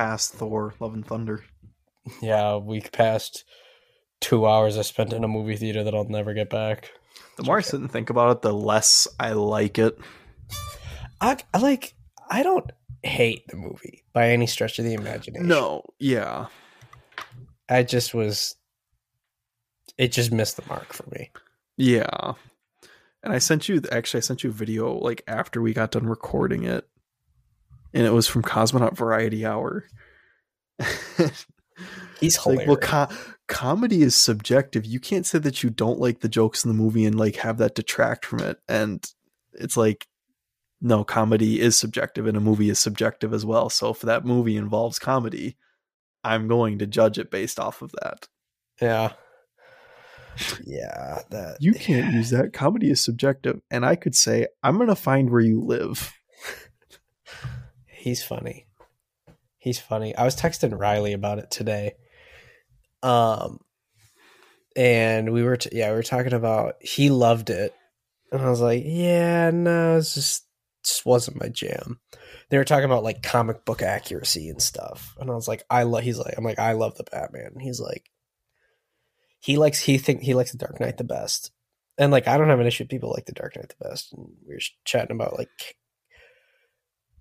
past 0.00 0.32
Thor: 0.32 0.72
Love 0.80 0.94
and 0.94 1.06
Thunder. 1.06 1.44
Yeah, 2.22 2.52
a 2.52 2.58
week 2.58 2.90
past 2.90 3.44
two 4.22 4.46
hours 4.46 4.78
I 4.78 4.82
spent 4.82 5.12
in 5.12 5.24
a 5.24 5.28
movie 5.28 5.56
theater 5.56 5.84
that 5.84 5.94
I'll 5.94 6.08
never 6.08 6.32
get 6.32 6.48
back. 6.48 6.90
The 7.36 7.42
more 7.42 7.58
I 7.58 7.60
sit 7.60 7.80
and 7.80 7.90
think 7.90 8.08
about 8.08 8.34
it, 8.34 8.40
the 8.40 8.54
less 8.54 9.06
I 9.18 9.32
like 9.32 9.78
it. 9.78 9.98
I, 11.20 11.36
I 11.52 11.58
like 11.58 11.92
I 12.30 12.42
don't 12.42 12.70
hate 13.02 13.46
the 13.48 13.56
movie 13.56 14.04
by 14.14 14.30
any 14.30 14.46
stretch 14.46 14.78
of 14.78 14.86
the 14.86 14.94
imagination. 14.94 15.46
No, 15.46 15.82
yeah, 15.98 16.46
I 17.68 17.82
just 17.82 18.14
was 18.14 18.56
it 19.98 20.12
just 20.12 20.32
missed 20.32 20.56
the 20.56 20.66
mark 20.66 20.94
for 20.94 21.04
me. 21.10 21.30
yeah. 21.76 22.32
And 23.22 23.34
I 23.34 23.38
sent 23.38 23.68
you 23.68 23.82
actually, 23.92 24.20
I 24.20 24.22
sent 24.22 24.44
you 24.44 24.48
a 24.48 24.54
video 24.54 24.94
like 24.94 25.22
after 25.28 25.60
we 25.60 25.74
got 25.74 25.90
done 25.90 26.06
recording 26.06 26.64
it, 26.64 26.88
and 27.92 28.06
it 28.06 28.12
was 28.12 28.26
from 28.26 28.42
Cosmonaut 28.42 28.96
Variety 28.96 29.44
Hour. 29.44 29.84
He's 32.20 32.36
It's 32.36 32.46
like, 32.46 32.66
well, 32.66 32.76
co- 32.76 33.08
comedy 33.48 34.02
is 34.02 34.14
subjective. 34.14 34.84
You 34.84 35.00
can't 35.00 35.26
say 35.26 35.38
that 35.38 35.62
you 35.62 35.70
don't 35.70 35.98
like 35.98 36.20
the 36.20 36.28
jokes 36.28 36.64
in 36.64 36.68
the 36.68 36.74
movie 36.82 37.04
and 37.04 37.18
like 37.18 37.36
have 37.36 37.58
that 37.58 37.74
detract 37.74 38.26
from 38.26 38.40
it. 38.40 38.58
And 38.68 39.04
it's 39.54 39.76
like, 39.76 40.06
no, 40.82 41.04
comedy 41.04 41.60
is 41.60 41.76
subjective, 41.76 42.26
and 42.26 42.36
a 42.36 42.40
movie 42.40 42.70
is 42.70 42.78
subjective 42.78 43.34
as 43.34 43.44
well. 43.44 43.68
So 43.68 43.90
if 43.90 44.00
that 44.00 44.24
movie 44.24 44.56
involves 44.56 44.98
comedy, 44.98 45.56
I'm 46.24 46.48
going 46.48 46.78
to 46.78 46.86
judge 46.86 47.18
it 47.18 47.30
based 47.30 47.60
off 47.60 47.82
of 47.82 47.92
that. 48.02 48.28
yeah. 48.80 49.12
Yeah, 50.64 51.18
that 51.30 51.56
You 51.60 51.72
can't 51.72 52.14
use 52.14 52.30
that. 52.30 52.52
Comedy 52.54 52.90
is 52.90 53.04
subjective, 53.04 53.60
and 53.70 53.84
I 53.84 53.96
could 53.96 54.14
say, 54.14 54.46
I'm 54.62 54.76
going 54.76 54.88
to 54.88 54.94
find 54.94 55.28
where 55.28 55.40
you 55.40 55.60
live. 55.60 56.12
He's 58.00 58.22
funny. 58.22 58.66
He's 59.58 59.78
funny. 59.78 60.16
I 60.16 60.24
was 60.24 60.34
texting 60.34 60.78
Riley 60.78 61.12
about 61.12 61.38
it 61.38 61.50
today. 61.50 61.92
Um 63.02 63.60
and 64.74 65.32
we 65.32 65.42
were 65.42 65.58
t- 65.58 65.70
yeah, 65.72 65.90
we 65.90 65.96
were 65.96 66.02
talking 66.02 66.32
about 66.32 66.76
he 66.80 67.10
loved 67.10 67.50
it. 67.50 67.74
And 68.32 68.40
I 68.40 68.48
was 68.48 68.60
like, 68.60 68.84
"Yeah, 68.86 69.50
no, 69.50 69.98
it's 69.98 70.14
just 70.14 70.46
just 70.84 71.04
wasn't 71.04 71.40
my 71.40 71.48
jam." 71.48 72.00
They 72.48 72.56
were 72.56 72.64
talking 72.64 72.84
about 72.84 73.02
like 73.02 73.22
comic 73.22 73.64
book 73.64 73.82
accuracy 73.82 74.48
and 74.48 74.62
stuff. 74.62 75.14
And 75.20 75.30
I 75.30 75.34
was 75.34 75.48
like, 75.48 75.64
"I 75.68 75.82
love 75.82 76.04
he's 76.04 76.18
like 76.18 76.34
I'm 76.38 76.44
like, 76.44 76.58
"I 76.58 76.72
love 76.72 76.96
the 76.96 77.04
Batman." 77.04 77.56
He's 77.60 77.80
like 77.80 78.10
he 79.40 79.58
likes 79.58 79.80
he 79.80 79.98
think 79.98 80.22
he 80.22 80.34
likes 80.34 80.52
the 80.52 80.58
Dark 80.58 80.80
Knight 80.80 80.96
the 80.96 81.04
best. 81.04 81.50
And 81.98 82.12
like 82.12 82.28
I 82.28 82.38
don't 82.38 82.48
have 82.48 82.60
an 82.60 82.66
issue 82.66 82.84
with 82.84 82.90
people 82.90 83.10
like 83.10 83.26
the 83.26 83.32
Dark 83.32 83.56
Knight 83.56 83.74
the 83.78 83.88
best. 83.88 84.12
And 84.12 84.28
we 84.46 84.54
were 84.54 84.60
chatting 84.84 85.16
about 85.16 85.38
like 85.38 85.76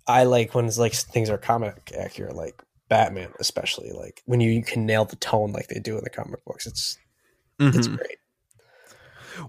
I 0.10 0.24
like 0.24 0.56
when 0.56 0.66
it's 0.66 0.78
like 0.80 0.94
things 0.94 1.30
are 1.30 1.38
comic 1.38 1.92
accurate, 1.98 2.36
like 2.36 2.62
Batman, 2.90 3.32
especially 3.40 3.92
like 3.92 4.22
when 4.26 4.42
you, 4.42 4.50
you 4.52 4.64
can 4.64 4.86
nail 4.86 5.06
the 5.06 5.16
tone 5.16 5.52
like 5.54 5.68
they 5.68 5.80
do 5.80 5.98
in 5.98 6.04
the 6.04 6.10
comic 6.10 6.44
books. 6.46 6.66
It's 6.68 6.98
it's 7.60 7.88
Mhm. 7.88 7.98
great. 7.98 8.18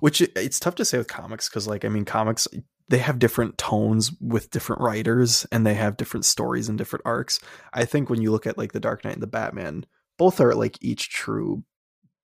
Which 0.00 0.20
it- 0.20 0.33
it's 0.36 0.61
tough 0.61 0.75
to 0.77 0.84
say 0.84 0.98
with 0.98 1.08
comics 1.08 1.48
because, 1.48 1.66
like, 1.66 1.84
I 1.84 1.88
mean, 1.88 2.05
comics 2.05 2.47
they 2.88 2.98
have 2.98 3.20
different 3.20 3.56
tones 3.56 4.11
with 4.20 4.50
different 4.50 4.83
writers 4.83 5.47
and 5.53 5.64
they 5.64 5.75
have 5.75 5.97
different 5.97 6.25
stories 6.25 6.69
and 6.69 6.77
different 6.77 7.05
arcs. 7.06 7.38
I 7.72 7.84
think 7.84 8.10
when 8.10 8.20
you 8.20 8.32
look 8.32 8.49
at 8.49 8.59
like 8.59 8.72
the 8.72 8.81
Dark 8.81 9.04
Knight 9.04 9.15
and 9.15 9.22
the 9.22 9.28
Batman, 9.28 9.87
both 10.19 10.41
are 10.41 10.56
like 10.56 10.76
each 10.81 11.09
true 11.09 11.62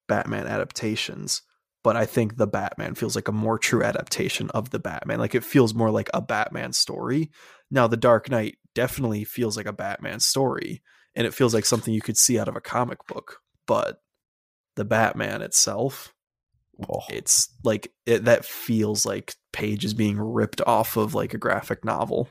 Batman 0.08 0.48
adaptations. 0.48 1.42
But 1.84 1.94
I 1.96 2.04
think 2.04 2.36
the 2.36 2.48
Batman 2.48 2.96
feels 2.96 3.14
like 3.14 3.28
a 3.28 3.32
more 3.32 3.60
true 3.60 3.84
adaptation 3.84 4.50
of 4.50 4.70
the 4.70 4.80
Batman. 4.80 5.20
Like 5.20 5.36
it 5.36 5.44
feels 5.44 5.72
more 5.72 5.92
like 5.92 6.10
a 6.12 6.20
Batman 6.20 6.72
story. 6.72 7.30
Now, 7.70 7.86
the 7.86 7.96
Dark 7.96 8.30
Knight 8.30 8.58
definitely 8.74 9.24
feels 9.24 9.56
like 9.56 9.66
a 9.66 9.72
Batman 9.72 10.20
story, 10.20 10.82
and 11.14 11.26
it 11.26 11.34
feels 11.34 11.54
like 11.54 11.64
something 11.64 11.92
you 11.92 12.00
could 12.02 12.18
see 12.18 12.38
out 12.38 12.48
of 12.48 12.56
a 12.56 12.60
comic 12.60 13.06
book. 13.06 13.38
But 13.66 14.00
the 14.76 14.84
Batman 14.84 15.42
itself, 15.42 16.12
Oh, 16.90 17.00
it's 17.08 17.48
like 17.64 17.90
it, 18.04 18.26
that 18.26 18.44
feels 18.44 19.06
like 19.06 19.34
pages 19.52 19.94
being 19.94 20.18
ripped 20.18 20.60
off 20.66 20.96
of 20.98 21.14
like 21.14 21.32
a 21.32 21.38
graphic 21.38 21.84
novel. 21.86 22.28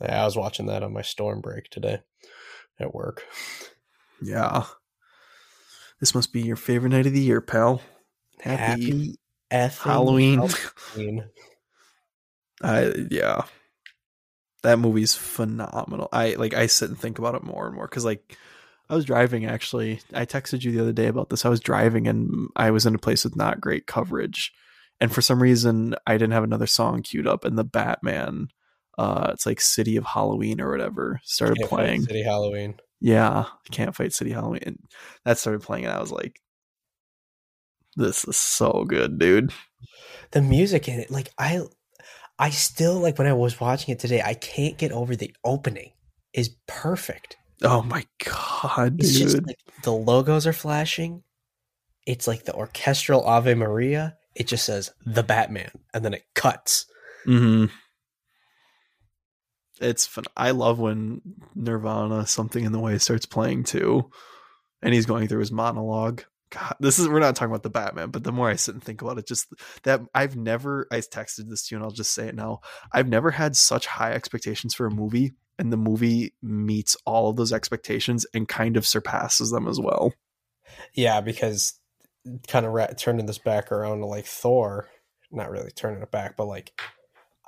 yeah, 0.00 0.20
I 0.22 0.24
was 0.26 0.36
watching 0.36 0.66
that 0.66 0.82
on 0.82 0.92
my 0.92 1.00
storm 1.00 1.40
break 1.40 1.70
today 1.70 2.00
at 2.78 2.94
work. 2.94 3.24
Yeah. 4.20 4.64
This 6.00 6.14
must 6.14 6.32
be 6.34 6.42
your 6.42 6.56
favorite 6.56 6.90
night 6.90 7.06
of 7.06 7.14
the 7.14 7.20
year, 7.20 7.40
pal. 7.40 7.80
Happy, 8.40 9.18
effing 9.50 9.78
Halloween. 9.78 10.38
Halloween. 10.38 11.24
I 12.62 12.92
yeah. 13.10 13.44
That 14.62 14.78
movie's 14.78 15.14
phenomenal. 15.14 16.08
I 16.12 16.34
like 16.34 16.54
I 16.54 16.66
sit 16.66 16.88
and 16.88 16.98
think 16.98 17.18
about 17.18 17.34
it 17.34 17.42
more 17.42 17.66
and 17.66 17.74
more 17.74 17.88
cuz 17.88 18.04
like 18.04 18.36
I 18.88 18.94
was 18.94 19.04
driving 19.04 19.44
actually. 19.44 20.00
I 20.12 20.26
texted 20.26 20.62
you 20.62 20.72
the 20.72 20.80
other 20.80 20.92
day 20.92 21.06
about 21.06 21.30
this. 21.30 21.44
I 21.44 21.48
was 21.48 21.60
driving 21.60 22.06
and 22.06 22.48
I 22.56 22.70
was 22.70 22.86
in 22.86 22.94
a 22.94 22.98
place 22.98 23.24
with 23.24 23.36
not 23.36 23.60
great 23.60 23.86
coverage. 23.86 24.52
And 25.00 25.12
for 25.12 25.22
some 25.22 25.42
reason 25.42 25.94
I 26.06 26.14
didn't 26.14 26.32
have 26.32 26.44
another 26.44 26.66
song 26.66 27.02
queued 27.02 27.26
up 27.26 27.44
and 27.44 27.58
the 27.58 27.64
Batman 27.64 28.48
uh 28.98 29.30
it's 29.32 29.46
like 29.46 29.60
City 29.60 29.96
of 29.96 30.04
Halloween 30.04 30.60
or 30.60 30.70
whatever 30.70 31.20
started 31.24 31.58
Can't 31.58 31.70
Fight 31.70 31.76
playing. 31.76 32.02
City 32.02 32.22
Halloween. 32.22 32.74
Yeah, 33.00 33.46
Can't 33.70 33.96
Fight 33.96 34.12
City 34.12 34.30
Halloween. 34.30 34.62
And 34.64 34.78
that 35.24 35.38
started 35.38 35.62
playing 35.62 35.86
and 35.86 35.94
I 35.94 36.00
was 36.00 36.12
like 36.12 36.40
this 37.96 38.24
is 38.24 38.36
so 38.36 38.84
good, 38.86 39.18
dude. 39.18 39.52
The 40.30 40.42
music 40.42 40.88
in 40.88 41.00
it, 41.00 41.10
like 41.10 41.30
I, 41.38 41.60
I 42.42 42.50
still 42.50 42.98
like 42.98 43.18
when 43.18 43.28
I 43.28 43.32
was 43.34 43.60
watching 43.60 43.92
it 43.92 44.00
today. 44.00 44.20
I 44.20 44.34
can't 44.34 44.76
get 44.76 44.90
over 44.90 45.14
the 45.14 45.32
opening. 45.44 45.92
Is 46.34 46.48
perfect. 46.66 47.36
Oh 47.62 47.82
my 47.82 48.04
god, 48.24 48.98
It's 48.98 49.12
dude. 49.12 49.22
just 49.22 49.46
like 49.46 49.58
the 49.84 49.92
logos 49.92 50.46
are 50.48 50.52
flashing. 50.52 51.22
It's 52.04 52.26
like 52.26 52.44
the 52.44 52.54
orchestral 52.54 53.22
Ave 53.24 53.54
Maria. 53.54 54.16
It 54.34 54.48
just 54.48 54.64
says 54.64 54.90
the 55.06 55.22
Batman, 55.22 55.70
and 55.94 56.04
then 56.04 56.14
it 56.14 56.24
cuts. 56.34 56.86
hmm 57.24 57.66
It's 59.80 60.06
fun. 60.06 60.24
I 60.36 60.50
love 60.50 60.80
when 60.80 61.20
Nirvana, 61.54 62.26
something 62.26 62.64
in 62.64 62.72
the 62.72 62.80
way, 62.80 62.98
starts 62.98 63.26
playing 63.26 63.64
too, 63.64 64.10
and 64.82 64.92
he's 64.92 65.06
going 65.06 65.28
through 65.28 65.40
his 65.40 65.52
monologue. 65.52 66.22
God, 66.52 66.76
this 66.80 66.98
is 66.98 67.08
we're 67.08 67.18
not 67.18 67.34
talking 67.34 67.50
about 67.50 67.62
the 67.62 67.70
Batman, 67.70 68.10
but 68.10 68.24
the 68.24 68.32
more 68.32 68.50
I 68.50 68.56
sit 68.56 68.74
and 68.74 68.84
think 68.84 69.00
about 69.00 69.18
it, 69.18 69.26
just 69.26 69.48
that 69.84 70.02
I've 70.14 70.36
never. 70.36 70.86
I 70.90 70.96
texted 70.96 71.48
this 71.48 71.66
to 71.66 71.74
you, 71.74 71.78
and 71.78 71.84
I'll 71.84 71.90
just 71.90 72.12
say 72.12 72.28
it 72.28 72.34
now. 72.34 72.60
I've 72.92 73.08
never 73.08 73.30
had 73.30 73.56
such 73.56 73.86
high 73.86 74.12
expectations 74.12 74.74
for 74.74 74.86
a 74.86 74.90
movie, 74.90 75.32
and 75.58 75.72
the 75.72 75.78
movie 75.78 76.34
meets 76.42 76.94
all 77.06 77.30
of 77.30 77.36
those 77.36 77.54
expectations 77.54 78.26
and 78.34 78.46
kind 78.46 78.76
of 78.76 78.86
surpasses 78.86 79.50
them 79.50 79.66
as 79.66 79.80
well. 79.80 80.12
Yeah, 80.92 81.22
because 81.22 81.80
kind 82.48 82.66
of 82.66 82.72
ra- 82.72 82.86
turning 82.98 83.26
this 83.26 83.38
back 83.38 83.72
around 83.72 84.00
to 84.00 84.06
like 84.06 84.26
Thor, 84.26 84.88
not 85.30 85.50
really 85.50 85.70
turning 85.70 86.02
it 86.02 86.10
back, 86.10 86.36
but 86.36 86.46
like 86.46 86.78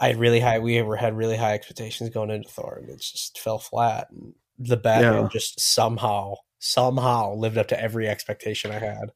I 0.01 0.09
had 0.09 0.17
really 0.17 0.41
high. 0.41 0.61
We 0.61 0.79
ever 0.79 0.97
had 0.97 1.15
really 1.15 1.37
high 1.37 1.53
expectations 1.53 2.09
going 2.09 2.31
into 2.31 2.49
Thor, 2.49 2.79
and 2.81 2.89
it 2.89 3.01
just 3.01 3.39
fell 3.39 3.59
flat. 3.59 4.09
And 4.11 4.35
the 4.59 4.77
Batman 4.77 5.23
Yeah. 5.23 5.29
just 5.33 5.61
somehow, 5.61 6.35
somehow 6.59 7.35
lived 7.35 7.59
up 7.59 7.69
to 7.69 7.81
every 7.81 8.09
expectation 8.09 8.71
I 8.71 8.79
had. 8.79 9.11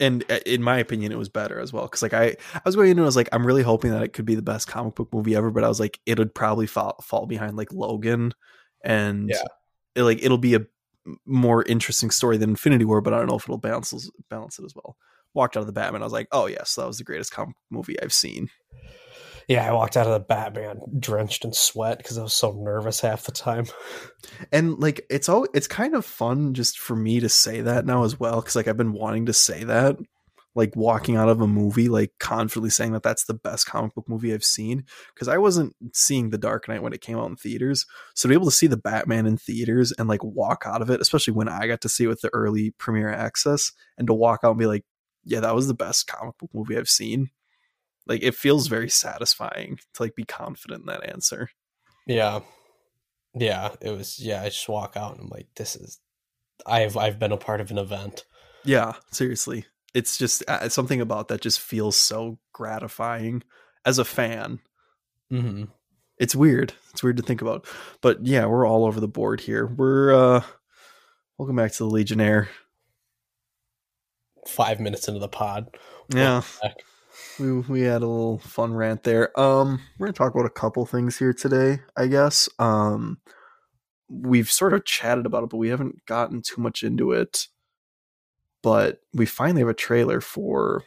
and 0.00 0.24
uh, 0.30 0.38
in 0.46 0.62
my 0.62 0.78
opinion 0.78 1.12
it 1.12 1.18
was 1.18 1.28
better 1.28 1.60
as 1.60 1.72
well 1.72 1.84
because 1.84 2.02
like 2.02 2.14
I, 2.14 2.34
I 2.54 2.60
was 2.64 2.74
going 2.76 2.90
into 2.90 3.02
it, 3.02 3.04
I 3.04 3.06
was 3.06 3.16
like 3.16 3.28
i'm 3.30 3.46
really 3.46 3.62
hoping 3.62 3.90
that 3.90 4.02
it 4.02 4.14
could 4.14 4.24
be 4.24 4.34
the 4.34 4.42
best 4.42 4.66
comic 4.66 4.94
book 4.94 5.12
movie 5.12 5.36
ever 5.36 5.50
but 5.50 5.64
i 5.64 5.68
was 5.68 5.78
like 5.78 6.00
it 6.06 6.18
would 6.18 6.34
probably 6.34 6.66
fall, 6.66 6.96
fall 7.02 7.26
behind 7.26 7.56
like 7.56 7.72
logan 7.72 8.32
and 8.82 9.28
Yeah. 9.30 9.42
it, 9.94 10.02
like 10.02 10.22
it'll 10.24 10.38
be 10.38 10.54
a 10.54 10.62
more 11.26 11.62
interesting 11.64 12.10
story 12.10 12.38
than 12.38 12.50
infinity 12.50 12.86
war 12.86 13.02
but 13.02 13.12
i 13.12 13.18
don't 13.18 13.28
know 13.28 13.36
if 13.36 13.44
it'll 13.44 13.58
balance 13.58 14.10
balance 14.30 14.58
it 14.58 14.64
as 14.64 14.74
well 14.74 14.96
walked 15.34 15.56
out 15.58 15.60
of 15.60 15.66
the 15.66 15.72
batman 15.72 16.00
i 16.00 16.06
was 16.06 16.12
like 16.12 16.28
oh 16.32 16.46
yes 16.46 16.74
that 16.76 16.86
was 16.86 16.96
the 16.96 17.04
greatest 17.04 17.30
comic 17.30 17.54
movie 17.70 18.00
i've 18.02 18.12
seen 18.14 18.48
Yeah, 19.48 19.68
I 19.68 19.72
walked 19.72 19.96
out 19.96 20.06
of 20.06 20.12
the 20.12 20.20
Batman 20.20 20.80
drenched 20.98 21.44
in 21.44 21.52
sweat 21.52 21.98
because 21.98 22.18
I 22.18 22.22
was 22.22 22.32
so 22.32 22.52
nervous 22.52 23.00
half 23.00 23.24
the 23.24 23.32
time. 23.32 23.66
and 24.52 24.78
like 24.78 25.04
it's 25.10 25.28
all 25.28 25.46
it's 25.54 25.66
kind 25.66 25.94
of 25.94 26.04
fun 26.04 26.54
just 26.54 26.78
for 26.78 26.96
me 26.96 27.20
to 27.20 27.28
say 27.28 27.60
that 27.60 27.86
now 27.86 28.04
as 28.04 28.18
well 28.18 28.36
because 28.36 28.56
like 28.56 28.68
i've 28.68 28.76
been 28.76 28.92
wanting 28.92 29.26
to 29.26 29.32
say 29.32 29.64
that 29.64 29.96
like 30.54 30.76
walking 30.76 31.16
out 31.16 31.28
of 31.28 31.40
a 31.40 31.46
movie 31.46 31.88
like 31.88 32.12
confidently 32.20 32.70
saying 32.70 32.92
that 32.92 33.02
that's 33.02 33.24
the 33.24 33.34
best 33.34 33.66
comic 33.66 33.94
book 33.94 34.08
movie 34.08 34.32
i've 34.32 34.44
seen 34.44 34.84
because 35.14 35.28
i 35.28 35.38
wasn't 35.38 35.74
seeing 35.92 36.30
the 36.30 36.38
dark 36.38 36.68
knight 36.68 36.82
when 36.82 36.92
it 36.92 37.00
came 37.00 37.18
out 37.18 37.28
in 37.28 37.36
theaters 37.36 37.86
so 38.14 38.28
to 38.28 38.28
be 38.28 38.34
able 38.34 38.46
to 38.46 38.52
see 38.52 38.66
the 38.66 38.76
batman 38.76 39.26
in 39.26 39.36
theaters 39.36 39.92
and 39.92 40.08
like 40.08 40.22
walk 40.22 40.64
out 40.66 40.82
of 40.82 40.90
it 40.90 41.00
especially 41.00 41.32
when 41.32 41.48
i 41.48 41.66
got 41.66 41.80
to 41.80 41.88
see 41.88 42.04
it 42.04 42.08
with 42.08 42.20
the 42.20 42.30
early 42.32 42.72
premiere 42.78 43.10
access 43.10 43.72
and 43.98 44.06
to 44.06 44.14
walk 44.14 44.40
out 44.44 44.50
and 44.50 44.58
be 44.58 44.66
like 44.66 44.84
yeah 45.24 45.40
that 45.40 45.54
was 45.54 45.66
the 45.66 45.74
best 45.74 46.06
comic 46.06 46.36
book 46.38 46.50
movie 46.52 46.76
i've 46.76 46.88
seen 46.88 47.30
like 48.06 48.22
it 48.22 48.34
feels 48.34 48.66
very 48.66 48.88
satisfying 48.88 49.78
to 49.94 50.02
like 50.02 50.14
be 50.14 50.24
confident 50.24 50.80
in 50.80 50.86
that 50.86 51.08
answer 51.08 51.48
Yeah, 52.06 52.40
yeah, 53.34 53.74
it 53.80 53.90
was. 53.90 54.18
Yeah, 54.18 54.42
I 54.42 54.46
just 54.46 54.68
walk 54.68 54.96
out 54.96 55.12
and 55.12 55.22
I'm 55.22 55.28
like, 55.28 55.48
this 55.56 55.76
is. 55.76 55.98
I've 56.66 56.96
I've 56.96 57.18
been 57.18 57.32
a 57.32 57.36
part 57.36 57.60
of 57.60 57.70
an 57.70 57.78
event. 57.78 58.24
Yeah, 58.64 58.92
seriously. 59.10 59.66
it's 59.94 60.16
just 60.16 60.44
uh, 60.48 60.68
something 60.68 61.00
about 61.00 61.28
that 61.28 61.40
just 61.40 61.60
feels 61.60 61.96
so 61.96 62.38
gratifying 62.52 63.42
as 63.84 63.98
a 63.98 64.04
fan. 64.04 64.60
mm-hmm. 65.32 65.64
It's 66.18 66.36
weird. 66.36 66.72
It's 66.90 67.02
weird 67.02 67.16
to 67.16 67.22
think 67.22 67.42
about. 67.42 67.66
But 68.00 68.24
yeah, 68.24 68.46
we're 68.46 68.66
all 68.66 68.84
over 68.84 69.00
the 69.00 69.08
board 69.08 69.40
here. 69.40 69.66
We're 69.66 70.14
uh 70.14 70.42
welcome 71.38 71.56
back 71.56 71.72
to 71.72 71.78
the 71.78 71.86
Legionnaire. 71.86 72.48
Five 74.46 74.78
minutes 74.78 75.08
into 75.08 75.20
the 75.20 75.28
pod. 75.28 75.76
Yeah. 76.14 76.42
We 77.38 77.52
we 77.52 77.80
had 77.82 78.02
a 78.02 78.06
little 78.06 78.38
fun 78.38 78.74
rant 78.74 79.02
there. 79.02 79.38
Um 79.38 79.80
we're 79.98 80.06
going 80.06 80.14
to 80.14 80.18
talk 80.18 80.34
about 80.34 80.46
a 80.46 80.50
couple 80.50 80.86
things 80.86 81.18
here 81.18 81.32
today, 81.32 81.80
I 81.96 82.06
guess. 82.06 82.48
Um 82.58 83.18
we've 84.08 84.50
sort 84.50 84.74
of 84.74 84.84
chatted 84.84 85.26
about 85.26 85.44
it, 85.44 85.50
but 85.50 85.56
we 85.56 85.68
haven't 85.68 86.04
gotten 86.06 86.42
too 86.42 86.60
much 86.60 86.82
into 86.82 87.12
it. 87.12 87.48
But 88.62 89.00
we 89.12 89.26
finally 89.26 89.60
have 89.62 89.68
a 89.68 89.74
trailer 89.74 90.20
for 90.20 90.84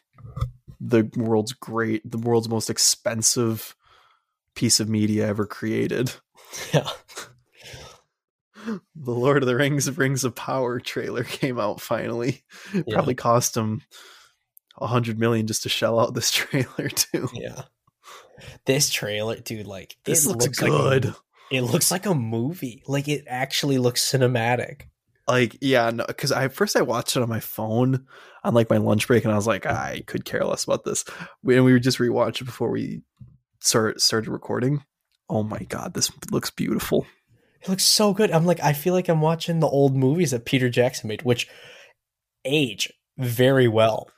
the 0.80 1.10
world's 1.16 1.54
great, 1.54 2.10
the 2.10 2.18
world's 2.18 2.50
most 2.50 2.70
expensive 2.70 3.76
piece 4.56 4.80
of 4.80 4.90
media 4.90 5.28
ever 5.28 5.46
created. 5.46 6.14
Yeah. 6.74 6.90
the 8.66 8.80
Lord 9.12 9.44
of 9.44 9.48
the 9.48 9.56
Rings 9.56 9.90
Rings 9.98 10.24
of 10.24 10.36
Power 10.36 10.80
trailer 10.80 11.24
came 11.26 11.60
out 11.60 11.82
finally. 11.82 12.44
Yeah. 12.74 12.84
Probably 12.90 13.16
cost 13.16 13.58
him 13.58 13.82
a 14.78 14.88
hundred 14.88 15.20
million 15.20 15.48
just 15.48 15.64
to 15.64 15.70
shell 15.70 16.00
out 16.00 16.14
this 16.14 16.32
trailer 16.32 16.90
too. 16.90 17.30
Yeah. 17.34 17.64
This 18.66 18.90
trailer, 18.90 19.38
dude, 19.38 19.68
like 19.68 19.96
This 20.04 20.26
looks, 20.26 20.46
like 20.62 20.70
a- 20.72 21.00
good. 21.00 21.16
it 21.52 21.62
looks 21.62 21.92
like 21.92 22.06
a 22.06 22.14
movie. 22.14 22.84
Like 22.88 23.08
it 23.08 23.24
actually 23.28 23.78
looks 23.78 24.02
cinematic. 24.10 24.84
Like, 25.28 25.58
yeah, 25.60 25.90
no, 25.90 26.06
because 26.06 26.32
I 26.32 26.50
first 26.50 26.76
I 26.76 26.82
watched 26.84 27.16
it 27.18 27.24
on 27.24 27.30
my 27.30 27.40
phone 27.40 28.06
on 28.44 28.54
like 28.54 28.70
my 28.70 28.78
lunch 28.78 29.08
break, 29.08 29.24
and 29.24 29.34
I 29.34 29.36
was 29.36 29.48
like, 29.48 29.66
I 29.66 30.04
could 30.06 30.24
care 30.24 30.46
less 30.46 30.66
about 30.66 30.84
this. 30.86 31.04
We, 31.42 31.56
and 31.56 31.66
we 31.66 31.72
were 31.72 31.80
just 31.80 31.98
rewatched 31.98 32.42
it 32.42 32.46
before 32.46 32.70
we 32.70 33.02
start 33.60 34.02
started 34.02 34.30
recording. 34.30 34.84
Oh 35.28 35.42
my 35.42 35.60
god, 35.68 35.96
this 35.96 36.12
looks 36.30 36.52
beautiful. 36.52 37.08
It 37.64 37.70
looks 37.70 37.84
so 37.86 38.14
good. 38.14 38.30
I'm 38.30 38.46
like, 38.46 38.60
I 38.62 38.74
feel 38.74 38.94
like 38.94 39.10
I'm 39.10 39.22
watching 39.22 39.62
the 39.62 39.68
old 39.68 39.96
movies 39.96 40.30
that 40.30 40.46
Peter 40.46 40.70
Jackson 40.70 41.08
made, 41.08 41.24
which 41.24 41.48
age 42.44 42.94
very 43.18 43.68
well. 43.68 44.12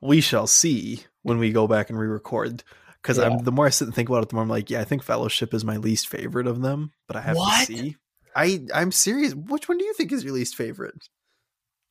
We 0.00 0.20
shall 0.20 0.46
see 0.46 1.00
when 1.22 1.38
we 1.38 1.52
go 1.52 1.66
back 1.66 1.90
and 1.90 1.98
re-record. 1.98 2.62
Because 3.00 3.18
Yeah. 3.18 3.24
I'm 3.24 3.38
the 3.44 3.52
more 3.52 3.66
I 3.66 3.70
sit 3.70 3.86
and 3.86 3.94
think 3.94 4.08
about 4.08 4.22
it, 4.22 4.28
the 4.28 4.36
more 4.36 4.42
I'm 4.44 4.48
like, 4.48 4.70
yeah, 4.70 4.80
I 4.80 4.84
think 4.84 5.02
Fellowship 5.02 5.52
is 5.54 5.64
my 5.64 5.76
least 5.76 6.08
favorite 6.08 6.46
of 6.46 6.62
them, 6.62 6.92
but 7.08 7.16
I 7.16 7.20
have 7.22 7.36
What? 7.36 7.66
to 7.66 7.74
see. 7.74 7.96
I 8.34 8.64
I'm 8.74 8.92
serious. 8.92 9.34
Which 9.34 9.68
one 9.68 9.78
do 9.78 9.84
you 9.84 9.92
think 9.94 10.12
is 10.12 10.24
your 10.24 10.32
least 10.34 10.54
favorite? 10.56 11.08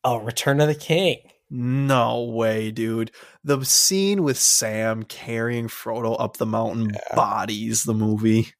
Oh, 0.04 0.18
Return 0.18 0.60
of 0.62 0.68
the 0.68 0.75
King. 0.75 1.18
No 1.50 2.24
way, 2.24 2.72
dude. 2.72 3.12
The 3.44 3.63
scene 3.66 4.24
with 4.24 4.38
Sam 4.39 5.04
carrying 5.04 5.68
Frodo 5.68 6.16
up 6.19 6.38
the 6.38 6.45
mountain 6.45 6.92
Yeah. 6.94 7.16
bodies 7.16 7.84
the 7.84 7.94
movie. 7.94 8.54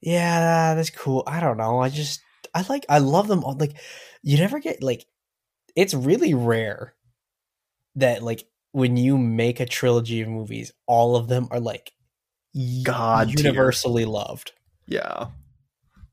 Yeah, 0.00 0.74
that's 0.74 0.90
cool. 0.90 1.22
I 1.26 1.40
don't 1.40 1.56
know. 1.56 1.80
I 1.80 1.88
just 1.88 2.20
I 2.54 2.64
like 2.68 2.84
I 2.88 2.98
love 2.98 3.28
them 3.28 3.44
all. 3.44 3.56
Like 3.56 3.76
you 4.22 4.36
never 4.38 4.58
get 4.60 4.82
like 4.82 5.06
it's 5.76 5.94
really 5.94 6.34
rare 6.34 6.94
that 7.98 8.22
like 8.22 8.44
when 8.72 8.96
you 8.96 9.16
make 9.18 9.60
a 9.60 9.66
trilogy 9.66 10.20
of 10.20 10.28
movies, 10.28 10.72
all 10.86 11.16
of 11.16 11.28
them 11.28 11.48
are 11.50 11.60
like 11.60 11.92
God 12.82 13.28
tier. 13.28 13.38
universally 13.38 14.04
loved. 14.04 14.52
Yeah. 14.86 15.26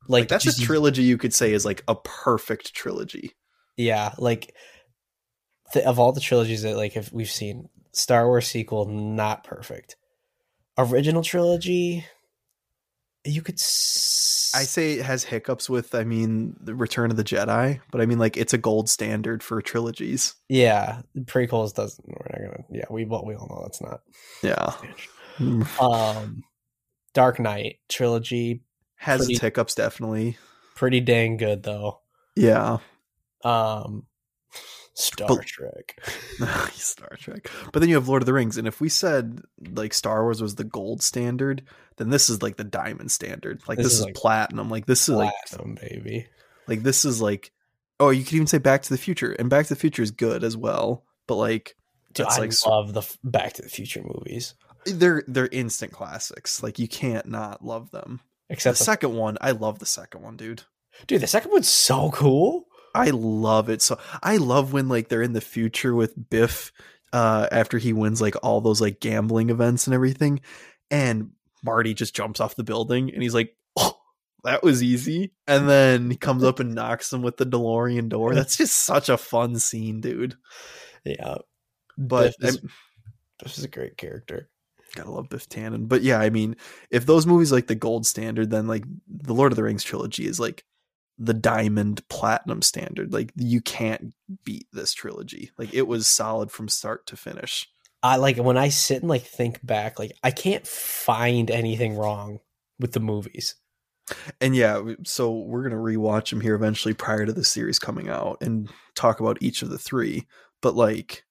Like, 0.08 0.22
Like 0.22 0.28
that's 0.28 0.44
just- 0.44 0.60
a 0.60 0.64
trilogy 0.64 1.02
you 1.02 1.18
could 1.18 1.34
say 1.34 1.52
is 1.52 1.64
like 1.64 1.82
a 1.88 1.94
perfect 1.96 2.74
trilogy. 2.74 3.32
Yeah, 3.76 4.14
like 4.18 4.54
th- 5.72 5.84
of 5.84 5.98
all 5.98 6.12
the 6.12 6.20
trilogies 6.20 6.62
that 6.62 6.76
like 6.76 6.96
if 6.96 7.12
we've 7.12 7.30
seen, 7.30 7.68
Star 7.92 8.26
Wars 8.26 8.46
sequel 8.46 8.86
not 8.86 9.42
perfect. 9.44 9.96
Original 10.78 11.22
trilogy, 11.22 12.04
you 13.26 13.42
could. 13.42 13.56
S- 13.56 14.52
I 14.54 14.62
say 14.62 14.92
it 14.94 15.04
has 15.04 15.24
hiccups 15.24 15.68
with 15.68 15.94
I 15.94 16.04
mean 16.04 16.56
the 16.60 16.74
Return 16.74 17.10
of 17.10 17.16
the 17.16 17.24
Jedi, 17.24 17.80
but 17.90 18.00
I 18.00 18.06
mean 18.06 18.18
like 18.18 18.36
it's 18.36 18.54
a 18.54 18.58
gold 18.58 18.88
standard 18.88 19.42
for 19.42 19.60
trilogies. 19.60 20.34
yeah, 20.48 21.02
prequels 21.24 21.74
doesn't. 21.74 22.06
We're 22.06 22.26
not 22.30 22.52
gonna. 22.52 22.64
Yeah, 22.70 22.84
we 22.90 23.04
well, 23.04 23.24
we 23.26 23.34
all 23.34 23.48
know 23.48 23.60
that's 23.62 23.82
not. 23.82 24.00
Yeah. 24.42 24.72
Um, 25.80 26.42
Dark 27.12 27.38
Knight 27.38 27.76
trilogy, 27.88 28.62
Has 28.96 29.18
Pretty- 29.20 29.34
its 29.34 29.42
hiccups 29.42 29.74
definitely. 29.74 30.38
pretty 30.74 31.00
dang 31.00 31.36
good 31.36 31.62
though. 31.62 32.00
Yeah. 32.34 32.78
Um, 33.44 34.06
Star 34.96 35.28
But- 35.28 35.46
Trek. 35.46 36.02
Star 36.72 37.16
Trek. 37.18 37.50
But 37.72 37.80
then 37.80 37.88
you 37.88 37.94
have 37.96 38.08
Lord 38.08 38.22
of 38.22 38.26
the 38.26 38.32
Rings, 38.32 38.56
and 38.56 38.66
if 38.66 38.80
we 38.80 38.88
said 38.88 39.42
like 39.74 39.92
Star 39.92 40.22
Wars 40.22 40.40
was 40.40 40.54
the 40.54 40.64
gold 40.64 41.02
standard, 41.02 41.62
then 41.96 42.08
this 42.08 42.30
is 42.30 42.42
like 42.42 42.56
the 42.56 42.64
diamond 42.64 43.10
standard. 43.10 43.60
Like 43.68 43.78
This 43.78 43.86
this, 43.88 43.98
is, 43.98 44.04
like, 44.04 44.14
platinum. 44.14 44.70
Like 44.70 44.86
this 44.86 45.08
is 45.08 45.14
like 45.14 45.32
Platinum, 45.48 45.76
baby. 45.80 46.26
like 46.66 46.82
this 46.82 47.04
is 47.04 47.20
like 47.20 47.52
oh, 47.98 48.10
you 48.10 48.24
could 48.24 48.34
even 48.34 48.46
say 48.46 48.58
Back 48.58 48.82
to 48.82 48.90
the 48.90 48.98
Future, 48.98 49.32
and 49.32 49.48
Back 49.50 49.66
to 49.66 49.74
the 49.74 49.80
Future 49.80 50.02
is 50.02 50.10
good 50.10 50.44
as 50.44 50.56
well. 50.56 51.04
But 51.26 51.36
like 51.36 51.76
Dude, 52.12 52.26
I 52.26 52.38
like 52.38 52.52
love 52.66 52.94
the 52.94 53.02
Back 53.22 53.54
to 53.54 53.62
the 53.62 53.68
Future 53.68 54.02
movies, 54.02 54.54
they're 54.86 55.24
they're 55.26 55.48
instant 55.48 55.92
classics. 55.92 56.62
Like 56.62 56.78
you 56.78 56.88
can't 56.88 57.26
not 57.26 57.64
love 57.64 57.90
them. 57.90 58.20
The 58.48 58.54
except 58.54 58.78
the 58.78 58.84
second 58.84 59.14
one, 59.14 59.36
I 59.40 59.50
love 59.50 59.78
the 59.78 59.86
second 59.86 60.22
one, 60.22 60.36
dude. 60.36 60.62
Dude, 61.06 61.20
the 61.20 61.26
second 61.26 61.50
one's 61.50 61.68
so 61.68 62.10
cool. 62.10 62.65
I 62.96 63.10
love 63.10 63.68
it. 63.68 63.82
So 63.82 63.98
I 64.22 64.36
love 64.38 64.72
when 64.72 64.88
like 64.88 65.08
they're 65.08 65.22
in 65.22 65.32
the 65.34 65.40
future 65.40 65.94
with 65.94 66.14
Biff 66.30 66.72
uh 67.12 67.46
after 67.52 67.78
he 67.78 67.92
wins 67.92 68.20
like 68.20 68.34
all 68.42 68.60
those 68.60 68.80
like 68.80 68.98
gambling 69.00 69.50
events 69.50 69.86
and 69.86 69.94
everything 69.94 70.40
and 70.90 71.30
Marty 71.64 71.94
just 71.94 72.14
jumps 72.14 72.40
off 72.40 72.56
the 72.56 72.64
building 72.64 73.12
and 73.12 73.22
he's 73.22 73.34
like, 73.34 73.56
"Oh, 73.76 73.96
that 74.44 74.62
was 74.62 74.82
easy." 74.82 75.32
And 75.46 75.68
then 75.68 76.10
he 76.10 76.16
comes 76.16 76.44
up 76.44 76.60
and 76.60 76.74
knocks 76.74 77.12
him 77.12 77.22
with 77.22 77.36
the 77.38 77.46
DeLorean 77.46 78.08
door. 78.08 78.34
That's 78.34 78.56
just 78.56 78.74
such 78.84 79.08
a 79.08 79.16
fun 79.16 79.58
scene, 79.58 80.00
dude. 80.00 80.36
Yeah, 81.04 81.36
But 81.98 82.34
Biff 82.40 82.54
is- 82.54 82.58
I 82.64 82.68
this 83.44 83.58
is 83.58 83.64
a 83.64 83.68
great 83.68 83.96
character. 83.96 84.48
gotta 84.94 85.10
love 85.10 85.28
Biff 85.28 85.48
Tannen. 85.48 85.88
But 85.88 86.02
yeah, 86.02 86.18
I 86.20 86.30
mean, 86.30 86.56
if 86.90 87.04
those 87.04 87.26
movies 87.26 87.52
like 87.52 87.66
the 87.66 87.74
gold 87.74 88.06
standard, 88.06 88.50
then 88.50 88.66
like 88.66 88.84
the 89.08 89.34
Lord 89.34 89.52
of 89.52 89.56
the 89.56 89.62
Rings 89.64 89.82
trilogy 89.84 90.26
is 90.26 90.38
like 90.40 90.64
the 91.18 91.34
diamond 91.34 92.06
platinum 92.08 92.62
standard. 92.62 93.12
Like 93.12 93.32
you 93.36 93.60
can't 93.60 94.14
beat 94.44 94.66
this 94.72 94.92
trilogy. 94.92 95.50
Like 95.58 95.72
it 95.72 95.86
was 95.86 96.06
solid 96.06 96.50
from 96.50 96.68
start 96.68 97.06
to 97.06 97.16
finish. 97.16 97.68
I 98.02 98.16
like 98.16 98.36
when 98.36 98.56
I 98.56 98.68
sit 98.68 99.00
and 99.02 99.08
like 99.08 99.22
think 99.22 99.64
back, 99.64 99.98
like 99.98 100.12
I 100.22 100.30
can't 100.30 100.66
find 100.66 101.50
anything 101.50 101.96
wrong 101.96 102.40
with 102.78 102.92
the 102.92 103.00
movies. 103.00 103.54
And 104.40 104.54
yeah, 104.54 104.82
so 105.04 105.32
we're 105.32 105.62
gonna 105.62 105.76
rewatch 105.76 106.30
them 106.30 106.40
here 106.40 106.54
eventually 106.54 106.94
prior 106.94 107.26
to 107.26 107.32
the 107.32 107.44
series 107.44 107.78
coming 107.78 108.08
out 108.08 108.38
and 108.40 108.68
talk 108.94 109.18
about 109.20 109.38
each 109.40 109.62
of 109.62 109.70
the 109.70 109.78
three. 109.78 110.26
But 110.62 110.76
like, 110.76 111.24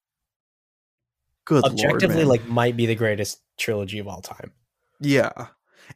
good 1.46 1.63
Objectively, 1.63 2.25
lord, 2.25 2.27
like 2.27 2.48
might 2.48 2.75
be 2.75 2.86
the 2.86 2.96
greatest 2.96 3.42
trilogy 3.58 4.00
of 4.00 4.08
all 4.08 4.22
time. 4.22 4.51
Yeah. 5.00 5.48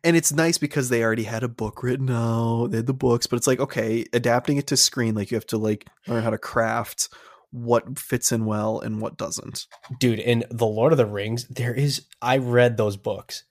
And 0.03 0.15
it's 0.15 0.31
nice 0.31 0.57
because 0.57 0.89
they 0.89 1.03
already 1.03 1.23
had 1.23 1.43
a 1.43 1.47
book 1.47 1.83
written 1.83 2.09
out. 2.09 2.67
They 2.67 2.77
had 2.77 2.87
the 2.87 2.93
books, 2.93 3.27
but 3.27 3.37
it's 3.37 3.47
like, 3.47 3.59
okay, 3.59 4.05
adapting 4.13 4.57
it 4.57 4.67
to 4.67 4.77
screen, 4.77 5.15
like 5.15 5.31
you 5.31 5.35
have 5.35 5.47
to 5.47 5.57
like 5.57 5.87
learn 6.07 6.23
how 6.23 6.29
to 6.29 6.37
craft 6.37 7.09
what 7.51 7.97
fits 7.97 8.31
in 8.31 8.45
well 8.45 8.79
and 8.79 9.01
what 9.01 9.17
doesn't. 9.17 9.65
Dude, 9.99 10.19
in 10.19 10.43
The 10.51 10.65
Lord 10.65 10.91
of 10.91 10.97
the 10.97 11.05
Rings, 11.05 11.47
there 11.47 11.73
is 11.73 12.05
I 12.21 12.37
read 12.37 12.77
those 12.77 12.97
books. 12.97 13.43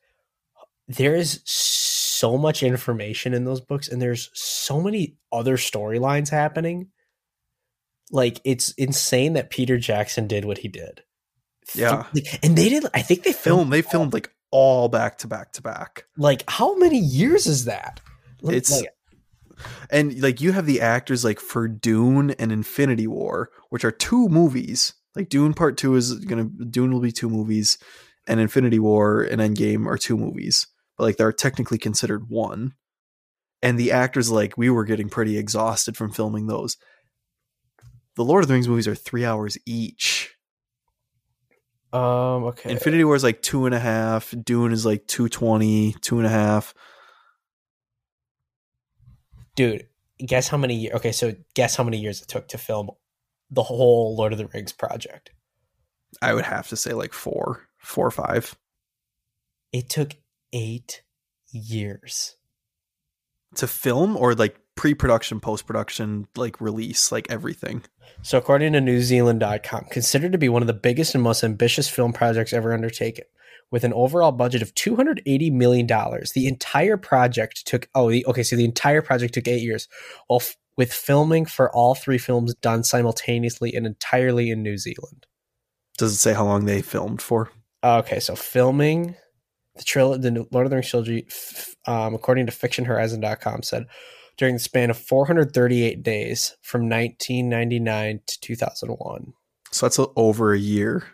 There 0.87 1.14
is 1.14 1.42
so 1.45 2.38
much 2.38 2.62
information 2.62 3.35
in 3.35 3.45
those 3.45 3.61
books, 3.61 3.88
and 3.88 4.00
there's 4.00 4.30
so 4.35 4.80
many 4.80 5.16
other 5.33 5.57
storylines 5.57 6.30
happening. 6.30 6.88
Like 8.11 8.40
it's 8.45 8.73
insane 8.73 9.35
that 9.35 9.50
Peter 9.50 9.78
Jackson 9.78 10.26
did 10.26 10.45
what 10.45 10.59
he 10.59 10.68
did. 10.68 11.02
Yeah. 11.75 12.04
And 12.42 12.57
they 12.57 12.71
did. 12.71 12.87
I 12.95 13.02
think 13.02 13.25
they 13.25 13.33
filmed 13.33 13.61
Film 13.61 13.71
they 13.71 13.83
filmed 13.83 14.14
like 14.14 14.30
all 14.50 14.88
back 14.88 15.19
to 15.19 15.26
back 15.26 15.52
to 15.52 15.62
back. 15.62 16.05
like 16.17 16.45
how 16.49 16.76
many 16.76 16.99
years 16.99 17.47
is 17.47 17.64
that? 17.67 18.00
It's 18.43 18.71
like, 18.71 18.88
and 19.90 20.21
like 20.23 20.40
you 20.40 20.52
have 20.52 20.67
the 20.67 20.81
actors 20.81 21.25
like 21.25 21.40
for 21.40 21.69
Dune 21.69 22.31
and 22.33 22.52
Infinity 22.52 23.07
War, 23.07 23.50
which 23.71 23.85
are 23.85 23.90
two 23.90 24.28
movies. 24.28 24.95
Like 25.17 25.28
Dune 25.28 25.55
Part 25.55 25.76
Two 25.76 25.97
is 25.97 26.14
gonna 26.14 26.45
Dune 26.45 26.93
will 26.93 27.00
be 27.00 27.12
two 27.12 27.28
movies, 27.28 27.78
and 28.26 28.40
Infinity 28.40 28.78
War 28.78 29.23
and 29.23 29.40
Endgame 29.40 29.87
are 29.87 29.99
two 29.99 30.17
movies, 30.17 30.67
but 30.97 31.05
like 31.05 31.17
they're 31.17 31.33
technically 31.33 31.78
considered 31.78 32.28
one. 32.28 32.75
And 33.61 33.76
the 33.76 33.90
actors 33.90 34.31
like 34.31 34.57
we 34.57 34.71
were 34.71 34.85
getting 34.85 35.09
pretty 35.09 35.37
exhausted 35.37 35.97
from 35.97 36.12
filming 36.12 36.47
those. 36.47 36.76
The 38.14 38.25
Lord 38.25 38.45
of 38.45 38.49
the 38.49 38.55
Rings 38.55 38.69
movies 38.69 38.87
are 38.87 38.95
three 38.95 39.25
hours 39.25 39.59
each. 39.67 40.37
Um. 41.92 42.45
Okay. 42.45 42.71
Infinity 42.71 43.04
War 43.04 43.16
is 43.16 43.25
like 43.25 43.42
two 43.42 43.66
and 43.66 43.75
a 43.75 43.78
half. 43.78 44.35
Dune 44.45 44.73
is 44.73 44.85
like 44.85 45.07
220, 45.07 45.95
two 46.00 46.18
and 46.18 46.26
a 46.26 46.30
half. 46.30 46.75
dude 49.57 49.87
guess 50.25 50.49
how 50.49 50.57
many 50.57 50.92
okay 50.92 51.12
so 51.12 51.33
guess 51.54 51.76
how 51.76 51.85
many 51.85 51.97
years 51.97 52.21
it 52.21 52.28
took 52.28 52.49
to 52.49 52.59
film 52.59 52.90
the 53.50 53.62
whole 53.62 54.16
lord 54.16 54.33
of 54.33 54.38
the 54.38 54.47
rings 54.49 54.73
project 54.73 55.30
I 56.23 56.35
would 56.35 56.45
have 56.45 56.68
to 56.68 56.76
say 56.76 56.92
like 56.92 57.12
four, 57.12 57.68
four 57.78 58.07
or 58.07 58.11
five. 58.11 58.57
It 59.73 59.88
took 59.88 60.16
eight 60.52 61.02
years. 61.50 62.37
To 63.57 63.66
film 63.66 64.16
or 64.16 64.35
like 64.35 64.59
pre-production, 64.78 65.40
post-production, 65.40 66.28
like 66.37 66.61
release, 66.61 67.11
like 67.11 67.28
everything. 67.28 67.82
So, 68.23 68.38
according 68.38 68.75
to 68.75 68.78
NewZealand.com, 68.78 69.87
considered 69.90 70.30
to 70.30 70.38
be 70.38 70.49
one 70.49 70.62
of 70.62 70.68
the 70.68 70.73
biggest 70.73 71.16
and 71.16 71.23
most 71.23 71.42
ambitious 71.42 71.88
film 71.88 72.12
projects 72.12 72.52
ever 72.52 72.73
undertaken, 72.73 73.25
with 73.73 73.82
an 73.82 73.92
overall 73.92 74.30
budget 74.30 74.62
of 74.62 74.73
$280 74.76 75.50
million. 75.50 75.88
The 75.88 76.47
entire 76.47 76.97
project 76.97 77.66
took, 77.66 77.88
oh, 77.97 78.08
the, 78.08 78.25
okay, 78.26 78.44
so 78.44 78.54
the 78.54 78.64
entire 78.64 79.02
project 79.02 79.35
took 79.35 79.49
eight 79.49 79.62
years, 79.62 79.88
well, 80.30 80.38
f- 80.40 80.56
with 80.76 80.92
filming 80.92 81.44
for 81.44 81.75
all 81.75 81.97
three 81.97 82.18
films 82.18 82.54
done 82.54 82.85
simultaneously 82.85 83.75
and 83.75 83.85
entirely 83.85 84.49
in 84.49 84.62
New 84.62 84.78
Zealand. 84.78 85.26
Does 85.97 86.12
it 86.12 86.18
say 86.18 86.35
how 86.35 86.44
long 86.44 86.66
they 86.66 86.82
filmed 86.82 87.20
for? 87.20 87.50
Okay, 87.82 88.20
so 88.20 88.37
filming 88.37 89.16
the 89.75 89.82
trilogy, 89.82 90.23
the 90.23 90.47
Lord 90.52 90.66
of 90.66 90.70
the 90.70 90.76
Rings 90.76 90.88
trilogy, 90.88 91.26
f- 91.28 91.75
um, 91.87 92.14
according 92.14 92.47
to 92.47 92.52
FictionHorizon.com, 92.52 93.64
said 93.64 93.87
during 94.38 94.54
the 94.54 94.61
span 94.61 94.88
of 94.88 94.97
438 94.97 96.02
days 96.02 96.57
from 96.62 96.88
1999 96.88 98.21
to 98.26 98.40
2001. 98.40 99.35
So 99.71 99.87
that's 99.87 99.99
a, 99.99 100.07
over 100.16 100.52
a 100.54 100.59
year. 100.59 101.04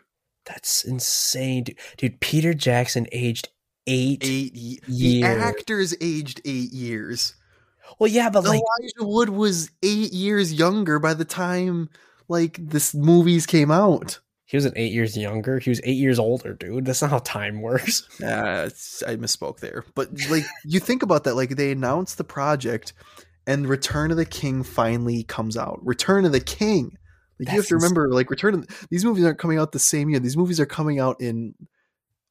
That's 0.45 0.85
insane, 0.85 1.65
dude. 1.65 1.79
dude 1.97 2.21
Peter 2.21 2.55
Jackson 2.55 3.07
aged 3.11 3.49
eight. 3.87 4.23
Eight 4.25 4.55
ye- 4.55 4.81
The 4.87 5.25
actors 5.25 5.95
aged 6.01 6.41
eight 6.45 6.73
years. 6.73 7.35
Well, 7.99 8.11
yeah, 8.11 8.31
but 8.31 8.45
like, 8.45 8.61
Elijah 8.61 9.07
Wood 9.09 9.31
was 9.31 9.71
eight 9.83 10.13
years 10.13 10.53
younger 10.53 10.99
by 10.99 11.15
the 11.15 11.25
time 11.25 11.89
like 12.29 12.59
this 12.61 12.95
movies 12.95 13.47
came 13.47 13.71
out. 13.71 14.21
He 14.47 14.57
wasn't 14.57 14.75
eight 14.77 14.93
years 14.93 15.17
younger. 15.17 15.59
He 15.59 15.71
was 15.71 15.81
eight 15.85 15.97
years 15.97 16.19
older, 16.19 16.53
dude. 16.55 16.85
That's 16.85 17.03
not 17.03 17.11
how 17.11 17.19
time 17.19 17.63
works. 17.63 18.09
Uh, 18.23 18.69
I 19.07 19.17
misspoke 19.17 19.61
there. 19.61 19.85
But 19.95 20.09
like 20.31 20.45
you 20.65 20.81
think 20.81 21.03
about 21.03 21.25
that, 21.25 21.35
like 21.35 21.51
they 21.57 21.73
announced 21.73 22.19
the 22.19 22.25
project 22.25 22.93
and 23.47 23.67
Return 23.67 24.11
of 24.11 24.17
the 24.17 24.25
King 24.25 24.63
finally 24.63 25.23
comes 25.25 25.57
out. 25.57 25.81
Return 25.85 26.25
of 26.25 26.33
the 26.33 26.41
King. 26.41 26.97
Like 27.39 27.49
you 27.49 27.57
have 27.57 27.67
to 27.67 27.75
remember, 27.75 28.11
like 28.11 28.31
Return 28.31 28.55
of 28.55 28.87
these 28.91 29.05
movies 29.05 29.25
aren't 29.25 29.39
coming 29.39 29.59
out 29.59 29.73
the 29.73 29.79
same 29.79 30.09
year. 30.09 30.21
These 30.21 30.37
movies 30.37 30.61
are 30.61 30.67
coming 30.67 31.01
out 31.01 31.21
in 31.21 31.55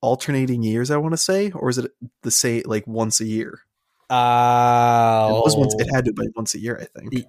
alternating 0.02 0.64
years, 0.64 0.92
I 0.92 0.98
want 0.98 1.14
to 1.14 1.18
say, 1.18 1.52
or 1.52 1.70
is 1.70 1.78
it 1.78 1.92
the 2.22 2.32
same 2.32 2.64
like 2.66 2.88
once 2.88 3.20
a 3.20 3.26
year? 3.26 3.60
Uh, 4.10 5.28
It 5.30 5.44
was 5.44 5.56
once 5.56 5.76
it 5.78 5.94
had 5.94 6.06
to 6.06 6.14
be 6.14 6.28
once 6.36 6.56
a 6.56 6.60
year, 6.60 6.78
I 6.82 7.00
think. 7.00 7.14
it, 7.14 7.26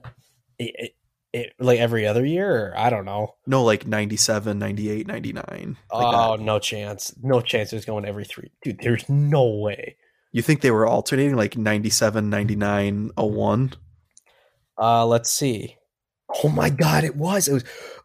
it, 0.59 0.95
it, 1.35 1.53
like 1.59 1.81
every 1.81 2.07
other 2.07 2.25
year, 2.25 2.69
or 2.69 2.79
I 2.79 2.91
don't 2.91 3.05
know. 3.05 3.35
No, 3.47 3.64
like 3.64 3.87
97, 3.87 4.57
98, 4.57 5.07
99. 5.09 5.45
Like 5.45 5.76
oh, 5.91 6.37
that. 6.37 6.43
no 6.43 6.61
chance. 6.61 7.12
No 7.21 7.41
chance 7.41 7.73
it's 7.73 7.85
going 7.85 8.05
every 8.05 8.25
three. 8.25 8.53
Dude, 8.62 8.79
there's 8.81 9.09
no 9.09 9.45
way. 9.49 9.97
You 10.33 10.43
think 10.43 10.61
they 10.61 10.71
were 10.71 10.87
alternating 10.87 11.35
like 11.35 11.57
97, 11.57 12.31
99, 12.31 13.11
01? 13.17 13.73
Uh, 14.81 15.05
let's 15.07 15.31
see. 15.31 15.76
Oh 16.43 16.49
my 16.49 16.71
god, 16.71 17.03
it 17.03 17.17
was. 17.17 17.49
It 17.49 17.53
was 17.53 17.64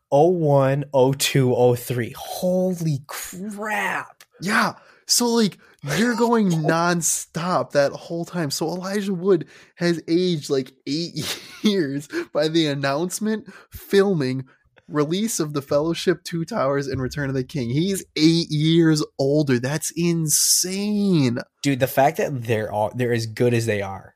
01, 0.10 0.86
02, 1.18 1.76
03. 1.76 2.14
Holy 2.18 3.00
crap. 3.08 4.24
Yeah. 4.42 4.74
So 5.06 5.28
like 5.28 5.58
you're 5.98 6.16
going 6.16 6.50
nonstop 6.50 7.72
that 7.72 7.92
whole 7.92 8.26
time. 8.26 8.52
So 8.52 8.68
Elijah 8.68 9.14
Wood 9.14 9.48
has 9.76 10.02
aged 10.08 10.50
like 10.50 10.74
eight 10.86 11.42
years 11.64 12.08
by 12.34 12.48
the 12.48 12.68
announcement, 12.68 13.52
filming, 13.72 14.46
release 14.90 15.40
of 15.40 15.54
the 15.54 15.62
Fellowship, 15.62 16.24
Two 16.24 16.46
Towers, 16.46 16.88
and 16.88 17.02
Return 17.02 17.30
of 17.30 17.36
the 17.36 17.44
King. 17.44 17.70
He's 17.70 18.04
eight 18.16 18.50
years 18.50 19.04
older. 19.18 19.60
That's 19.60 19.92
insane. 19.96 21.40
Dude, 21.64 21.80
the 21.80 21.88
fact 21.88 22.18
that 22.18 22.44
they're 22.44 22.72
all 22.72 22.92
they're 22.94 23.14
as 23.14 23.26
good 23.26 23.54
as 23.54 23.66
they 23.66 23.82
are. 23.82 24.16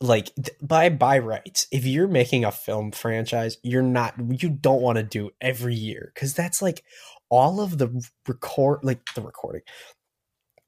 Like 0.00 0.32
by 0.60 0.88
by 0.88 1.18
rights, 1.18 1.66
if 1.70 1.86
you're 1.86 2.08
making 2.08 2.44
a 2.44 2.52
film 2.52 2.90
franchise, 2.90 3.56
you're 3.62 3.82
not 3.82 4.14
you 4.40 4.50
don't 4.50 4.82
want 4.82 4.96
to 4.96 5.04
do 5.04 5.30
every 5.40 5.74
year 5.74 6.12
cuz 6.16 6.34
that's 6.34 6.60
like 6.60 6.82
all 7.30 7.60
of 7.60 7.78
the 7.78 8.04
record 8.28 8.80
like 8.82 9.00
the 9.14 9.22
recording, 9.22 9.62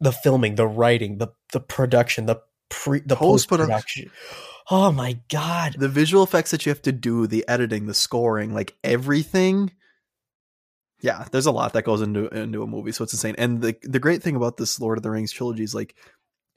the 0.01 0.13
filming, 0.13 0.55
the 0.55 0.67
writing, 0.67 1.19
the 1.19 1.29
the 1.53 1.61
production, 1.61 2.27
the 2.27 2.41
pre 2.69 3.01
the 3.01 3.17
post 3.17 3.49
production. 3.49 4.11
Oh 4.71 4.91
my 4.91 5.19
god. 5.29 5.77
The 5.79 5.89
visual 5.89 6.25
effects 6.25 6.51
that 6.51 6.67
you 6.67 6.71
have 6.71 6.83
to 6.83 6.93
do, 6.93 7.27
the 7.27 7.47
editing, 7.49 7.87
the 7.87 7.95
scoring, 7.95 8.53
like 8.53 8.77
everything. 8.83 9.73
Yeah, 11.01 11.27
there's 11.31 11.47
a 11.47 11.53
lot 11.53 11.75
that 11.75 11.85
goes 11.85 12.01
into 12.01 12.29
into 12.29 12.63
a 12.63 12.67
movie, 12.67 12.91
so 12.91 13.05
it's 13.05 13.13
insane. 13.13 13.37
And 13.39 13.63
the 13.63 13.77
the 13.83 14.01
great 14.01 14.23
thing 14.23 14.35
about 14.35 14.57
this 14.57 14.81
Lord 14.81 14.99
of 14.99 15.03
the 15.03 15.11
Rings 15.11 15.31
trilogy 15.33 15.63
is 15.63 15.75
like 15.75 15.95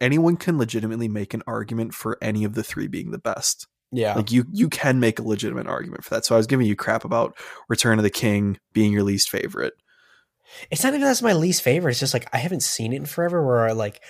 anyone 0.01 0.37
can 0.37 0.57
legitimately 0.57 1.07
make 1.07 1.33
an 1.33 1.43
argument 1.45 1.93
for 1.93 2.17
any 2.21 2.43
of 2.45 2.55
the 2.55 2.63
three 2.63 2.87
being 2.87 3.11
the 3.11 3.19
best. 3.19 3.67
Yeah. 3.91 4.15
Like 4.15 4.31
you 4.31 4.45
you 4.51 4.69
can 4.69 4.99
make 4.99 5.19
a 5.19 5.23
legitimate 5.23 5.67
argument 5.67 6.03
for 6.03 6.15
that. 6.15 6.25
So 6.25 6.35
I 6.35 6.37
was 6.37 6.47
giving 6.47 6.65
you 6.65 6.75
crap 6.75 7.05
about 7.05 7.37
Return 7.67 7.99
of 7.99 8.03
the 8.03 8.09
King 8.09 8.59
being 8.73 8.91
your 8.91 9.03
least 9.03 9.29
favorite. 9.29 9.73
It's 10.71 10.83
not 10.83 10.93
even 10.93 11.01
that's 11.01 11.21
my 11.21 11.33
least 11.33 11.61
favorite. 11.61 11.91
It's 11.91 11.99
just 11.99 12.13
like 12.13 12.27
I 12.33 12.37
haven't 12.37 12.63
seen 12.63 12.93
it 12.93 12.97
in 12.97 13.05
forever. 13.05 13.45
Where 13.45 13.67
I 13.67 13.71
like, 13.73 14.01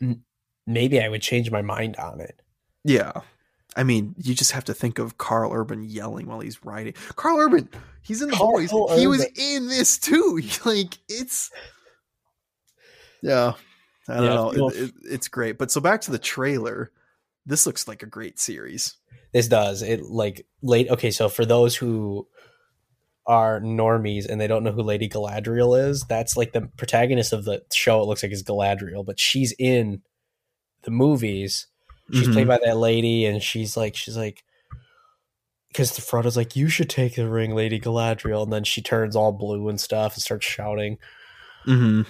m- 0.00 0.24
maybe 0.66 1.00
I 1.00 1.08
would 1.08 1.22
change 1.22 1.50
my 1.50 1.62
mind 1.62 1.96
on 1.96 2.20
it. 2.20 2.40
Yeah. 2.84 3.12
I 3.76 3.82
mean, 3.82 4.14
you 4.18 4.34
just 4.34 4.52
have 4.52 4.64
to 4.66 4.74
think 4.74 4.98
of 5.00 5.18
Karl 5.18 5.52
Urban 5.52 5.82
yelling 5.82 6.26
while 6.26 6.38
he's 6.40 6.64
riding. 6.64 6.94
Karl 7.16 7.38
Urban, 7.40 7.68
he's 8.02 8.22
in 8.22 8.30
the 8.30 8.36
Carl 8.36 8.52
boys. 8.52 8.70
He 8.98 9.06
was 9.08 9.24
in 9.36 9.66
this 9.68 9.98
too. 9.98 10.40
Like 10.64 10.96
it's 11.08 11.50
Yeah. 13.22 13.54
I 14.08 14.14
don't 14.16 14.24
Yeah, 14.24 14.34
know. 14.34 14.68
It, 14.68 14.74
it, 14.76 14.92
it's 15.04 15.28
great. 15.28 15.58
But 15.58 15.70
so 15.70 15.80
back 15.80 16.02
to 16.02 16.10
the 16.10 16.18
trailer. 16.18 16.92
This 17.46 17.66
looks 17.66 17.88
like 17.88 18.02
a 18.02 18.06
great 18.06 18.38
series. 18.38 18.96
This 19.32 19.48
does 19.48 19.82
it 19.82 20.02
like 20.02 20.46
late. 20.62 20.88
Okay, 20.88 21.10
so 21.10 21.28
for 21.28 21.44
those 21.44 21.74
who 21.74 22.26
are 23.26 23.60
normies 23.60 24.26
and 24.28 24.40
they 24.40 24.46
don't 24.46 24.64
know 24.64 24.72
who 24.72 24.82
Lady 24.82 25.08
Galadriel 25.08 25.88
is, 25.88 26.02
that's 26.08 26.36
like 26.36 26.52
the 26.52 26.68
protagonist 26.76 27.32
of 27.32 27.44
the 27.44 27.62
show. 27.72 28.00
It 28.02 28.06
looks 28.06 28.22
like 28.22 28.32
is 28.32 28.42
Galadriel, 28.42 29.04
but 29.04 29.18
she's 29.18 29.52
in 29.58 30.02
the 30.82 30.90
movies. 30.90 31.66
She's 32.12 32.28
Mhm. 32.28 32.32
played 32.34 32.48
by 32.48 32.58
that 32.64 32.76
lady, 32.76 33.24
and 33.24 33.42
she's 33.42 33.76
like, 33.78 33.96
she's 33.96 34.16
like, 34.16 34.42
because 35.68 35.96
the 35.96 36.02
Frodo's 36.02 36.36
like, 36.36 36.54
you 36.54 36.68
should 36.68 36.90
take 36.90 37.16
the 37.16 37.28
ring, 37.28 37.54
Lady 37.54 37.80
Galadriel, 37.80 38.42
and 38.44 38.52
then 38.52 38.62
she 38.64 38.80
turns 38.82 39.16
all 39.16 39.32
blue 39.32 39.68
and 39.68 39.80
stuff 39.80 40.14
and 40.14 40.22
starts 40.22 40.46
shouting. 40.46 40.98
Mhm. 41.66 42.06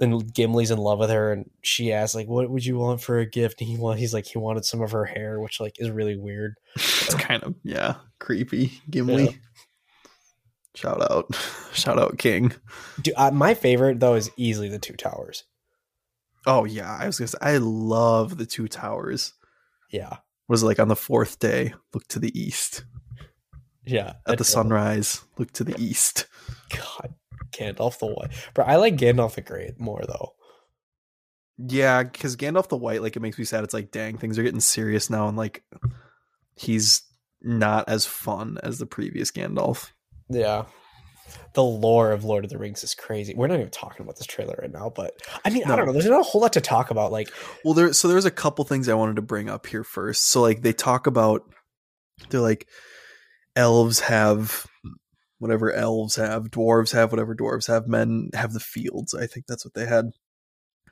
and 0.00 0.32
Gimli's 0.32 0.70
in 0.70 0.78
love 0.78 1.00
with 1.00 1.10
her, 1.10 1.32
and 1.32 1.50
she 1.62 1.92
asks 1.92 2.14
like, 2.14 2.28
"What 2.28 2.48
would 2.50 2.64
you 2.64 2.78
want 2.78 3.00
for 3.00 3.18
a 3.18 3.26
gift?" 3.26 3.60
And 3.60 3.68
he 3.68 3.76
want, 3.76 3.98
he's 3.98 4.14
like, 4.14 4.26
he 4.26 4.38
wanted 4.38 4.64
some 4.64 4.80
of 4.80 4.92
her 4.92 5.04
hair, 5.06 5.40
which 5.40 5.58
like 5.58 5.74
is 5.80 5.90
really 5.90 6.16
weird. 6.16 6.54
It's 6.76 7.14
kind 7.14 7.42
of 7.42 7.56
yeah, 7.64 7.96
creepy. 8.20 8.80
Gimli. 8.90 9.24
Yeah. 9.24 9.30
Shout 10.74 11.00
out. 11.10 11.34
Shout 11.72 11.98
out 11.98 12.18
King. 12.18 12.52
Dude, 13.02 13.14
uh, 13.16 13.30
my 13.30 13.54
favorite 13.54 14.00
though 14.00 14.14
is 14.14 14.30
easily 14.36 14.68
the 14.68 14.78
Two 14.78 14.94
Towers. 14.94 15.44
Oh 16.46 16.64
yeah, 16.64 16.96
I 16.98 17.06
was 17.06 17.18
gonna 17.18 17.28
say 17.28 17.38
I 17.40 17.56
love 17.58 18.38
the 18.38 18.46
two 18.46 18.68
towers. 18.68 19.34
Yeah, 19.90 20.18
Was 20.48 20.62
like 20.62 20.78
on 20.78 20.88
the 20.88 20.96
fourth 20.96 21.38
day, 21.40 21.74
look 21.92 22.06
to 22.08 22.18
the 22.18 22.38
east. 22.38 22.84
yeah. 23.84 24.14
At 24.26 24.38
the 24.38 24.44
sunrise, 24.44 25.22
look 25.36 25.50
to 25.54 25.64
the 25.64 25.74
east. 25.78 26.26
God, 26.70 27.14
Gandalf 27.50 27.98
the 27.98 28.06
White, 28.06 28.30
bro. 28.54 28.64
I 28.64 28.76
like 28.76 28.96
Gandalf 28.96 29.34
the 29.34 29.40
Great 29.42 29.78
more 29.80 30.02
though. 30.06 30.34
Yeah, 31.58 32.04
because 32.04 32.36
Gandalf 32.36 32.68
the 32.68 32.76
White, 32.76 33.02
like 33.02 33.16
it 33.16 33.20
makes 33.20 33.38
me 33.38 33.44
sad. 33.44 33.64
It's 33.64 33.74
like, 33.74 33.90
dang, 33.90 34.16
things 34.16 34.38
are 34.38 34.42
getting 34.44 34.60
serious 34.60 35.10
now, 35.10 35.26
and 35.28 35.36
like 35.36 35.64
he's 36.54 37.02
not 37.42 37.88
as 37.88 38.06
fun 38.06 38.58
as 38.62 38.78
the 38.78 38.86
previous 38.86 39.30
Gandalf. 39.30 39.90
Yeah. 40.28 40.64
The 41.52 41.62
lore 41.62 42.12
of 42.12 42.24
Lord 42.24 42.44
of 42.44 42.50
the 42.50 42.58
Rings 42.58 42.82
is 42.84 42.94
crazy. 42.94 43.34
We're 43.34 43.48
not 43.48 43.58
even 43.58 43.70
talking 43.70 44.02
about 44.02 44.16
this 44.16 44.26
trailer 44.26 44.58
right 44.60 44.72
now, 44.72 44.90
but 44.94 45.14
I 45.44 45.50
mean, 45.50 45.64
I 45.64 45.76
don't 45.76 45.86
know. 45.86 45.92
There's 45.92 46.06
not 46.06 46.20
a 46.20 46.24
whole 46.24 46.40
lot 46.40 46.54
to 46.54 46.60
talk 46.60 46.90
about. 46.90 47.12
Like, 47.12 47.30
Well, 47.64 47.74
there 47.74 47.92
so 47.92 48.08
there's 48.08 48.24
a 48.24 48.30
couple 48.30 48.64
things 48.64 48.88
I 48.88 48.94
wanted 48.94 49.16
to 49.16 49.22
bring 49.22 49.48
up 49.48 49.66
here 49.66 49.84
first. 49.84 50.28
So 50.28 50.40
like 50.40 50.62
they 50.62 50.72
talk 50.72 51.06
about 51.06 51.42
they're 52.30 52.40
like 52.40 52.66
elves 53.56 54.00
have 54.00 54.66
whatever 55.38 55.72
elves 55.72 56.16
have, 56.16 56.50
dwarves 56.50 56.92
have 56.92 57.12
whatever 57.12 57.34
dwarves 57.34 57.68
have, 57.68 57.86
men 57.86 58.30
have 58.34 58.52
the 58.52 58.60
fields. 58.60 59.14
I 59.14 59.26
think 59.26 59.46
that's 59.46 59.64
what 59.64 59.74
they 59.74 59.86
had. 59.86 60.10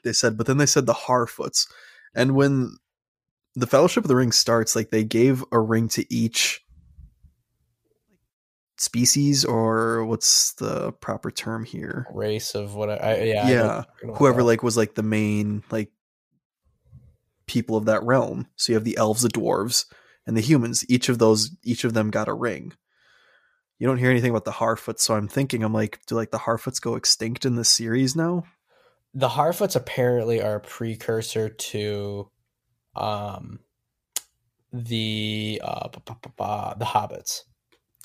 They 0.05 0.13
said, 0.13 0.37
but 0.37 0.47
then 0.47 0.59
they 0.59 0.67
said 0.67 0.87
the 0.87 0.95
Harfoots. 0.95 1.67
And 2.15 2.35
when 2.35 2.77
the 3.55 3.67
Fellowship 3.67 4.05
of 4.05 4.09
the 4.09 4.17
Ring 4.17 4.33
starts, 4.33 4.77
like 4.77 4.91
they 4.91 5.05
gave 5.05 5.45
a 5.51 5.59
ring 5.59 5.89
to 5.89 6.13
each 6.13 6.63
species 8.79 9.45
or 9.45 10.05
what's 10.05 10.53
the 10.55 10.93
proper 10.93 11.31
term 11.31 11.65
here? 11.65 12.07
race 12.13 12.55
of 12.55 12.75
what 12.75 12.91
I, 12.91 12.95
I 12.95 13.23
yeah, 13.23 13.49
Yeah, 13.49 13.57
know 13.57 13.65
what 13.65 13.73
you're 13.73 13.83
talking 13.83 14.09
about 14.11 14.19
whoever 14.19 14.43
like 14.43 14.63
was 14.63 14.77
like 14.77 14.95
the 14.95 15.03
main 15.03 15.63
like 15.71 15.91
people 17.47 17.77
of 17.77 17.87
that 17.87 18.03
realm. 18.03 18.49
So 18.57 18.73
you 18.73 18.75
have 18.77 18.85
the 18.85 18.97
elves, 18.97 19.23
the 19.23 19.29
dwarves, 19.29 19.87
and 20.27 20.37
the 20.37 20.41
humans. 20.41 20.85
Each 20.89 21.09
of 21.09 21.19
those, 21.19 21.51
each 21.63 21.85
of 21.85 21.95
them 21.95 22.11
got 22.11 22.29
a 22.29 22.35
ring. 22.35 22.73
you 23.79 23.87
don't 23.87 23.99
hear 23.99 24.11
anything 24.11 24.31
about 24.31 24.45
the 24.45 24.53
Harfoots, 24.53 25.01
so 25.01 25.15
I'm 25.15 25.29
thinking 25.29 25.63
I'm 25.63 25.73
like, 25.73 26.01
do 26.07 26.15
like 26.15 26.31
the 26.31 26.39
Harfoots 26.39 26.81
go 26.81 26.97
extinct 26.97 27.45
in 27.45 27.57
this 27.57 27.69
series 27.69 28.17
now? 28.17 28.45
The 29.15 29.29
Harfoots 29.29 29.77
apparently 29.77 30.43
are 30.43 30.57
a 30.57 30.61
precursor 30.61 31.49
to 31.49 32.31
um 32.95 33.61
the 34.73 35.61
uh 35.63 35.89
the 35.89 36.85
hobbits 36.85 37.43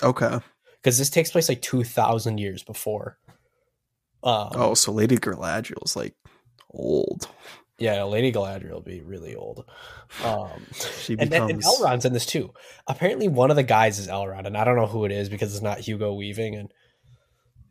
Okay. 0.02 0.40
Because 0.82 0.98
this 0.98 1.10
takes 1.10 1.30
place 1.30 1.48
like 1.48 1.62
2000 1.62 2.38
years 2.38 2.62
before 2.62 3.18
um 4.24 4.50
Oh, 4.54 4.74
so 4.74 4.92
Lady 4.92 5.16
Galadriel's 5.16 5.94
like 5.96 6.14
old. 6.74 7.28
yeah 7.78 8.02
lady 8.04 8.32
galadriel 8.32 8.72
will 8.72 8.80
be 8.80 9.00
really 9.02 9.34
old 9.34 9.64
um 10.24 10.66
She 11.02 11.16
and, 11.18 11.30
then, 11.30 11.50
and 11.50 11.62
elrond's 11.62 12.04
in 12.06 12.12
this 12.14 12.24
too 12.24 12.52
apparently 12.86 13.28
one 13.28 13.50
of 13.50 13.56
the 13.56 13.62
guys 13.62 13.98
is 13.98 14.08
elrond 14.08 14.46
and 14.46 14.56
i 14.56 14.64
don't 14.64 14.76
know 14.76 14.86
who 14.86 15.04
it 15.04 15.12
is 15.12 15.28
because 15.28 15.52
it's 15.54 15.62
not 15.62 15.80
hugo 15.80 16.14
weaving 16.14 16.54
and 16.54 16.72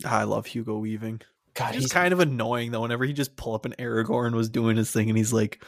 I 0.03 0.23
love 0.23 0.47
Hugo 0.47 0.77
Weaving. 0.79 1.21
god 1.53 1.75
He's 1.75 1.83
he's 1.83 1.91
kind 1.91 2.11
of 2.11 2.19
annoying 2.19 2.71
though. 2.71 2.81
Whenever 2.81 3.05
he 3.05 3.13
just 3.13 3.35
pull 3.35 3.53
up 3.53 3.65
and 3.65 3.77
Aragorn 3.77 4.33
was 4.33 4.49
doing 4.49 4.75
his 4.75 4.89
thing, 4.89 5.09
and 5.09 5.17
he's 5.17 5.31
like, 5.31 5.63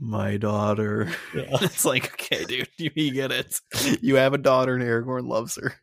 "My 0.00 0.36
daughter." 0.36 1.08
yeah. 1.32 1.44
it's 1.60 1.84
like, 1.84 2.12
okay, 2.14 2.44
dude, 2.44 2.68
you, 2.76 2.90
you 2.96 3.12
get 3.12 3.30
it. 3.30 3.60
You 4.00 4.16
have 4.16 4.34
a 4.34 4.38
daughter, 4.38 4.74
and 4.74 4.82
Aragorn 4.82 5.28
loves 5.28 5.56
her. 5.62 5.74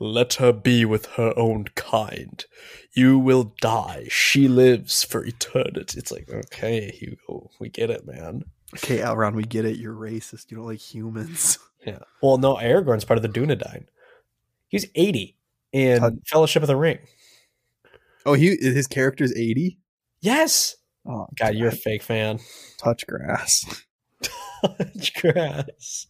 Let 0.00 0.34
her 0.34 0.52
be 0.52 0.84
with 0.84 1.06
her 1.16 1.32
own 1.36 1.66
kind. 1.76 2.44
You 2.94 3.18
will 3.18 3.54
die. 3.60 4.06
She 4.10 4.48
lives 4.48 5.02
for 5.04 5.24
eternity. 5.24 5.98
It's 5.98 6.10
like, 6.10 6.28
okay, 6.28 6.90
Hugo, 6.90 7.50
we 7.60 7.68
get 7.68 7.90
it, 7.90 8.06
man. 8.06 8.42
Okay, 8.74 8.98
Elrond, 8.98 9.34
we 9.34 9.44
get 9.44 9.64
it. 9.64 9.76
You're 9.76 9.94
racist. 9.94 10.50
You 10.50 10.56
don't 10.58 10.66
like 10.66 10.80
humans. 10.80 11.58
Yeah. 11.86 11.98
Well, 12.22 12.38
no, 12.38 12.54
Aragorn's 12.54 13.04
part 13.04 13.18
of 13.18 13.22
the 13.22 13.28
Dunedain. 13.28 13.84
He's 14.68 14.86
80 14.94 15.36
in 15.72 16.00
Touch- 16.00 16.14
Fellowship 16.24 16.62
of 16.62 16.66
the 16.66 16.76
Ring. 16.76 16.98
Oh, 18.24 18.32
he 18.32 18.56
his 18.56 18.86
character's 18.86 19.36
eighty. 19.36 19.78
Yes. 20.22 20.76
Oh, 21.06 21.26
God, 21.38 21.54
you're 21.56 21.68
a 21.68 21.72
fake 21.72 22.02
fan. 22.02 22.38
touch 22.78 23.06
grass. 23.06 23.84
Touch 24.64 25.12
grass. 25.20 26.06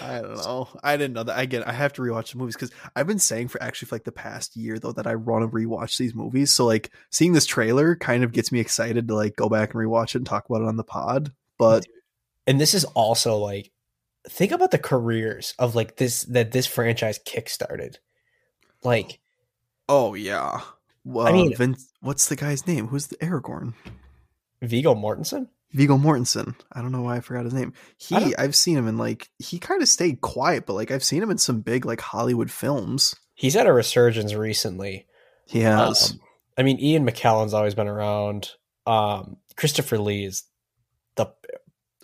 I 0.00 0.20
don't 0.20 0.36
know. 0.36 0.68
I 0.82 0.96
didn't 0.96 1.14
know 1.14 1.24
that. 1.24 1.38
Again, 1.38 1.62
I 1.64 1.72
have 1.72 1.92
to 1.94 2.02
rewatch 2.02 2.32
the 2.32 2.38
movies 2.38 2.54
because 2.54 2.70
I've 2.96 3.06
been 3.06 3.18
saying 3.18 3.48
for 3.48 3.62
actually 3.62 3.86
for 3.88 3.96
like 3.96 4.04
the 4.04 4.12
past 4.12 4.56
year 4.56 4.78
though 4.78 4.92
that 4.92 5.06
I 5.06 5.16
want 5.16 5.42
to 5.44 5.54
rewatch 5.54 5.98
these 5.98 6.14
movies. 6.14 6.52
So 6.52 6.66
like 6.66 6.90
seeing 7.10 7.32
this 7.32 7.46
trailer 7.46 7.96
kind 7.96 8.24
of 8.24 8.32
gets 8.32 8.52
me 8.52 8.60
excited 8.60 9.08
to 9.08 9.14
like 9.14 9.36
go 9.36 9.48
back 9.48 9.74
and 9.74 9.80
rewatch 9.82 10.10
it 10.10 10.16
and 10.16 10.26
talk 10.26 10.48
about 10.48 10.62
it 10.62 10.68
on 10.68 10.76
the 10.76 10.84
pod. 10.84 11.32
But 11.58 11.86
And 12.46 12.60
this 12.60 12.74
is 12.74 12.84
also 12.84 13.36
like, 13.36 13.70
think 14.28 14.52
about 14.52 14.70
the 14.70 14.78
careers 14.78 15.54
of 15.58 15.74
like 15.74 15.96
this, 15.96 16.22
that 16.24 16.52
this 16.52 16.66
franchise 16.66 17.18
kickstarted. 17.18 17.96
Like, 18.82 19.20
oh 19.88 20.14
yeah, 20.14 20.60
well, 21.04 21.26
I 21.26 21.32
mean- 21.32 21.54
Vince, 21.54 21.92
what's 22.00 22.28
the 22.28 22.36
guy's 22.36 22.66
name? 22.66 22.88
Who's 22.88 23.08
the 23.08 23.16
Aragorn? 23.16 23.74
Viggo 24.62 24.94
Mortensen? 24.94 25.48
Viggo 25.72 25.96
Mortensen. 25.96 26.54
I 26.72 26.82
don't 26.82 26.92
know 26.92 27.02
why 27.02 27.16
I 27.16 27.20
forgot 27.20 27.44
his 27.44 27.54
name. 27.54 27.72
He, 27.96 28.34
I've 28.36 28.56
seen 28.56 28.76
him 28.76 28.88
in 28.88 28.98
like 28.98 29.28
he 29.38 29.58
kind 29.58 29.82
of 29.82 29.88
stayed 29.88 30.20
quiet, 30.20 30.66
but 30.66 30.74
like 30.74 30.90
I've 30.90 31.04
seen 31.04 31.22
him 31.22 31.30
in 31.30 31.38
some 31.38 31.60
big 31.60 31.84
like 31.84 32.00
Hollywood 32.00 32.50
films. 32.50 33.14
He's 33.34 33.54
had 33.54 33.66
a 33.66 33.72
resurgence 33.72 34.34
recently. 34.34 35.06
He 35.46 35.60
has. 35.60 36.12
Um, 36.12 36.20
I 36.58 36.62
mean, 36.62 36.78
Ian 36.80 37.06
McKellen's 37.06 37.54
always 37.54 37.74
been 37.74 37.88
around. 37.88 38.50
Um, 38.86 39.36
Christopher 39.56 39.98
Lee 39.98 40.24
is 40.24 40.42
the 41.14 41.26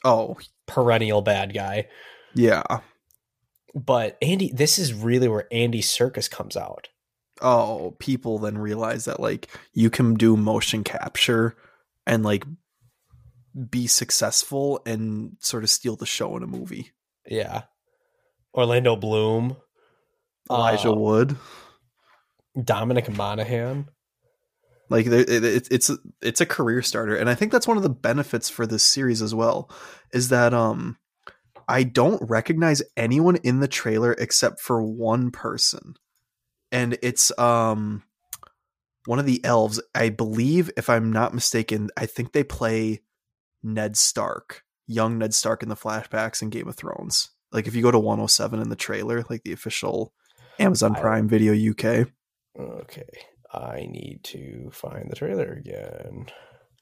oh 0.05 0.37
perennial 0.67 1.23
bad 1.23 1.53
guy. 1.53 1.89
yeah. 2.35 2.63
But 3.75 4.17
Andy, 4.23 4.51
this 4.55 4.79
is 4.79 4.95
really 4.95 5.29
where 5.29 5.47
Andy 5.53 5.83
Serkis 5.83 6.31
comes 6.31 6.57
out. 6.57 6.89
oh, 7.43 7.95
people 7.99 8.39
then 8.39 8.57
realize 8.57 9.05
that 9.05 9.21
like 9.21 9.49
you 9.75 9.91
can 9.91 10.15
do 10.15 10.37
motion 10.37 10.83
capture 10.83 11.55
and 12.07 12.23
like 12.25 12.45
be 13.71 13.87
successful 13.87 14.81
and 14.87 15.37
sort 15.41 15.63
of 15.65 15.71
steal 15.71 15.97
the 15.97 16.07
show 16.07 16.37
in 16.37 16.43
a 16.43 16.47
movie. 16.47 16.93
Yeah. 17.27 17.63
Orlando 18.55 18.97
Bloom, 18.97 19.57
Elijah 20.51 20.91
Uh, 20.91 20.95
Wood, 20.95 21.37
Dominic 22.63 23.09
Monaghan. 23.15 23.89
like 24.89 25.07
there- 25.07 25.21
it, 25.21 25.45
it, 25.45 25.69
it's 25.71 25.91
it's 26.23 26.41
a 26.41 26.47
career 26.47 26.81
starter, 26.83 27.17
and 27.17 27.29
I 27.29 27.35
think 27.35 27.53
that's 27.53 27.67
one 27.67 27.77
of 27.77 27.83
the 27.83 27.91
benefits 27.91 28.49
for 28.49 28.67
this 28.67 28.83
series 28.83 29.21
as 29.21 29.35
well, 29.35 29.71
is 30.13 30.29
that 30.31 30.55
um 30.55 30.97
I 31.69 31.83
don't 31.83 32.23
recognize 32.23 32.83
anyone 32.97 33.37
in 33.37 33.61
the 33.61 33.69
trailer 33.69 34.13
except 34.13 34.61
for 34.61 34.81
one 34.83 35.31
person, 35.33 35.95
and 36.73 36.97
it's 37.03 37.37
um 37.39 38.05
one 39.07 39.19
of 39.19 39.27
the 39.27 39.45
elves. 39.45 39.83
I 39.95 40.09
believe, 40.09 40.71
if 40.77 40.89
I'm 40.89 41.13
not 41.13 41.35
mistaken, 41.35 41.91
I 41.97 42.07
think 42.07 42.33
they 42.33 42.45
play 42.45 43.03
Ned 43.67 43.97
Stark, 43.97 44.63
young 44.87 45.19
Ned 45.19 45.35
Stark 45.35 45.63
in 45.63 45.69
the 45.69 45.75
flashbacks 45.77 46.41
in 46.41 46.51
Game 46.51 46.69
of 46.69 46.77
Thrones. 46.77 47.31
Like 47.53 47.67
if 47.67 47.75
you 47.75 47.83
go 47.83 47.91
to 47.91 47.99
107 47.99 48.61
in 48.61 48.69
the 48.71 48.77
trailer, 48.77 49.25
like 49.29 49.43
the 49.43 49.53
official 49.53 50.13
Amazon 50.59 50.95
Prime 50.95 51.29
Video 51.29 51.53
UK. 51.73 52.09
Okay. 52.59 53.09
I 53.53 53.87
need 53.91 54.21
to 54.25 54.71
find 54.73 55.11
the 55.11 55.17
trailer 55.17 55.53
again. 55.53 56.27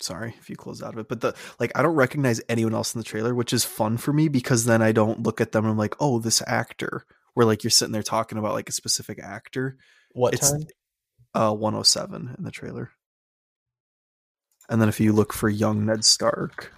sorry 0.01 0.35
if 0.41 0.51
you 0.51 0.57
close 0.57 0.83
out 0.83 0.93
of 0.93 0.99
it 0.99 1.09
but 1.09 1.21
the 1.21 1.33
like 1.61 1.71
i 1.77 1.83
don't 1.83 1.95
recognize 1.95 2.41
anyone 2.49 2.75
else 2.75 2.95
in 2.95 2.99
the 2.99 3.05
trailer 3.05 3.33
which 3.35 3.53
is 3.53 3.65
fun 3.65 3.97
for 3.97 4.13
me 4.13 4.27
because 4.29 4.65
then 4.65 4.83
i 4.83 4.91
don't 4.91 5.23
look 5.23 5.41
at 5.41 5.53
them 5.53 5.65
and 5.65 5.71
i'm 5.71 5.79
like 5.79 5.95
oh 6.01 6.19
this 6.19 6.43
actor 6.49 7.05
where 7.35 7.47
like 7.47 7.63
you're 7.63 7.71
sitting 7.71 7.93
there 7.93 8.03
talking 8.03 8.37
about 8.37 8.55
like 8.55 8.69
a 8.69 8.73
specific 8.73 9.21
actor 9.23 9.77
What 10.13 10.35
It's- 10.35 10.51
time? 10.51 10.65
uh 11.35 11.55
107 11.55 12.35
in 12.37 12.45
the 12.45 12.51
trailer 12.51 12.91
and 14.69 14.81
then 14.81 14.89
if 14.89 15.01
you 15.01 15.13
look 15.13 15.33
for 15.33 15.49
young 15.49 15.87
ned 15.87 16.05
stark 16.05 16.73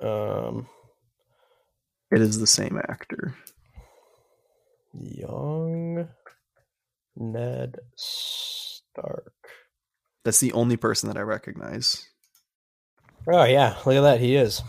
Um, 0.00 0.66
it 2.10 2.20
is 2.20 2.38
the 2.38 2.46
same 2.46 2.78
actor 2.88 3.34
young 4.92 6.08
Ned 7.16 7.76
Stark. 7.96 9.32
that's 10.24 10.40
the 10.40 10.52
only 10.52 10.76
person 10.76 11.08
that 11.08 11.16
i 11.18 11.22
recognize 11.22 12.06
Oh 13.30 13.44
yeah, 13.44 13.76
look 13.84 13.96
at 13.96 14.00
that. 14.00 14.20
He 14.20 14.34
is. 14.36 14.62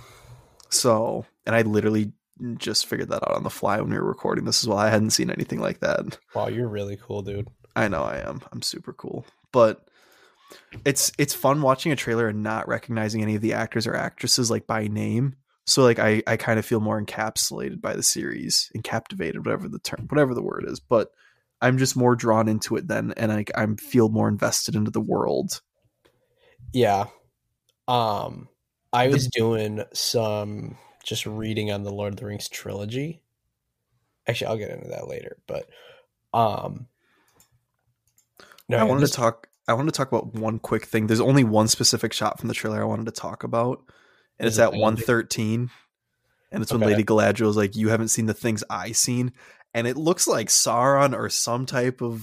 so 0.69 1.25
and 1.45 1.55
i 1.55 1.61
literally 1.61 2.11
just 2.57 2.85
figured 2.85 3.09
that 3.09 3.23
out 3.27 3.35
on 3.35 3.43
the 3.43 3.49
fly 3.49 3.79
when 3.79 3.89
we 3.91 3.97
were 3.97 4.03
recording 4.05 4.43
this 4.45 4.63
as 4.63 4.67
well 4.67 4.77
i 4.77 4.89
hadn't 4.89 5.11
seen 5.11 5.29
anything 5.31 5.59
like 5.59 5.79
that 5.79 6.17
Wow, 6.35 6.47
you're 6.49 6.67
really 6.67 6.97
cool, 6.97 7.21
dude. 7.21 7.47
I 7.75 7.87
know 7.87 8.01
I 8.03 8.17
am. 8.17 8.41
I'm 8.51 8.61
super 8.61 8.91
cool. 8.93 9.25
But 9.53 9.87
it's 10.85 11.11
it's 11.17 11.33
fun 11.33 11.61
watching 11.61 11.91
a 11.91 11.95
trailer 11.95 12.27
and 12.27 12.43
not 12.43 12.67
recognizing 12.67 13.21
any 13.21 13.35
of 13.35 13.41
the 13.41 13.53
actors 13.53 13.87
or 13.87 13.95
actresses 13.95 14.49
like 14.51 14.67
by 14.67 14.87
name. 14.87 15.35
So 15.65 15.83
like 15.83 15.99
I 15.99 16.23
I 16.27 16.37
kind 16.37 16.59
of 16.59 16.65
feel 16.65 16.79
more 16.79 17.01
encapsulated 17.01 17.81
by 17.81 17.95
the 17.95 18.03
series, 18.03 18.71
and 18.73 18.83
captivated, 18.83 19.45
whatever 19.45 19.67
the 19.67 19.79
term, 19.79 20.07
whatever 20.09 20.33
the 20.33 20.41
word 20.41 20.65
is. 20.67 20.79
But 20.79 21.11
I'm 21.61 21.77
just 21.77 21.95
more 21.95 22.15
drawn 22.15 22.47
into 22.47 22.75
it 22.75 22.87
then, 22.87 23.13
and 23.17 23.31
I 23.31 23.45
I 23.55 23.67
feel 23.75 24.09
more 24.09 24.27
invested 24.27 24.75
into 24.75 24.91
the 24.91 24.99
world. 25.01 25.61
Yeah. 26.73 27.05
Um 27.87 28.49
I 28.91 29.07
The- 29.07 29.13
was 29.13 29.27
doing 29.27 29.83
some 29.93 30.77
just 31.03 31.25
reading 31.25 31.71
on 31.71 31.83
the 31.83 31.91
Lord 31.93 32.13
of 32.13 32.19
the 32.19 32.25
Rings 32.25 32.49
trilogy. 32.49 33.21
Actually, 34.27 34.47
I'll 34.47 34.57
get 34.57 34.71
into 34.71 34.89
that 34.89 35.07
later, 35.07 35.37
but 35.47 35.69
um 36.33 36.87
no, 38.67 38.77
I 38.77 38.83
wanted 38.83 39.01
this- 39.01 39.11
to 39.11 39.17
talk. 39.17 39.47
I 39.67 39.73
wanted 39.73 39.93
to 39.93 39.97
talk 39.97 40.11
about 40.11 40.33
one 40.33 40.59
quick 40.59 40.85
thing. 40.85 41.07
There's 41.07 41.21
only 41.21 41.43
one 41.43 41.67
specific 41.67 42.13
shot 42.13 42.39
from 42.39 42.47
the 42.47 42.53
trailer 42.53 42.81
I 42.81 42.85
wanted 42.85 43.05
to 43.05 43.11
talk 43.11 43.43
about, 43.43 43.83
and 44.39 44.47
Is 44.47 44.57
it's 44.57 44.59
it 44.59 44.63
at 44.63 44.73
Andy? 44.73 44.81
113. 44.81 45.69
And 46.51 46.61
it's 46.61 46.71
when 46.71 46.83
Okay. 46.83 46.91
Lady 46.91 47.03
Galadriel 47.03 47.49
is 47.49 47.55
like, 47.55 47.75
"You 47.75 47.89
haven't 47.89 48.09
seen 48.09 48.25
the 48.25 48.33
things 48.33 48.63
I 48.69 48.91
seen," 48.91 49.31
and 49.73 49.87
it 49.87 49.95
looks 49.95 50.27
like 50.27 50.47
Sauron 50.49 51.15
or 51.15 51.29
some 51.29 51.65
type 51.65 52.01
of 52.01 52.21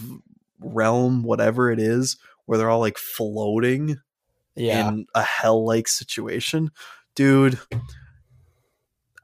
realm, 0.60 1.22
whatever 1.22 1.70
it 1.70 1.78
is, 1.78 2.18
where 2.44 2.58
they're 2.58 2.68
all 2.68 2.80
like 2.80 2.98
floating 2.98 3.96
yeah. 4.54 4.88
in 4.88 5.06
a 5.14 5.22
hell-like 5.22 5.88
situation. 5.88 6.70
Dude, 7.14 7.58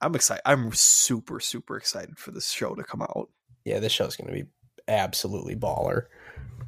I'm 0.01 0.15
excited. 0.15 0.43
I'm 0.47 0.73
super, 0.73 1.41
super 1.41 1.77
excited 1.77 2.19
for 2.19 2.31
this 2.31 2.51
show 2.51 2.75
to 2.75 2.85
come 2.85 3.03
out. 3.03 3.29
Yeah, 3.65 3.79
this 3.79 3.93
show's 3.93 4.17
going 4.17 4.29
to 4.29 4.45
be 4.45 4.49
absolutely 4.89 5.57
baller. 5.57 6.05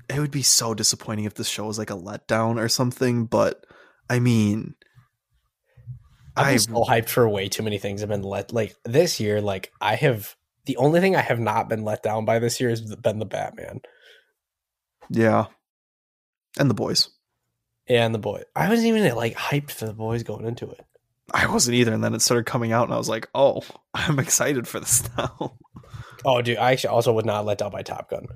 It 0.09 0.19
would 0.19 0.31
be 0.31 0.43
so 0.43 0.75
disappointing 0.75 1.25
if 1.25 1.35
this 1.35 1.49
show 1.49 1.67
was 1.67 1.79
like 1.79 1.91
a 1.91 1.97
letdown 1.97 2.61
or 2.61 2.69
something. 2.69 3.27
But 3.27 3.65
I 4.09 4.19
mean, 4.19 4.75
I've 6.37 6.47
I 6.47 6.57
so 6.57 6.85
hyped 6.85 7.09
for 7.09 7.29
way 7.29 7.49
too 7.49 7.63
many 7.63 7.79
things. 7.79 8.03
I've 8.03 8.09
been 8.09 8.23
let 8.23 8.53
like 8.53 8.77
this 8.85 9.21
year. 9.21 9.41
Like 9.41 9.73
I 9.81 9.97
have 9.97 10.37
the 10.67 10.77
only 10.77 11.01
thing 11.01 11.17
I 11.17 11.21
have 11.21 11.41
not 11.41 11.69
been 11.69 11.85
let 11.85 12.03
down 12.03 12.25
by 12.25 12.39
this 12.39 12.61
year 12.61 12.71
has 12.71 12.81
been 12.81 13.19
the 13.19 13.27
Batman 13.27 13.81
yeah, 15.11 15.47
and 16.59 16.71
the 16.71 16.75
boys. 16.75 17.11
Yeah, 17.89 18.05
and 18.05 18.15
the 18.15 18.19
boy. 18.19 18.43
I 18.55 18.69
wasn't 18.69 18.89
even 18.89 19.15
like 19.15 19.35
hyped 19.35 19.71
for 19.71 19.87
the 19.87 19.93
boys 19.93 20.23
going 20.23 20.47
into 20.47 20.69
it. 20.71 20.85
I 21.33 21.47
wasn't 21.47 21.77
either, 21.77 21.93
and 21.93 22.03
then 22.03 22.15
it 22.15 22.23
started 22.23 22.47
coming 22.47 22.73
out, 22.73 22.85
and 22.85 22.95
I 22.95 22.99
was 22.99 23.09
like, 23.09 23.29
"Oh, 23.35 23.63
I'm 23.95 24.19
excited 24.19 24.67
for 24.67 24.81
this 24.81 25.09
now." 25.19 25.57
Oh, 26.25 26.43
dude, 26.43 26.59
I 26.59 26.73
actually 26.73 26.89
also 26.89 27.13
was 27.13 27.25
not 27.25 27.45
let 27.45 27.59
down 27.59 27.71
by 27.71 27.83
Top 27.83 28.11
Gun. 28.11 28.27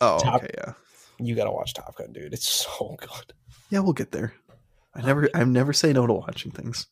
Oh, 0.00 0.18
Top- 0.18 0.42
okay, 0.42 0.50
yeah, 0.56 0.72
You 1.18 1.34
gotta 1.34 1.50
watch 1.50 1.74
Top 1.74 1.94
Gun, 1.96 2.12
dude. 2.12 2.32
It's 2.32 2.48
so 2.78 2.96
good. 2.98 3.32
yeah. 3.70 3.80
We'll 3.80 3.92
get 3.92 4.12
there. 4.12 4.34
I 4.94 5.02
never, 5.02 5.28
I 5.34 5.44
never 5.44 5.72
say 5.72 5.92
no 5.92 6.06
to 6.06 6.12
watching 6.12 6.50
things. 6.50 6.86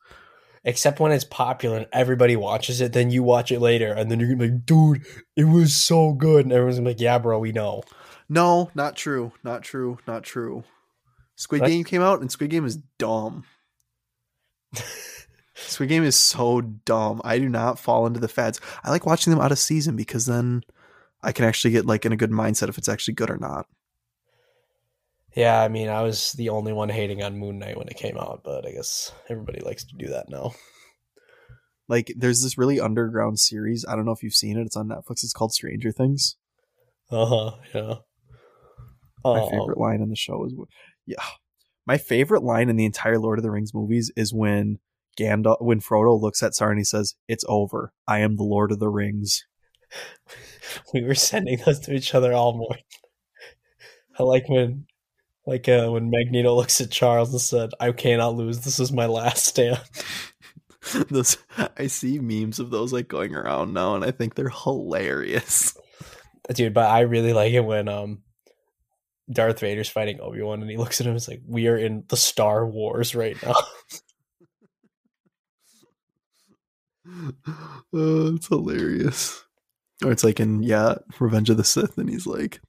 Except 0.65 1.01
when 1.01 1.13
it's 1.13 1.25
popular 1.25 1.79
and 1.79 1.87
everybody 1.93 2.37
watches 2.37 2.81
it, 2.81 2.93
then 2.93 3.11
you 3.11 3.23
watch 3.23 3.51
it 3.53 3.61
later, 3.61 3.93
and 3.93 4.11
then 4.11 4.19
you're 4.21 4.29
gonna 4.29 4.39
be 4.49 4.51
like, 4.51 4.67
dude, 4.67 5.05
it 5.37 5.45
was 5.45 5.75
so 5.75 6.13
good. 6.13 6.45
And 6.45 6.53
everyone's 6.53 6.77
gonna 6.77 6.89
be 6.91 6.95
like, 6.95 7.01
yeah, 7.01 7.19
bro, 7.19 7.39
we 7.39 7.53
know. 7.53 7.83
No, 8.29 8.71
not 8.75 8.95
true. 8.97 9.33
Not 9.43 9.63
true. 9.63 9.99
Not 10.07 10.23
true. 10.25 10.65
Squid 11.37 11.63
What? 11.63 11.69
Game 11.69 11.85
came 11.85 12.03
out, 12.03 12.21
and 12.21 12.31
Squid 12.31 12.51
Game 12.51 12.65
is 12.67 12.77
dumb. 12.99 13.45
Squid 15.55 15.89
Game 15.89 16.05
is 16.05 16.17
so 16.17 16.61
dumb. 16.61 17.21
I 17.25 17.39
do 17.39 17.49
not 17.49 17.79
fall 17.79 18.07
into 18.07 18.21
the 18.21 18.29
fads. 18.29 18.61
I 18.85 18.91
like 18.91 19.07
watching 19.07 19.33
them 19.33 19.41
out 19.41 19.53
of 19.53 19.59
season 19.59 19.97
because 19.97 20.27
then 20.27 20.63
I 21.23 21.33
can 21.33 21.45
actually 21.45 21.73
get 21.73 21.87
like 21.87 22.07
in 22.07 22.13
a 22.13 22.17
good 22.17 22.31
mindset 22.31 22.69
if 22.69 22.79
it's 22.79 22.89
actually 22.89 23.15
good 23.15 23.31
or 23.31 23.39
not. 23.39 23.67
Yeah, 25.37 25.61
I 25.61 25.69
mean, 25.69 25.89
I 25.89 26.03
was 26.03 26.33
the 26.33 26.49
only 26.49 26.73
one 26.73 26.89
hating 26.89 27.23
on 27.23 27.39
Moon 27.39 27.59
Knight 27.59 27.77
when 27.77 27.89
it 27.89 27.97
came 27.97 28.17
out, 28.17 28.41
but 28.45 28.67
I 28.67 28.73
guess 28.73 29.13
everybody 29.29 29.61
likes 29.61 29.85
to 29.85 29.97
do 29.97 30.09
that 30.09 30.29
now. 30.29 30.53
Like, 31.87 32.13
there's 32.17 32.43
this 32.43 32.59
really 32.59 32.81
underground 32.81 33.39
series. 33.39 33.85
I 33.89 33.95
don't 33.97 34.05
know 34.05 34.13
if 34.13 34.23
you've 34.23 34.35
seen 34.35 34.59
it. 34.59 34.67
It's 34.67 34.77
on 34.77 34.89
Netflix. 34.89 35.23
It's 35.25 35.33
called 35.33 35.53
Stranger 35.53 35.93
Things. 35.93 36.37
Uh 37.11 37.27
huh. 37.27 37.51
Yeah. 37.75 37.95
My 39.25 39.41
Um, 39.41 39.51
favorite 39.51 39.79
line 39.79 40.01
in 40.03 40.11
the 40.11 40.17
show 40.17 40.45
is, 40.45 40.55
yeah, 41.07 41.23
my 41.87 41.99
favorite 41.99 42.43
line 42.43 42.69
in 42.69 42.77
the 42.77 42.85
entire 42.85 43.19
Lord 43.19 43.39
of 43.39 43.43
the 43.43 43.51
Rings 43.51 43.75
movies 43.75 44.13
is 44.17 44.33
when 44.33 44.79
Gandalf, 45.19 45.61
when 45.61 45.81
Frodo 45.81 46.21
looks 46.21 46.43
at 46.43 46.53
Sauron, 46.53 46.71
and 46.71 46.79
he 46.79 46.85
says, 46.85 47.15
"It's 47.27 47.45
over. 47.49 47.93
I 48.07 48.21
am 48.21 48.37
the 48.37 48.45
Lord 48.45 48.71
of 48.71 48.79
the 48.79 48.89
Rings." 48.89 49.45
we 50.95 51.03
were 51.03 51.15
sending 51.15 51.59
those 51.65 51.81
to 51.81 51.95
each 51.95 52.15
other 52.15 52.33
all 52.33 52.57
morning. 52.57 52.85
I 54.19 54.23
like 54.23 54.49
when, 54.49 54.87
like 55.47 55.69
uh, 55.69 55.89
when 55.89 56.11
Magneto 56.11 56.55
looks 56.55 56.81
at 56.81 56.91
Charles 56.91 57.33
and 57.33 57.41
said, 57.41 57.71
"I 57.81 57.93
cannot 57.93 58.35
lose. 58.35 58.61
This 58.61 58.81
is 58.81 58.93
my 58.93 59.07
last 59.07 59.45
stand." 59.47 59.81
those 61.11 61.37
I 61.77 61.87
see 61.87 62.19
memes 62.19 62.59
of 62.59 62.71
those 62.71 62.93
like 62.93 63.09
going 63.09 63.35
around 63.35 63.73
now, 63.75 63.95
and 63.95 64.05
I 64.05 64.11
think 64.11 64.35
they're 64.35 64.49
hilarious. 64.49 65.77
Dude, 66.55 66.75
but 66.75 66.89
I 66.89 67.01
really 67.01 67.33
like 67.33 67.53
it 67.53 67.61
when 67.61 67.89
um, 67.89 68.23
Darth 69.31 69.61
Vader's 69.61 69.89
fighting 69.89 70.21
Obi 70.21 70.43
Wan, 70.43 70.63
and 70.63 70.71
he 70.71 70.77
looks 70.77 71.01
at 71.01 71.07
him 71.07 71.11
and 71.11 71.19
is 71.19 71.29
like, 71.29 71.43
"We 71.47 71.69
are 71.69 71.77
in 71.77 72.05
the 72.09 72.17
Star 72.17 72.67
Wars 72.67 73.15
right 73.15 73.37
now." 73.43 73.55
oh, 77.93 78.35
it's 78.35 78.49
hilarious. 78.49 79.45
Or 80.05 80.13
it's 80.13 80.25
like 80.25 80.41
in 80.41 80.63
yeah, 80.63 80.97
Revenge 81.19 81.51
of 81.51 81.57
the 81.57 81.65
Sith, 81.65 81.99
and 81.99 82.09
he's 82.09 82.27
like, 82.27 82.61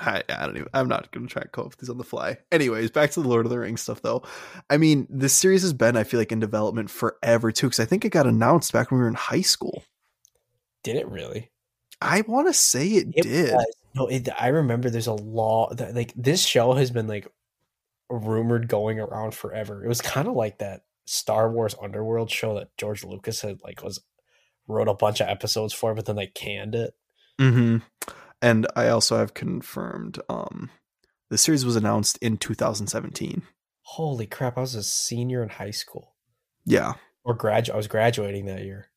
I, 0.00 0.22
I 0.28 0.46
don't 0.46 0.56
even. 0.56 0.68
I'm 0.74 0.88
not 0.88 1.10
going 1.12 1.26
to 1.26 1.32
try 1.32 1.42
and 1.42 1.52
come 1.52 1.64
up 1.64 1.70
with 1.70 1.78
these 1.78 1.88
on 1.88 1.98
the 1.98 2.04
fly. 2.04 2.38
Anyways, 2.52 2.90
back 2.90 3.10
to 3.12 3.22
the 3.22 3.28
Lord 3.28 3.46
of 3.46 3.50
the 3.50 3.58
Rings 3.58 3.80
stuff, 3.80 4.02
though. 4.02 4.22
I 4.68 4.76
mean, 4.76 5.06
this 5.08 5.32
series 5.32 5.62
has 5.62 5.72
been, 5.72 5.96
I 5.96 6.04
feel 6.04 6.20
like, 6.20 6.32
in 6.32 6.40
development 6.40 6.90
forever 6.90 7.52
too, 7.52 7.68
because 7.68 7.80
I 7.80 7.84
think 7.84 8.04
it 8.04 8.10
got 8.10 8.26
announced 8.26 8.72
back 8.72 8.90
when 8.90 8.98
we 8.98 9.02
were 9.04 9.08
in 9.08 9.14
high 9.14 9.42
school. 9.42 9.84
Did 10.82 10.96
it 10.96 11.08
really? 11.08 11.50
I 12.00 12.22
want 12.22 12.48
to 12.48 12.52
say 12.52 12.86
it, 12.88 13.08
It 13.14 13.22
did. 13.22 13.52
was. 13.54 13.66
No, 13.94 14.06
it, 14.08 14.28
I 14.38 14.48
remember 14.48 14.90
there's 14.90 15.06
a 15.06 15.14
law 15.14 15.72
that 15.74 15.94
like 15.94 16.12
this 16.14 16.44
show 16.44 16.74
has 16.74 16.90
been 16.90 17.06
like 17.06 17.26
rumored 18.10 18.68
going 18.68 19.00
around 19.00 19.34
forever. 19.34 19.84
It 19.84 19.88
was 19.88 20.02
kind 20.02 20.28
of 20.28 20.34
like 20.34 20.58
that 20.58 20.82
Star 21.06 21.50
Wars 21.50 21.74
Underworld 21.80 22.30
show 22.30 22.54
that 22.56 22.76
George 22.76 23.04
Lucas 23.04 23.40
had 23.40 23.62
like 23.64 23.82
was 23.82 24.00
wrote 24.68 24.88
a 24.88 24.94
bunch 24.94 25.20
of 25.20 25.28
episodes 25.28 25.72
for, 25.72 25.94
but 25.94 26.06
then 26.06 26.16
they 26.16 26.26
canned 26.26 26.74
it. 26.74 26.94
hmm 27.38 27.78
And 28.42 28.66
I 28.76 28.88
also 28.88 29.16
have 29.18 29.34
confirmed 29.34 30.20
um, 30.28 30.70
the 31.30 31.38
series 31.38 31.64
was 31.64 31.76
announced 31.76 32.18
in 32.20 32.36
2017. 32.36 33.42
Holy 33.82 34.26
crap! 34.26 34.58
I 34.58 34.62
was 34.62 34.74
a 34.74 34.82
senior 34.82 35.42
in 35.42 35.48
high 35.48 35.70
school 35.70 36.14
Yeah. 36.64 36.94
or 37.24 37.34
grad. 37.34 37.70
I 37.70 37.76
was 37.76 37.86
graduating 37.88 38.46
that 38.46 38.62
year. 38.64 38.88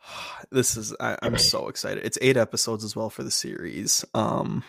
This 0.50 0.76
is 0.76 0.94
I, 1.00 1.16
I'm 1.22 1.38
so 1.38 1.68
excited. 1.68 2.04
It's 2.04 2.18
eight 2.20 2.36
episodes 2.36 2.82
as 2.84 2.94
well 2.96 3.08
for 3.10 3.22
the 3.22 3.30
series. 3.30 4.04
Um 4.14 4.64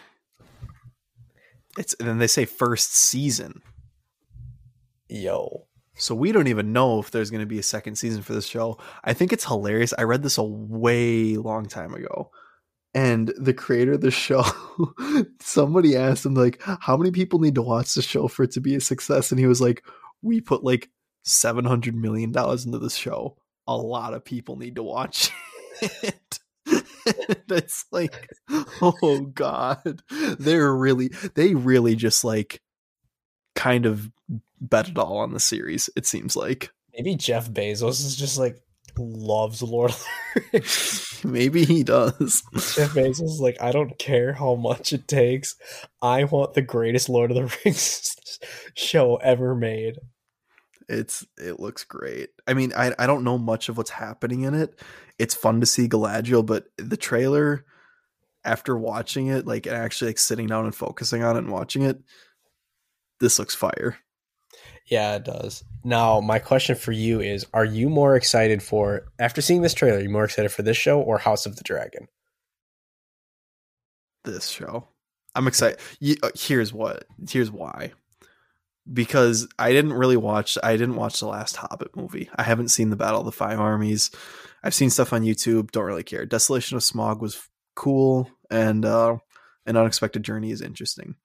it's 1.77 1.93
and 1.99 2.07
then 2.07 2.19
they 2.19 2.27
say 2.27 2.45
first 2.45 2.95
season. 2.95 3.61
Yo, 5.09 5.65
So 5.95 6.15
we 6.15 6.31
don't 6.31 6.47
even 6.47 6.73
know 6.73 6.99
if 6.99 7.11
there's 7.11 7.29
going 7.29 7.41
to 7.41 7.47
be 7.47 7.59
a 7.59 7.63
second 7.63 7.95
season 7.95 8.23
for 8.23 8.33
this 8.33 8.47
show. 8.47 8.79
I 9.03 9.13
think 9.13 9.31
it's 9.31 9.45
hilarious. 9.45 9.93
I 9.97 10.03
read 10.03 10.23
this 10.23 10.37
a 10.37 10.43
way 10.43 11.37
long 11.37 11.67
time 11.67 11.93
ago. 11.93 12.31
And 12.95 13.33
the 13.37 13.53
creator 13.53 13.93
of 13.93 14.01
the 14.01 14.11
show, 14.11 14.43
somebody 15.39 15.95
asked 15.95 16.25
him 16.25 16.35
like, 16.35 16.61
"How 16.61 16.95
many 16.97 17.11
people 17.11 17.39
need 17.39 17.55
to 17.55 17.61
watch 17.61 17.93
the 17.93 18.01
show 18.01 18.27
for 18.27 18.43
it 18.43 18.51
to 18.51 18.61
be 18.61 18.75
a 18.75 18.81
success?" 18.81 19.31
And 19.31 19.39
he 19.39 19.47
was 19.47 19.61
like, 19.61 19.83
"We 20.21 20.41
put 20.41 20.63
like 20.63 20.89
700 21.23 21.95
million 21.95 22.31
dollars 22.31 22.65
into 22.65 22.79
this 22.79 22.95
show. 22.95 23.37
A 23.67 23.75
lot 23.75 24.13
of 24.13 24.25
people 24.25 24.57
need 24.57 24.75
to 24.75 24.83
watch 24.83 25.31
it." 25.81 26.39
That's 27.47 27.85
like, 27.91 28.29
oh 28.81 29.31
god, 29.33 30.01
they're 30.39 30.73
really, 30.73 31.09
they 31.35 31.55
really 31.55 31.95
just 31.95 32.23
like, 32.23 32.61
kind 33.55 33.85
of 33.85 34.09
bet 34.59 34.89
it 34.89 34.97
all 34.97 35.17
on 35.17 35.33
the 35.33 35.39
series. 35.39 35.89
It 35.95 36.05
seems 36.05 36.35
like 36.35 36.71
maybe 36.93 37.15
Jeff 37.15 37.49
Bezos 37.49 38.05
is 38.05 38.15
just 38.15 38.37
like 38.37 38.61
loves 38.97 39.61
Lord 39.61 39.91
of 39.91 40.05
the 40.35 40.41
Rings. 40.53 41.19
maybe 41.23 41.65
he 41.65 41.83
does. 41.83 42.43
Jeff 42.53 42.93
Bezos 42.93 43.23
is 43.23 43.39
like, 43.41 43.61
I 43.61 43.71
don't 43.71 43.97
care 43.97 44.33
how 44.33 44.55
much 44.55 44.93
it 44.93 45.07
takes. 45.07 45.55
I 46.01 46.25
want 46.25 46.53
the 46.53 46.61
greatest 46.61 47.09
Lord 47.09 47.31
of 47.31 47.35
the 47.35 47.57
Rings 47.65 48.15
show 48.75 49.17
ever 49.17 49.55
made. 49.55 49.97
It's 50.89 51.25
it 51.37 51.59
looks 51.59 51.85
great. 51.85 52.29
I 52.45 52.53
mean, 52.53 52.73
I 52.75 52.93
I 52.99 53.07
don't 53.07 53.23
know 53.23 53.37
much 53.37 53.69
of 53.69 53.77
what's 53.77 53.89
happening 53.89 54.41
in 54.41 54.53
it. 54.53 54.79
It's 55.17 55.33
fun 55.33 55.61
to 55.61 55.65
see 55.65 55.87
Galadriel, 55.87 56.45
but 56.45 56.65
the 56.77 56.97
trailer 56.97 57.65
after 58.43 58.77
watching 58.77 59.27
it, 59.27 59.47
like 59.47 59.65
and 59.65 59.75
actually 59.75 60.09
like 60.09 60.17
sitting 60.17 60.47
down 60.47 60.65
and 60.65 60.75
focusing 60.75 61.23
on 61.23 61.37
it 61.37 61.39
and 61.39 61.51
watching 61.51 61.83
it, 61.83 62.01
this 63.23 63.39
looks 63.39 63.55
fire. 63.55 63.97
Yeah, 64.85 65.15
it 65.15 65.23
does. 65.23 65.63
Now, 65.85 66.19
my 66.19 66.39
question 66.39 66.75
for 66.75 66.91
you 66.91 67.21
is 67.21 67.47
Are 67.53 67.65
you 67.65 67.89
more 67.89 68.15
excited 68.15 68.61
for, 68.61 69.05
after 69.17 69.41
seeing 69.41 69.61
this 69.61 69.73
trailer, 69.73 69.97
are 69.97 70.01
you 70.01 70.09
more 70.09 70.25
excited 70.25 70.51
for 70.51 70.61
this 70.61 70.77
show 70.77 70.99
or 70.99 71.17
House 71.17 71.45
of 71.45 71.55
the 71.55 71.63
Dragon? 71.63 72.07
This 74.25 74.49
show, 74.49 74.87
I'm 75.35 75.47
excited. 75.47 75.79
Uh, 76.21 76.29
here's 76.35 76.73
what. 76.73 77.05
Here's 77.29 77.49
why. 77.49 77.93
Because 78.91 79.47
I 79.57 79.71
didn't 79.71 79.93
really 79.93 80.17
watch. 80.17 80.57
I 80.61 80.73
didn't 80.73 80.97
watch 80.97 81.19
the 81.19 81.27
last 81.27 81.55
Hobbit 81.55 81.95
movie. 81.95 82.29
I 82.35 82.43
haven't 82.43 82.69
seen 82.69 82.89
the 82.89 82.97
Battle 82.97 83.21
of 83.21 83.25
the 83.25 83.31
Five 83.31 83.59
Armies. 83.59 84.11
I've 84.63 84.73
seen 84.73 84.89
stuff 84.89 85.13
on 85.13 85.23
YouTube. 85.23 85.71
Don't 85.71 85.85
really 85.85 86.03
care. 86.03 86.25
Desolation 86.25 86.75
of 86.75 86.83
Smaug 86.83 87.21
was 87.21 87.49
cool, 87.75 88.29
and 88.51 88.83
uh, 88.85 89.17
an 89.65 89.77
unexpected 89.77 90.23
journey 90.23 90.51
is 90.51 90.61
interesting. 90.61 91.15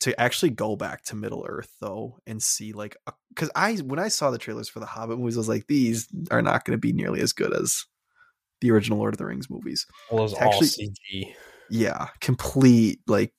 To 0.00 0.18
actually 0.18 0.50
go 0.50 0.76
back 0.76 1.04
to 1.04 1.16
Middle 1.16 1.44
Earth 1.46 1.74
though 1.80 2.18
and 2.26 2.42
see 2.42 2.72
like 2.72 2.96
because 3.28 3.50
I 3.54 3.74
when 3.76 3.98
I 3.98 4.08
saw 4.08 4.30
the 4.30 4.38
trailers 4.38 4.68
for 4.68 4.80
the 4.80 4.86
Hobbit 4.86 5.18
movies, 5.18 5.36
I 5.36 5.40
was 5.40 5.48
like, 5.48 5.66
these 5.66 6.08
are 6.30 6.40
not 6.40 6.64
going 6.64 6.74
to 6.76 6.80
be 6.80 6.92
nearly 6.92 7.20
as 7.20 7.32
good 7.34 7.54
as 7.54 7.84
the 8.62 8.70
original 8.70 8.98
Lord 8.98 9.12
of 9.14 9.18
the 9.18 9.26
Rings 9.26 9.50
movies. 9.50 9.86
Well, 10.10 10.24
Actually- 10.24 10.46
all 10.46 10.62
CG. 10.62 11.34
Yeah, 11.70 12.08
complete 12.20 13.00
like 13.06 13.32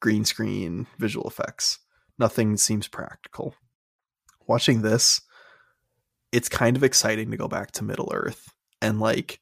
green 0.00 0.24
screen 0.24 0.86
visual 0.98 1.26
effects. 1.26 1.78
Nothing 2.18 2.56
seems 2.56 2.88
practical. 2.88 3.54
Watching 4.46 4.82
this, 4.82 5.20
it's 6.30 6.48
kind 6.48 6.76
of 6.76 6.84
exciting 6.84 7.30
to 7.30 7.36
go 7.36 7.48
back 7.48 7.72
to 7.72 7.84
Middle 7.84 8.10
Earth 8.12 8.48
and 8.80 9.00
like 9.00 9.40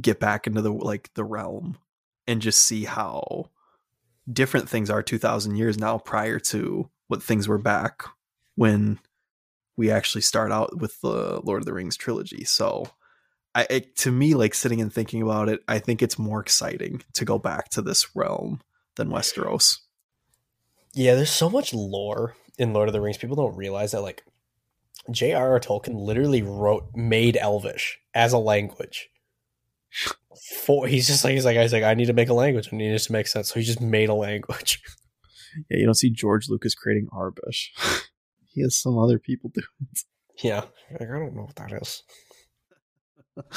get 0.00 0.20
back 0.20 0.46
into 0.46 0.62
the 0.62 0.72
like 0.72 1.10
the 1.14 1.24
realm 1.24 1.78
and 2.26 2.40
just 2.40 2.64
see 2.64 2.84
how 2.84 3.50
different 4.30 4.68
things 4.68 4.90
are 4.90 5.02
2000 5.02 5.56
years 5.56 5.78
now 5.78 5.98
prior 5.98 6.38
to 6.38 6.88
what 7.08 7.22
things 7.22 7.48
were 7.48 7.58
back 7.58 8.02
when 8.54 8.98
we 9.76 9.90
actually 9.90 10.22
start 10.22 10.52
out 10.52 10.78
with 10.78 11.00
the 11.00 11.40
Lord 11.42 11.62
of 11.62 11.66
the 11.66 11.72
Rings 11.72 11.96
trilogy. 11.96 12.44
So 12.44 12.86
I 13.54 13.66
it, 13.70 13.96
to 13.98 14.12
me 14.12 14.34
like 14.34 14.54
sitting 14.54 14.80
and 14.80 14.92
thinking 14.92 15.22
about 15.22 15.48
it, 15.48 15.60
I 15.66 15.78
think 15.78 16.02
it's 16.02 16.18
more 16.18 16.40
exciting 16.40 17.02
to 17.14 17.24
go 17.24 17.38
back 17.38 17.70
to 17.70 17.82
this 17.82 18.14
realm 18.14 18.60
than 18.96 19.08
Westeros. 19.08 19.78
Yeah, 20.92 21.14
there's 21.14 21.30
so 21.30 21.48
much 21.48 21.72
lore 21.72 22.36
in 22.58 22.72
Lord 22.72 22.88
of 22.88 22.92
the 22.92 23.00
Rings. 23.00 23.16
People 23.16 23.36
don't 23.36 23.56
realize 23.56 23.92
that, 23.92 24.02
like, 24.02 24.24
J.R.R. 25.10 25.60
Tolkien 25.60 25.94
literally 25.94 26.42
wrote, 26.42 26.90
made 26.94 27.36
Elvish 27.36 27.98
as 28.12 28.32
a 28.32 28.38
language. 28.38 29.08
For 30.64 30.86
he's 30.86 31.06
just 31.06 31.24
like 31.24 31.34
he's 31.34 31.44
like 31.44 31.56
like 31.56 31.82
I 31.82 31.94
need 31.94 32.06
to 32.06 32.12
make 32.12 32.28
a 32.28 32.34
language. 32.34 32.68
I 32.72 32.76
need 32.76 32.92
it 32.92 32.98
to 32.98 33.12
make 33.12 33.26
sense. 33.26 33.48
So 33.48 33.60
he 33.60 33.66
just 33.66 33.80
made 33.80 34.08
a 34.08 34.14
language. 34.14 34.82
Yeah, 35.68 35.78
you 35.78 35.84
don't 35.84 35.94
see 35.94 36.10
George 36.10 36.48
Lucas 36.48 36.76
creating 36.76 37.08
Arbush. 37.12 37.70
he 38.54 38.62
has 38.62 38.76
some 38.76 38.96
other 38.96 39.18
people 39.18 39.50
do. 39.52 39.62
Yeah, 40.44 40.64
like, 40.92 41.02
I 41.10 41.18
don't 41.18 41.34
know 41.34 41.42
what 41.42 41.56
that 41.56 41.72
is. 41.72 42.04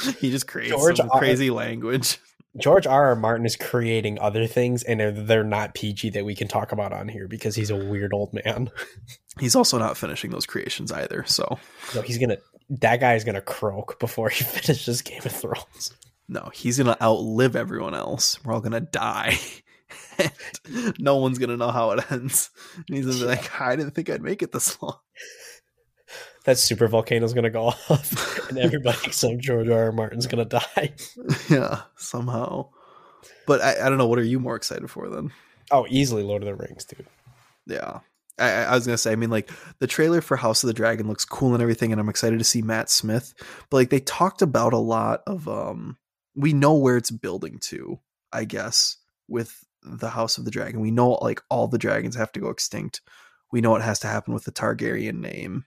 he 0.18 0.30
just 0.30 0.46
creates 0.48 0.72
George 0.72 0.96
some 0.96 1.10
R- 1.12 1.18
crazy 1.20 1.50
language. 1.50 2.18
George 2.56 2.86
R. 2.86 3.06
R. 3.06 3.16
Martin 3.16 3.46
is 3.46 3.56
creating 3.56 4.18
other 4.20 4.46
things, 4.46 4.84
and 4.84 5.00
they're, 5.00 5.10
they're 5.10 5.44
not 5.44 5.74
PG 5.74 6.10
that 6.10 6.24
we 6.24 6.36
can 6.36 6.46
talk 6.46 6.70
about 6.70 6.92
on 6.92 7.08
here 7.08 7.26
because 7.26 7.56
he's 7.56 7.70
a 7.70 7.76
weird 7.76 8.12
old 8.14 8.32
man. 8.32 8.70
He's 9.40 9.56
also 9.56 9.78
not 9.78 9.96
finishing 9.96 10.30
those 10.30 10.46
creations 10.46 10.92
either. 10.92 11.24
So 11.26 11.58
So 11.88 12.02
he's 12.02 12.18
gonna 12.18 12.38
that 12.70 13.00
guy 13.00 13.14
is 13.14 13.24
gonna 13.24 13.40
croak 13.40 13.98
before 13.98 14.28
he 14.28 14.44
finishes 14.44 15.02
Game 15.02 15.22
of 15.24 15.32
Thrones. 15.32 15.92
No, 16.28 16.50
he's 16.52 16.78
gonna 16.78 16.96
outlive 17.00 17.56
everyone 17.56 17.94
else. 17.94 18.42
We're 18.44 18.54
all 18.54 18.60
gonna 18.60 18.80
die. 18.80 19.38
and 20.18 20.98
no 20.98 21.16
one's 21.16 21.38
gonna 21.38 21.56
know 21.56 21.70
how 21.70 21.90
it 21.92 22.10
ends. 22.10 22.50
And 22.76 22.96
he's 22.96 23.06
gonna 23.06 23.18
be 23.18 23.24
like, 23.24 23.60
I 23.60 23.76
didn't 23.76 23.92
think 23.92 24.10
I'd 24.10 24.22
make 24.22 24.42
it 24.42 24.52
this 24.52 24.80
long. 24.82 24.98
That 26.44 26.58
super 26.58 26.88
volcano's 26.88 27.32
gonna 27.32 27.48
go 27.48 27.68
off, 27.88 28.50
and 28.50 28.58
everybody 28.58 28.98
except 29.06 29.38
George 29.38 29.70
R. 29.70 29.84
R. 29.84 29.92
Martin's 29.92 30.26
gonna 30.26 30.44
die. 30.44 30.92
yeah, 31.48 31.80
somehow. 31.96 32.68
But 33.46 33.62
I, 33.62 33.86
I 33.86 33.88
don't 33.88 33.96
know. 33.96 34.06
What 34.06 34.18
are 34.18 34.24
you 34.24 34.38
more 34.38 34.54
excited 34.54 34.90
for 34.90 35.08
then? 35.08 35.32
Oh, 35.70 35.86
easily 35.88 36.22
Lord 36.22 36.42
of 36.42 36.46
the 36.46 36.54
Rings, 36.54 36.84
dude. 36.84 37.06
Yeah. 37.66 38.00
I, 38.38 38.50
I 38.50 38.62
I 38.64 38.74
was 38.74 38.84
gonna 38.84 38.98
say, 38.98 39.12
I 39.12 39.16
mean, 39.16 39.30
like 39.30 39.50
the 39.78 39.86
trailer 39.86 40.20
for 40.20 40.36
House 40.36 40.62
of 40.62 40.68
the 40.68 40.74
Dragon 40.74 41.08
looks 41.08 41.24
cool 41.24 41.54
and 41.54 41.62
everything, 41.62 41.92
and 41.92 42.00
I'm 42.00 42.10
excited 42.10 42.38
to 42.38 42.44
see 42.44 42.60
Matt 42.60 42.90
Smith. 42.90 43.32
But 43.70 43.78
like 43.78 43.90
they 43.90 44.00
talked 44.00 44.42
about 44.42 44.74
a 44.74 44.78
lot 44.78 45.22
of 45.26 45.48
um 45.48 45.96
we 46.34 46.52
know 46.52 46.74
where 46.74 46.96
it's 46.96 47.10
building 47.10 47.58
to, 47.68 48.00
I 48.32 48.44
guess, 48.44 48.96
with 49.28 49.64
the 49.82 50.10
House 50.10 50.38
of 50.38 50.44
the 50.44 50.50
Dragon. 50.50 50.80
We 50.80 50.90
know 50.90 51.10
like 51.12 51.42
all 51.50 51.68
the 51.68 51.78
dragons 51.78 52.16
have 52.16 52.32
to 52.32 52.40
go 52.40 52.48
extinct. 52.50 53.00
We 53.52 53.60
know 53.60 53.70
what 53.70 53.82
has 53.82 54.00
to 54.00 54.08
happen 54.08 54.34
with 54.34 54.44
the 54.44 54.52
Targaryen 54.52 55.20
name. 55.20 55.64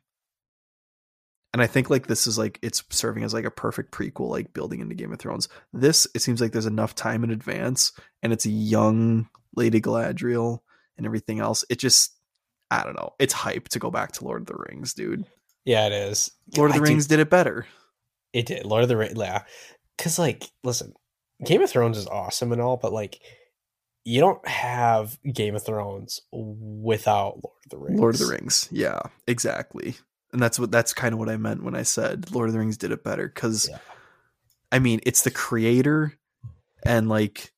And 1.53 1.61
I 1.61 1.67
think 1.67 1.89
like 1.89 2.07
this 2.07 2.27
is 2.27 2.37
like 2.37 2.59
it's 2.61 2.83
serving 2.89 3.23
as 3.23 3.33
like 3.33 3.45
a 3.45 3.51
perfect 3.51 3.91
prequel, 3.91 4.29
like 4.29 4.53
building 4.53 4.81
into 4.81 4.95
Game 4.95 5.13
of 5.13 5.19
Thrones. 5.19 5.47
This 5.73 6.05
it 6.13 6.21
seems 6.21 6.41
like 6.41 6.51
there's 6.51 6.65
enough 6.65 6.93
time 6.93 7.23
in 7.23 7.31
advance, 7.31 7.93
and 8.21 8.33
it's 8.33 8.45
a 8.45 8.49
young 8.51 9.29
Lady 9.55 9.79
Galadriel 9.81 10.59
and 10.97 11.05
everything 11.05 11.39
else. 11.39 11.63
It 11.69 11.79
just 11.79 12.13
I 12.69 12.83
don't 12.83 12.95
know. 12.95 13.11
It's 13.17 13.33
hype 13.33 13.69
to 13.69 13.79
go 13.79 13.89
back 13.89 14.11
to 14.13 14.25
Lord 14.25 14.41
of 14.41 14.47
the 14.47 14.55
Rings, 14.69 14.93
dude. 14.93 15.25
Yeah, 15.63 15.87
it 15.87 15.93
is. 15.93 16.29
Lord 16.57 16.71
of 16.71 16.75
the 16.75 16.81
I 16.81 16.85
do- 16.85 16.89
Rings 16.91 17.07
did 17.07 17.19
it 17.19 17.29
better. 17.29 17.65
It 18.33 18.45
did. 18.45 18.65
Lord 18.65 18.83
of 18.83 18.89
the 18.89 18.97
Rings, 18.97 19.17
yeah. 19.17 19.43
Because, 19.97 20.19
like, 20.19 20.51
listen, 20.63 20.93
Game 21.43 21.61
of 21.61 21.69
Thrones 21.69 21.97
is 21.97 22.07
awesome 22.07 22.51
and 22.51 22.61
all, 22.61 22.77
but, 22.77 22.93
like, 22.93 23.19
you 24.07 24.21
don't 24.21 24.47
have 24.47 25.19
Game 25.23 25.55
of 25.55 25.65
Thrones 25.65 26.21
without 26.31 27.43
Lord 27.43 27.57
of 27.65 27.69
the 27.69 27.77
Rings. 27.77 27.99
Lord 27.99 28.15
of 28.15 28.21
the 28.21 28.27
Rings. 28.27 28.69
Yeah, 28.71 29.01
exactly. 29.27 29.95
And 30.31 30.41
that's 30.41 30.57
what 30.57 30.71
that's 30.71 30.93
kind 30.93 31.11
of 31.11 31.19
what 31.19 31.27
I 31.27 31.35
meant 31.35 31.63
when 31.63 31.75
I 31.75 31.83
said 31.83 32.31
Lord 32.31 32.47
of 32.47 32.53
the 32.53 32.59
Rings 32.59 32.77
did 32.77 32.91
it 32.91 33.03
better 33.03 33.27
cuz 33.27 33.67
Yeah. 33.69 33.79
I 34.71 34.79
mean, 34.79 35.01
it's 35.03 35.23
the 35.23 35.31
creator 35.31 36.13
and 36.85 37.09
like 37.09 37.51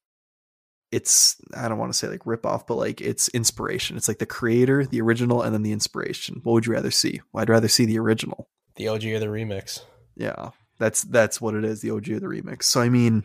it's 0.92 1.36
I 1.56 1.68
don't 1.68 1.78
want 1.78 1.92
to 1.92 1.98
say 1.98 2.08
like 2.08 2.26
rip 2.26 2.48
off, 2.48 2.66
but 2.66 2.76
like 2.76 3.00
it's 3.00 3.28
inspiration. 3.30 3.96
It's 3.96 4.08
like 4.08 4.18
the 4.18 4.26
creator, 4.26 4.86
the 4.86 5.02
original 5.02 5.44
and 5.44 5.54
then 5.54 5.62
the 5.62 5.72
inspiration. 5.72 6.42
What 6.44 6.54
would 6.54 6.66
you 6.66 6.74
rather 6.74 6.92
see? 6.92 7.22
Well, 7.32 7.44
I'd 7.44 7.50
rather 7.50 7.68
see 7.68 7.86
the 7.86 8.00
original. 8.00 8.50
The 8.76 8.88
OG 8.88 9.06
or 9.06 9.20
the 9.20 9.28
remix. 9.28 9.82
Yeah, 10.16 10.50
that's 10.80 11.04
that's 11.04 11.40
what 11.40 11.54
it 11.56 11.66
is. 11.66 11.82
The 11.82 11.92
OG 11.92 12.10
of 12.10 12.22
the 12.22 12.28
remix. 12.28 12.64
So 12.64 12.82
I 12.82 12.90
mean, 12.90 13.24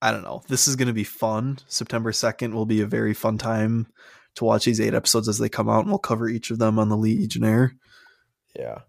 I 0.00 0.10
don't 0.10 0.24
know. 0.24 0.42
This 0.48 0.66
is 0.66 0.76
going 0.76 0.88
to 0.88 0.94
be 0.94 1.04
fun. 1.04 1.58
September 1.68 2.12
second 2.12 2.54
will 2.54 2.66
be 2.66 2.80
a 2.80 2.86
very 2.86 3.14
fun 3.14 3.38
time 3.38 3.86
to 4.34 4.44
watch 4.44 4.64
these 4.64 4.80
eight 4.80 4.94
episodes 4.94 5.28
as 5.28 5.38
they 5.38 5.48
come 5.48 5.68
out, 5.68 5.80
and 5.80 5.90
we'll 5.90 5.98
cover 5.98 6.28
each 6.28 6.50
of 6.50 6.58
them 6.58 6.78
on 6.78 6.88
the 6.88 6.96
Legionnaire. 6.96 7.74
Yeah. 8.58 8.80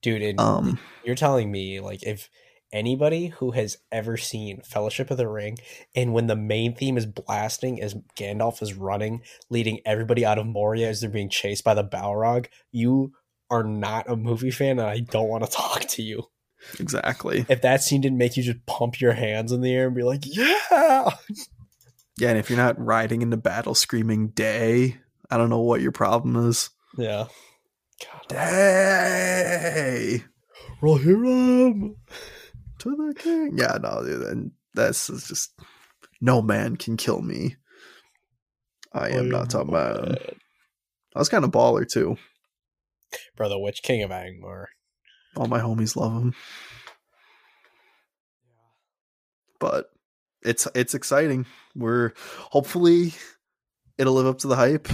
Dude, 0.00 0.22
and 0.22 0.40
Um, 0.40 0.78
you're 1.04 1.14
telling 1.14 1.50
me, 1.50 1.80
like, 1.80 2.02
if 2.02 2.30
anybody 2.72 3.28
who 3.28 3.50
has 3.52 3.76
ever 3.90 4.16
seen 4.16 4.62
Fellowship 4.62 5.10
of 5.10 5.16
the 5.16 5.28
Ring, 5.28 5.58
and 5.94 6.12
when 6.12 6.26
the 6.26 6.36
main 6.36 6.74
theme 6.74 6.96
is 6.96 7.06
blasting 7.06 7.80
as 7.82 7.94
Gandalf 8.16 8.62
is 8.62 8.74
running, 8.74 9.22
leading 9.50 9.80
everybody 9.84 10.24
out 10.24 10.38
of 10.38 10.46
Moria 10.46 10.88
as 10.88 11.00
they're 11.00 11.10
being 11.10 11.28
chased 11.28 11.64
by 11.64 11.74
the 11.74 11.84
Balrog, 11.84 12.46
you 12.70 13.12
are 13.50 13.62
not 13.62 14.08
a 14.08 14.16
movie 14.16 14.50
fan, 14.50 14.78
and 14.78 14.88
I 14.88 15.00
don't 15.00 15.28
want 15.28 15.44
to 15.44 15.50
talk 15.56 15.82
to 15.82 16.02
you. 16.02 16.24
Exactly. 16.78 17.44
If 17.48 17.62
that 17.62 17.82
scene 17.82 18.00
didn't 18.00 18.18
make 18.18 18.36
you 18.36 18.42
just 18.42 18.64
pump 18.66 19.00
your 19.00 19.12
hands 19.12 19.52
in 19.52 19.60
the 19.60 19.72
air 19.74 19.86
and 19.86 19.96
be 19.96 20.02
like, 20.02 20.24
yeah, 20.24 21.10
Yeah, 22.18 22.28
and 22.30 22.38
if 22.38 22.50
you're 22.50 22.56
not 22.58 22.78
riding 22.78 23.22
into 23.22 23.36
battle 23.36 23.74
screaming 23.74 24.28
"Day," 24.28 24.98
I 25.30 25.36
don't 25.38 25.50
know 25.50 25.60
what 25.60 25.80
your 25.80 25.92
problem 25.92 26.36
is. 26.48 26.70
yeah. 26.96 27.26
God, 28.04 28.28
Day 28.28 30.22
Rohirrim. 30.82 31.94
to 32.78 32.90
the 32.96 33.14
king. 33.16 33.56
Yeah, 33.56 33.78
no, 33.80 34.02
this 34.74 35.08
is 35.08 35.28
just 35.28 35.52
no 36.20 36.42
man 36.42 36.76
can 36.76 36.96
kill 36.96 37.22
me. 37.22 37.56
I 38.92 39.10
am 39.10 39.30
not 39.30 39.54
a 39.54 39.64
man. 39.64 40.16
I 41.14 41.18
was 41.18 41.28
kind 41.28 41.44
of 41.44 41.50
baller 41.50 41.88
too. 41.88 42.16
Bro, 43.36 43.48
the 43.50 43.58
Witch 43.58 43.82
King 43.82 44.02
of 44.02 44.10
Angmar. 44.10 44.66
All 45.36 45.46
my 45.46 45.60
homies 45.60 45.96
love 45.96 46.12
him. 46.12 46.34
But 49.58 49.90
it's 50.42 50.66
it's 50.74 50.94
exciting. 50.94 51.46
We're 51.74 52.12
hopefully 52.50 53.14
it'll 53.98 54.14
live 54.14 54.26
up 54.26 54.38
to 54.38 54.48
the 54.48 54.56
hype. 54.56 54.88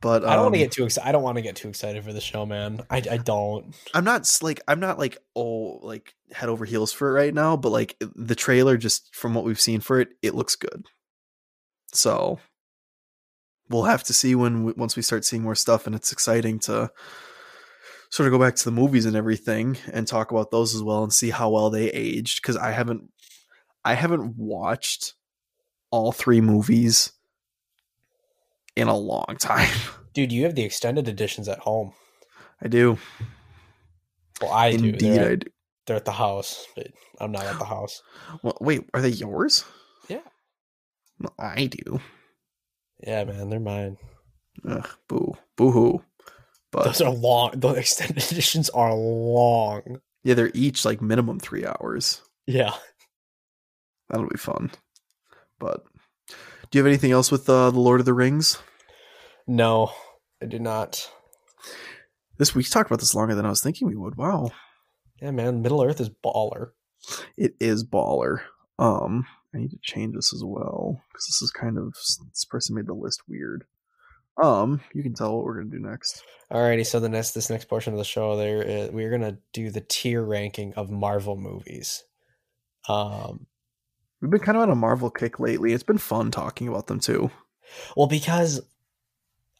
But 0.00 0.22
I 0.24 0.34
don't 0.34 0.42
want 0.44 0.54
to 0.54 0.60
um, 0.60 0.64
get 0.64 0.72
too 0.72 0.84
excited. 0.84 1.08
I 1.08 1.12
don't 1.12 1.22
want 1.22 1.36
to 1.36 1.42
get 1.42 1.56
too 1.56 1.68
excited 1.68 2.04
for 2.04 2.12
the 2.12 2.20
show, 2.20 2.44
man. 2.44 2.82
I, 2.90 3.02
I 3.10 3.16
don't. 3.16 3.74
I'm 3.94 4.04
not 4.04 4.30
like 4.42 4.60
I'm 4.68 4.78
not 4.78 4.98
like 4.98 5.16
oh 5.34 5.78
like 5.82 6.14
head 6.30 6.50
over 6.50 6.66
heels 6.66 6.92
for 6.92 7.08
it 7.08 7.12
right 7.12 7.32
now, 7.32 7.56
but 7.56 7.70
like 7.70 7.96
the 8.00 8.34
trailer 8.34 8.76
just 8.76 9.14
from 9.14 9.32
what 9.32 9.44
we've 9.44 9.60
seen 9.60 9.80
for 9.80 10.00
it, 10.00 10.08
it 10.20 10.34
looks 10.34 10.56
good. 10.56 10.84
So 11.94 12.38
we'll 13.70 13.84
have 13.84 14.04
to 14.04 14.12
see 14.12 14.34
when 14.34 14.64
we, 14.64 14.72
once 14.72 14.94
we 14.94 15.02
start 15.02 15.24
seeing 15.24 15.42
more 15.42 15.54
stuff, 15.54 15.86
and 15.86 15.96
it's 15.96 16.12
exciting 16.12 16.58
to 16.60 16.90
sort 18.14 18.28
of 18.28 18.30
go 18.30 18.38
back 18.38 18.54
to 18.54 18.64
the 18.64 18.70
movies 18.70 19.06
and 19.06 19.16
everything 19.16 19.76
and 19.92 20.06
talk 20.06 20.30
about 20.30 20.52
those 20.52 20.72
as 20.72 20.80
well 20.80 21.02
and 21.02 21.12
see 21.12 21.30
how 21.30 21.50
well 21.50 21.68
they 21.68 21.90
aged 21.90 22.40
because 22.40 22.56
I 22.56 22.70
haven't 22.70 23.10
I 23.84 23.94
haven't 23.94 24.36
watched 24.36 25.14
all 25.90 26.12
three 26.12 26.40
movies 26.40 27.10
in 28.76 28.86
a 28.86 28.96
long 28.96 29.36
time. 29.40 29.68
Dude, 30.12 30.30
you 30.30 30.44
have 30.44 30.54
the 30.54 30.62
extended 30.62 31.08
editions 31.08 31.48
at 31.48 31.58
home. 31.58 31.92
I 32.62 32.68
do. 32.68 32.98
Well, 34.40 34.52
I 34.52 34.76
do. 34.76 34.84
Indeed, 34.90 35.00
They're 35.00 35.28
I 35.28 35.32
at, 35.32 35.38
do. 35.40 35.50
they're 35.88 35.96
at 35.96 36.04
the 36.04 36.12
house, 36.12 36.66
but 36.76 36.86
I'm 37.18 37.32
not 37.32 37.46
at 37.46 37.58
the 37.58 37.64
house. 37.64 38.00
Well, 38.44 38.56
wait, 38.60 38.88
are 38.94 39.00
they 39.00 39.08
yours? 39.08 39.64
Yeah. 40.08 40.22
Well, 41.18 41.34
I 41.36 41.66
do. 41.66 41.98
Yeah, 43.04 43.24
man, 43.24 43.50
they're 43.50 43.58
mine. 43.58 43.96
Ugh, 44.68 44.88
boo, 45.08 45.34
boo 45.56 45.72
hoo. 45.72 46.02
But 46.74 46.84
Those 46.86 47.00
are 47.00 47.10
long. 47.10 47.52
The 47.54 47.68
extended 47.70 48.16
editions 48.32 48.68
are 48.70 48.92
long. 48.94 50.00
yeah, 50.24 50.34
they're 50.34 50.50
each 50.54 50.84
like 50.84 51.00
minimum 51.00 51.38
three 51.38 51.64
hours. 51.64 52.20
Yeah. 52.46 52.72
That'll 54.10 54.28
be 54.28 54.36
fun. 54.36 54.70
But 55.60 55.84
do 56.28 56.78
you 56.78 56.80
have 56.80 56.86
anything 56.88 57.12
else 57.12 57.30
with 57.30 57.48
uh, 57.48 57.70
the 57.70 57.78
Lord 57.80 58.00
of 58.00 58.06
the 58.06 58.12
Rings? 58.12 58.58
No, 59.46 59.92
I 60.42 60.46
do 60.46 60.58
not. 60.58 61.10
This 62.38 62.54
we 62.54 62.64
talked 62.64 62.90
about 62.90 62.98
this 63.00 63.14
longer 63.14 63.34
than 63.36 63.46
I 63.46 63.50
was 63.50 63.62
thinking 63.62 63.86
we 63.86 63.94
would. 63.96 64.16
Wow, 64.16 64.50
Yeah, 65.22 65.30
man, 65.30 65.62
Middle 65.62 65.82
Earth 65.82 66.00
is 66.00 66.10
baller. 66.10 66.70
it 67.36 67.54
is 67.60 67.84
baller. 67.84 68.40
Um, 68.80 69.26
I 69.54 69.58
need 69.58 69.70
to 69.70 69.78
change 69.80 70.16
this 70.16 70.34
as 70.34 70.42
well 70.44 71.00
because 71.12 71.26
this 71.26 71.40
is 71.42 71.50
kind 71.52 71.78
of 71.78 71.94
this 72.32 72.44
person 72.44 72.74
made 72.74 72.86
the 72.88 72.94
list 72.94 73.22
weird. 73.28 73.64
Um, 74.42 74.80
you 74.92 75.02
can 75.02 75.14
tell 75.14 75.36
what 75.36 75.44
we're 75.44 75.62
gonna 75.62 75.70
do 75.70 75.78
next. 75.78 76.22
Alrighty, 76.52 76.84
so 76.86 77.00
the 77.00 77.08
next 77.08 77.32
this 77.32 77.50
next 77.50 77.66
portion 77.66 77.92
of 77.92 77.98
the 77.98 78.04
show, 78.04 78.36
there 78.36 78.62
is, 78.62 78.90
we're 78.90 79.10
gonna 79.10 79.38
do 79.52 79.70
the 79.70 79.80
tier 79.80 80.22
ranking 80.22 80.74
of 80.74 80.90
Marvel 80.90 81.36
movies. 81.36 82.04
Um, 82.88 83.46
We've 84.20 84.30
been 84.30 84.40
kind 84.40 84.56
of 84.56 84.62
on 84.62 84.70
a 84.70 84.74
Marvel 84.74 85.10
kick 85.10 85.38
lately. 85.38 85.74
It's 85.74 85.82
been 85.82 85.98
fun 85.98 86.30
talking 86.30 86.66
about 86.66 86.86
them 86.86 86.98
too. 86.98 87.30
well, 87.96 88.06
because 88.06 88.60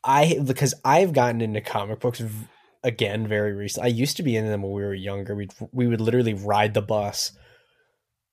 I 0.03 0.39
because 0.43 0.75
I've 0.85 1.13
gotten 1.13 1.41
into 1.41 1.61
comic 1.61 2.01
books 2.01 2.21
v- 2.21 2.47
again 2.83 3.27
very 3.27 3.53
recently. 3.53 3.91
I 3.91 3.95
used 3.95 4.17
to 4.17 4.23
be 4.23 4.37
in 4.37 4.47
them 4.47 4.63
when 4.63 4.73
we 4.73 4.83
were 4.83 4.95
younger. 4.95 5.35
We 5.35 5.49
we 5.73 5.87
would 5.87 6.01
literally 6.01 6.35
ride 6.35 6.75
the 6.75 6.83
bus 6.83 7.33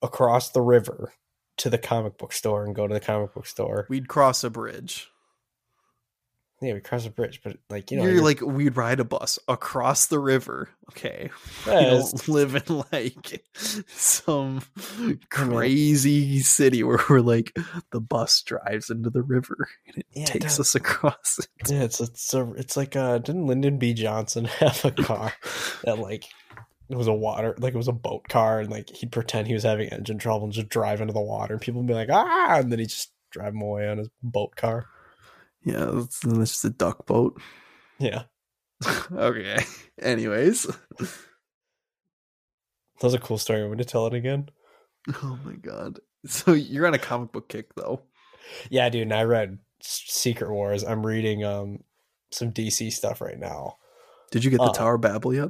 across 0.01 0.49
the 0.49 0.61
river 0.61 1.13
to 1.57 1.69
the 1.69 1.77
comic 1.77 2.17
book 2.17 2.33
store 2.33 2.65
and 2.65 2.73
go 2.73 2.87
to 2.87 2.93
the 2.93 2.99
comic 2.99 3.33
book 3.33 3.45
store. 3.45 3.85
We'd 3.89 4.07
cross 4.07 4.43
a 4.43 4.49
bridge. 4.49 5.10
Yeah, 6.61 6.73
we 6.75 6.79
cross 6.79 7.07
a 7.07 7.09
bridge, 7.09 7.41
but 7.43 7.57
like 7.71 7.89
you 7.89 7.97
know, 7.97 8.03
you're, 8.03 8.11
you're- 8.13 8.23
like 8.23 8.41
we'd 8.41 8.77
ride 8.77 8.99
a 8.99 9.03
bus 9.03 9.39
across 9.47 10.05
the 10.05 10.19
river. 10.19 10.69
Okay, 10.91 11.31
we 11.65 11.71
Yeah, 11.71 11.81
it's- 11.95 12.11
don't 12.11 12.27
live 12.27 12.55
in 12.55 12.83
like 12.91 13.43
some 13.87 14.61
crazy 15.29 16.39
city 16.41 16.83
where 16.83 16.99
we're 17.09 17.21
like 17.21 17.55
the 17.91 18.01
bus 18.01 18.41
drives 18.41 18.89
into 18.89 19.09
the 19.09 19.21
river 19.23 19.67
and 19.87 19.97
it 19.97 20.05
Yeah, 20.13 20.25
takes 20.25 20.59
us 20.59 20.75
across 20.75 21.39
it. 21.39 21.47
Yeah, 21.71 21.83
it's 21.83 21.99
it's 21.99 22.33
a, 22.33 22.51
it's 22.53 22.77
like 22.77 22.95
uh 22.95 23.17
didn't 23.19 23.47
Lyndon 23.47 23.77
B. 23.77 23.93
Johnson 23.93 24.45
have 24.59 24.83
a 24.85 24.91
car 24.91 25.33
that 25.83 25.99
like 25.99 26.25
it 26.89 26.97
was 26.97 27.07
a 27.07 27.13
water 27.13 27.55
like 27.57 27.73
it 27.73 27.77
was 27.77 27.87
a 27.87 27.91
boat 27.93 28.27
car 28.27 28.59
and 28.59 28.69
like 28.69 28.89
he'd 28.89 29.11
pretend 29.11 29.47
he 29.47 29.53
was 29.53 29.63
having 29.63 29.89
engine 29.89 30.17
trouble 30.17 30.43
and 30.43 30.53
just 30.53 30.69
drive 30.69 31.01
into 31.01 31.13
the 31.13 31.21
water 31.21 31.53
and 31.53 31.61
people 31.61 31.81
would 31.81 31.87
be 31.87 31.93
like 31.93 32.09
ah 32.11 32.57
and 32.59 32.71
then 32.71 32.79
he'd 32.79 32.89
just 32.89 33.13
drive 33.31 33.53
him 33.53 33.61
away 33.61 33.87
on 33.87 33.97
his 33.97 34.09
boat 34.21 34.55
car 34.57 34.85
Yeah, 35.63 35.85
that's, 35.93 36.19
that's 36.19 36.51
just 36.51 36.65
a 36.65 36.69
duck 36.71 37.05
boat. 37.05 37.39
yeah 37.99 38.23
okay. 39.11 39.63
Anyways. 40.01 40.63
that 40.63 41.09
was 43.01 43.13
a 43.13 43.19
cool 43.19 43.37
story 43.37 43.59
I 43.59 43.63
want 43.65 43.77
me 43.77 43.83
to 43.83 43.89
tell 43.89 44.07
it 44.07 44.13
again 44.13 44.49
Oh 45.23 45.37
my 45.45 45.53
god. 45.53 45.99
So 46.25 46.53
you're 46.53 46.87
on 46.87 46.93
a 46.93 46.99
comic 46.99 47.31
book 47.31 47.47
kick 47.49 47.73
though. 47.75 48.01
yeah 48.69 48.89
dude 48.89 49.03
and 49.03 49.13
i 49.13 49.23
read 49.23 49.57
secret 49.81 50.51
wars 50.51 50.83
i'm 50.83 51.05
reading 51.05 51.43
um 51.43 51.79
some 52.31 52.51
dc 52.51 52.91
stuff 52.91 53.19
right 53.21 53.39
now 53.39 53.77
Did 54.31 54.43
you 54.43 54.51
get 54.51 54.57
the 54.57 54.63
Uh, 54.69 54.73
Tower 54.73 54.95
of 54.95 55.01
Babel 55.01 55.33
yet? 55.33 55.49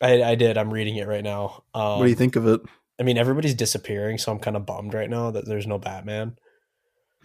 i 0.00 0.22
i 0.22 0.34
did 0.36 0.56
i'm 0.58 0.72
reading 0.72 0.96
it 0.96 1.08
right 1.08 1.24
now 1.24 1.64
um 1.74 1.98
what 1.98 2.04
do 2.04 2.10
you 2.10 2.14
think 2.16 2.36
of 2.36 2.46
it? 2.46 2.60
i 3.00 3.02
mean 3.02 3.18
everybody's 3.18 3.54
disappearing 3.54 4.16
so 4.18 4.30
i'm 4.30 4.38
kind 4.38 4.56
of 4.56 4.64
bummed 4.66 4.94
right 4.94 5.10
now 5.10 5.30
that 5.32 5.46
there's 5.46 5.66
no 5.66 5.78
batman 5.78 6.36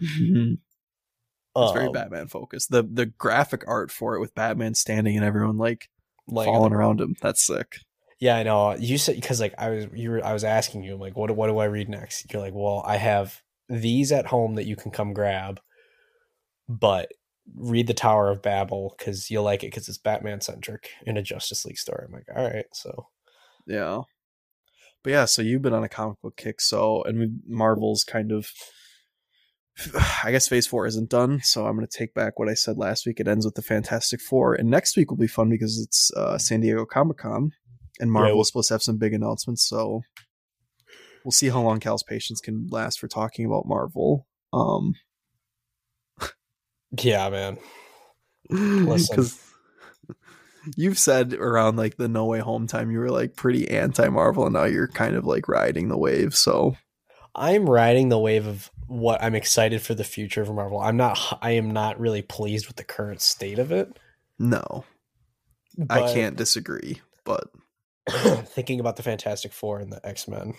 it's 1.56 1.72
very 1.72 1.86
Um, 1.86 1.92
Batman 1.92 2.28
focused. 2.28 2.70
The 2.70 2.82
the 2.82 3.06
graphic 3.06 3.64
art 3.66 3.90
for 3.90 4.14
it 4.14 4.20
with 4.20 4.34
Batman 4.34 4.74
standing 4.74 5.16
and 5.16 5.24
everyone 5.24 5.58
like 5.58 5.88
falling 6.26 6.72
around 6.72 7.00
him. 7.00 7.16
That's 7.20 7.44
sick. 7.46 7.78
Yeah, 8.20 8.36
I 8.36 8.42
know. 8.42 8.74
You 8.74 8.98
said 8.98 9.16
because 9.16 9.40
like 9.40 9.54
I 9.58 9.70
was 9.70 9.86
you 9.94 10.10
were 10.10 10.24
I 10.24 10.32
was 10.32 10.44
asking 10.44 10.82
you 10.82 10.96
like 10.96 11.16
what 11.16 11.30
what 11.32 11.48
do 11.48 11.58
I 11.58 11.66
read 11.66 11.88
next? 11.88 12.32
You're 12.32 12.42
like, 12.42 12.54
well, 12.54 12.82
I 12.86 12.96
have 12.96 13.42
these 13.68 14.12
at 14.12 14.26
home 14.26 14.54
that 14.54 14.66
you 14.66 14.76
can 14.76 14.90
come 14.90 15.12
grab, 15.12 15.60
but 16.68 17.12
read 17.54 17.86
the 17.86 17.94
Tower 17.94 18.30
of 18.30 18.42
Babel 18.42 18.94
because 18.96 19.30
you'll 19.30 19.44
like 19.44 19.62
it 19.62 19.68
because 19.68 19.88
it's 19.88 19.98
Batman 19.98 20.40
centric 20.40 20.90
in 21.06 21.16
a 21.16 21.22
Justice 21.22 21.64
League 21.64 21.78
story. 21.78 22.04
I'm 22.06 22.12
like, 22.12 22.28
all 22.34 22.44
right, 22.44 22.66
so 22.72 23.08
Yeah. 23.66 24.02
But 25.02 25.10
yeah, 25.10 25.24
so 25.26 25.42
you've 25.42 25.60
been 25.60 25.74
on 25.74 25.84
a 25.84 25.88
comic 25.88 26.20
book 26.22 26.36
kick, 26.36 26.62
so 26.62 27.02
and 27.02 27.18
we, 27.18 27.30
Marvel's 27.46 28.04
kind 28.04 28.32
of 28.32 28.50
I 30.24 30.30
guess 30.30 30.48
phase 30.48 30.66
four 30.66 30.86
isn't 30.86 31.10
done, 31.10 31.40
so 31.42 31.66
I'm 31.66 31.74
gonna 31.76 31.86
take 31.86 32.14
back 32.14 32.38
what 32.38 32.48
I 32.48 32.54
said 32.54 32.78
last 32.78 33.06
week. 33.06 33.20
It 33.20 33.28
ends 33.28 33.44
with 33.44 33.54
the 33.54 33.62
Fantastic 33.62 34.20
Four, 34.20 34.54
and 34.54 34.70
next 34.70 34.96
week 34.96 35.10
will 35.10 35.18
be 35.18 35.26
fun 35.26 35.50
because 35.50 35.78
it's 35.78 36.10
uh, 36.16 36.38
San 36.38 36.60
Diego 36.60 36.84
Comic 36.84 37.18
Con, 37.18 37.50
and 38.00 38.10
Marvel 38.10 38.28
Yeah, 38.28 38.34
we'll- 38.34 38.42
is 38.42 38.48
supposed 38.48 38.68
to 38.68 38.74
have 38.74 38.82
some 38.82 38.98
big 38.98 39.12
announcements. 39.14 39.68
So 39.68 40.02
we'll 41.24 41.32
see 41.32 41.48
how 41.48 41.62
long 41.62 41.80
Cal's 41.80 42.02
patience 42.04 42.40
can 42.40 42.68
last 42.70 43.00
for 43.00 43.08
talking 43.08 43.46
about 43.46 43.66
Marvel. 43.66 44.26
Um, 44.52 44.94
yeah, 47.02 47.28
man. 47.30 47.58
Listen. 48.50 49.16
because 49.16 49.40
you've 50.76 50.98
said 50.98 51.34
around 51.34 51.76
like 51.76 51.96
the 51.96 52.08
No 52.08 52.26
Way 52.26 52.38
Home 52.38 52.66
time 52.66 52.90
you 52.90 52.98
were 52.98 53.10
like 53.10 53.34
pretty 53.36 53.68
anti 53.70 54.08
Marvel, 54.08 54.44
and 54.46 54.54
now 54.54 54.64
you're 54.64 54.88
kind 54.88 55.16
of 55.16 55.24
like 55.24 55.48
riding 55.48 55.88
the 55.88 55.98
wave. 55.98 56.34
So 56.36 56.76
I'm 57.34 57.68
riding 57.68 58.08
the 58.10 58.18
wave 58.18 58.46
of 58.46 58.70
what 58.86 59.22
I'm 59.22 59.34
excited 59.34 59.82
for 59.82 59.94
the 59.94 60.04
future 60.04 60.42
of 60.42 60.50
Marvel. 60.52 60.80
I'm 60.80 60.96
not. 60.96 61.38
I 61.42 61.52
am 61.52 61.70
not 61.70 61.98
really 61.98 62.22
pleased 62.22 62.66
with 62.66 62.76
the 62.76 62.84
current 62.84 63.20
state 63.20 63.58
of 63.58 63.72
it. 63.72 63.98
no, 64.38 64.84
I 65.90 66.12
can't 66.12 66.36
disagree, 66.36 67.00
but 67.24 67.48
thinking 68.08 68.80
about 68.80 68.96
the 68.96 69.02
Fantastic 69.02 69.52
Four 69.52 69.80
and 69.80 69.92
the 69.92 70.04
X 70.06 70.28
Men. 70.28 70.54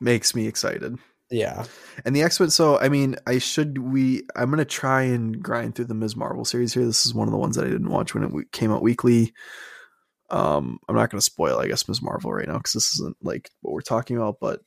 makes 0.00 0.34
me 0.34 0.46
excited. 0.46 0.96
Yeah, 1.30 1.64
And 2.04 2.14
the 2.14 2.22
X 2.22 2.38
Men. 2.38 2.50
So 2.50 2.78
I 2.78 2.88
mean, 2.88 3.16
I 3.26 3.38
should 3.38 3.78
we? 3.78 4.22
I'm 4.36 4.50
gonna 4.50 4.64
try 4.64 5.02
and 5.02 5.42
grind 5.42 5.74
through 5.74 5.86
the 5.86 5.94
Ms. 5.94 6.16
Marvel 6.16 6.44
series 6.44 6.74
here. 6.74 6.84
This 6.84 7.06
is 7.06 7.14
one 7.14 7.28
of 7.28 7.32
the 7.32 7.38
ones 7.38 7.56
that 7.56 7.66
I 7.66 7.70
didn't 7.70 7.90
watch 7.90 8.14
when 8.14 8.24
it 8.24 8.52
came 8.52 8.70
out 8.70 8.82
weekly. 8.82 9.32
Um, 10.30 10.78
I'm 10.88 10.94
not 10.94 11.10
gonna 11.10 11.20
spoil, 11.20 11.58
I 11.58 11.66
guess, 11.66 11.88
Ms. 11.88 12.02
Marvel 12.02 12.32
right 12.32 12.46
now 12.46 12.58
because 12.58 12.72
this 12.72 12.92
isn't 12.94 13.16
like 13.22 13.50
what 13.62 13.72
we're 13.72 13.80
talking 13.80 14.16
about, 14.16 14.36
but 14.40 14.60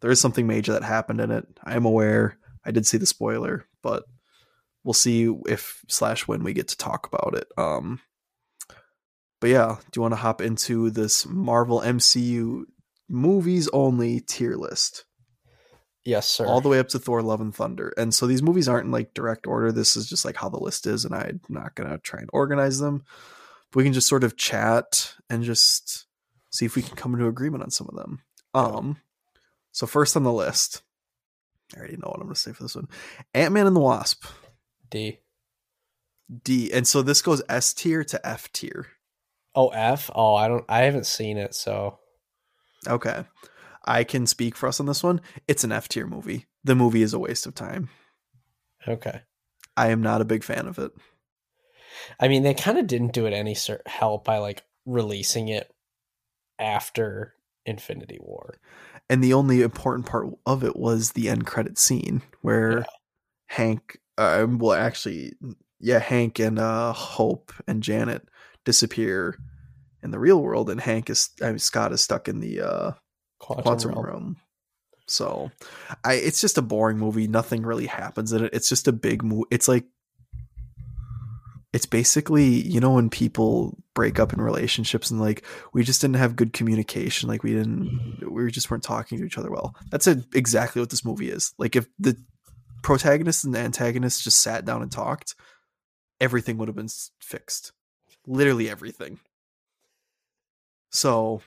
there 0.00 0.10
is 0.10 0.20
something 0.20 0.46
major 0.46 0.72
that 0.72 0.82
happened 0.82 1.20
in 1.20 1.30
it. 1.30 1.46
I 1.62 1.76
am 1.76 1.84
aware. 1.84 2.38
I 2.64 2.70
did 2.70 2.86
see 2.86 2.98
the 2.98 3.06
spoiler, 3.06 3.66
but 3.82 4.04
we'll 4.82 4.94
see 4.94 5.34
if 5.46 5.84
slash 5.88 6.26
when 6.28 6.42
we 6.44 6.52
get 6.52 6.68
to 6.68 6.76
talk 6.76 7.06
about 7.06 7.34
it. 7.36 7.48
Um, 7.56 8.00
but 9.40 9.50
yeah, 9.50 9.76
do 9.90 9.98
you 9.98 10.02
want 10.02 10.12
to 10.12 10.16
hop 10.16 10.40
into 10.40 10.90
this 10.90 11.26
Marvel 11.26 11.80
MCU 11.80 12.64
movies 13.08 13.68
only 13.72 14.20
tier 14.20 14.56
list? 14.56 15.04
yes, 16.04 16.28
sir. 16.28 16.46
all 16.46 16.60
the 16.60 16.68
way 16.68 16.78
up 16.78 16.88
to 16.88 16.98
Thor: 16.98 17.22
Love 17.22 17.40
and 17.40 17.54
Thunder. 17.54 17.92
And 17.96 18.14
so 18.14 18.26
these 18.26 18.42
movies 18.42 18.68
aren't 18.68 18.86
in 18.86 18.92
like 18.92 19.14
direct 19.14 19.46
order. 19.46 19.72
This 19.72 19.96
is 19.96 20.08
just 20.08 20.24
like 20.24 20.36
how 20.36 20.48
the 20.48 20.58
list 20.58 20.86
is, 20.86 21.04
and 21.04 21.14
I'm 21.14 21.40
not 21.48 21.74
gonna 21.74 21.98
try 21.98 22.20
and 22.20 22.30
organize 22.32 22.78
them. 22.78 23.04
But 23.70 23.78
we 23.78 23.84
can 23.84 23.92
just 23.92 24.08
sort 24.08 24.24
of 24.24 24.36
chat 24.36 25.14
and 25.28 25.42
just 25.42 26.06
see 26.50 26.64
if 26.64 26.76
we 26.76 26.82
can 26.82 26.96
come 26.96 27.14
into 27.14 27.26
agreement 27.26 27.64
on 27.64 27.70
some 27.70 27.88
of 27.88 27.96
them. 27.96 28.20
Um, 28.54 28.98
so 29.74 29.86
first 29.86 30.16
on 30.16 30.22
the 30.22 30.32
list, 30.32 30.82
I 31.74 31.78
already 31.78 31.96
know 31.96 32.08
what 32.08 32.20
I'm 32.20 32.26
gonna 32.26 32.34
say 32.36 32.52
for 32.52 32.62
this 32.62 32.74
one: 32.76 32.88
Ant 33.34 33.52
Man 33.52 33.66
and 33.66 33.76
the 33.76 33.80
Wasp, 33.80 34.24
D. 34.90 35.18
D. 36.42 36.72
And 36.72 36.88
so 36.88 37.02
this 37.02 37.20
goes 37.20 37.42
S 37.48 37.74
tier 37.74 38.02
to 38.04 38.26
F 38.26 38.50
tier. 38.52 38.86
Oh, 39.54 39.68
F. 39.68 40.10
Oh, 40.14 40.34
I 40.34 40.48
don't. 40.48 40.64
I 40.68 40.82
haven't 40.82 41.06
seen 41.06 41.36
it, 41.36 41.54
so 41.54 41.98
Okay. 42.86 43.24
I 43.84 44.04
can 44.04 44.26
speak 44.26 44.56
for 44.56 44.66
us 44.66 44.80
on 44.80 44.86
this 44.86 45.02
one. 45.02 45.20
It's 45.46 45.64
an 45.64 45.72
F 45.72 45.88
tier 45.88 46.06
movie. 46.06 46.46
The 46.64 46.74
movie 46.74 47.02
is 47.02 47.12
a 47.12 47.18
waste 47.18 47.46
of 47.46 47.54
time. 47.54 47.90
okay. 48.88 49.20
I 49.76 49.88
am 49.88 50.02
not 50.02 50.20
a 50.20 50.24
big 50.24 50.44
fan 50.44 50.66
of 50.66 50.78
it. 50.78 50.92
I 52.20 52.28
mean, 52.28 52.42
they 52.42 52.54
kind 52.54 52.78
of 52.78 52.86
didn't 52.86 53.12
do 53.12 53.26
it 53.26 53.32
any 53.32 53.56
help 53.86 54.24
by 54.24 54.38
like 54.38 54.62
releasing 54.86 55.48
it 55.48 55.70
after 56.58 57.34
Infinity 57.66 58.18
War. 58.20 58.58
And 59.10 59.22
the 59.22 59.34
only 59.34 59.62
important 59.62 60.06
part 60.06 60.26
of 60.46 60.64
it 60.64 60.76
was 60.76 61.12
the 61.12 61.28
end 61.28 61.46
credit 61.46 61.78
scene 61.78 62.22
where 62.42 62.78
Yeah. 62.78 62.84
Hank, 63.48 63.98
uh, 64.18 64.46
well, 64.48 64.72
actually, 64.72 65.34
yeah, 65.78 65.98
Hank 65.98 66.38
and 66.38 66.58
uh, 66.58 66.92
Hope 66.92 67.52
and 67.66 67.82
Janet 67.82 68.26
disappear 68.64 69.38
in 70.02 70.10
the 70.10 70.18
real 70.18 70.42
world, 70.42 70.70
and 70.70 70.80
Hank 70.80 71.10
is, 71.10 71.30
I 71.42 71.48
mean, 71.50 71.58
Scott 71.58 71.92
is 71.92 72.00
stuck 72.00 72.28
in 72.28 72.40
the 72.40 72.60
uh, 72.60 72.92
Quantum, 73.38 73.62
quantum 73.62 73.90
Realm. 73.92 74.04
realm. 74.06 74.36
So, 75.06 75.50
I 76.02 76.14
it's 76.14 76.40
just 76.40 76.56
a 76.56 76.62
boring 76.62 76.98
movie. 76.98 77.28
Nothing 77.28 77.62
really 77.62 77.86
happens 77.86 78.32
in 78.32 78.44
it. 78.44 78.54
It's 78.54 78.68
just 78.70 78.88
a 78.88 78.92
big 78.92 79.22
movie. 79.22 79.44
It's 79.50 79.68
like 79.68 79.84
it's 81.74 81.86
basically 81.86 82.44
you 82.44 82.78
know 82.78 82.92
when 82.92 83.10
people 83.10 83.76
break 83.94 84.20
up 84.20 84.32
in 84.32 84.40
relationships 84.40 85.10
and 85.10 85.20
like 85.20 85.44
we 85.72 85.82
just 85.82 86.00
didn't 86.00 86.16
have 86.16 86.36
good 86.36 86.52
communication 86.52 87.28
like 87.28 87.42
we 87.42 87.52
didn't 87.52 87.86
mm-hmm. 87.86 88.32
we 88.32 88.48
just 88.50 88.70
weren't 88.70 88.84
talking 88.84 89.18
to 89.18 89.24
each 89.24 89.36
other 89.36 89.50
well. 89.50 89.74
That's 89.90 90.06
a, 90.06 90.22
exactly 90.32 90.80
what 90.80 90.90
this 90.90 91.04
movie 91.04 91.30
is. 91.30 91.52
Like 91.58 91.74
if 91.74 91.88
the 91.98 92.16
protagonist 92.82 93.44
and 93.44 93.52
the 93.52 93.58
antagonist 93.58 94.22
just 94.22 94.40
sat 94.40 94.64
down 94.64 94.82
and 94.82 94.92
talked 94.92 95.34
everything 96.20 96.58
would 96.58 96.68
have 96.68 96.76
been 96.76 96.88
fixed. 97.18 97.72
Literally 98.24 98.70
everything. 98.70 99.18
So 100.90 101.42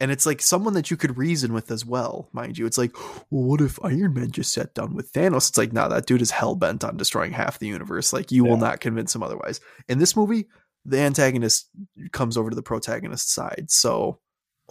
and 0.00 0.10
it's 0.10 0.26
like 0.26 0.40
someone 0.40 0.74
that 0.74 0.90
you 0.90 0.96
could 0.96 1.16
reason 1.18 1.52
with 1.52 1.70
as 1.70 1.84
well 1.84 2.28
mind 2.32 2.56
you. 2.58 2.66
It's 2.66 2.78
like 2.78 2.92
well 3.30 3.44
what 3.44 3.60
if 3.60 3.78
iron 3.84 4.14
man 4.14 4.30
just 4.30 4.52
sat 4.52 4.74
down 4.74 4.94
with 4.94 5.12
thanos? 5.12 5.48
It's 5.48 5.58
like 5.58 5.72
nah 5.72 5.88
that 5.88 6.06
dude 6.06 6.22
is 6.22 6.30
hell-bent 6.30 6.84
on 6.84 6.96
destroying 6.96 7.32
half 7.32 7.58
the 7.58 7.66
universe. 7.68 8.12
Like 8.12 8.30
you 8.32 8.44
will 8.44 8.56
not 8.56 8.80
convince 8.80 9.14
him 9.14 9.22
otherwise. 9.22 9.60
In 9.88 9.98
this 9.98 10.16
movie 10.16 10.48
the 10.84 10.98
antagonist 10.98 11.68
comes 12.12 12.36
over 12.38 12.48
to 12.50 12.56
the 12.56 12.62
protagonist's 12.62 13.32
side 13.32 13.66
so 13.68 14.20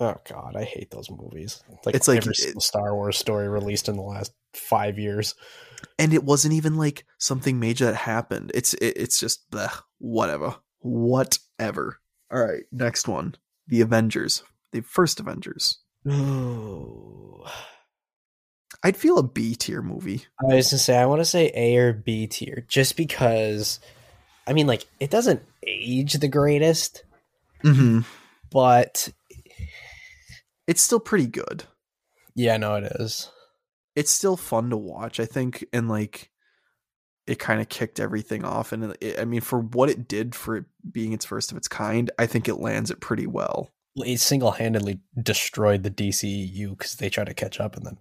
Oh 0.02 0.16
God, 0.30 0.56
I 0.56 0.64
hate 0.64 0.92
those 0.92 1.10
movies. 1.12 1.62
Like 1.86 1.94
It's 1.94 2.08
like- 2.08 2.20
every 2.20 2.34
Star 2.34 2.96
Wars 2.96 3.18
story 3.18 3.50
released 3.50 3.90
in 3.90 3.98
the 3.98 4.02
last 4.02 4.32
five 4.54 4.98
years. 4.98 5.36
and 6.00 6.14
it 6.14 6.24
wasn't 6.24 6.54
even 6.54 6.78
like 6.78 7.06
something 7.18 7.60
major 7.60 7.86
that 7.86 7.96
happened. 7.96 8.52
It's 8.56 8.74
it, 8.76 8.94
it's 8.96 9.20
just 9.20 9.50
bleh, 9.52 9.72
whatever. 9.98 10.56
Whatever. 10.80 12.00
All 12.32 12.44
right 12.44 12.64
next 12.72 13.08
one. 13.08 13.36
The 13.68 13.82
avengers 13.82 14.42
the 14.72 14.82
first 14.82 15.20
avengers 15.20 15.80
Ooh. 16.08 17.44
i'd 18.84 18.98
feel 18.98 19.18
a 19.18 19.24
b 19.24 19.56
tier 19.56 19.82
movie 19.82 20.26
I 20.42 20.56
was 20.56 20.72
gonna 20.72 20.80
say 20.80 20.98
I 20.98 21.06
want 21.06 21.22
to 21.22 21.26
say 21.26 21.52
A 21.54 21.76
or 21.78 21.94
B 21.94 22.28
tier, 22.28 22.66
just 22.68 22.96
because. 22.96 23.80
I 24.48 24.54
mean, 24.54 24.66
like 24.66 24.88
it 25.00 25.12
doesn't 25.12 25.44
age 25.68 26.14
the 26.14 26.28
greatest, 26.28 27.04
mm-hmm. 27.64 28.00
but 28.50 29.10
it's 30.66 30.82
still 30.82 31.00
pretty 31.00 31.28
good 31.28 31.66
yeah, 32.36 32.56
no, 32.56 32.76
it 32.76 32.86
is. 33.00 33.30
it's 33.96 34.12
still 34.12 34.38
fun 34.38 34.70
to 34.70 34.78
watch 34.78 35.20
i 35.20 35.26
think 35.26 35.66
and 35.74 35.90
like 35.90 36.30
it 37.28 37.38
kind 37.38 37.60
of 37.60 37.68
kicked 37.68 38.00
everything 38.00 38.46
off 38.46 38.72
and 38.72 38.96
it, 39.02 39.20
i 39.20 39.26
mean 39.26 39.42
for 39.42 39.60
what 39.60 39.90
it 39.90 40.08
did 40.08 40.34
for 40.34 40.56
it 40.58 40.66
being 40.90 41.12
its 41.12 41.26
first 41.26 41.52
of 41.52 41.58
its 41.58 41.68
kind 41.68 42.12
i 42.18 42.26
think 42.26 42.48
it 42.48 42.56
lands 42.56 42.92
it 42.92 43.02
pretty 43.02 43.28
well 43.28 43.72
It 43.98 44.20
single 44.20 44.52
handedly 44.52 45.00
destroyed 45.22 45.84
the 45.84 45.92
DCEU 45.92 46.70
because 46.78 46.96
they 46.96 47.10
tried 47.10 47.28
to 47.28 47.34
catch 47.34 47.60
up 47.60 47.76
and 47.76 47.86
then 47.86 47.98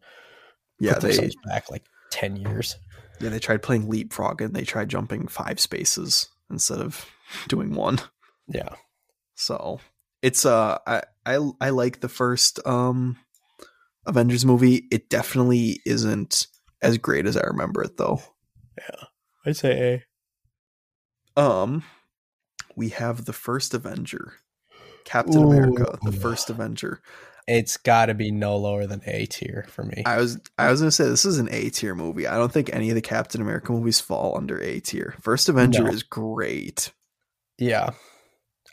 yeah 0.81 0.95
put 0.95 1.03
they 1.03 1.31
back 1.47 1.71
like 1.71 1.85
ten 2.11 2.37
years. 2.37 2.77
yeah 3.21 3.31
they 3.31 3.39
tried 3.39 3.63
playing 3.63 3.89
leapfrog 3.89 4.41
and 4.41 4.55
they 4.55 4.65
tried 4.65 4.89
jumping 4.89 5.27
five 5.27 5.59
spaces 5.59 6.29
instead 6.51 6.79
of 6.81 7.05
doing 7.49 7.75
one 7.75 8.01
Yeah, 8.47 8.75
so 9.35 9.81
it's 10.23 10.45
uh 10.47 10.79
i 10.87 11.03
I 11.27 11.51
I 11.61 11.71
like 11.71 12.01
the 12.01 12.09
first 12.09 12.65
um 12.67 13.17
Avengers 14.07 14.47
movie. 14.47 14.87
It 14.91 15.11
definitely 15.11 15.81
isn't 15.85 16.47
as 16.81 16.97
great 16.97 17.27
as 17.27 17.37
I 17.37 17.43
remember 17.43 17.83
it 17.83 17.97
though. 17.99 18.23
Yeah. 18.79 19.05
I'd 19.45 19.57
say 19.57 20.05
A. 21.37 21.41
Um 21.41 21.83
we 22.77 22.91
have 22.91 23.25
the 23.25 23.33
first 23.33 23.75
Avenger. 23.75 24.35
Captain 25.09 25.43
Ooh. 25.43 25.51
America, 25.51 25.99
the 26.03 26.13
first 26.13 26.51
Avenger. 26.51 27.01
It's 27.47 27.79
got 27.79 28.07
to 28.07 28.15
be 28.15 28.31
no 28.31 28.59
lower 28.59 28.87
than 28.87 29.01
A 29.07 29.25
tier 29.25 29.67
for 29.71 29.83
me. 29.83 30.03
I 30.05 30.19
was 30.19 30.39
I 30.59 30.71
was 30.71 30.81
gonna 30.81 30.91
say 30.91 31.05
this 31.09 31.25
is 31.25 31.39
an 31.39 31.49
A 31.51 31.71
tier 31.71 31.95
movie. 31.95 32.27
I 32.27 32.37
don't 32.37 32.53
think 32.53 32.69
any 32.73 32.91
of 32.91 32.95
the 32.95 33.01
Captain 33.01 33.41
America 33.41 33.73
movies 33.73 34.01
fall 34.01 34.37
under 34.37 34.61
A 34.61 34.81
tier. 34.81 35.15
First 35.23 35.49
Avenger 35.49 35.85
No. 35.85 35.91
is 35.91 36.03
great. 36.03 36.93
yeah, 37.57 37.91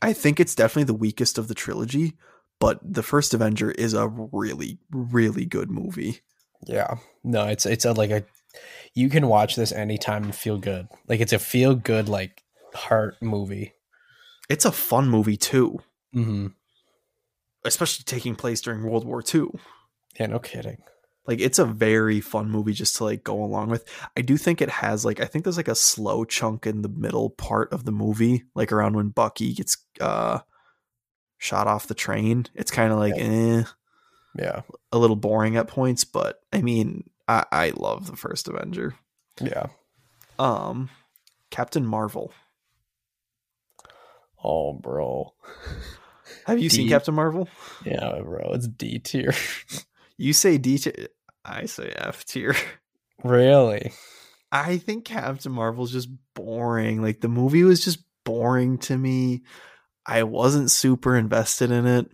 I 0.01 0.11
think 0.11 0.39
it's 0.41 0.55
definitely 0.55 0.83
the 0.83 0.93
weakest 0.93 1.37
of 1.37 1.47
the 1.47 1.55
trilogy, 1.55 2.17
but 2.59 2.79
the 2.83 3.01
first 3.03 3.33
Avenger 3.33 3.71
is 3.71 3.93
a 3.93 4.09
really, 4.09 4.77
really 4.91 5.45
good 5.45 5.71
movie. 5.71 6.19
yeah. 6.67 6.95
No, 7.23 7.47
it's 7.47 7.65
it's 7.65 7.85
a, 7.85 7.93
like 7.93 8.11
a. 8.11 8.25
You 8.93 9.09
can 9.09 9.27
watch 9.27 9.55
this 9.55 9.71
anytime 9.71 10.25
and 10.25 10.35
feel 10.35 10.57
good. 10.57 10.87
Like 11.07 11.21
it's 11.21 11.33
a 11.33 11.39
feel 11.39 11.75
good 11.75 12.09
like 12.09 12.43
heart 12.73 13.15
movie. 13.21 13.73
It's 14.49 14.65
a 14.65 14.71
fun 14.73 15.09
movie 15.09 15.37
too, 15.37 15.79
Mm-hmm. 16.15 16.47
especially 17.65 18.03
taking 18.05 18.35
place 18.35 18.61
during 18.61 18.83
World 18.83 19.05
War 19.05 19.21
II. 19.33 19.47
Yeah, 20.19 20.27
no 20.27 20.39
kidding. 20.39 20.77
Like 21.27 21.41
it's 21.41 21.57
a 21.59 21.65
very 21.65 22.21
fun 22.21 22.49
movie 22.51 22.73
just 22.73 22.95
to 22.97 23.03
like 23.03 23.23
go 23.23 23.43
along 23.43 23.69
with. 23.69 23.83
I 24.15 24.21
do 24.21 24.37
think 24.37 24.61
it 24.61 24.69
has 24.69 25.03
like 25.03 25.19
I 25.19 25.25
think 25.25 25.43
there's 25.43 25.57
like 25.57 25.67
a 25.67 25.75
slow 25.75 26.23
chunk 26.23 26.67
in 26.67 26.83
the 26.83 26.89
middle 26.89 27.31
part 27.31 27.73
of 27.73 27.83
the 27.83 27.91
movie, 27.91 28.43
like 28.53 28.71
around 28.71 28.95
when 28.95 29.09
Bucky 29.09 29.53
gets 29.53 29.77
uh 29.99 30.39
shot 31.37 31.67
off 31.67 31.87
the 31.87 31.95
train. 31.95 32.45
It's 32.53 32.69
kind 32.71 32.91
of 32.93 32.99
like 32.99 33.15
eh, 33.17 33.63
Yeah, 34.37 34.61
a 34.91 34.97
little 34.99 35.15
boring 35.15 35.57
at 35.57 35.67
points, 35.67 36.03
but 36.03 36.39
I 36.53 36.61
mean, 36.61 37.09
I 37.27 37.43
I 37.51 37.69
love 37.75 38.05
the 38.05 38.15
first 38.15 38.47
Avenger. 38.47 38.93
yeah. 39.41 39.67
Um 40.37 40.89
Captain 41.49 41.85
Marvel. 41.87 42.31
Oh, 44.43 44.73
bro. 44.73 45.33
Have 46.45 46.59
you 46.59 46.69
seen 46.69 46.87
Captain 46.87 47.13
Marvel? 47.15 47.49
Yeah, 47.83 48.19
bro. 48.23 48.51
It's 48.53 48.67
D 48.67 48.99
tier. 48.99 49.33
You 50.17 50.31
say 50.31 50.57
D 50.57 50.77
tier. 50.77 51.09
I 51.43 51.65
say 51.65 51.89
F 51.93 52.23
tier. 52.23 52.55
really? 53.25 53.91
I 54.49 54.77
think 54.77 55.03
Captain 55.03 55.51
Marvel's 55.51 55.91
just 55.91 56.07
boring. 56.33 57.01
Like 57.01 57.19
the 57.19 57.27
movie 57.27 57.63
was 57.63 57.83
just 57.83 57.99
boring 58.23 58.77
to 58.77 58.97
me. 58.97 59.41
I 60.05 60.23
wasn't 60.23 60.71
super 60.71 61.17
invested 61.17 61.69
in 61.69 61.85
it. 61.85 62.07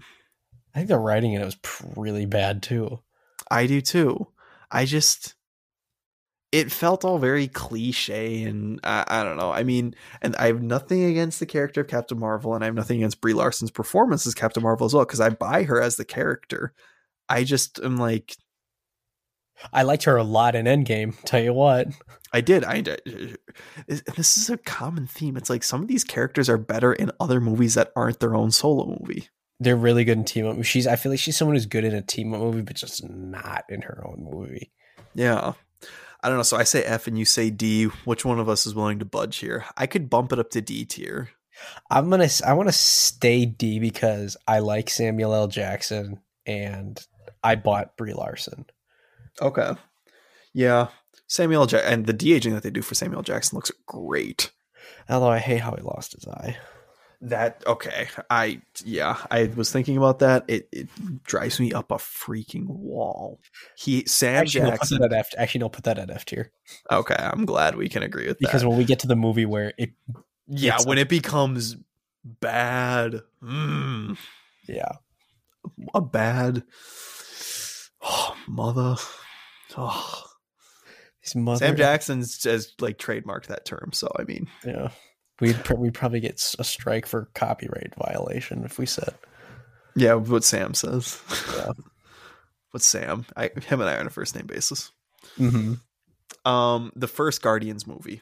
I 0.74 0.80
think 0.80 0.90
the 0.90 0.98
writing 0.98 1.34
in 1.34 1.44
it 1.44 1.46
was 1.46 1.58
really 1.96 2.26
bad 2.26 2.64
too. 2.64 3.02
I 3.52 3.68
do 3.68 3.82
too. 3.82 4.30
I 4.72 4.86
just 4.86 5.36
it 6.52 6.72
felt 6.72 7.06
all 7.06 7.18
very 7.18 7.48
cliche 7.48 8.44
and 8.44 8.80
I, 8.84 9.06
I 9.08 9.24
don't 9.24 9.38
know. 9.38 9.52
I 9.52 9.64
mean, 9.64 9.96
and 10.22 10.36
I 10.36 10.48
have 10.48 10.62
nothing 10.62 11.06
against 11.06 11.40
the 11.40 11.46
character 11.46 11.82
of 11.82 11.88
Captain 11.88 12.20
Marvel 12.20 12.54
and 12.54 12.64
I 12.64 12.68
have 12.68 12.76
nothing 12.76 12.98
against 12.98 13.22
Brie 13.22 13.34
Larson's 13.34 13.72
performance 13.72 14.28
as 14.28 14.36
Captain 14.36 14.62
Marvel 14.62 14.86
as 14.86 14.94
well 14.94 15.06
because 15.06 15.22
I 15.22 15.30
buy 15.30 15.64
her 15.64 15.82
as 15.82 15.96
the 15.96 16.06
character. 16.06 16.74
I 17.30 17.46
just 17.46 17.80
am 17.80 17.98
like 17.98 18.36
I 19.74 19.84
liked 19.84 20.04
her 20.04 20.18
a 20.18 20.24
lot 20.24 20.56
in 20.56 20.66
Endgame. 20.66 21.16
Tell 21.26 21.42
you 21.42 21.54
what. 21.54 21.88
I 22.34 22.42
did. 22.42 22.64
I 22.64 22.80
uh, 22.80 22.96
this 23.86 24.38
is 24.38 24.50
a 24.50 24.58
common 24.58 25.08
theme. 25.08 25.38
It's 25.38 25.50
like 25.50 25.64
some 25.64 25.82
of 25.82 25.88
these 25.88 26.04
characters 26.04 26.50
are 26.50 26.58
better 26.58 26.94
in 26.94 27.12
other 27.20 27.42
movies 27.42 27.76
that 27.76 27.92
aren't 27.96 28.20
their 28.20 28.36
own 28.36 28.52
solo 28.52 28.98
movie. 29.00 29.28
They're 29.60 29.76
really 29.76 30.04
good 30.04 30.18
in 30.18 30.24
team 30.24 30.48
up. 30.48 30.64
She's. 30.64 30.88
I 30.88 30.96
feel 30.96 31.12
like 31.12 31.20
she's 31.20 31.38
someone 31.38 31.56
who's 31.56 31.66
good 31.66 31.84
in 31.84 31.94
a 31.94 32.02
team 32.02 32.34
up 32.34 32.40
movie, 32.40 32.62
but 32.62 32.76
just 32.76 33.08
not 33.08 33.66
in 33.70 33.82
her 33.84 34.04
own 34.06 34.28
movie. 34.32 34.72
Yeah. 35.14 35.54
I 36.24 36.30
don't 36.30 36.38
know. 36.38 36.44
So 36.44 36.58
I 36.58 36.64
say 36.64 36.84
F 36.84 37.08
and 37.08 37.18
you 37.18 37.26
say 37.26 37.50
D. 37.50 37.86
Which 38.06 38.24
one 38.26 38.40
of 38.40 38.50
us 38.50 38.66
is 38.66 38.76
willing 38.76 39.00
to 39.00 39.06
budge 39.06 39.38
here? 39.38 39.66
I 39.76 39.88
could 39.88 40.10
bump 40.10 40.32
it 40.32 40.40
up 40.40 40.52
to 40.52 40.62
D 40.62 40.86
tier. 40.86 41.30
I'm 41.90 42.10
gonna. 42.10 42.30
I 42.46 42.54
want 42.54 42.70
to 42.70 42.74
stay 42.74 43.46
D 43.46 43.80
because 43.80 44.38
I 44.48 44.60
like 44.60 44.90
Samuel 44.90 45.34
L. 45.34 45.48
Jackson 45.48 46.20
and 46.46 47.00
I 47.44 47.56
bought 47.56 47.98
Brie 47.98 48.14
Larson. 48.14 48.66
Okay. 49.42 49.72
Yeah. 50.54 50.88
Samuel 51.28 51.66
Jack 51.66 51.84
and 51.86 52.06
the 52.06 52.14
de 52.14 52.34
aging 52.34 52.54
that 52.54 52.64
they 52.64 52.70
do 52.70 52.82
for 52.82 52.96
Samuel 52.96 53.22
Jackson 53.22 53.56
looks 53.56 53.72
great. 53.86 54.52
Although 55.10 55.30
I 55.30 55.40
hate 55.40 55.62
how 55.62 55.76
he 55.76 55.82
lost 55.82 56.14
his 56.14 56.28
eye. 56.28 56.58
That 57.24 57.64
okay. 57.68 58.08
I 58.32 58.62
yeah, 58.84 59.18
I 59.30 59.44
was 59.56 59.72
thinking 59.72 59.96
about 59.96 60.20
that. 60.20 60.44
It 60.48 60.68
it 60.72 60.90
drives 61.24 61.60
me 61.60 61.72
up 61.72 61.92
a 61.92 61.96
freaking 61.96 62.66
wall. 62.66 63.40
He 63.78 64.06
Sam 64.08 64.42
Actually, 64.42 64.62
no, 64.62 64.72
put 64.72 64.80
Jackson. 64.80 65.02
that 65.02 65.14
at 65.14 65.20
F. 65.20 65.30
Actually, 65.38 65.60
no, 65.60 65.70
put 65.70 65.84
that 65.84 66.00
at 66.00 66.10
F 66.10 66.26
tier 66.26 66.52
Okay, 66.92 67.16
I'm 67.18 67.46
glad 67.46 67.76
we 67.76 67.90
can 67.90 68.02
agree 68.02 68.28
with 68.28 68.40
that 68.40 68.48
because 68.48 68.66
when 68.66 68.76
we 68.76 68.86
get 68.86 69.00
to 69.00 69.08
the 69.08 69.16
movie 69.16 69.46
where 69.46 69.72
it, 69.78 69.92
yeah, 70.48 70.80
when 70.84 70.98
it 70.98 71.10
becomes 71.10 71.76
bad, 72.24 73.22
mm, 73.44 74.18
yeah, 74.68 74.94
a 75.94 76.02
bad 76.02 76.64
oh, 78.02 78.36
mother. 78.48 78.96
Oh. 79.78 80.24
his 81.22 81.36
mother. 81.36 81.60
Sam 81.60 81.76
Jackson's 81.78 82.44
has 82.46 82.74
like 82.80 82.98
trademarked 82.98 83.48
that 83.48 83.66
term, 83.66 83.92
so 83.94 84.12
I 84.18 84.24
mean, 84.24 84.48
Yeah, 84.66 84.90
we'd 85.42 85.64
pr- 85.64 85.76
we'd 85.76 85.94
probably 85.94 86.20
get 86.20 86.56
a 86.60 86.64
strike 86.64 87.06
for 87.06 87.30
copyright 87.34 87.94
violation 87.96 88.64
if 88.64 88.78
we 88.78 88.86
said. 88.86 89.14
yeah, 89.96 90.14
what 90.14 90.44
Sam 90.44 90.74
says. 90.74 91.22
Yeah. 91.58 91.72
what 92.72 92.84
Sam? 92.84 93.26
I, 93.36 93.50
him 93.66 93.82
and 93.82 93.90
I 93.90 93.96
are 93.96 94.00
on 94.00 94.08
a 94.08 94.12
first 94.12 94.36
name 94.36 94.46
basis. 94.48 94.92
Mm-hmm. 95.38 95.74
Um, 96.50 96.92
the 96.96 97.08
first 97.08 97.42
Guardians 97.42 97.86
movie. 97.86 98.22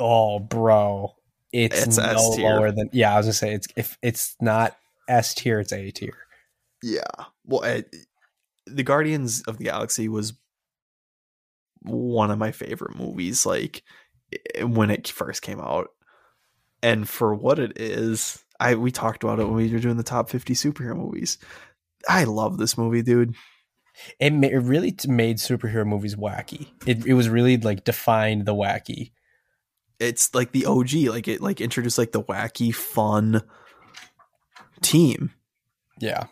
Oh, 0.00 0.38
bro, 0.38 1.14
it's, 1.52 1.86
It's 1.86 1.98
no 1.98 2.04
S 2.04 2.36
tier. 2.36 2.48
lower 2.48 2.72
than. 2.72 2.90
Yeah, 2.92 3.14
I 3.14 3.16
was 3.16 3.26
gonna 3.26 3.32
say 3.34 3.54
it's 3.54 3.68
if 3.76 3.98
it's 4.02 4.36
not 4.40 4.76
S 5.08 5.34
tier, 5.34 5.60
it's 5.60 5.72
A 5.72 5.90
tier. 5.90 6.16
Yeah. 6.82 7.02
Well, 7.44 7.62
it, 7.62 7.94
the 8.66 8.82
Guardians 8.82 9.42
of 9.42 9.58
the 9.58 9.64
Galaxy 9.64 10.08
was 10.08 10.32
one 11.82 12.30
of 12.30 12.38
my 12.38 12.50
favorite 12.50 12.96
movies. 12.96 13.44
Like 13.46 13.82
when 14.62 14.90
it 14.90 15.06
first 15.08 15.42
came 15.42 15.60
out, 15.60 15.88
and 16.84 17.08
for 17.08 17.34
what 17.34 17.58
it 17.58 17.80
is, 17.80 18.44
I 18.60 18.74
we 18.74 18.90
talked 18.90 19.24
about 19.24 19.40
it 19.40 19.46
when 19.46 19.54
we 19.54 19.72
were 19.72 19.78
doing 19.78 19.96
the 19.96 20.02
top 20.02 20.28
fifty 20.28 20.52
superhero 20.52 20.94
movies. 20.94 21.38
I 22.08 22.24
love 22.24 22.58
this 22.58 22.76
movie, 22.76 23.02
dude. 23.02 23.34
It, 24.20 24.32
ma- 24.34 24.48
it 24.48 24.56
really 24.56 24.94
made 25.06 25.38
superhero 25.38 25.86
movies 25.86 26.14
wacky. 26.14 26.68
It 26.86 27.06
it 27.06 27.14
was 27.14 27.30
really 27.30 27.56
like 27.56 27.84
defined 27.84 28.44
the 28.44 28.54
wacky. 28.54 29.12
It's 29.98 30.34
like 30.34 30.52
the 30.52 30.66
OG. 30.66 30.92
Like 31.08 31.26
it 31.26 31.40
like 31.40 31.62
introduced 31.62 31.96
like 31.96 32.12
the 32.12 32.22
wacky, 32.22 32.74
fun 32.74 33.40
team. 34.82 35.30
Yeah, 36.00 36.24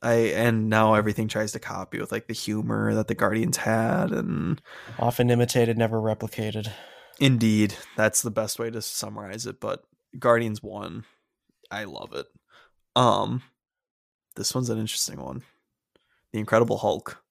I 0.00 0.12
and 0.12 0.68
now 0.68 0.94
everything 0.94 1.26
tries 1.26 1.50
to 1.52 1.58
copy 1.58 1.98
with 1.98 2.12
like 2.12 2.28
the 2.28 2.34
humor 2.34 2.94
that 2.94 3.08
the 3.08 3.16
Guardians 3.16 3.56
had, 3.56 4.12
and 4.12 4.62
often 5.00 5.28
imitated, 5.28 5.76
never 5.76 5.98
replicated. 5.98 6.70
Indeed, 7.18 7.74
that's 7.96 8.22
the 8.22 8.30
best 8.30 8.58
way 8.58 8.70
to 8.70 8.82
summarize 8.82 9.46
it. 9.46 9.60
But 9.60 9.84
Guardians 10.18 10.62
one, 10.62 11.04
I 11.70 11.84
love 11.84 12.12
it. 12.14 12.26
Um, 12.94 13.42
this 14.36 14.54
one's 14.54 14.70
an 14.70 14.78
interesting 14.78 15.20
one. 15.20 15.42
The 16.32 16.38
Incredible 16.38 16.78
Hulk. 16.78 17.22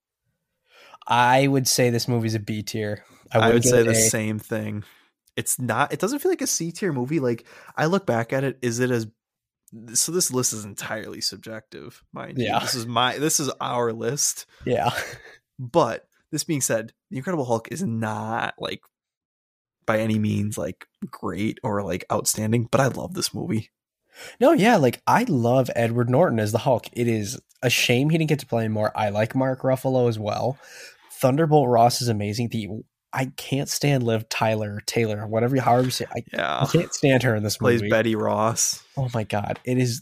I 1.07 1.47
would 1.47 1.67
say 1.67 1.89
this 1.89 2.07
movie's 2.07 2.35
a 2.35 2.39
B 2.39 2.61
tier. 2.61 3.03
I, 3.31 3.39
would 3.39 3.45
wouldn't 3.45 3.65
say 3.65 3.83
the 3.83 3.91
A. 3.91 3.95
same 3.95 4.39
thing. 4.39 4.83
It's 5.35 5.59
not. 5.59 5.93
It 5.93 5.99
doesn't 5.99 6.19
feel 6.19 6.31
like 6.31 6.41
a 6.41 6.47
C 6.47 6.71
tier 6.71 6.93
movie. 6.93 7.19
Like 7.19 7.45
I 7.75 7.85
look 7.85 8.05
back 8.05 8.33
at 8.33 8.43
it, 8.43 8.59
is 8.61 8.79
it 8.79 8.91
as 8.91 9.07
so? 9.93 10.11
This 10.11 10.31
list 10.31 10.53
is 10.53 10.65
entirely 10.65 11.21
subjective, 11.21 12.03
mind 12.11 12.37
you. 12.37 12.45
Yeah. 12.45 12.59
This 12.59 12.75
is 12.75 12.85
my. 12.85 13.17
This 13.17 13.39
is 13.39 13.49
our 13.61 13.93
list. 13.93 14.45
Yeah, 14.65 14.91
But 15.59 16.07
this 16.31 16.43
being 16.43 16.61
said, 16.61 16.91
The 17.11 17.17
Incredible 17.17 17.45
Hulk 17.45 17.67
is 17.71 17.83
not 17.83 18.55
like 18.57 18.81
by 19.91 19.99
any 19.99 20.17
means 20.17 20.57
like 20.57 20.85
great 21.09 21.59
or 21.63 21.83
like 21.83 22.05
outstanding, 22.11 22.69
but 22.71 22.79
I 22.79 22.87
love 22.87 23.13
this 23.13 23.33
movie. 23.33 23.69
no, 24.39 24.53
yeah. 24.53 24.77
Like 24.77 25.01
I 25.05 25.25
love 25.27 25.69
Edward 25.75 26.09
Norton 26.09 26.39
as 26.39 26.53
the 26.53 26.59
Hulk. 26.59 26.87
It 26.93 27.09
is 27.09 27.39
a 27.61 27.69
shame 27.69 28.09
he 28.09 28.17
didn't 28.17 28.29
get 28.29 28.39
to 28.39 28.45
play 28.45 28.69
more. 28.69 28.91
I 28.95 29.09
like 29.09 29.35
Mark 29.35 29.63
Ruffalo 29.63 30.07
as 30.07 30.17
well. 30.17 30.57
Thunderbolt 31.19 31.67
Ross 31.67 32.01
is 32.01 32.07
amazing. 32.07 32.49
The 32.49 32.69
I 33.13 33.25
can't 33.35 33.67
stand 33.67 34.03
Liv 34.03 34.29
Tyler 34.29 34.79
Taylor, 34.85 35.27
whatever 35.27 35.57
you 35.57 35.61
however 35.61 35.85
you 35.85 35.91
say. 35.91 36.05
I, 36.15 36.23
Yeah. 36.31 36.61
I 36.61 36.65
can't 36.67 36.93
stand 36.93 37.23
her 37.23 37.35
in 37.35 37.43
this 37.43 37.57
Plays 37.57 37.81
movie. 37.81 37.89
Betty 37.89 38.15
Ross. 38.15 38.81
Oh 38.95 39.09
my 39.13 39.25
god, 39.25 39.59
it 39.65 39.77
is. 39.77 40.01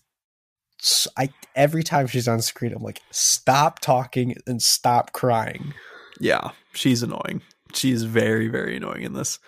I 1.18 1.30
every 1.56 1.82
time 1.82 2.06
she's 2.06 2.28
on 2.28 2.42
screen, 2.42 2.74
I'm 2.74 2.84
like, 2.84 3.02
stop 3.10 3.80
talking 3.80 4.36
and 4.46 4.62
stop 4.62 5.14
crying. 5.14 5.74
Yeah, 6.20 6.52
she's 6.74 7.02
annoying. 7.02 7.42
She's 7.74 8.04
very, 8.04 8.48
very 8.48 8.78
annoying 8.78 9.04
in 9.04 9.14
this. 9.14 9.40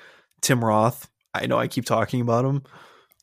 Tim 0.42 0.64
Roth. 0.64 1.10
I 1.34 1.46
know 1.48 1.58
I 1.58 1.68
keep 1.68 1.86
talking 1.86 2.22
about 2.22 2.46
him. 2.46 2.64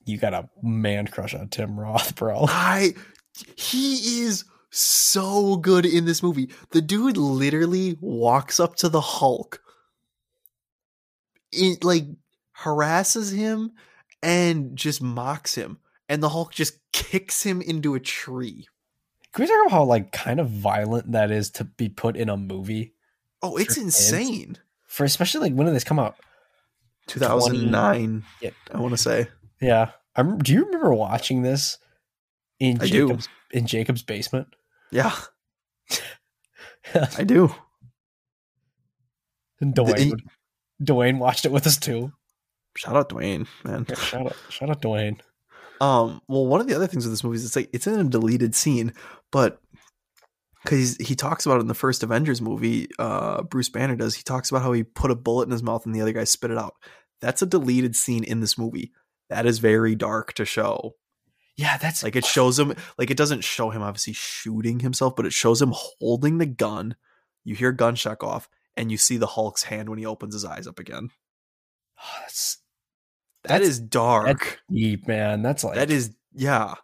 You 0.04 0.16
got 0.18 0.32
a 0.34 0.48
man 0.62 1.06
crush 1.06 1.34
on 1.34 1.48
Tim 1.48 1.78
Roth, 1.78 2.14
bro. 2.16 2.46
I 2.48 2.94
he 3.56 4.22
is 4.22 4.44
so 4.70 5.56
good 5.56 5.84
in 5.86 6.04
this 6.06 6.22
movie. 6.22 6.50
The 6.70 6.80
dude 6.80 7.16
literally 7.16 7.96
walks 8.00 8.58
up 8.60 8.76
to 8.76 8.88
the 8.88 9.00
Hulk, 9.00 9.60
it 11.52 11.84
like 11.84 12.04
harasses 12.52 13.30
him 13.32 13.72
and 14.22 14.76
just 14.76 15.00
mocks 15.02 15.54
him, 15.54 15.78
and 16.08 16.22
the 16.22 16.28
Hulk 16.30 16.52
just 16.52 16.78
kicks 16.92 17.42
him 17.42 17.60
into 17.62 17.94
a 17.94 18.00
tree. 18.00 18.66
Can 19.32 19.44
we 19.44 19.46
talk 19.48 19.66
about 19.66 19.72
how 19.72 19.84
like 19.84 20.10
kind 20.12 20.40
of 20.40 20.48
violent 20.50 21.12
that 21.12 21.30
is 21.30 21.50
to 21.52 21.64
be 21.64 21.88
put 21.88 22.16
in 22.16 22.28
a 22.28 22.36
movie 22.36 22.94
Oh, 23.42 23.56
it's 23.56 23.74
For 23.74 23.80
kids? 23.82 23.84
insane. 24.12 24.56
for 24.86 25.04
especially 25.04 25.42
like 25.42 25.52
when 25.52 25.66
did 25.66 25.74
this 25.76 25.84
come 25.84 25.98
out? 25.98 26.16
2009, 27.08 28.24
Yeah. 28.40 28.50
I 28.72 28.78
want 28.78 28.92
to 28.92 28.98
say. 28.98 29.28
Yeah, 29.60 29.90
I 30.14 30.20
rem- 30.22 30.38
do 30.38 30.52
you 30.52 30.64
remember 30.66 30.92
watching 30.94 31.42
this 31.42 31.78
in 32.60 32.80
I 32.80 32.86
do. 32.86 33.08
Jacob's 33.08 33.28
in 33.50 33.66
Jacob's 33.66 34.02
basement? 34.02 34.48
Yeah, 34.92 35.14
I 37.16 37.24
do. 37.24 37.54
and 39.60 39.74
The- 39.74 39.82
Dwayne 39.82 40.10
would- 40.10 40.22
Dwayne 40.82 41.18
watched 41.18 41.44
it 41.44 41.52
with 41.52 41.66
us 41.66 41.76
too. 41.76 42.12
Shout 42.76 42.94
out 42.96 43.08
Dwayne, 43.08 43.48
man. 43.64 43.84
Yeah, 43.88 43.96
shout 43.96 44.26
out, 44.26 44.36
shout 44.48 44.70
out 44.70 44.80
Dwayne. 44.82 45.18
Um, 45.80 46.20
well, 46.28 46.46
one 46.46 46.60
of 46.60 46.68
the 46.68 46.74
other 46.74 46.86
things 46.86 47.04
with 47.04 47.12
this 47.12 47.24
movie 47.24 47.36
is 47.36 47.44
it's 47.44 47.56
like 47.56 47.68
it's 47.72 47.86
in 47.86 47.98
a 47.98 48.04
deleted 48.04 48.54
scene, 48.54 48.92
but 49.32 49.60
because 50.62 50.96
he 50.96 51.14
talks 51.16 51.46
about 51.46 51.56
it 51.58 51.62
in 51.62 51.66
the 51.68 51.74
first 51.74 52.02
Avengers 52.02 52.40
movie, 52.40 52.88
uh, 52.98 53.42
Bruce 53.42 53.68
Banner 53.68 53.96
does. 53.96 54.14
He 54.14 54.22
talks 54.22 54.50
about 54.50 54.62
how 54.62 54.72
he 54.72 54.82
put 54.84 55.10
a 55.10 55.14
bullet 55.16 55.44
in 55.44 55.50
his 55.52 55.62
mouth 55.62 55.86
and 55.86 55.94
the 55.94 56.00
other 56.00 56.12
guy 56.12 56.24
spit 56.24 56.50
it 56.50 56.58
out. 56.58 56.74
That's 57.20 57.42
a 57.42 57.46
deleted 57.46 57.96
scene 57.96 58.24
in 58.24 58.40
this 58.40 58.56
movie. 58.58 58.92
That 59.28 59.46
is 59.46 59.58
very 59.58 59.94
dark 59.94 60.32
to 60.34 60.44
show. 60.44 60.94
Yeah, 61.56 61.76
that's 61.76 62.02
Like 62.04 62.14
it 62.16 62.24
shows 62.24 62.58
him, 62.58 62.74
like 62.98 63.10
it 63.10 63.16
doesn't 63.16 63.42
show 63.42 63.70
him 63.70 63.82
obviously 63.82 64.12
shooting 64.12 64.80
himself, 64.80 65.16
but 65.16 65.26
it 65.26 65.32
shows 65.32 65.60
him 65.60 65.72
holding 65.74 66.38
the 66.38 66.46
gun. 66.46 66.94
You 67.44 67.54
hear 67.56 67.72
gunshot 67.72 68.20
go 68.20 68.28
off, 68.28 68.48
and 68.76 68.90
you 68.92 68.96
see 68.96 69.16
the 69.16 69.26
Hulk's 69.26 69.64
hand 69.64 69.88
when 69.88 69.98
he 69.98 70.06
opens 70.06 70.34
his 70.34 70.44
eyes 70.44 70.66
up 70.68 70.78
again. 70.78 71.10
Oh, 72.00 72.04
that's 72.20 72.58
That 73.42 73.48
That's- 73.48 73.68
is 73.68 73.80
dark. 73.80 74.60
deep, 74.70 75.08
man. 75.08 75.42
That's 75.42 75.64
like 75.64 75.74
that 75.74 75.90
is 75.90 76.14
yeah 76.34 76.74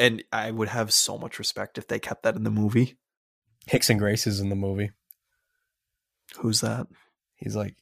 and 0.00 0.22
i 0.32 0.50
would 0.50 0.68
have 0.68 0.92
so 0.92 1.16
much 1.16 1.38
respect 1.38 1.78
if 1.78 1.86
they 1.88 1.98
kept 1.98 2.24
that 2.24 2.34
in 2.36 2.42
the 2.44 2.50
movie 2.50 2.98
Rickson 3.70 3.96
Gracie 3.98 4.28
is 4.30 4.40
in 4.40 4.48
the 4.48 4.54
movie. 4.56 4.90
who's 6.38 6.60
that 6.60 6.86
He's 7.36 7.56
like 7.56 7.74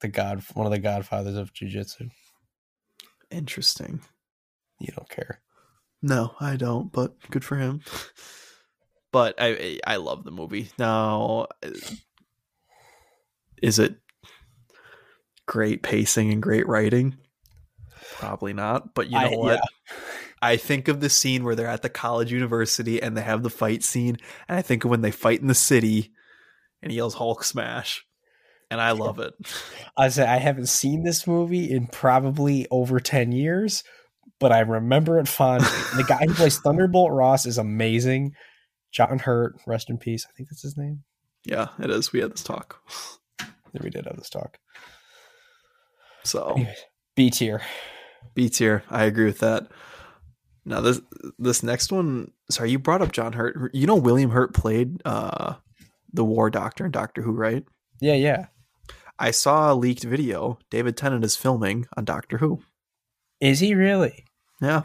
the 0.00 0.08
god, 0.08 0.42
one 0.54 0.66
of 0.66 0.72
the 0.72 0.78
godfathers 0.78 1.36
of 1.36 1.52
jujitsu. 1.52 2.10
interesting 3.30 4.00
You 4.80 4.92
don't 4.96 5.08
care. 5.08 5.40
no 6.02 6.34
i 6.40 6.56
don't 6.56 6.90
but 6.92 7.14
good 7.30 7.44
for 7.44 7.56
him 7.56 7.80
but 9.12 9.34
i 9.38 9.78
i 9.86 9.96
love 9.96 10.24
the 10.24 10.30
movie 10.30 10.70
now 10.78 11.46
uh, 11.62 11.70
is 13.62 13.78
it 13.78 13.96
great 15.46 15.82
pacing 15.82 16.32
and 16.32 16.42
great 16.42 16.66
writing 16.66 17.16
probably 18.14 18.52
not 18.52 18.94
but 18.94 19.06
you 19.08 19.18
know 19.18 19.26
I- 19.26 19.36
what 19.36 19.54
yeah. 19.54 19.94
I 20.42 20.56
think 20.56 20.88
of 20.88 21.00
the 21.00 21.10
scene 21.10 21.44
where 21.44 21.54
they're 21.54 21.66
at 21.66 21.82
the 21.82 21.90
college 21.90 22.32
university 22.32 23.02
and 23.02 23.14
they 23.14 23.20
have 23.20 23.42
the 23.42 23.50
fight 23.50 23.82
scene, 23.82 24.16
and 24.48 24.56
I 24.56 24.62
think 24.62 24.84
of 24.84 24.90
when 24.90 25.02
they 25.02 25.10
fight 25.10 25.42
in 25.42 25.48
the 25.48 25.54
city 25.54 26.12
and 26.80 26.90
he 26.90 26.96
yells 26.96 27.12
Hulk 27.12 27.44
smash. 27.44 28.06
And 28.70 28.80
I 28.80 28.92
love 28.92 29.18
it. 29.18 29.34
I 29.96 30.08
say 30.08 30.26
I 30.26 30.36
haven't 30.36 30.68
seen 30.68 31.02
this 31.02 31.26
movie 31.26 31.70
in 31.70 31.86
probably 31.86 32.66
over 32.70 33.00
ten 33.00 33.32
years, 33.32 33.82
but 34.38 34.52
I 34.52 34.60
remember 34.60 35.18
it 35.18 35.28
fondly. 35.28 35.68
the 35.96 36.04
guy 36.04 36.26
who 36.26 36.34
plays 36.34 36.58
Thunderbolt 36.64 37.12
Ross 37.12 37.46
is 37.46 37.58
amazing. 37.58 38.34
John 38.92 39.18
Hurt, 39.18 39.60
rest 39.66 39.90
in 39.90 39.98
peace. 39.98 40.26
I 40.28 40.32
think 40.36 40.48
that's 40.48 40.62
his 40.62 40.76
name. 40.76 41.04
Yeah, 41.44 41.68
it 41.78 41.90
is. 41.90 42.12
We 42.12 42.20
had 42.20 42.32
this 42.32 42.42
talk. 42.42 42.80
We 43.80 43.88
did 43.88 44.06
have 44.06 44.16
this 44.16 44.28
talk. 44.28 44.58
So 46.24 46.56
B 47.14 47.30
tier. 47.30 47.62
B 48.34 48.48
tier. 48.48 48.82
I 48.90 49.04
agree 49.04 49.26
with 49.26 49.38
that. 49.38 49.68
Now 50.64 50.80
this 50.80 51.00
this 51.38 51.62
next 51.62 51.92
one, 51.92 52.32
sorry, 52.50 52.72
you 52.72 52.80
brought 52.80 53.00
up 53.00 53.12
John 53.12 53.32
Hurt. 53.32 53.72
You 53.72 53.86
know 53.86 53.94
William 53.94 54.30
Hurt 54.30 54.54
played 54.54 55.00
uh 55.04 55.54
the 56.12 56.24
war 56.24 56.50
doctor 56.50 56.84
in 56.84 56.90
Doctor 56.90 57.22
Who, 57.22 57.30
right? 57.30 57.64
Yeah, 58.00 58.14
yeah. 58.14 58.46
I 59.20 59.30
saw 59.30 59.72
a 59.72 59.74
leaked 59.74 60.02
video. 60.04 60.58
David 60.70 60.96
Tennant 60.96 61.24
is 61.24 61.36
filming 61.36 61.86
on 61.96 62.04
Doctor 62.04 62.38
Who. 62.38 62.62
Is 63.40 63.60
he 63.60 63.74
really? 63.74 64.24
Yeah. 64.60 64.82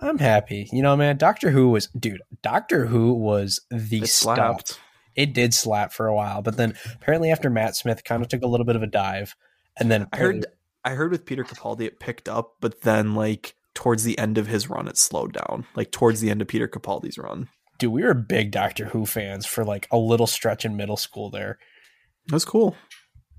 I'm 0.00 0.18
happy. 0.18 0.68
You 0.72 0.82
know, 0.82 0.96
man, 0.96 1.16
Doctor 1.18 1.50
Who 1.50 1.68
was 1.68 1.86
dude, 1.88 2.22
Doctor 2.42 2.86
Who 2.86 3.12
was 3.12 3.60
the 3.70 3.98
It 3.98 4.08
stuff. 4.08 4.36
slapped. 4.36 4.80
It 5.14 5.32
did 5.32 5.54
slap 5.54 5.92
for 5.92 6.06
a 6.08 6.14
while, 6.14 6.42
but 6.42 6.56
then 6.56 6.74
apparently 6.94 7.30
after 7.30 7.48
Matt 7.48 7.76
Smith 7.76 8.02
kind 8.02 8.20
of 8.22 8.28
took 8.28 8.42
a 8.42 8.48
little 8.48 8.66
bit 8.66 8.74
of 8.76 8.82
a 8.82 8.86
dive, 8.88 9.36
and 9.78 9.90
then 9.90 10.08
I 10.12 10.16
heard 10.16 10.46
I 10.84 10.90
heard 10.94 11.12
with 11.12 11.24
Peter 11.24 11.44
Capaldi 11.44 11.82
it 11.82 12.00
picked 12.00 12.28
up, 12.28 12.54
but 12.60 12.80
then 12.80 13.14
like 13.14 13.54
towards 13.74 14.04
the 14.04 14.18
end 14.18 14.38
of 14.38 14.48
his 14.48 14.68
run 14.68 14.88
it 14.88 14.96
slowed 14.98 15.32
down. 15.34 15.66
Like 15.76 15.92
towards 15.92 16.20
the 16.20 16.30
end 16.30 16.42
of 16.42 16.48
Peter 16.48 16.66
Capaldi's 16.66 17.16
run. 17.18 17.48
dude, 17.78 17.92
we 17.92 18.02
were 18.02 18.14
big 18.14 18.50
Doctor 18.50 18.86
Who 18.86 19.06
fans 19.06 19.46
for 19.46 19.64
like 19.64 19.86
a 19.92 19.96
little 19.98 20.26
stretch 20.26 20.64
in 20.64 20.76
middle 20.76 20.96
school. 20.96 21.30
There, 21.30 21.58
That's 22.26 22.44
cool. 22.44 22.74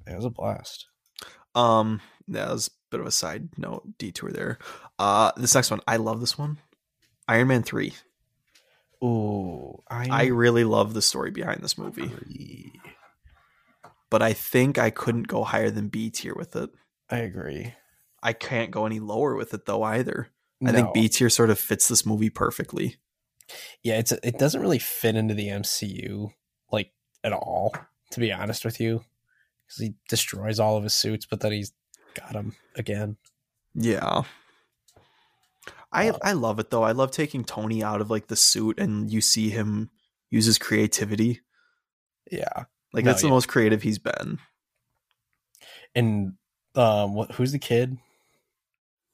It 0.08 0.16
was 0.16 0.26
a 0.26 0.30
blast. 0.30 0.88
Um 1.54 2.02
that 2.28 2.50
was 2.50 2.68
a 2.68 2.72
bit 2.92 3.00
of 3.00 3.06
a 3.06 3.12
side 3.12 3.50
note 3.58 3.98
detour 3.98 4.32
there. 4.32 4.58
Uh 5.00 5.32
this 5.38 5.56
next 5.56 5.72
one, 5.72 5.82
I 5.88 5.98
love 5.98 6.20
this 6.20 6.38
one. 6.38 6.58
Iron 7.28 7.48
Man 7.48 7.64
3. 7.64 7.94
Oh, 9.02 9.84
I, 9.90 10.08
I 10.10 10.26
really 10.28 10.64
love 10.64 10.94
the 10.94 11.02
story 11.02 11.30
behind 11.30 11.62
this 11.62 11.78
movie, 11.78 12.04
agree. 12.06 12.72
but 14.10 14.22
I 14.22 14.34
think 14.34 14.78
I 14.78 14.90
couldn't 14.90 15.28
go 15.28 15.44
higher 15.44 15.70
than 15.70 15.90
B 15.90 16.10
tier 16.10 16.34
with 16.34 16.56
it. 16.56 16.70
I 17.10 17.18
agree. 17.18 17.74
I 18.24 18.34
can't 18.34 18.72
go 18.72 18.86
any 18.86 19.00
lower 19.00 19.36
with 19.36 19.54
it 19.54 19.66
though 19.66 19.84
either. 19.84 20.30
I 20.66 20.72
think 20.72 20.94
B 20.94 21.10
tier 21.10 21.30
sort 21.30 21.50
of 21.52 21.60
fits 21.60 21.88
this 21.88 22.06
movie 22.06 22.30
perfectly. 22.32 22.96
yeah, 23.84 24.00
it's 24.00 24.12
it 24.12 24.40
doesn't 24.40 24.62
really 24.62 24.80
fit 24.80 25.16
into 25.16 25.34
the 25.36 25.50
MCU 25.50 26.32
like 26.72 26.92
at 27.24 27.34
all. 27.34 27.76
To 28.12 28.20
be 28.20 28.32
honest 28.32 28.66
with 28.66 28.80
you, 28.80 29.04
because 29.68 29.82
he 29.82 29.94
destroys 30.10 30.60
all 30.60 30.78
of 30.78 30.84
his 30.84 30.94
suits, 30.94 31.26
but 31.26 31.40
then 31.42 31.52
he's 31.52 31.74
got 32.14 32.34
them 32.34 32.56
again. 32.76 33.18
Yeah. 33.74 34.24
I 35.92 36.12
I 36.24 36.34
love 36.34 36.60
it 36.60 36.70
though. 36.72 36.84
I 36.84 36.92
love 36.92 37.12
taking 37.12 37.44
Tony 37.46 37.84
out 37.84 38.02
of 38.02 38.10
like 38.10 38.28
the 38.28 38.36
suit 38.36 38.80
and 38.80 39.10
you 39.12 39.22
see 39.22 39.50
him 39.50 39.90
use 40.30 40.46
his 40.46 40.58
creativity. 40.58 41.42
Yeah, 42.32 42.66
Like 42.92 43.06
No, 43.06 43.12
that's 43.12 43.22
the 43.22 43.30
most 43.30 43.48
creative 43.48 43.82
he's 43.84 44.00
been. 44.00 44.40
and 45.94 46.34
um, 46.76 47.14
what? 47.14 47.32
Who's 47.34 47.52
the 47.54 47.60
kid? 47.60 47.98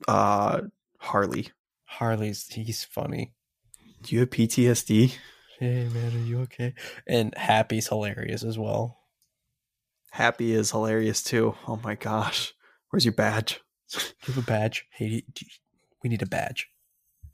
Uh 0.08 0.62
Harley. 1.00 1.50
Harley's. 1.86 2.48
He's 2.48 2.84
funny. 2.84 3.34
Do 4.04 4.16
you 4.16 4.22
have 4.22 4.30
PTSD? 4.32 5.16
Hey 5.60 5.88
man, 5.94 6.16
are 6.16 6.26
you 6.26 6.40
okay? 6.42 6.74
And 7.06 7.36
Happy's 7.38 7.88
hilarious 7.88 8.44
as 8.44 8.58
well. 8.58 8.98
Happy 10.12 10.54
is 10.54 10.72
hilarious 10.72 11.24
too. 11.24 11.56
Oh 11.68 11.80
my 11.84 11.96
gosh. 11.96 12.54
Where's 12.90 13.06
your 13.06 13.14
badge? 13.14 13.60
Have 14.26 14.38
a 14.38 14.42
badge? 14.42 14.86
Hey, 14.92 15.08
do 15.10 15.16
you- 15.16 15.22
do 15.34 15.46
you- 15.46 15.52
we 16.04 16.10
need 16.10 16.22
a 16.22 16.26
badge. 16.28 16.68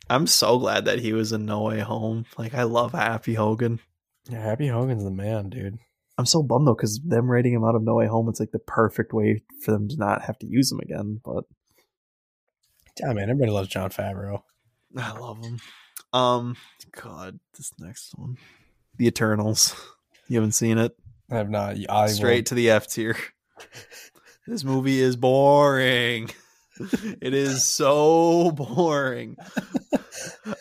I'm 0.10 0.28
so 0.28 0.58
glad 0.60 0.86
that 0.86 1.00
he 1.00 1.14
was 1.14 1.32
in 1.32 1.46
No 1.46 1.64
Way 1.64 1.80
Home. 1.80 2.26
Like 2.38 2.54
I 2.54 2.64
love 2.64 2.92
Happy 2.94 3.34
Hogan. 3.34 3.80
Yeah, 4.30 4.42
Happy 4.42 4.68
Hogan's 4.68 5.04
the 5.04 5.12
man, 5.12 5.50
dude. 5.50 5.80
I'm 6.18 6.26
so 6.26 6.42
bummed 6.44 6.68
though 6.68 6.76
because 6.76 7.00
them 7.02 7.30
writing 7.30 7.54
him 7.54 7.64
out 7.64 7.76
of 7.76 7.84
No 7.84 7.96
Way 7.96 8.08
Home, 8.08 8.28
it's 8.30 8.40
like 8.40 8.52
the 8.52 8.60
perfect 8.60 9.14
way 9.14 9.44
for 9.62 9.72
them 9.72 9.88
to 9.90 9.98
not 9.98 10.24
have 10.24 10.38
to 10.40 10.48
use 10.48 10.72
him 10.72 10.80
again. 10.80 11.22
But 11.24 11.46
Yeah, 13.00 13.14
man, 13.14 13.30
everybody 13.30 13.52
loves 13.52 13.70
Jon 13.70 13.90
Favreau. 13.90 14.42
I 14.98 15.18
love 15.18 15.44
him. 15.44 15.60
Um, 16.14 16.56
God, 16.92 17.40
this 17.56 17.72
next 17.80 18.14
one, 18.18 18.38
The 18.98 19.08
Eternals. 19.08 19.76
You 20.30 20.38
haven't 20.38 20.54
seen 20.54 20.78
it? 20.78 20.98
I 21.30 21.38
have 21.38 21.50
not. 21.50 21.78
I 21.90 22.08
Straight 22.08 22.48
to 22.48 22.56
the 22.56 22.70
F 22.72 22.88
tier. 22.88 23.18
this 24.48 24.64
movie 24.64 25.00
is 25.00 25.16
boring. 25.16 26.30
It 27.22 27.34
is 27.34 27.66
so 27.66 28.52
boring. 28.52 29.36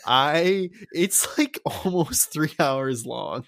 I 0.03 0.71
it's 0.91 1.37
like 1.37 1.59
almost 1.63 2.33
three 2.33 2.53
hours 2.59 3.05
long. 3.05 3.45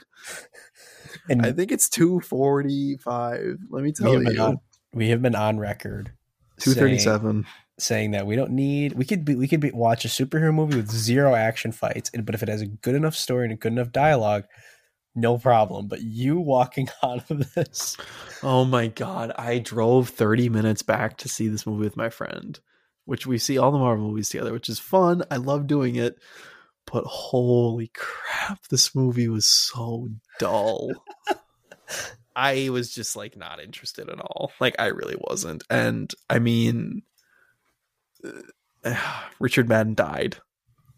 And 1.28 1.43
I 1.43 1.51
think 1.51 1.72
it's 1.72 1.89
two 1.89 2.20
forty 2.20 2.97
five. 2.97 3.57
Let 3.72 3.84
me 3.84 3.91
tell 3.91 4.13
been 4.20 4.36
you, 4.36 4.41
on, 4.41 4.57
we 4.93 5.09
have 5.09 5.20
been 5.20 5.34
on 5.34 5.57
record 5.57 6.13
two 6.59 6.74
thirty 6.74 6.99
seven 6.99 7.43
saying, 7.43 7.45
saying 7.80 8.11
that 8.11 8.28
we 8.28 8.36
don't 8.36 8.51
need. 8.51 8.93
We 8.93 9.05
could 9.05 9.26
be. 9.26 9.34
We 9.34 9.47
could 9.47 9.61
be, 9.61 9.72
watch 9.72 10.05
a 10.05 10.07
superhero 10.07 10.53
movie 10.53 10.78
with 10.78 10.91
zero 10.91 11.34
action 11.34 11.72
fights, 11.72 12.11
but 12.24 12.36
if 12.36 12.43
it 12.43 12.49
has 12.49 12.61
a 12.61 12.67
good 12.67 12.93
enough 12.93 13.15
story 13.15 13.45
and 13.45 13.53
a 13.53 13.57
good 13.57 13.72
enough 13.72 13.91
dialogue, 13.91 14.43
no 15.20 15.38
problem. 15.38 15.88
But 15.88 16.01
you 16.01 16.38
walking 16.39 16.89
out 17.03 17.30
of 17.30 17.53
this, 17.53 17.97
Oh 18.43 18.65
my 18.65 18.88
god! 18.88 19.32
I 19.38 19.59
drove 19.59 20.09
thirty 20.09 20.49
minutes 20.49 20.82
back 20.82 21.17
to 21.17 21.30
see 21.30 21.47
this 21.47 21.65
movie 21.65 21.84
with 21.84 21.97
my 21.97 22.09
friend, 22.09 22.59
which 23.05 23.26
we 23.28 23.38
see 23.38 23.57
all 23.57 23.72
the 23.72 23.78
Marvel 23.78 24.07
movies 24.09 24.30
together, 24.30 24.53
which 24.53 24.70
is 24.70 24.80
fun. 24.80 25.24
I 25.30 25.38
love 25.38 25.67
doing 25.67 25.95
it, 25.95 26.17
but 26.91 27.03
holy 27.05 27.91
crap, 27.93 28.67
this 28.70 28.95
movie 28.95 29.28
was 29.28 29.45
so 29.47 30.07
dull. 30.39 30.89
I 32.36 32.70
was 32.70 32.93
just 32.93 33.15
like 33.15 33.36
not 33.36 33.59
interested 33.61 34.09
at 34.09 34.20
all. 34.22 34.51
Like 34.61 34.76
I 34.80 34.88
really 34.88 35.17
wasn't. 35.20 35.63
And 35.70 36.13
I 36.30 36.39
mean 36.39 37.01
uh, 38.24 38.95
Richard 39.39 39.67
Madden 39.67 39.93
died. 39.95 40.38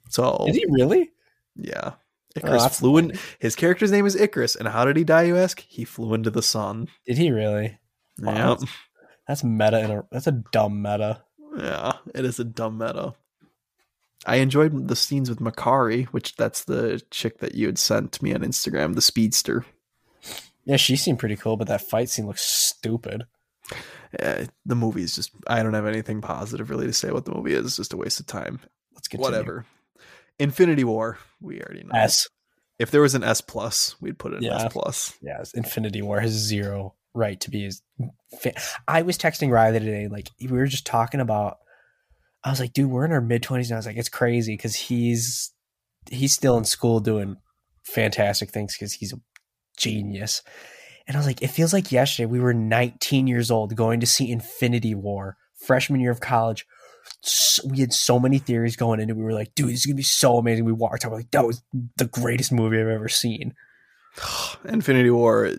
So 0.10 0.44
Did 0.46 0.56
he 0.56 0.66
really? 0.70 1.10
yeah. 1.56 1.94
Oh, 2.38 2.40
Icarus 2.40 2.64
that's 2.64 2.80
flew 2.80 2.98
in 2.98 3.18
his 3.40 3.56
character's 3.56 3.92
name 3.92 4.06
is 4.06 4.16
Icarus, 4.16 4.56
and 4.56 4.68
how 4.68 4.86
did 4.86 4.96
he 4.98 5.04
die, 5.04 5.24
you 5.24 5.38
ask? 5.38 5.60
He 5.68 5.84
flew 5.84 6.14
into 6.14 6.30
the 6.30 6.42
sun. 6.42 6.88
Did 7.06 7.18
he 7.18 7.32
really? 7.32 7.78
Wow, 8.20 8.34
Yeah. 8.34 8.48
that's- 8.50 8.64
That's 9.28 9.44
meta. 9.44 9.80
In 9.80 9.92
a, 9.92 10.04
that's 10.12 10.28
a 10.28 10.32
dumb 10.32 10.82
meta. 10.82 11.22
Yeah, 11.58 11.94
it 12.16 12.26
is 12.26 12.40
a 12.40 12.44
dumb 12.44 12.78
meta. 12.78 13.14
I 14.26 14.38
enjoyed 14.38 14.88
the 14.88 14.96
scenes 14.96 15.30
with 15.30 15.40
Makkari, 15.40 16.06
which 16.08 16.36
that's 16.36 16.64
the 16.66 17.02
chick 17.12 17.40
that 17.40 17.56
you 17.56 17.66
had 17.68 17.78
sent 17.80 18.22
me 18.22 18.34
on 18.34 18.42
Instagram, 18.42 18.94
the 18.96 19.02
speedster. 19.02 19.66
Yeah, 20.66 20.78
she 20.78 20.96
seemed 20.96 21.20
pretty 21.20 21.36
cool, 21.36 21.58
but 21.58 21.68
that 21.68 21.82
fight 21.82 22.10
scene 22.10 22.28
looks 22.28 22.42
stupid. 22.44 23.26
Eh, 24.20 24.46
the 24.66 24.76
movie 24.76 25.04
is 25.04 25.16
just 25.16 25.32
I 25.48 25.64
don't 25.64 25.74
have 25.74 25.86
anything 25.88 26.22
positive 26.22 26.70
really 26.70 26.88
to 26.88 26.94
say 26.94 27.12
what 27.12 27.26
the 27.26 27.34
movie 27.34 27.54
is. 27.54 27.66
It's 27.66 27.78
just 27.78 27.94
a 27.94 27.98
waste 27.98 28.20
of 28.20 28.28
time. 28.28 28.60
Let's 28.94 29.08
continue. 29.08 29.32
Whatever. 29.32 29.66
Infinity 30.40 30.84
War, 30.84 31.18
we 31.40 31.62
already 31.62 31.84
know. 31.84 31.92
S. 31.94 32.28
If 32.80 32.90
there 32.90 33.02
was 33.02 33.14
an 33.14 33.24
S 33.24 33.42
plus, 33.42 33.96
we'd 34.02 34.18
put 34.18 34.34
it 34.34 34.38
in 34.38 34.44
Yeah. 34.44 34.66
S 34.66 34.74
plus. 34.74 35.18
Yes, 35.22 35.54
Infinity 35.54 36.02
War 36.02 36.20
has 36.20 36.32
zero 36.32 36.96
right 37.14 37.40
to 37.42 37.52
be 37.52 37.64
his. 37.64 37.82
Fa- 38.42 38.54
I 38.88 39.04
was 39.04 39.18
texting 39.18 39.52
Riley 39.52 39.80
today, 39.80 40.08
like 40.08 40.30
we 40.40 40.48
were 40.48 40.66
just 40.66 40.86
talking 40.86 41.20
about. 41.20 41.58
I 42.44 42.50
was 42.50 42.60
like, 42.60 42.74
dude, 42.74 42.90
we're 42.90 43.06
in 43.06 43.12
our 43.12 43.22
mid 43.22 43.44
twenties 43.44 43.70
and 43.70 43.76
I 43.76 43.80
was 43.80 43.86
like, 43.86 43.98
it's 43.98 44.10
crazy 44.10 44.54
because 44.54 44.74
he's 44.76 45.52
he's 46.10 46.34
still 46.34 46.58
in 46.58 46.66
school 46.66 47.00
doing 47.00 47.38
fantastic 47.84 48.50
things 48.50 48.74
because 48.74 48.94
he's 48.94 49.14
a 49.14 49.18
genius. 49.78 50.42
And 51.08 51.16
I 51.16 51.20
was 51.20 51.28
like, 51.28 51.42
it 51.42 51.50
feels 51.50 51.74
like 51.74 51.92
yesterday 51.92 52.26
we 52.26 52.40
were 52.40 52.54
19 52.54 53.28
years 53.28 53.52
old 53.52 53.76
going 53.76 54.00
to 54.00 54.06
see 54.08 54.32
Infinity 54.32 54.96
War, 54.96 55.38
freshman 55.66 56.00
year 56.00 56.12
of 56.12 56.22
college. 56.22 56.66
We 57.66 57.80
had 57.80 57.94
so 57.94 58.20
many 58.20 58.40
theories 58.40 58.76
going 58.76 59.00
into. 59.00 59.14
it. 59.14 59.18
We 59.18 59.24
were 59.24 59.34
like, 59.34 59.54
dude, 59.56 59.70
this 59.70 59.82
is 59.82 59.86
gonna 59.86 59.96
be 59.96 60.04
so 60.04 60.38
amazing. 60.38 60.66
We 60.66 60.72
walked 60.72 61.06
out, 61.06 61.12
we're 61.12 61.18
like, 61.18 61.32
that 61.32 61.46
was 61.46 61.62
the 61.98 62.06
greatest 62.06 62.52
movie 62.52 62.80
I've 62.80 62.88
ever 62.88 63.10
seen. 63.10 63.54
Infinity 64.66 65.12
War, 65.12 65.52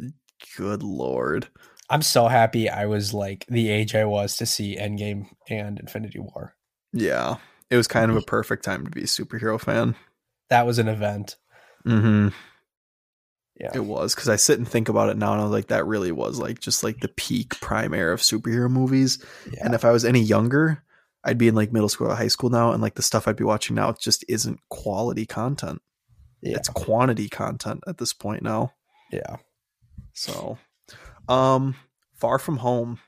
good 0.56 0.82
lord. 0.82 1.48
I'm 1.90 2.02
so 2.02 2.28
happy 2.28 2.70
I 2.70 2.86
was 2.86 3.12
like 3.12 3.44
the 3.48 3.68
age 3.68 3.94
I 3.94 4.06
was 4.06 4.36
to 4.38 4.46
see 4.46 4.76
Endgame 4.76 5.26
and 5.48 5.78
Infinity 5.78 6.20
War. 6.20 6.54
Yeah. 6.92 7.36
It 7.68 7.76
was 7.76 7.86
kind 7.86 8.10
of 8.10 8.16
a 8.16 8.22
perfect 8.26 8.64
time 8.64 8.84
to 8.84 8.90
be 8.90 9.02
a 9.02 9.06
superhero 9.06 9.60
fan. 9.60 9.94
That 10.48 10.66
was 10.66 10.78
an 10.78 10.88
event. 10.88 11.36
Mm-hmm. 11.86 12.28
Yeah. 13.60 13.70
It 13.74 13.84
was 13.84 14.14
because 14.14 14.28
I 14.28 14.36
sit 14.36 14.58
and 14.58 14.66
think 14.66 14.88
about 14.88 15.10
it 15.10 15.16
now, 15.16 15.32
and 15.32 15.40
I 15.40 15.44
was 15.44 15.52
like, 15.52 15.68
that 15.68 15.86
really 15.86 16.12
was 16.12 16.38
like 16.38 16.58
just 16.58 16.82
like 16.82 17.00
the 17.00 17.08
peak 17.08 17.60
prime 17.60 17.94
era 17.94 18.14
of 18.14 18.20
superhero 18.20 18.70
movies. 18.70 19.24
Yeah. 19.52 19.66
And 19.66 19.74
if 19.74 19.84
I 19.84 19.90
was 19.90 20.04
any 20.04 20.20
younger, 20.20 20.82
I'd 21.24 21.38
be 21.38 21.48
in 21.48 21.54
like 21.54 21.72
middle 21.72 21.88
school 21.88 22.08
or 22.08 22.14
high 22.14 22.28
school 22.28 22.50
now, 22.50 22.72
and 22.72 22.82
like 22.82 22.94
the 22.94 23.02
stuff 23.02 23.28
I'd 23.28 23.36
be 23.36 23.44
watching 23.44 23.76
now 23.76 23.92
just 23.92 24.24
isn't 24.28 24.60
quality 24.68 25.26
content. 25.26 25.80
yeah. 26.40 26.56
It's 26.56 26.68
quantity 26.68 27.28
content 27.28 27.82
at 27.86 27.98
this 27.98 28.12
point 28.12 28.42
now. 28.42 28.72
yeah. 29.12 29.36
So, 30.14 30.58
um, 31.28 31.74
Far 32.14 32.38
From 32.38 32.58
Home. 32.58 32.98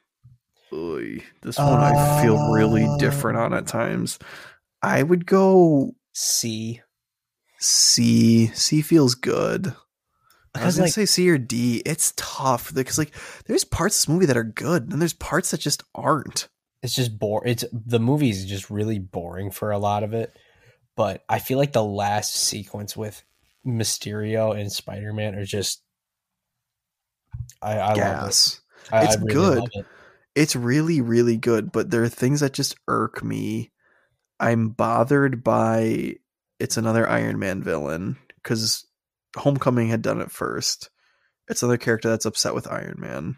Oy, 0.73 1.23
this 1.43 1.59
one 1.59 1.81
I 1.81 2.23
feel 2.23 2.53
really 2.53 2.87
different 2.99 3.39
on 3.39 3.53
at 3.53 3.67
times. 3.67 4.19
I 4.83 5.03
would 5.03 5.27
go 5.27 5.95
C. 6.13 6.81
C. 7.59 8.49
C 8.49 8.83
feels 8.83 9.15
good. 9.15 9.75
I 10.55 10.65
was 10.67 10.77
gonna 10.77 10.87
like 10.87 10.95
say 10.95 11.07
C 11.07 11.29
or 11.31 11.39
D. 11.39 11.83
It's 11.85 12.13
tough 12.17 12.73
because 12.73 12.99
like 12.99 13.13
there's 13.47 13.65
parts 13.65 13.97
of 13.97 14.01
this 14.01 14.09
movie 14.15 14.27
that 14.27 14.37
are 14.37 14.45
good, 14.45 14.93
and 14.93 15.01
there's 15.01 15.13
parts 15.13 15.51
that 15.51 15.61
just 15.61 15.83
aren't. 15.95 16.49
It's 16.85 16.95
just 16.95 17.19
bore 17.19 17.47
it's 17.47 17.65
the 17.73 17.99
movie's 17.99 18.45
just 18.45 18.69
really 18.69 18.99
boring 18.99 19.51
for 19.51 19.71
a 19.71 19.79
lot 19.79 20.03
of 20.03 20.13
it. 20.13 20.37
But 20.97 21.25
I 21.29 21.39
feel 21.39 21.57
like 21.57 21.73
the 21.73 21.83
last 21.83 22.37
sequence 22.37 22.95
with 22.95 23.25
Mysterio 23.67 24.57
and 24.57 24.71
Spider 24.71 25.15
Man 25.15 25.35
are 25.35 25.47
just 25.47 25.83
I, 27.63 27.79
I 27.79 27.95
love 27.95 28.29
it. 28.29 28.61
I, 28.93 29.05
It's 29.05 29.17
I 29.17 29.21
really 29.21 29.33
good. 29.33 29.71
it. 29.73 29.87
It's 30.35 30.55
really, 30.55 31.01
really 31.01 31.39
good, 31.39 31.73
but 31.73 31.91
there 31.91 32.03
are 32.03 32.09
things 32.09 32.41
that 32.41 32.53
just 32.53 32.77
irk 32.87 33.25
me. 33.25 33.73
I'm 34.39 34.69
bothered 34.69 35.43
by 35.43 36.17
it's 36.61 36.77
another 36.77 37.09
Iron 37.09 37.39
Man 37.39 37.63
villain 37.63 38.19
because 38.43 38.87
Homecoming 39.37 39.89
had 39.89 40.03
done 40.03 40.21
it 40.21 40.31
first. 40.31 40.91
It's 41.49 41.63
another 41.63 41.79
character 41.79 42.11
that's 42.11 42.27
upset 42.27 42.55
with 42.55 42.71
Iron 42.71 42.97
Man. 42.99 43.37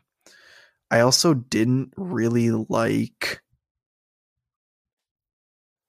I 0.91 1.01
also 1.01 1.35
didn't 1.35 1.93
really 1.97 2.51
like. 2.51 3.41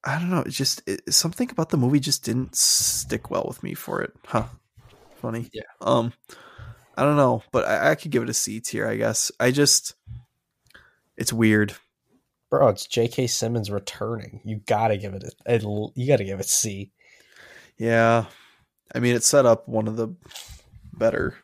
I 0.03 0.19
don't 0.19 0.29
know. 0.29 0.43
It's 0.45 0.55
just 0.55 0.81
it, 0.87 1.13
something 1.13 1.49
about 1.51 1.69
the 1.69 1.77
movie 1.77 1.99
just 1.99 2.23
didn't 2.23 2.55
stick 2.55 3.29
well 3.29 3.45
with 3.47 3.61
me 3.61 3.73
for 3.73 4.01
it. 4.01 4.13
Huh? 4.25 4.45
Funny. 5.21 5.49
Yeah. 5.53 5.63
Um, 5.81 6.13
I 6.95 7.03
don't 7.03 7.17
know, 7.17 7.43
but 7.51 7.65
I, 7.65 7.91
I 7.91 7.95
could 7.95 8.11
give 8.11 8.23
it 8.23 8.29
a 8.29 8.33
C 8.33 8.59
tier. 8.59 8.87
I 8.87 8.95
guess. 8.95 9.31
I 9.39 9.51
just, 9.51 9.95
it's 11.15 11.33
weird. 11.33 11.75
Bro, 12.49 12.69
it's 12.69 12.87
J.K. 12.87 13.27
Simmons 13.27 13.69
returning. 13.69 14.39
You 14.45 14.61
gotta 14.65 14.97
give 14.97 15.13
it 15.13 15.23
a, 15.45 15.55
a 15.55 15.59
you 15.95 16.07
gotta 16.07 16.23
give 16.23 16.39
it 16.39 16.47
C. 16.47 16.91
Yeah, 17.77 18.25
I 18.95 18.99
mean, 18.99 19.15
it 19.15 19.23
set 19.23 19.45
up 19.45 19.67
one 19.67 19.87
of 19.87 19.97
the 19.97 20.15
better 20.93 21.35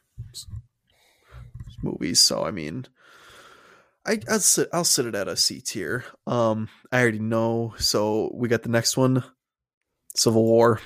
movies. 1.82 2.22
So 2.22 2.46
I 2.46 2.52
mean, 2.52 2.88
I 4.06 4.20
I'll 4.30 4.40
sit 4.40 4.70
I'll 4.74 4.84
sit 4.84 5.06
it 5.06 5.16
at 5.16 5.28
a 5.28 5.38
C 5.38 5.62
tier. 5.62 6.04
Um, 6.28 6.70
I 6.92 7.02
already 7.02 7.20
know. 7.20 7.74
So 7.78 8.32
we 8.34 8.50
got 8.50 8.64
the 8.64 8.70
next 8.70 8.98
one, 8.98 9.24
Civil 10.16 10.44
War. 10.44 10.82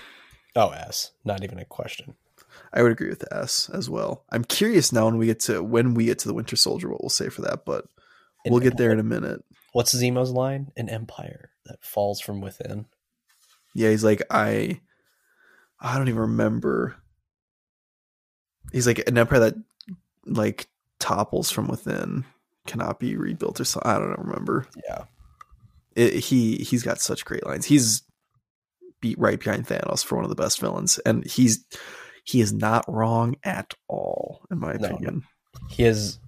Oh, 0.55 0.69
S. 0.69 1.11
Not 1.23 1.43
even 1.43 1.59
a 1.59 1.65
question. 1.65 2.15
I 2.73 2.81
would 2.81 2.91
agree 2.91 3.09
with 3.09 3.31
S 3.31 3.69
as 3.73 3.89
well. 3.89 4.25
I'm 4.31 4.43
curious 4.43 4.91
now 4.91 5.05
when 5.05 5.17
we 5.17 5.25
get 5.25 5.39
to 5.41 5.63
when 5.63 5.93
we 5.93 6.05
get 6.05 6.19
to 6.19 6.27
the 6.27 6.33
Winter 6.33 6.55
Soldier, 6.55 6.89
what 6.89 7.01
we'll 7.01 7.09
say 7.09 7.29
for 7.29 7.41
that, 7.43 7.65
but 7.65 7.85
An 8.45 8.51
we'll 8.51 8.61
get 8.61 8.77
there 8.77 8.91
in 8.91 8.99
a 8.99 9.03
minute. 9.03 9.43
What's 9.73 9.95
Zemo's 9.95 10.31
line? 10.31 10.71
An 10.77 10.89
empire 10.89 11.51
that 11.65 11.83
falls 11.83 12.19
from 12.19 12.41
within. 12.41 12.85
Yeah, 13.73 13.89
he's 13.89 14.03
like 14.03 14.21
I, 14.29 14.81
I 15.79 15.97
don't 15.97 16.07
even 16.07 16.21
remember. 16.21 16.95
He's 18.71 18.87
like 18.87 19.07
an 19.07 19.17
empire 19.17 19.39
that 19.39 19.55
like 20.25 20.67
topples 20.99 21.51
from 21.51 21.67
within 21.67 22.25
cannot 22.67 22.99
be 22.99 23.17
rebuilt 23.17 23.59
or 23.59 23.65
something. 23.65 23.89
I 23.91 23.97
don't 23.97 24.19
remember. 24.19 24.67
Yeah. 24.87 25.05
It, 25.95 26.13
he 26.23 26.57
he's 26.57 26.83
got 26.83 26.99
such 27.01 27.25
great 27.25 27.45
lines. 27.45 27.65
He's 27.65 28.03
beat 29.01 29.17
right 29.17 29.39
behind 29.39 29.65
Thanos 29.67 30.03
for 30.05 30.15
one 30.15 30.23
of 30.25 30.29
the 30.29 30.35
best 30.35 30.59
villains, 30.59 30.99
and 30.99 31.25
he's 31.25 31.65
he 32.23 32.41
is 32.41 32.53
not 32.53 32.85
wrong 32.87 33.35
at 33.43 33.73
all 33.87 34.41
in 34.51 34.59
my 34.59 34.73
No. 34.73 34.87
opinion. 34.89 35.23
He 35.69 35.83
is 35.85 36.19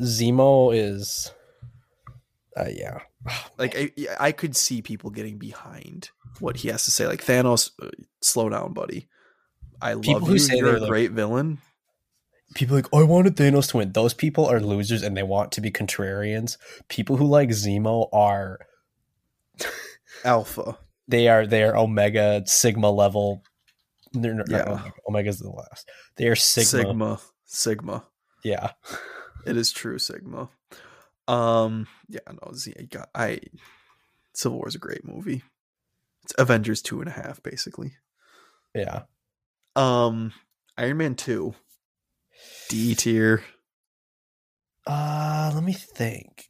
Zemo 0.00 0.74
is 0.74 1.30
uh 2.56 2.68
yeah. 2.72 3.00
Like 3.58 3.76
I, 3.76 3.90
I 4.20 4.32
could 4.32 4.56
see 4.56 4.80
people 4.82 5.10
getting 5.10 5.38
behind 5.38 6.10
what 6.40 6.56
he 6.56 6.68
has 6.68 6.84
to 6.84 6.90
say. 6.90 7.06
Like 7.06 7.24
Thanos, 7.24 7.70
uh, 7.82 7.88
slow 8.22 8.48
down, 8.48 8.72
buddy. 8.72 9.08
I 9.80 9.94
People 9.94 10.14
love 10.14 10.22
who 10.28 10.32
you. 10.34 10.38
say 10.38 10.56
You're 10.56 10.78
they're 10.78 10.84
a 10.84 10.88
great 10.88 11.10
villain. 11.12 11.58
People 12.54 12.76
like, 12.76 12.86
I 12.94 13.02
wanted 13.02 13.36
Thanos 13.36 13.70
to 13.70 13.78
win. 13.78 13.92
Those 13.92 14.14
people 14.14 14.46
are 14.46 14.60
losers 14.60 15.02
and 15.02 15.16
they 15.16 15.22
want 15.22 15.52
to 15.52 15.60
be 15.60 15.70
contrarians. 15.70 16.56
People 16.88 17.16
who 17.16 17.26
like 17.26 17.48
Zemo 17.50 18.08
are 18.12 18.60
Alpha. 20.24 20.78
they 21.08 21.28
are 21.28 21.46
they 21.46 21.62
are 21.64 21.76
Omega 21.76 22.42
Sigma 22.46 22.90
level. 22.90 23.42
They're 24.12 24.34
not 24.34 24.50
Yeah. 24.50 24.62
Omega. 24.72 24.92
Omega's 25.08 25.38
the 25.40 25.50
last. 25.50 25.88
They 26.16 26.28
are 26.28 26.36
Sigma. 26.36 26.82
Sigma. 26.82 27.20
Sigma. 27.44 28.04
Yeah. 28.44 28.70
It 29.44 29.56
is 29.56 29.72
true 29.72 29.98
Sigma. 29.98 30.48
Um 31.28 31.86
yeah, 32.08 32.20
no, 32.30 32.52
Z 32.54 32.74
I 32.78 32.82
got 32.84 33.08
I 33.14 33.40
Civil 34.34 34.58
War 34.58 34.68
is 34.68 34.74
a 34.76 34.78
great 34.78 35.04
movie. 35.04 35.42
It's 36.22 36.34
Avengers 36.38 36.80
two 36.82 37.00
and 37.00 37.08
a 37.08 37.12
half, 37.12 37.42
basically. 37.42 37.94
Yeah. 38.74 39.02
Um 39.74 40.32
Iron 40.78 40.96
Man 40.98 41.14
two. 41.16 41.54
D 42.68 42.94
tier. 42.94 43.42
Uh 44.86 45.50
let 45.54 45.62
me 45.64 45.72
think. 45.72 46.48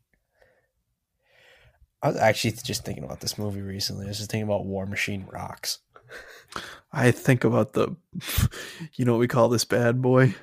I 2.02 2.08
was 2.08 2.16
actually 2.16 2.52
just 2.52 2.84
thinking 2.84 3.04
about 3.04 3.20
this 3.20 3.38
movie 3.38 3.62
recently. 3.62 4.04
I 4.06 4.08
was 4.08 4.18
just 4.18 4.30
thinking 4.30 4.46
about 4.48 4.66
War 4.66 4.86
Machine 4.86 5.26
Rocks. 5.30 5.78
I 6.92 7.10
think 7.10 7.44
about 7.44 7.72
the 7.72 7.96
you 8.94 9.04
know 9.04 9.12
what 9.12 9.20
we 9.20 9.28
call 9.28 9.48
this 9.48 9.64
bad 9.64 10.00
boy? 10.02 10.34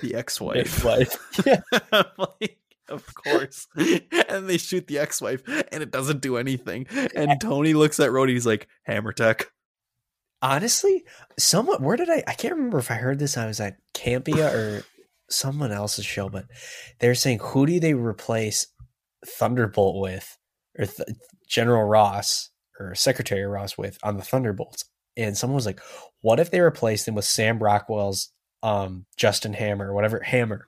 The 0.00 0.14
ex-wife. 0.14 0.84
Wife. 0.84 1.16
Yeah. 1.46 1.60
like, 2.18 2.58
of 2.88 3.06
course. 3.14 3.66
And 4.28 4.48
they 4.48 4.56
shoot 4.58 4.86
the 4.86 4.98
ex-wife 4.98 5.42
and 5.46 5.82
it 5.82 5.90
doesn't 5.90 6.20
do 6.22 6.36
anything. 6.36 6.86
And 7.14 7.40
Tony 7.40 7.74
looks 7.74 8.00
at 8.00 8.10
Rhodey, 8.10 8.30
he's 8.30 8.46
like, 8.46 8.68
Hammer 8.84 9.12
tech. 9.12 9.48
Honestly, 10.42 11.04
someone 11.38 11.82
where 11.82 11.96
did 11.96 12.10
I? 12.10 12.24
I 12.26 12.34
can't 12.34 12.54
remember 12.54 12.78
if 12.78 12.90
I 12.90 12.94
heard 12.94 13.18
this. 13.20 13.36
I 13.36 13.46
was 13.46 13.60
at 13.60 13.78
Campia 13.94 14.52
or 14.52 14.84
someone 15.30 15.70
else's 15.72 16.04
show, 16.04 16.28
but 16.28 16.46
they're 16.98 17.14
saying 17.14 17.38
who 17.40 17.64
do 17.64 17.78
they 17.78 17.94
replace 17.94 18.66
Thunderbolt 19.24 20.02
with, 20.02 20.36
or 20.78 20.86
Th- 20.86 21.16
General 21.48 21.84
Ross 21.84 22.50
or 22.80 22.94
Secretary 22.94 23.44
Ross 23.44 23.78
with 23.78 23.98
on 24.02 24.16
the 24.16 24.24
Thunderbolts? 24.24 24.84
And 25.16 25.36
someone 25.36 25.54
was 25.54 25.66
like, 25.66 25.80
"What 26.22 26.40
if 26.40 26.50
they 26.50 26.60
replaced 26.60 27.06
him 27.06 27.14
with 27.14 27.24
Sam 27.24 27.60
Rockwell's 27.60 28.30
um, 28.64 29.06
Justin 29.16 29.52
Hammer 29.52 29.90
or 29.90 29.94
whatever 29.94 30.20
Hammer?" 30.20 30.66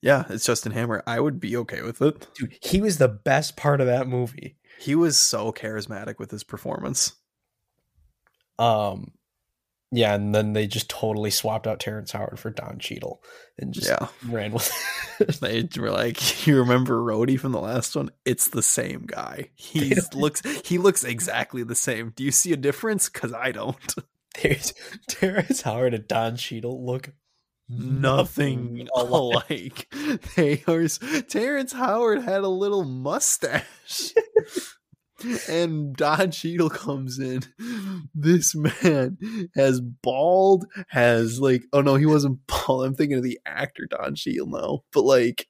Yeah, 0.00 0.24
it's 0.28 0.46
Justin 0.46 0.72
Hammer. 0.72 1.02
I 1.06 1.18
would 1.18 1.40
be 1.40 1.56
okay 1.56 1.82
with 1.82 2.00
it. 2.00 2.28
Dude, 2.34 2.56
he 2.62 2.80
was 2.80 2.98
the 2.98 3.08
best 3.08 3.56
part 3.56 3.80
of 3.80 3.88
that 3.88 4.06
movie. 4.06 4.56
He 4.78 4.94
was 4.94 5.16
so 5.16 5.52
charismatic 5.52 6.18
with 6.18 6.30
his 6.30 6.44
performance. 6.44 7.14
Um, 8.58 9.12
yeah, 9.92 10.14
and 10.14 10.34
then 10.34 10.52
they 10.52 10.66
just 10.66 10.90
totally 10.90 11.30
swapped 11.30 11.66
out 11.66 11.78
Terrence 11.80 12.10
Howard 12.12 12.38
for 12.40 12.50
Don 12.50 12.78
Cheadle 12.78 13.22
and 13.58 13.72
just 13.72 13.86
Yeah. 13.88 14.08
ran 14.28 14.52
with. 14.52 14.70
They 15.40 15.66
were 15.78 15.90
like, 15.90 16.46
"You 16.46 16.58
remember 16.58 16.98
Rhodey 17.00 17.40
from 17.40 17.52
the 17.52 17.60
last 17.60 17.96
one? 17.96 18.10
It's 18.26 18.48
the 18.48 18.62
same 18.62 19.06
guy. 19.06 19.48
He 19.56 19.94
looks 20.12 20.42
he 20.66 20.76
looks 20.76 21.04
exactly 21.04 21.62
the 21.62 21.74
same. 21.74 22.12
Do 22.16 22.22
you 22.24 22.30
see 22.32 22.52
a 22.52 22.56
difference? 22.56 23.08
Because 23.08 23.32
I 23.32 23.52
don't. 23.52 23.94
There's 24.42 24.74
Terrence 25.08 25.62
Howard 25.62 25.94
and 25.94 26.06
Don 26.06 26.36
Cheadle 26.36 26.84
look 26.84 27.12
Nothing 27.68 28.86
alike. 28.94 29.92
They 30.36 30.62
are. 30.68 30.86
Terrence 31.28 31.72
Howard 31.72 32.20
had 32.22 32.42
a 32.42 32.48
little 32.48 32.84
mustache." 32.84 34.12
And 35.48 35.96
Don 35.96 36.30
Cheadle 36.30 36.70
comes 36.70 37.18
in. 37.18 37.42
This 38.14 38.54
man 38.54 39.18
has 39.54 39.80
bald, 39.80 40.66
has 40.88 41.40
like, 41.40 41.64
oh 41.72 41.80
no, 41.80 41.94
he 41.96 42.06
wasn't 42.06 42.46
bald. 42.46 42.84
I'm 42.84 42.94
thinking 42.94 43.16
of 43.16 43.22
the 43.22 43.40
actor 43.46 43.86
Don 43.86 44.14
Cheadle 44.14 44.46
now, 44.48 44.84
but 44.92 45.04
like, 45.04 45.48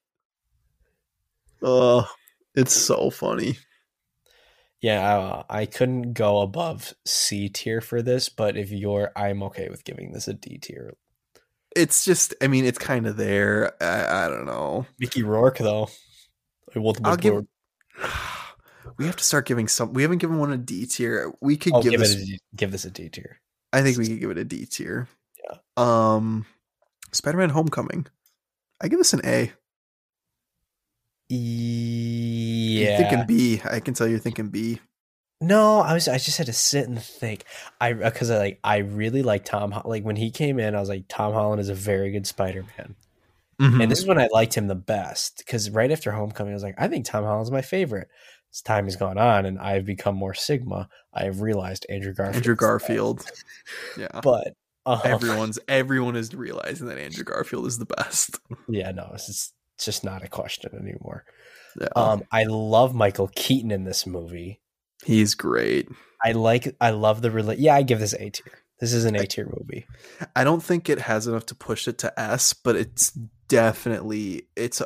oh, 1.63 2.09
it's 2.55 2.73
so 2.73 3.11
funny. 3.11 3.59
Yeah, 4.81 5.19
uh, 5.19 5.43
I 5.49 5.67
couldn't 5.67 6.13
go 6.13 6.43
above 6.43 6.95
C 7.05 7.49
tier 7.49 7.81
for 7.81 8.03
this, 8.03 8.29
but 8.29 8.57
if 8.57 8.71
you're, 8.71 9.11
I'm 9.17 9.43
okay 9.45 9.69
with 9.69 9.85
giving 9.85 10.13
this 10.13 10.29
a 10.29 10.35
D 10.35 10.59
tier. 10.59 10.95
It's 11.75 12.05
just, 12.05 12.35
I 12.41 12.47
mean, 12.47 12.65
it's 12.65 12.79
kind 12.79 13.07
of 13.07 13.17
there. 13.17 13.73
I, 13.83 14.27
I 14.27 14.29
don't 14.29 14.47
know. 14.47 14.87
Mickey 14.99 15.23
Rourke 15.23 15.59
though, 15.59 15.89
I'll 17.05 17.17
give. 17.17 17.47
We 18.99 19.07
have 19.07 19.17
to 19.17 19.25
start 19.25 19.47
giving 19.47 19.69
some. 19.69 19.93
We 19.93 20.03
haven't 20.03 20.19
given 20.19 20.39
one 20.39 20.53
a 20.53 20.57
D 20.57 20.87
tier. 20.87 21.33
We 21.41 21.57
could 21.57 21.75
I'll 21.75 21.83
give, 21.83 21.93
give, 21.93 22.01
this. 22.01 22.15
it 22.15 22.23
a 22.23 22.25
D, 22.25 22.39
give 22.57 22.73
this 22.73 22.85
a 22.85 22.91
D 22.91 23.09
tier. 23.09 23.41
I 23.73 23.83
think 23.83 23.99
we 23.99 24.09
could 24.09 24.21
give 24.21 24.31
it 24.31 24.39
a 24.39 24.45
D 24.45 24.65
tier. 24.67 25.09
Yeah. 25.45 25.57
Um, 25.77 26.47
Spider-Man: 27.13 27.51
Homecoming. 27.51 28.07
I 28.81 28.89
give 28.89 28.99
this 28.99 29.13
an 29.13 29.21
A. 29.25 29.53
You're 31.29 32.91
Yeah. 32.91 32.97
thinking 32.99 33.27
B. 33.27 33.61
I 33.65 33.81
can 33.81 33.95
tell 33.95 34.07
you're 34.07 34.19
thinking 34.19 34.49
B. 34.49 34.81
No, 35.41 35.81
I 35.81 35.93
was. 35.93 36.09
I 36.09 36.17
just 36.19 36.39
had 36.39 36.47
to 36.47 36.53
sit 36.53 36.89
and 36.89 37.03
think. 37.03 37.45
I 37.81 37.93
because 37.93 38.31
I 38.31 38.39
like 38.39 38.61
I 38.65 38.79
really 38.79 39.23
like 39.23 39.45
Tom. 39.45 39.75
Like 39.85 40.03
when 40.05 40.17
he 40.17 40.31
came 40.31 40.59
in, 40.59 40.75
I 40.75 40.81
was 40.81 40.89
like, 40.89 41.05
Tom 41.09 41.35
Holland 41.35 41.61
is 41.61 41.69
a 41.69 41.75
very 41.75 42.11
good 42.11 42.27
Spider 42.27 42.65
Man. 42.79 42.95
Mhm. 43.61 43.83
And 43.83 43.91
this 43.91 43.99
is 44.01 44.07
when 44.07 44.19
I 44.19 44.29
liked 44.33 44.55
him 44.55 44.67
the 44.67 44.75
best 44.75 45.39
because 45.39 45.71
right 45.71 45.91
after 45.91 46.11
Homecoming, 46.13 46.53
I 46.53 46.55
was 46.55 46.63
like, 46.63 46.75
I 46.79 46.89
think 46.89 47.07
Tom 47.07 47.25
Holland's 47.25 47.51
my 47.51 47.63
favorite. 47.63 48.09
As 48.53 48.63
time 48.63 48.85
has 48.85 48.97
gone 48.97 49.19
on 49.19 49.45
and 49.47 49.59
I've 49.59 49.85
become 49.85 50.17
more 50.17 50.35
Sigma, 50.35 50.89
I 51.13 51.25
have 51.25 51.41
realized 51.41 51.87
Andrew 51.91 52.15
Garfield. 52.15 52.37
Andrew 52.37 52.57
Garfield. 52.57 53.31
Yeah. 53.99 54.21
But 54.23 54.55
um, 54.87 55.01
Everyone's 55.05 55.59
everyone 55.69 56.17
is 56.17 56.35
realizing 56.35 56.87
that 56.87 56.99
Andrew 56.99 57.25
Garfield 57.25 57.67
is 57.67 57.79
the 57.79 57.87
best. 57.87 58.39
yeah, 58.69 58.93
no, 58.93 59.11
it's 59.15 59.27
just, 59.27 59.55
it's 59.75 59.85
just 59.85 60.05
not 60.05 60.23
a 60.23 60.29
question 60.29 60.71
anymore. 60.75 61.25
Yeah. 61.81 61.89
Um, 61.97 62.23
I 62.33 62.45
love 62.45 62.95
Michael 62.95 63.29
Keaton 63.35 63.71
in 63.71 63.85
this 63.85 64.07
movie. 64.07 64.61
He's 65.05 65.35
great. 65.35 65.89
I 66.25 66.33
like, 66.33 66.75
I 66.81 66.91
love 66.91 67.21
the 67.21 67.31
rela- 67.31 67.57
Yeah, 67.59 67.75
I 67.75 67.83
give 67.83 68.01
this 68.01 68.15
A 68.15 68.31
tier. 68.31 68.53
This 68.81 68.93
is 68.93 69.05
an 69.07 69.17
A 69.17 69.27
tier 69.27 69.47
movie. 69.47 69.87
I 70.35 70.45
don't 70.45 70.63
think 70.63 70.89
it 70.89 71.01
has 71.01 71.27
enough 71.27 71.47
to 71.47 71.55
push 71.55 71.89
it 71.89 71.99
to 71.99 72.21
S, 72.21 72.53
but 72.53 72.77
it's 72.77 73.11
definitely 73.49 74.49
it's 74.55 74.83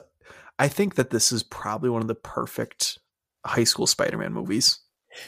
I 0.59 0.69
think 0.69 0.95
that 0.95 1.11
this 1.11 1.33
is 1.33 1.43
probably 1.43 1.91
one 1.91 2.03
of 2.03 2.09
the 2.09 2.15
perfect 2.15 3.00
high 3.45 3.65
school 3.65 3.87
Spider-Man 3.87 4.33
movies. 4.33 4.81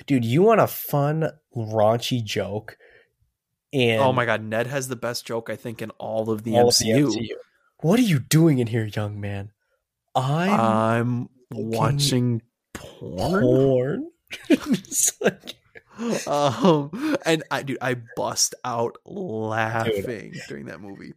Dude, 0.06 0.24
you 0.24 0.42
want 0.42 0.60
a 0.60 0.66
fun, 0.66 1.30
raunchy 1.56 2.22
joke? 2.22 2.76
And 3.72 4.02
oh 4.02 4.12
my 4.12 4.26
god, 4.26 4.42
Ned 4.42 4.66
has 4.66 4.88
the 4.88 4.96
best 4.96 5.26
joke 5.26 5.48
I 5.48 5.56
think 5.56 5.80
in 5.82 5.90
all 5.92 6.30
of 6.30 6.44
the 6.44 6.54
all 6.54 6.68
of 6.68 6.74
MCU. 6.74 7.12
the 7.12 7.20
MCU. 7.20 7.28
What 7.80 7.98
are 7.98 8.02
you 8.04 8.18
doing 8.18 8.58
in 8.58 8.66
here, 8.66 8.84
young 8.84 9.20
man? 9.20 9.50
I'm 10.14 10.50
I'm 10.60 11.28
watching 11.50 12.42
porn. 12.74 13.42
porn. 13.42 14.10
Like- 15.20 15.56
um 16.26 16.90
and 17.26 17.42
I 17.50 17.62
dude 17.62 17.78
I 17.82 17.96
bust 18.16 18.54
out 18.64 18.96
laughing 19.04 20.34
during 20.48 20.66
that 20.66 20.80
movie. 20.80 21.12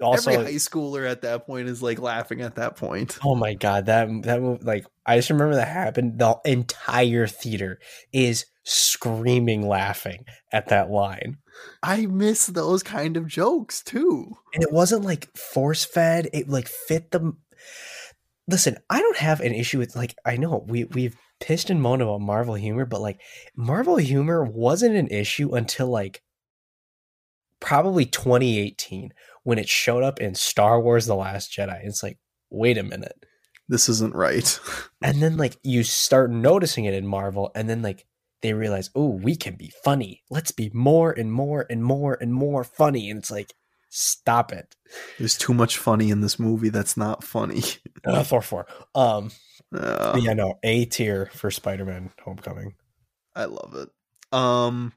Also, 0.00 0.30
Every 0.30 0.44
high 0.44 0.52
schooler 0.58 1.08
at 1.10 1.22
that 1.22 1.46
point 1.46 1.68
is 1.68 1.82
like 1.82 1.98
laughing 1.98 2.40
at 2.40 2.54
that 2.56 2.76
point. 2.76 3.18
oh 3.24 3.34
my 3.34 3.54
god, 3.54 3.86
that 3.86 4.08
that 4.22 4.64
like 4.64 4.86
I 5.04 5.16
just 5.16 5.30
remember 5.30 5.56
that 5.56 5.68
happened. 5.68 6.18
The 6.18 6.38
entire 6.44 7.26
theater 7.26 7.80
is 8.12 8.46
screaming, 8.64 9.66
laughing 9.66 10.24
at 10.52 10.68
that 10.68 10.90
line, 10.90 11.38
I 11.82 12.06
miss 12.06 12.46
those 12.46 12.82
kind 12.82 13.16
of 13.16 13.26
jokes 13.26 13.82
too. 13.82 14.36
and 14.54 14.62
it 14.62 14.72
wasn't 14.72 15.04
like 15.04 15.34
force 15.36 15.84
fed. 15.84 16.28
It 16.32 16.48
like 16.48 16.68
fit 16.68 17.10
the. 17.10 17.34
Listen, 18.46 18.78
I 18.88 19.00
don't 19.00 19.18
have 19.18 19.40
an 19.40 19.52
issue 19.52 19.78
with 19.78 19.96
like 19.96 20.14
I 20.24 20.36
know 20.36 20.64
we 20.66 20.84
we've 20.84 21.16
pissed 21.40 21.70
and 21.70 21.82
moaned 21.82 22.02
about 22.02 22.20
Marvel 22.20 22.54
humor, 22.54 22.84
but 22.84 23.00
like 23.00 23.20
Marvel 23.56 23.96
humor 23.96 24.44
wasn't 24.44 24.96
an 24.96 25.08
issue 25.08 25.54
until 25.54 25.88
like 25.88 26.22
probably 27.60 28.04
2018 28.04 29.12
when 29.48 29.58
it 29.58 29.66
showed 29.66 30.02
up 30.02 30.20
in 30.20 30.34
Star 30.34 30.78
Wars: 30.78 31.06
The 31.06 31.14
Last 31.14 31.50
Jedi. 31.50 31.80
It's 31.82 32.02
like, 32.02 32.18
wait 32.50 32.76
a 32.76 32.82
minute. 32.82 33.24
This 33.66 33.88
isn't 33.88 34.14
right. 34.14 34.60
and 35.02 35.22
then 35.22 35.38
like 35.38 35.56
you 35.62 35.84
start 35.84 36.30
noticing 36.30 36.84
it 36.84 36.92
in 36.92 37.06
Marvel, 37.06 37.50
and 37.54 37.66
then 37.66 37.80
like 37.80 38.04
they 38.42 38.52
realize, 38.52 38.90
oh, 38.94 39.08
we 39.08 39.36
can 39.36 39.54
be 39.54 39.72
funny. 39.82 40.22
Let's 40.28 40.52
be 40.52 40.70
more 40.74 41.12
and 41.12 41.32
more 41.32 41.64
and 41.70 41.82
more 41.82 42.18
and 42.20 42.34
more 42.34 42.62
funny. 42.62 43.08
And 43.08 43.20
it's 43.20 43.30
like, 43.30 43.54
stop 43.88 44.52
it. 44.52 44.76
There's 45.18 45.38
too 45.38 45.54
much 45.54 45.78
funny 45.78 46.10
in 46.10 46.20
this 46.20 46.38
movie 46.38 46.68
that's 46.68 46.96
not 46.96 47.24
funny. 47.24 47.62
Uh, 48.04 48.22
Thor 48.22 48.42
four. 48.42 48.66
Um, 48.94 49.30
Uh, 49.74 50.18
yeah, 50.22 50.32
no, 50.34 50.58
A 50.62 50.84
tier 50.84 51.30
for 51.34 51.50
Spider 51.50 51.84
Man 51.86 52.10
Homecoming. 52.22 52.74
I 53.34 53.46
love 53.46 53.74
it. 53.74 53.88
Um 54.30 54.92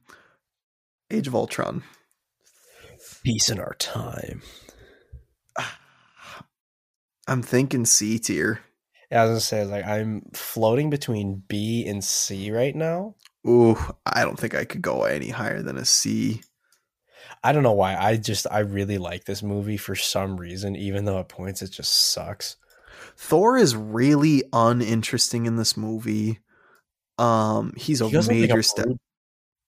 Age 1.10 1.28
of 1.28 1.36
Ultron. 1.36 1.84
Peace 3.24 3.50
in 3.50 3.60
our 3.60 3.76
time. 3.76 4.42
I'm 7.28 7.42
thinking 7.42 7.86
C 7.86 8.20
tier. 8.20 8.62
Yeah, 9.12 9.22
I 9.22 9.26
was 9.26 9.30
gonna 9.30 9.40
say 9.42 9.66
like 9.66 9.86
I'm 9.86 10.24
floating 10.34 10.90
between 10.90 11.44
B 11.48 11.86
and 11.88 12.04
C 12.04 12.52
right 12.52 12.76
now. 12.76 13.16
Ooh, 13.48 13.78
I 14.06 14.24
don't 14.24 14.40
think 14.40 14.56
I 14.56 14.66
could 14.66 14.82
go 14.82 15.04
any 15.04 15.30
higher 15.30 15.62
than 15.62 15.78
a 15.78 15.86
C. 15.86 16.42
I 17.44 17.54
don't 17.54 17.64
know 17.64 17.72
why. 17.72 17.96
I 17.96 18.18
just 18.18 18.48
I 18.50 18.60
really 18.60 18.98
like 18.98 19.26
this 19.26 19.44
movie 19.44 19.78
for 19.78 19.96
some 19.96 20.38
reason, 20.38 20.76
even 20.76 21.06
though 21.06 21.20
at 21.20 21.30
points 21.30 21.62
it 21.62 21.72
just 21.72 22.12
sucks. 22.14 22.58
Thor 23.18 23.58
is 23.58 23.76
really 23.76 24.44
uninteresting 24.54 25.46
in 25.46 25.56
this 25.56 25.76
movie. 25.76 26.40
Um, 27.18 27.74
he's 27.78 28.02
a 28.02 28.10
He 28.10 28.18
major 28.28 28.64
step. 28.64 28.88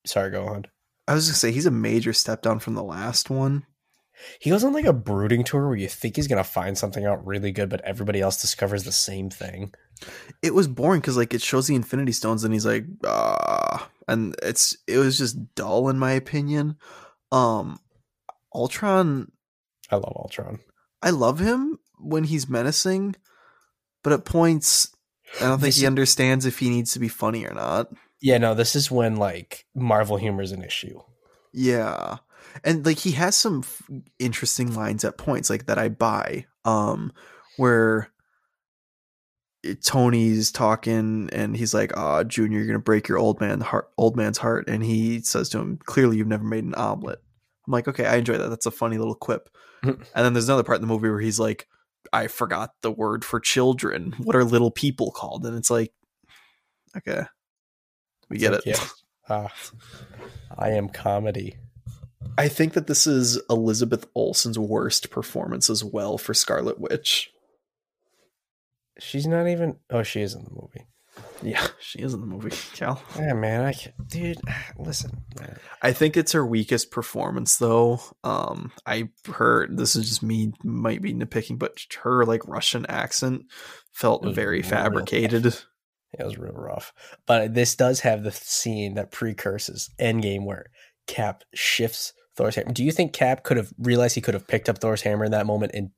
Sorry, 0.05 0.31
go 0.31 0.45
on. 0.45 0.65
I 1.07 1.13
was 1.13 1.27
gonna 1.27 1.35
say 1.35 1.51
he's 1.51 1.65
a 1.65 1.71
major 1.71 2.13
step 2.13 2.41
down 2.41 2.59
from 2.59 2.75
the 2.75 2.83
last 2.83 3.29
one. 3.29 3.65
He 4.39 4.49
goes 4.49 4.63
on 4.63 4.73
like 4.73 4.85
a 4.85 4.93
brooding 4.93 5.43
tour 5.43 5.67
where 5.67 5.75
you 5.75 5.87
think 5.87 6.15
he's 6.15 6.27
gonna 6.27 6.43
find 6.43 6.77
something 6.77 7.05
out 7.05 7.25
really 7.25 7.51
good, 7.51 7.69
but 7.69 7.81
everybody 7.81 8.21
else 8.21 8.41
discovers 8.41 8.83
the 8.83 8.91
same 8.91 9.29
thing. 9.29 9.73
It 10.41 10.53
was 10.53 10.67
boring 10.67 11.01
because 11.01 11.17
like 11.17 11.33
it 11.33 11.41
shows 11.41 11.67
the 11.67 11.75
Infinity 11.75 12.11
Stones 12.11 12.43
and 12.43 12.53
he's 12.53 12.65
like, 12.65 12.85
ah, 13.05 13.89
and 14.07 14.35
it's 14.41 14.77
it 14.87 14.97
was 14.97 15.17
just 15.17 15.55
dull 15.55 15.89
in 15.89 15.99
my 15.99 16.11
opinion. 16.11 16.77
Um, 17.31 17.79
Ultron, 18.53 19.31
I 19.89 19.95
love 19.95 20.13
Ultron. 20.15 20.59
I 21.01 21.09
love 21.09 21.39
him 21.39 21.79
when 21.99 22.25
he's 22.25 22.49
menacing, 22.49 23.15
but 24.03 24.13
at 24.13 24.25
points, 24.25 24.95
I 25.41 25.45
don't 25.45 25.59
think 25.59 25.75
he 25.75 25.87
understands 25.87 26.45
if 26.45 26.59
he 26.59 26.69
needs 26.69 26.93
to 26.93 26.99
be 26.99 27.07
funny 27.07 27.45
or 27.45 27.53
not. 27.53 27.87
Yeah, 28.23 28.37
no, 28.37 28.53
this 28.53 28.73
is 28.73 28.89
when 28.89 29.17
like 29.17 29.65
Marvel 29.75 30.15
humor 30.15 30.41
is 30.41 30.53
an 30.53 30.63
issue. 30.63 31.01
Yeah. 31.51 32.19
And 32.63 32.85
like 32.85 32.99
he 32.99 33.11
has 33.11 33.35
some 33.35 33.59
f- 33.65 33.83
interesting 34.17 34.73
lines 34.73 35.03
at 35.03 35.17
points 35.17 35.49
like 35.49 35.65
that 35.65 35.77
I 35.77 35.89
buy 35.89 36.45
um 36.63 37.11
where 37.57 38.13
Tony's 39.83 40.53
talking 40.53 41.29
and 41.33 41.57
he's 41.57 41.73
like, 41.73 41.91
"Ah, 41.97 42.23
Junior, 42.23 42.59
you're 42.59 42.67
gonna 42.67 42.79
break 42.79 43.09
your 43.09 43.17
old 43.17 43.41
man 43.41 43.59
heart, 43.59 43.89
old 43.97 44.15
man's 44.15 44.37
heart," 44.37 44.69
and 44.69 44.83
he 44.83 45.19
says 45.19 45.49
to 45.49 45.59
him, 45.59 45.77
"Clearly, 45.85 46.15
you've 46.15 46.27
never 46.27 46.45
made 46.45 46.63
an 46.63 46.75
omelet." 46.75 47.21
I'm 47.67 47.73
like, 47.73 47.89
"Okay, 47.89 48.05
I 48.05 48.15
enjoy 48.15 48.37
that. 48.37 48.49
That's 48.49 48.65
a 48.65 48.71
funny 48.71 48.97
little 48.97 49.15
quip." 49.15 49.49
and 49.83 49.97
then 50.15 50.31
there's 50.33 50.47
another 50.47 50.63
part 50.63 50.77
in 50.77 50.81
the 50.81 50.93
movie 50.93 51.09
where 51.09 51.19
he's 51.19 51.39
like, 51.41 51.67
"I 52.13 52.27
forgot 52.27 52.71
the 52.83 52.91
word 52.91 53.25
for 53.25 53.41
children. 53.41 54.13
What 54.17 54.35
are 54.37 54.45
little 54.45 54.71
people 54.71 55.11
called?" 55.11 55.45
And 55.45 55.57
it's 55.57 55.69
like, 55.69 55.93
okay, 56.97 57.23
we 58.33 58.39
get 58.39 58.53
It's 58.53 58.65
it. 58.67 58.69
yeah. 58.77 58.87
Ah, 59.29 59.53
I 60.57 60.71
am 60.71 60.89
comedy. 60.89 61.55
I 62.37 62.49
think 62.49 62.73
that 62.73 62.87
this 62.87 63.07
is 63.07 63.39
Elizabeth 63.49 64.05
Olsen's 64.15 64.59
worst 64.59 65.09
performance 65.11 65.69
as 65.69 65.81
well 65.81 66.17
for 66.17 66.33
Scarlet 66.33 66.77
Witch. 66.77 67.31
She's 68.99 69.25
not 69.25 69.47
even. 69.47 69.77
Oh, 69.89 70.03
she 70.03 70.21
is 70.21 70.33
in 70.35 70.43
the 70.43 70.49
movie. 70.51 70.85
Yeah, 71.41 71.65
she 71.79 71.99
is 71.99 72.13
in 72.13 72.21
the 72.21 72.25
movie, 72.25 72.49
Cal. 72.75 73.01
Yeah, 73.17 73.33
man. 73.33 73.63
I 73.63 73.73
can't, 73.73 73.95
dude. 74.07 74.41
Listen, 74.77 75.21
man. 75.39 75.57
I 75.81 75.91
think 75.93 76.17
it's 76.17 76.31
her 76.33 76.45
weakest 76.45 76.91
performance 76.91 77.57
though. 77.57 78.01
Um 78.23 78.71
I 78.85 79.09
heard 79.31 79.77
this 79.77 79.95
is 79.95 80.07
just 80.09 80.23
me 80.23 80.53
might 80.63 81.01
be 81.01 81.13
nitpicking, 81.13 81.59
but 81.59 81.77
her 82.03 82.25
like 82.25 82.47
Russian 82.47 82.85
accent 82.87 83.45
felt 83.91 84.25
very 84.25 84.61
fabricated. 84.61 85.55
It 86.17 86.23
was 86.23 86.37
real 86.37 86.53
rough. 86.53 86.93
But 87.25 87.53
this 87.53 87.75
does 87.75 88.01
have 88.01 88.23
the 88.23 88.31
scene 88.31 88.95
that 88.95 89.11
precurses 89.11 89.89
Endgame 89.99 90.45
where 90.45 90.67
Cap 91.07 91.43
shifts 91.53 92.13
Thor's 92.35 92.55
hammer. 92.55 92.71
Do 92.71 92.83
you 92.83 92.91
think 92.91 93.13
Cap 93.13 93.43
could 93.43 93.57
have 93.57 93.73
realized 93.77 94.15
he 94.15 94.21
could 94.21 94.33
have 94.33 94.47
picked 94.47 94.69
up 94.69 94.79
Thor's 94.79 95.01
hammer 95.01 95.25
in 95.25 95.31
that 95.31 95.45
moment 95.45 95.71
and 95.73 95.91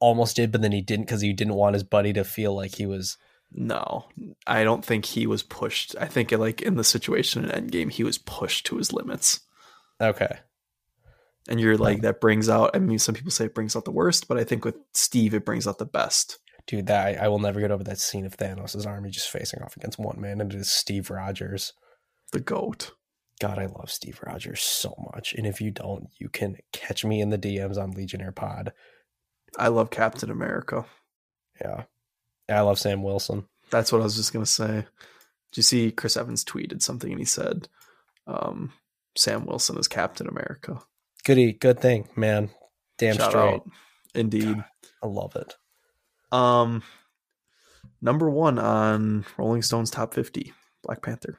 almost 0.00 0.36
did, 0.36 0.52
but 0.52 0.62
then 0.62 0.72
he 0.72 0.82
didn't 0.82 1.06
because 1.06 1.20
he 1.20 1.32
didn't 1.32 1.54
want 1.54 1.74
his 1.74 1.82
buddy 1.82 2.12
to 2.12 2.24
feel 2.24 2.54
like 2.54 2.74
he 2.74 2.86
was. 2.86 3.16
No, 3.52 4.06
I 4.46 4.64
don't 4.64 4.84
think 4.84 5.04
he 5.04 5.26
was 5.26 5.42
pushed. 5.42 5.94
I 6.00 6.06
think 6.06 6.32
like 6.32 6.62
in 6.62 6.76
the 6.76 6.84
situation 6.84 7.48
in 7.48 7.68
Endgame, 7.68 7.90
he 7.90 8.04
was 8.04 8.18
pushed 8.18 8.66
to 8.66 8.76
his 8.76 8.92
limits. 8.92 9.40
Okay. 10.00 10.38
And 11.48 11.60
you're 11.60 11.78
like 11.78 12.02
that 12.02 12.20
brings 12.20 12.48
out. 12.48 12.70
I 12.74 12.80
mean, 12.80 12.98
some 12.98 13.14
people 13.14 13.30
say 13.30 13.46
it 13.46 13.54
brings 13.54 13.76
out 13.76 13.84
the 13.84 13.92
worst, 13.92 14.26
but 14.28 14.36
I 14.36 14.44
think 14.44 14.64
with 14.64 14.76
Steve, 14.94 15.32
it 15.32 15.44
brings 15.44 15.66
out 15.66 15.78
the 15.78 15.86
best. 15.86 16.38
Dude, 16.66 16.86
that 16.86 17.06
I, 17.20 17.24
I 17.26 17.28
will 17.28 17.38
never 17.38 17.60
get 17.60 17.70
over 17.70 17.84
that 17.84 18.00
scene 18.00 18.26
of 18.26 18.36
Thanos' 18.36 18.86
army 18.86 19.10
just 19.10 19.30
facing 19.30 19.62
off 19.62 19.76
against 19.76 19.98
one 19.98 20.20
man, 20.20 20.40
and 20.40 20.52
it 20.52 20.58
is 20.58 20.70
Steve 20.70 21.10
Rogers. 21.10 21.72
The 22.32 22.40
goat. 22.40 22.92
God, 23.40 23.58
I 23.58 23.66
love 23.66 23.90
Steve 23.90 24.18
Rogers 24.24 24.62
so 24.62 24.94
much. 25.14 25.34
And 25.34 25.46
if 25.46 25.60
you 25.60 25.70
don't, 25.70 26.08
you 26.18 26.28
can 26.28 26.56
catch 26.72 27.04
me 27.04 27.20
in 27.20 27.30
the 27.30 27.38
DMs 27.38 27.76
on 27.76 27.90
Legionnaire 27.92 28.32
Pod. 28.32 28.72
I 29.58 29.68
love 29.68 29.90
Captain 29.90 30.30
America. 30.30 30.86
Yeah. 31.60 31.84
I 32.48 32.60
love 32.60 32.78
Sam 32.78 33.02
Wilson. 33.02 33.46
That's 33.70 33.92
what 33.92 34.00
I 34.00 34.04
was 34.04 34.16
just 34.16 34.32
gonna 34.32 34.46
say. 34.46 34.86
Did 35.52 35.56
you 35.56 35.62
see 35.62 35.90
Chris 35.90 36.16
Evans 36.16 36.44
tweeted 36.44 36.82
something 36.82 37.10
and 37.10 37.18
he 37.20 37.24
said, 37.24 37.68
um, 38.26 38.72
"Sam 39.16 39.44
Wilson 39.46 39.78
is 39.78 39.88
Captain 39.88 40.28
America." 40.28 40.80
Goody, 41.24 41.52
good 41.52 41.80
thing, 41.80 42.08
man. 42.16 42.50
Damn 42.98 43.16
Shout 43.16 43.30
straight. 43.30 43.54
out. 43.54 43.70
Indeed. 44.14 44.64
I 45.02 45.06
love 45.06 45.34
it. 45.36 45.54
Um, 46.32 46.82
number 48.02 48.28
one 48.28 48.58
on 48.58 49.24
Rolling 49.38 49.62
Stone's 49.62 49.90
top 49.90 50.14
fifty, 50.14 50.52
Black 50.82 51.02
Panther. 51.02 51.38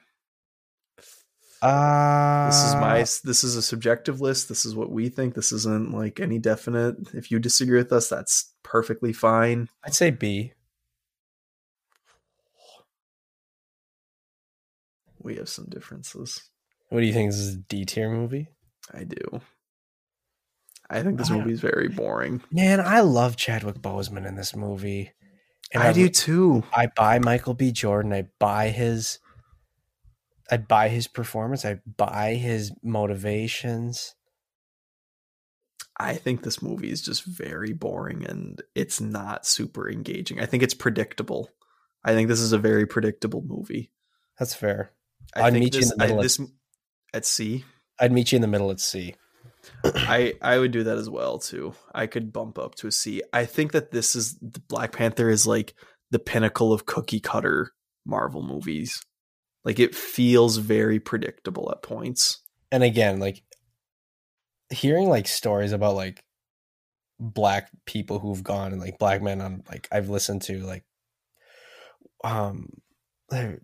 Uh, 1.60 2.46
This 2.46 2.62
is 2.62 2.74
my. 2.74 2.98
This 3.24 3.42
is 3.44 3.56
a 3.56 3.62
subjective 3.62 4.20
list. 4.20 4.48
This 4.48 4.64
is 4.64 4.74
what 4.76 4.90
we 4.90 5.08
think. 5.08 5.34
This 5.34 5.50
isn't 5.52 5.92
like 5.92 6.20
any 6.20 6.38
definite. 6.38 6.96
If 7.14 7.30
you 7.30 7.38
disagree 7.38 7.78
with 7.78 7.92
us, 7.92 8.08
that's 8.08 8.52
perfectly 8.62 9.12
fine. 9.12 9.68
I'd 9.84 9.94
say 9.94 10.10
B. 10.10 10.52
We 15.20 15.36
have 15.36 15.48
some 15.48 15.66
differences. 15.68 16.42
What 16.90 17.00
do 17.00 17.06
you 17.06 17.12
think? 17.12 17.30
This 17.30 17.40
is 17.40 17.54
a 17.54 17.58
D 17.58 17.84
tier 17.84 18.08
movie? 18.08 18.48
I 18.94 19.04
do. 19.04 19.40
I 20.90 21.02
think 21.02 21.18
this 21.18 21.30
I- 21.30 21.36
movie 21.36 21.52
is 21.52 21.60
very 21.60 21.88
boring. 21.88 22.42
Man, 22.50 22.80
I 22.80 23.00
love 23.00 23.36
Chadwick 23.36 23.76
Boseman 23.76 24.26
in 24.26 24.36
this 24.36 24.56
movie. 24.56 25.12
And 25.74 25.82
I 25.82 25.92
do 25.92 26.08
too. 26.08 26.62
I 26.72 26.86
buy 26.86 27.18
Michael 27.18 27.52
B. 27.52 27.72
Jordan. 27.72 28.12
I 28.14 28.28
buy 28.38 28.68
his. 28.70 29.18
I 30.50 30.56
buy 30.56 30.88
his 30.88 31.06
performance. 31.08 31.66
I 31.66 31.80
buy 31.98 32.34
his 32.34 32.72
motivations. 32.82 34.14
I 36.00 36.14
think 36.14 36.42
this 36.42 36.62
movie 36.62 36.90
is 36.90 37.02
just 37.02 37.24
very 37.26 37.72
boring 37.74 38.24
and 38.24 38.62
it's 38.74 38.98
not 39.00 39.44
super 39.46 39.90
engaging. 39.90 40.40
I 40.40 40.46
think 40.46 40.62
it's 40.62 40.72
predictable. 40.74 41.50
I 42.04 42.14
think 42.14 42.28
this 42.28 42.40
is 42.40 42.52
a 42.52 42.58
very 42.58 42.86
predictable 42.86 43.42
movie. 43.44 43.90
That's 44.38 44.54
fair. 44.54 44.92
I 45.34 45.42
I'd 45.42 45.52
meet 45.54 45.74
you 45.74 45.82
in 45.82 45.88
the 45.88 45.96
middle 45.98 46.16
I, 46.16 46.18
at- 46.20 46.22
this 46.22 46.40
at 47.12 47.24
sea. 47.26 47.64
I'd 48.00 48.12
meet 48.12 48.32
you 48.32 48.36
in 48.36 48.42
the 48.42 48.48
middle 48.48 48.70
at 48.70 48.80
C. 48.80 49.16
I 49.84 50.34
I 50.42 50.58
would 50.58 50.72
do 50.72 50.84
that 50.84 50.98
as 50.98 51.08
well 51.10 51.38
too. 51.38 51.74
I 51.94 52.06
could 52.06 52.32
bump 52.32 52.58
up 52.58 52.74
to 52.76 52.86
a 52.86 52.92
C. 52.92 53.22
I 53.32 53.44
think 53.44 53.72
that 53.72 53.90
this 53.90 54.14
is 54.16 54.34
Black 54.34 54.92
Panther 54.92 55.30
is 55.30 55.46
like 55.46 55.74
the 56.10 56.18
pinnacle 56.18 56.72
of 56.72 56.86
cookie 56.86 57.20
cutter 57.20 57.72
Marvel 58.06 58.42
movies. 58.42 59.00
Like 59.64 59.78
it 59.78 59.94
feels 59.94 60.56
very 60.56 61.00
predictable 61.00 61.70
at 61.70 61.82
points. 61.82 62.40
and 62.70 62.82
again 62.82 63.18
like 63.18 63.42
hearing 64.70 65.08
like 65.08 65.26
stories 65.26 65.72
about 65.72 65.94
like 65.94 66.22
black 67.20 67.70
people 67.86 68.18
who've 68.18 68.42
gone 68.44 68.72
and 68.72 68.80
like 68.80 68.98
black 68.98 69.22
men 69.22 69.40
on 69.40 69.62
like 69.68 69.88
i've 69.90 70.08
listened 70.08 70.42
to 70.42 70.58
like 70.60 70.84
um 72.22 72.68
i, 73.32 73.56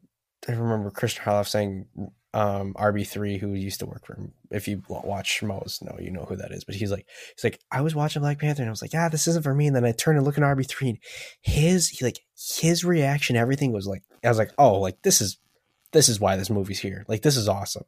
I 0.49 0.53
remember 0.53 0.91
christian 0.91 1.23
harloff 1.25 1.47
saying 1.49 1.87
um 2.35 2.75
rb3 2.75 3.39
who 3.39 3.55
used 3.55 3.79
to 3.81 3.87
work 3.87 4.05
for 4.05 4.15
him. 4.17 4.33
If 4.51 4.67
you 4.69 4.83
watch 4.89 5.41
Schmoes 5.41 5.81
Know 5.83 5.97
you 6.01 6.11
know 6.11 6.25
who 6.29 6.37
that 6.37 6.51
is 6.53 6.65
but 6.65 6.75
he's 6.75 6.91
like 6.91 7.07
he's 7.37 7.45
like 7.45 7.61
i 7.71 7.81
was 7.81 7.95
watching 7.95 8.23
black 8.23 8.39
panther 8.41 8.63
and 8.63 8.69
i 8.69 8.73
was 8.73 8.83
like 8.83 8.93
yeah 8.93 9.09
this 9.09 9.27
isn't 9.29 9.43
for 9.45 9.55
me 9.55 9.67
and 9.69 9.77
then 9.77 9.85
i 9.85 9.93
turned 9.93 10.19
and 10.19 10.27
looked 10.27 10.37
at 10.39 10.45
rb3 10.45 10.89
and 10.91 10.99
his 11.41 11.89
he, 11.89 12.05
like 12.05 12.19
his 12.59 12.85
reaction 12.85 13.37
everything 13.37 13.73
was 13.73 13.87
like 13.87 14.03
i 14.25 14.29
was 14.29 14.39
like 14.39 14.51
oh 14.59 14.81
like 14.81 15.01
this 15.03 15.21
is 15.21 15.39
this 15.93 16.09
is 16.09 16.19
why 16.19 16.35
this 16.37 16.51
movie's 16.51 16.81
here. 16.81 17.05
Like 17.07 17.23
this 17.23 17.37
is 17.37 17.49
awesome. 17.49 17.85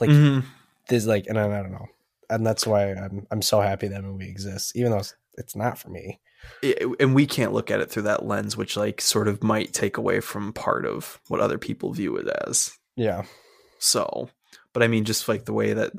Like 0.00 0.08
Mhm. 0.08 0.44
there's 0.88 1.06
like 1.06 1.26
and 1.26 1.38
I, 1.38 1.44
I 1.44 1.60
don't 1.62 1.72
know. 1.72 1.86
And 2.30 2.46
that's 2.46 2.66
why 2.66 2.92
i'm 2.94 3.26
i'm 3.30 3.42
so 3.42 3.60
happy 3.60 3.88
that 3.88 4.02
movie 4.02 4.30
exists 4.30 4.72
even 4.74 4.90
though 4.90 4.98
it's, 4.98 5.14
it's 5.36 5.54
not 5.54 5.76
for 5.78 5.90
me. 5.90 6.18
It- 6.62 6.88
and 6.98 7.14
we 7.14 7.26
can't 7.26 7.52
look 7.52 7.70
at 7.70 7.80
it 7.80 7.90
through 7.90 8.04
that 8.04 8.24
lens 8.24 8.56
which 8.56 8.74
like 8.78 9.02
sort 9.02 9.28
of 9.28 9.42
might 9.42 9.74
take 9.74 9.98
away 9.98 10.20
from 10.20 10.54
part 10.54 10.86
of 10.86 11.20
what 11.28 11.40
other 11.40 11.58
people 11.58 11.92
view 11.92 12.16
it 12.16 12.26
as. 12.48 12.72
Yeah 12.96 13.24
so 13.82 14.28
but 14.72 14.82
i 14.82 14.86
mean 14.88 15.04
just 15.04 15.28
like 15.28 15.44
the 15.44 15.52
way 15.52 15.72
that 15.72 15.92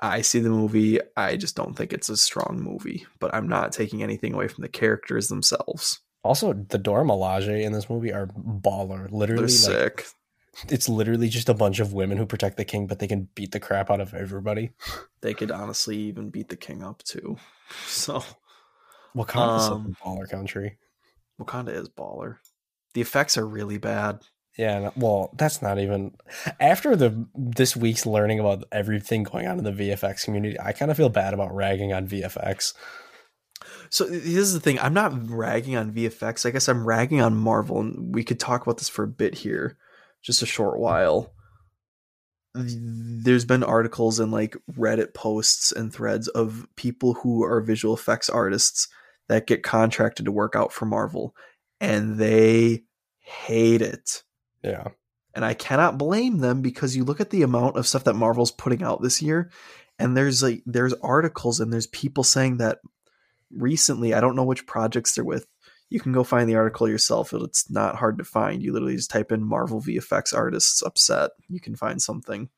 i 0.00 0.20
see 0.20 0.38
the 0.38 0.48
movie 0.48 0.98
i 1.16 1.36
just 1.36 1.56
don't 1.56 1.74
think 1.76 1.92
it's 1.92 2.08
a 2.08 2.16
strong 2.16 2.60
movie 2.62 3.04
but 3.18 3.34
i'm 3.34 3.48
not 3.48 3.72
taking 3.72 4.02
anything 4.02 4.32
away 4.34 4.48
from 4.48 4.62
the 4.62 4.68
characters 4.68 5.28
themselves. 5.28 6.00
Also 6.22 6.52
the 6.54 6.78
Dora 6.78 7.04
Milaje 7.04 7.62
in 7.62 7.72
this 7.72 7.90
movie 7.90 8.12
are 8.12 8.26
baller. 8.28 9.10
Literally 9.10 9.52
they're 9.52 9.82
like 9.88 10.00
sick. 10.00 10.06
it's 10.70 10.88
literally 10.88 11.28
just 11.28 11.48
a 11.50 11.54
bunch 11.54 11.80
of 11.80 11.92
women 11.92 12.16
who 12.16 12.24
protect 12.26 12.56
the 12.56 12.64
king 12.64 12.86
but 12.86 12.98
they 12.98 13.06
can 13.08 13.28
beat 13.34 13.52
the 13.52 13.60
crap 13.60 13.90
out 13.90 14.00
of 14.00 14.14
everybody. 14.14 14.70
They 15.20 15.34
could 15.34 15.50
honestly 15.50 15.96
even 15.98 16.30
beat 16.30 16.48
the 16.48 16.56
king 16.56 16.82
up 16.82 17.02
too. 17.02 17.36
So 17.86 18.22
Wakanda 19.16 19.56
is 19.58 19.68
Um, 19.68 19.96
a 20.00 20.04
baller 20.06 20.28
country. 20.30 20.78
Wakanda 21.40 21.74
is 21.74 21.88
baller. 21.88 22.36
The 22.94 23.00
effects 23.00 23.36
are 23.36 23.46
really 23.46 23.78
bad 23.78 24.20
yeah 24.56 24.90
well 24.96 25.30
that's 25.36 25.60
not 25.60 25.78
even 25.78 26.14
after 26.60 26.94
the 26.96 27.26
this 27.34 27.76
week's 27.76 28.06
learning 28.06 28.38
about 28.38 28.64
everything 28.70 29.22
going 29.22 29.46
on 29.46 29.58
in 29.58 29.64
the 29.64 29.72
vfx 29.72 30.24
community 30.24 30.58
i 30.60 30.72
kind 30.72 30.90
of 30.90 30.96
feel 30.96 31.08
bad 31.08 31.34
about 31.34 31.54
ragging 31.54 31.92
on 31.92 32.06
vfx 32.06 32.72
So 33.90 34.06
this 34.06 34.26
is 34.26 34.52
the 34.52 34.60
thing. 34.60 34.80
I'm 34.80 34.92
not 34.92 35.30
ragging 35.30 35.76
on 35.76 35.92
VFX. 35.92 36.44
I 36.44 36.50
guess 36.50 36.68
I'm 36.68 36.84
ragging 36.84 37.20
on 37.20 37.36
Marvel, 37.36 37.78
and 37.78 38.12
we 38.12 38.24
could 38.24 38.40
talk 38.40 38.62
about 38.62 38.78
this 38.78 38.88
for 38.88 39.04
a 39.04 39.08
bit 39.08 39.36
here, 39.36 39.76
just 40.20 40.42
a 40.42 40.46
short 40.46 40.80
while. 40.80 41.32
There's 42.56 43.44
been 43.44 43.62
articles 43.62 44.18
and 44.18 44.32
like 44.32 44.56
Reddit 44.76 45.14
posts 45.14 45.70
and 45.70 45.92
threads 45.92 46.26
of 46.26 46.66
people 46.74 47.14
who 47.14 47.44
are 47.44 47.60
visual 47.60 47.94
effects 47.94 48.28
artists 48.28 48.88
that 49.28 49.46
get 49.46 49.62
contracted 49.62 50.24
to 50.26 50.32
work 50.32 50.56
out 50.56 50.72
for 50.72 50.86
Marvel, 50.86 51.36
and 51.80 52.18
they 52.18 52.82
hate 53.20 53.80
it. 53.80 54.23
Yeah 54.64 54.88
And 55.34 55.44
I 55.44 55.54
cannot 55.54 55.98
blame 55.98 56.38
them 56.38 56.62
because 56.62 56.96
you 56.96 57.04
look 57.04 57.20
at 57.20 57.30
the 57.30 57.42
amount 57.42 57.76
of 57.76 57.86
stuff 57.86 58.04
that 58.04 58.14
Marvel's 58.14 58.52
putting 58.52 58.82
out 58.82 59.02
this 59.02 59.20
year, 59.20 59.50
and 59.98 60.16
there's 60.16 60.42
like 60.42 60.62
there's 60.64 60.94
articles 60.94 61.60
and 61.60 61.72
there's 61.72 61.88
people 61.88 62.22
saying 62.22 62.58
that 62.58 62.78
recently, 63.50 64.14
I 64.14 64.20
don't 64.20 64.36
know 64.36 64.44
which 64.44 64.66
projects 64.66 65.14
they're 65.14 65.24
with. 65.24 65.46
You 65.90 66.00
can 66.00 66.12
go 66.12 66.24
find 66.24 66.48
the 66.48 66.56
article 66.56 66.88
yourself. 66.88 67.32
It's 67.32 67.70
not 67.70 67.96
hard 67.96 68.18
to 68.18 68.24
find. 68.24 68.62
You 68.62 68.72
literally 68.72 68.96
just 68.96 69.10
type 69.10 69.30
in 69.32 69.44
Marvel 69.44 69.80
VFX 69.80 70.34
artists 70.34 70.82
upset. 70.82 71.32
You 71.48 71.60
can 71.60 71.76
find 71.76 72.00
something. 72.00 72.48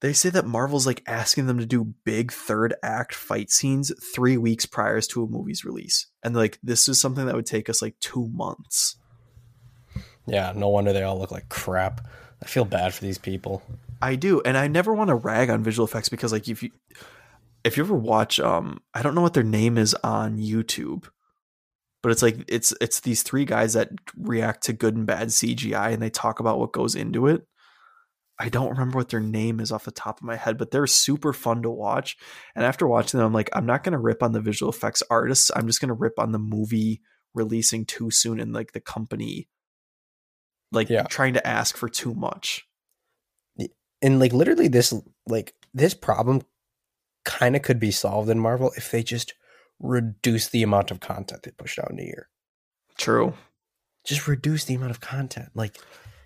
They 0.00 0.12
say 0.12 0.30
that 0.30 0.46
Marvel's 0.46 0.86
like 0.86 1.02
asking 1.06 1.46
them 1.46 1.58
to 1.58 1.66
do 1.66 1.94
big 2.04 2.30
third 2.30 2.74
act 2.82 3.14
fight 3.14 3.50
scenes 3.50 3.92
three 4.14 4.36
weeks 4.36 4.64
prior 4.64 5.00
to 5.00 5.24
a 5.24 5.26
movie's 5.26 5.64
release. 5.64 6.06
And 6.22 6.36
like, 6.36 6.58
this 6.62 6.88
is 6.88 7.00
something 7.00 7.26
that 7.26 7.34
would 7.34 7.46
take 7.46 7.68
us 7.68 7.82
like 7.82 7.98
two 7.98 8.28
months. 8.28 8.96
Yeah, 10.28 10.52
no 10.54 10.68
wonder 10.68 10.92
they 10.92 11.02
all 11.02 11.18
look 11.18 11.30
like 11.30 11.48
crap. 11.48 12.06
I 12.42 12.46
feel 12.46 12.64
bad 12.64 12.94
for 12.94 13.02
these 13.02 13.18
people. 13.18 13.62
I 14.00 14.14
do. 14.14 14.40
And 14.42 14.56
I 14.56 14.68
never 14.68 14.94
want 14.94 15.08
to 15.08 15.14
rag 15.14 15.50
on 15.50 15.64
visual 15.64 15.86
effects 15.86 16.08
because 16.08 16.32
like 16.32 16.48
if 16.48 16.62
you 16.62 16.70
if 17.64 17.76
you 17.76 17.82
ever 17.82 17.94
watch 17.94 18.38
um 18.38 18.80
I 18.94 19.02
don't 19.02 19.14
know 19.14 19.22
what 19.22 19.34
their 19.34 19.42
name 19.42 19.76
is 19.76 19.94
on 20.04 20.38
YouTube, 20.38 21.08
but 22.02 22.12
it's 22.12 22.22
like 22.22 22.44
it's 22.48 22.72
it's 22.80 23.00
these 23.00 23.22
three 23.22 23.44
guys 23.44 23.72
that 23.72 23.90
react 24.16 24.64
to 24.64 24.72
good 24.72 24.96
and 24.96 25.06
bad 25.06 25.28
CGI 25.28 25.92
and 25.92 26.02
they 26.02 26.10
talk 26.10 26.38
about 26.40 26.58
what 26.58 26.72
goes 26.72 26.94
into 26.94 27.26
it. 27.26 27.46
I 28.40 28.48
don't 28.48 28.70
remember 28.70 28.98
what 28.98 29.08
their 29.08 29.20
name 29.20 29.58
is 29.58 29.72
off 29.72 29.84
the 29.84 29.90
top 29.90 30.20
of 30.20 30.24
my 30.24 30.36
head, 30.36 30.58
but 30.58 30.70
they're 30.70 30.86
super 30.86 31.32
fun 31.32 31.62
to 31.62 31.70
watch. 31.70 32.16
And 32.54 32.64
after 32.64 32.86
watching 32.86 33.18
them, 33.18 33.26
I'm 33.26 33.32
like, 33.32 33.50
I'm 33.52 33.66
not 33.66 33.82
to 33.92 33.98
rip 33.98 34.22
on 34.22 34.30
the 34.30 34.40
visual 34.40 34.70
effects 34.70 35.02
artists. 35.10 35.50
I'm 35.56 35.66
just 35.66 35.80
to 35.88 35.94
rip 35.94 36.20
on 36.20 36.30
the 36.30 36.38
movie 36.38 37.00
releasing 37.34 37.84
too 37.84 38.12
soon 38.12 38.38
and 38.38 38.52
like 38.52 38.72
the 38.72 38.80
company, 38.80 39.48
like 40.72 40.88
Yeah. 40.88 41.04
trying 41.04 41.34
to 41.34 41.46
ask 41.46 41.76
for 41.76 41.88
too 41.88 42.14
much. 42.14 42.64
And 44.00 44.20
like 44.20 44.32
literally 44.32 44.68
this 44.68 44.94
like 45.26 45.54
this 45.74 45.92
problem 45.92 46.42
kind 47.24 47.56
of 47.56 47.62
could 47.62 47.80
be 47.80 47.90
solved 47.90 48.30
in 48.30 48.38
Marvel 48.38 48.70
if 48.76 48.90
they 48.92 49.02
just 49.02 49.34
reduce 49.80 50.48
the 50.48 50.62
amount 50.62 50.90
of 50.92 51.00
content 51.00 51.42
they 51.42 51.50
pushed 51.50 51.78
out 51.80 51.90
in 51.90 51.98
a 51.98 52.04
year. 52.04 52.28
True. 52.96 53.34
Just 54.04 54.28
reduce 54.28 54.64
the 54.64 54.74
amount 54.74 54.92
of 54.92 55.00
content. 55.00 55.50
Like 55.54 55.78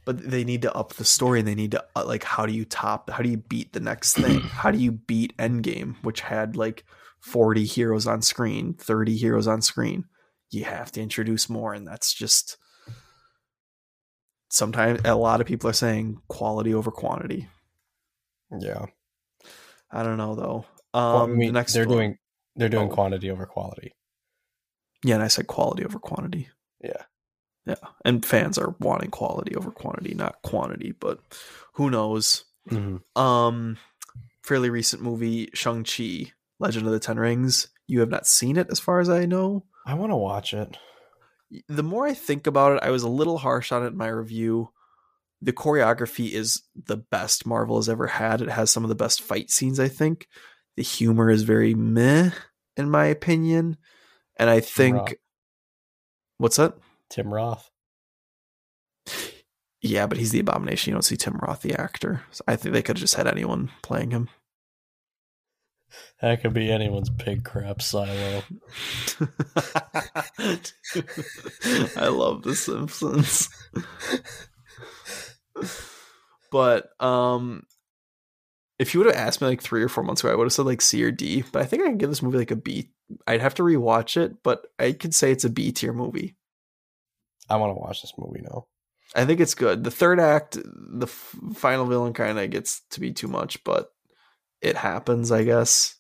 but 0.05 0.19
they 0.31 0.45
need 0.45 0.63
to 0.63 0.75
up 0.75 0.95
the 0.95 1.05
story 1.05 1.39
and 1.39 1.49
they 1.49 1.55
need 1.55 1.71
to 1.71 1.85
uh, 1.97 2.05
like 2.05 2.25
how 2.25 2.45
do 2.45 2.53
you 2.53 2.65
top 2.65 3.09
how 3.09 3.23
do 3.23 3.29
you 3.31 3.37
beat 3.37 3.73
the 3.73 3.81
next 3.81 4.15
thing 4.15 4.41
how 4.41 4.71
do 4.71 4.79
you 4.79 4.93
beat 4.93 5.37
endgame 5.39 5.95
which 6.03 6.21
had 6.21 6.57
like 6.57 6.85
40 7.21 7.65
heroes 7.65 8.07
on 8.07 8.21
screen 8.21 8.75
30 8.75 9.17
heroes 9.17 9.47
on 9.47 9.63
screen 9.63 10.05
you 10.51 10.65
have 10.65 10.91
to 10.93 11.01
introduce 11.01 11.49
more 11.49 11.73
and 11.73 11.87
that's 11.87 12.13
just 12.13 12.57
sometimes 14.53 15.01
a 15.05 15.15
lot 15.15 15.41
of 15.41 15.47
people 15.47 15.69
are 15.71 15.73
saying 15.73 16.21
quality 16.29 16.75
over 16.75 16.91
quantity 16.91 17.49
yeah. 18.61 18.85
i 19.91 20.03
don't 20.03 20.19
know 20.19 20.35
though 20.35 20.65
Well, 20.93 21.17
um 21.23 21.31
I 21.33 21.35
mean, 21.35 21.47
the 21.49 21.53
next 21.53 21.73
they're 21.73 21.87
doing 21.87 22.19
they're 22.57 22.69
doing 22.69 22.91
Oh. 22.91 22.95
quantity 22.95 23.31
over 23.31 23.47
quality. 23.47 23.93
yeah 25.05 25.15
and 25.15 25.25
i 25.25 25.29
said 25.29 25.47
quality 25.47 25.85
over 25.85 25.99
quantity 25.99 26.49
Yeah. 26.85 27.03
yeah 27.67 27.77
and 28.05 28.25
fans 28.27 28.59
are 28.59 28.75
wanting 28.79 29.11
quality 29.11 29.57
over 29.57 29.71
quantity 29.71 30.15
not 30.15 30.43
quantity 30.43 30.93
but 30.93 31.19
who 31.75 31.89
knows 31.91 32.45
um 33.17 33.79
fairly 34.45 34.69
recent 34.71 35.03
movie 35.03 35.49
shang-chi 35.55 36.33
legend 36.61 36.87
of 36.87 36.93
the 36.93 37.01
ten 37.01 37.19
rings 37.19 37.69
you 37.87 38.01
have 38.01 38.11
not 38.11 38.27
seen 38.27 38.57
it 38.59 38.69
as 38.71 38.79
far 38.81 39.01
as 39.01 39.09
i 39.09 39.25
know 39.25 39.65
I 39.85 39.95
want 39.95 40.13
to 40.13 40.17
watch 40.17 40.55
it. 40.55 40.77
The 41.69 41.83
more 41.83 42.07
i 42.07 42.15
think 42.15 42.47
about 42.47 42.77
it 42.77 42.83
i 42.83 42.91
was 42.91 43.03
a 43.03 43.09
little 43.09 43.39
harsh 43.39 43.73
on 43.73 43.83
it 43.85 43.89
in 43.89 43.97
my 43.97 44.09
review. 44.09 44.71
The 45.45 45.53
choreography 45.53 46.31
is 46.31 46.63
the 46.87 46.97
best 46.97 47.47
marvel 47.47 47.75
has 47.75 47.89
ever 47.89 48.07
had. 48.07 48.41
It 48.41 48.49
has 48.49 48.71
some 48.71 48.85
of 48.85 48.89
the 48.89 48.95
best 48.95 49.23
fight 49.23 49.51
scenes 49.51 49.81
i 49.81 49.89
think. 49.89 50.29
The 50.77 50.83
humor 50.83 51.31
is 51.31 51.43
very 51.43 51.75
meh 51.75 52.31
in 52.77 52.89
my 52.89 53.07
opinion. 53.07 53.77
And 54.37 54.49
i 54.49 54.61
think 54.61 54.97
Roth. 54.97 55.15
what's 56.39 56.57
that? 56.57 56.75
Tim 57.11 57.35
Roth. 57.35 57.69
yeah 59.81 60.07
but 60.07 60.19
he's 60.19 60.31
the 60.31 60.41
abomination. 60.41 60.91
You 60.91 60.95
don't 60.95 61.03
see 61.03 61.17
tim 61.17 61.39
roth 61.39 61.63
the 61.63 61.75
actor. 61.75 62.23
So 62.31 62.45
i 62.47 62.55
think 62.57 62.73
they 62.73 62.83
could 62.83 62.97
have 62.97 63.03
just 63.03 63.17
had 63.17 63.27
anyone 63.27 63.71
playing 63.83 64.13
him 64.13 64.29
That 66.21 66.41
could 66.43 66.53
be 66.55 66.71
anyone's 66.71 67.11
pig 67.11 67.45
crap 67.45 67.83
silo. 67.83 68.43
I 71.97 72.09
love 72.09 72.43
The 72.43 72.55
Simpsons. 72.57 73.49
but 76.51 76.89
um 77.03 77.65
if 78.79 78.95
you 78.95 79.01
would 79.01 79.07
have 79.15 79.17
asked 79.17 79.41
me 79.41 79.47
like 79.49 79.63
three 79.63 79.83
or 79.83 79.89
four 79.89 80.03
months 80.03 80.23
ago, 80.25 80.33
I 80.33 80.35
would 80.35 80.45
have 80.47 80.53
said 80.53 80.67
like 80.67 80.81
C 80.81 81.05
or 81.05 81.13
D. 81.13 81.45
But 81.53 81.63
I 81.63 81.67
think 81.67 81.83
I 81.83 81.87
can 81.87 81.99
give 81.99 82.09
this 82.09 82.23
movie 82.23 82.39
like 82.39 82.51
a 82.51 82.57
B. 82.57 82.91
I'd 83.29 83.41
have 83.41 83.55
to 83.55 83.63
rewatch 83.63 84.17
it, 84.17 84.43
but 84.43 84.67
I 84.79 84.93
could 84.93 85.15
say 85.15 85.31
it's 85.31 85.45
a 85.45 85.51
B 85.51 85.71
tier 85.71 85.93
movie. 85.93 86.37
I 87.49 87.57
want 87.57 87.71
to 87.71 87.81
watch 87.81 88.03
this 88.03 88.15
movie 88.19 88.41
now. 88.43 88.67
I 89.15 89.25
think 89.25 89.41
it's 89.41 89.55
good. 89.55 89.85
The 89.85 89.91
third 89.91 90.19
act, 90.19 90.57
the 90.65 91.07
f- 91.07 91.37
final 91.55 91.85
villain 91.87 92.13
kind 92.15 92.39
of 92.39 92.51
gets 92.51 92.81
to 92.91 93.01
be 93.01 93.13
too 93.13 93.29
much, 93.29 93.63
but 93.63 93.93
it 94.63 94.77
happens, 94.77 95.31
I 95.33 95.45
guess. 95.45 95.97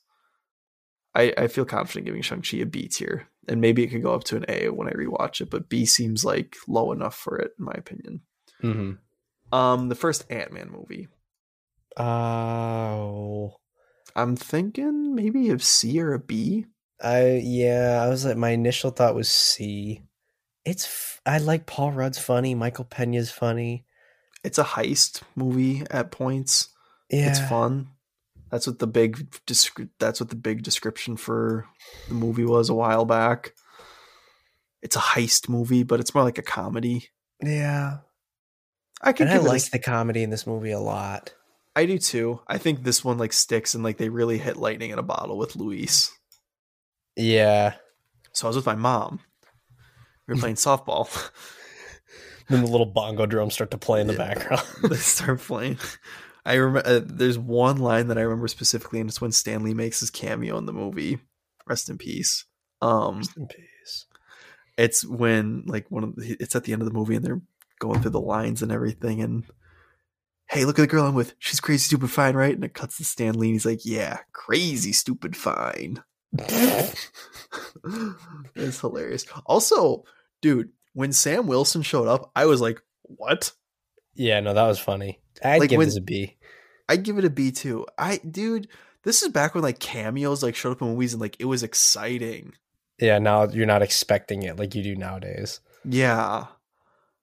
I, 1.14 1.34
I 1.36 1.48
feel 1.48 1.66
confident 1.66 2.06
giving 2.06 2.22
Shang-Chi 2.22 2.58
a 2.58 2.66
B 2.66 2.88
tier, 2.88 3.28
and 3.48 3.60
maybe 3.60 3.82
it 3.84 3.88
could 3.88 4.02
go 4.02 4.14
up 4.14 4.24
to 4.24 4.36
an 4.36 4.46
A 4.48 4.70
when 4.70 4.88
I 4.88 4.92
rewatch 4.92 5.40
it, 5.42 5.50
but 5.50 5.68
B 5.68 5.84
seems 5.84 6.24
like 6.24 6.56
low 6.66 6.92
enough 6.92 7.14
for 7.16 7.36
it, 7.36 7.52
in 7.58 7.64
my 7.66 7.74
opinion. 7.76 8.20
Mm-hmm. 8.62 9.54
Um, 9.54 9.88
the 9.90 9.94
first 9.94 10.24
Ant-Man 10.30 10.70
movie. 10.70 11.08
Oh, 11.98 13.56
I'm 14.16 14.36
thinking 14.36 15.14
maybe 15.14 15.50
a 15.50 15.58
C 15.58 16.00
or 16.00 16.14
a 16.14 16.18
B. 16.18 16.66
I 17.02 17.40
yeah. 17.42 18.02
I 18.02 18.08
was 18.08 18.24
like, 18.24 18.36
my 18.36 18.50
initial 18.50 18.90
thought 18.90 19.14
was 19.14 19.28
C. 19.28 20.02
It's 20.64 20.86
f- 20.86 21.20
I 21.26 21.38
like 21.38 21.66
Paul 21.66 21.92
Rudd's 21.92 22.18
funny. 22.18 22.54
Michael 22.54 22.84
Pena's 22.84 23.30
funny. 23.30 23.84
It's 24.44 24.58
a 24.58 24.64
heist 24.64 25.22
movie 25.34 25.84
at 25.90 26.10
points. 26.10 26.68
Yeah, 27.10 27.30
It's 27.30 27.40
fun. 27.40 27.88
That's 28.52 28.66
what 28.68 28.78
the 28.78 28.86
big 28.86 29.30
descri- 29.46 29.88
that's 29.98 30.20
what 30.20 30.28
the 30.28 30.36
big 30.36 30.62
description 30.62 31.16
for 31.16 31.66
the 32.08 32.14
movie 32.14 32.44
was 32.44 32.68
a 32.68 32.74
while 32.74 33.04
back. 33.06 33.54
It's 34.82 34.94
a 34.94 35.00
heist 35.00 35.48
movie, 35.48 35.82
but 35.82 35.98
it's 35.98 36.14
more 36.14 36.22
like 36.22 36.38
a 36.38 36.42
comedy. 36.42 37.08
Yeah, 37.42 37.98
I 39.00 39.12
can 39.12 39.26
and 39.26 39.34
I 39.34 39.38
give 39.38 39.46
it 39.46 39.48
like 39.48 39.56
s- 39.62 39.70
the 39.70 39.78
comedy 39.80 40.22
in 40.22 40.30
this 40.30 40.46
movie 40.46 40.70
a 40.72 40.78
lot. 40.78 41.34
I 41.74 41.86
do 41.86 41.96
too. 41.98 42.40
I 42.46 42.58
think 42.58 42.82
this 42.84 43.02
one 43.02 43.16
like 43.16 43.32
sticks 43.32 43.74
and 43.74 43.82
like 43.82 43.96
they 43.96 44.10
really 44.10 44.36
hit 44.38 44.58
lightning 44.58 44.90
in 44.90 44.98
a 44.98 45.02
bottle 45.02 45.38
with 45.38 45.56
Luis. 45.56 46.12
Yeah, 47.16 47.74
So 48.32 48.46
I 48.46 48.48
was 48.48 48.56
with 48.56 48.66
my 48.66 48.74
mom. 48.74 49.20
We 50.28 50.34
were 50.34 50.40
playing 50.40 50.56
softball. 50.56 51.08
then 52.48 52.62
the 52.64 52.70
little 52.70 52.86
bongo 52.86 53.24
drums 53.26 53.54
start 53.54 53.70
to 53.70 53.78
play 53.78 54.00
in 54.02 54.06
the 54.08 54.12
Yeah. 54.12 54.34
background. 54.34 54.62
they 54.90 54.96
start 54.96 55.40
playing. 55.40 55.78
I 56.44 56.54
remember 56.54 56.88
uh, 56.88 57.00
there's 57.04 57.38
one 57.38 57.76
line 57.78 58.08
that 58.08 58.18
I 58.18 58.22
remember 58.22 58.48
specifically, 58.48 59.00
and 59.00 59.08
it's 59.08 59.20
when 59.20 59.32
Stan 59.32 59.62
Lee 59.62 59.74
makes 59.74 60.00
his 60.00 60.10
cameo 60.10 60.58
in 60.58 60.66
the 60.66 60.72
movie. 60.72 61.18
Rest 61.66 61.88
in 61.88 61.98
peace. 61.98 62.44
Um, 62.80 63.18
Rest 63.18 63.36
in 63.36 63.46
peace. 63.46 64.06
it's 64.76 65.04
when 65.04 65.62
like 65.66 65.90
one 65.90 66.02
of 66.04 66.16
the, 66.16 66.36
it's 66.40 66.56
at 66.56 66.64
the 66.64 66.72
end 66.72 66.82
of 66.82 66.88
the 66.88 66.94
movie 66.94 67.14
and 67.14 67.24
they're 67.24 67.40
going 67.78 68.00
through 68.00 68.10
the 68.10 68.20
lines 68.20 68.62
and 68.62 68.70
everything 68.72 69.20
and 69.20 69.44
hey 70.48 70.64
look 70.64 70.78
at 70.78 70.82
the 70.82 70.86
girl 70.86 71.04
i'm 71.06 71.14
with 71.14 71.34
she's 71.40 71.58
crazy 71.58 71.80
stupid 71.80 72.08
fine 72.10 72.36
right 72.36 72.54
and 72.54 72.62
it 72.64 72.74
cuts 72.74 72.96
to 72.96 73.04
stan 73.04 73.34
lee 73.34 73.48
and 73.48 73.54
he's 73.56 73.66
like 73.66 73.84
yeah 73.84 74.18
crazy 74.32 74.92
stupid 74.92 75.36
fine 75.36 76.00
it's 78.54 78.80
hilarious 78.80 79.24
also 79.46 80.04
dude 80.40 80.70
when 80.92 81.12
sam 81.12 81.46
wilson 81.46 81.82
showed 81.82 82.06
up 82.08 82.30
i 82.36 82.46
was 82.46 82.60
like 82.60 82.80
what 83.02 83.52
Yeah, 84.14 84.40
no, 84.40 84.52
that 84.54 84.66
was 84.66 84.78
funny. 84.78 85.20
I'd 85.44 85.60
Like 85.60 85.70
give 85.70 85.78
when- 85.78 85.88
this 85.88 85.96
a 85.96 86.00
B. 86.00 86.36
i'd 86.88 87.02
give 87.04 87.16
it 87.18 87.24
a 87.24 87.30
b 87.30 87.50
too 87.52 87.86
i 87.96 88.18
dude 88.28 88.68
this 89.04 89.22
is 89.22 89.28
back 89.30 89.54
when 89.54 89.62
like 89.62 89.78
cameos 89.78 90.42
like 90.42 90.54
showed 90.56 90.72
up 90.72 90.82
in 90.82 90.88
movies 90.88 91.12
and 91.14 91.20
like 91.22 91.36
it 91.38 91.44
was 91.46 91.62
exciting 91.62 92.52
Yeah, 92.98 93.18
now 93.18 93.44
you're 93.48 93.66
not 93.66 93.82
expecting 93.82 94.42
it 94.42 94.58
like 94.58 94.74
you 94.76 94.82
do 94.82 94.94
nowadays. 94.94 95.60
Yeah. 95.84 96.46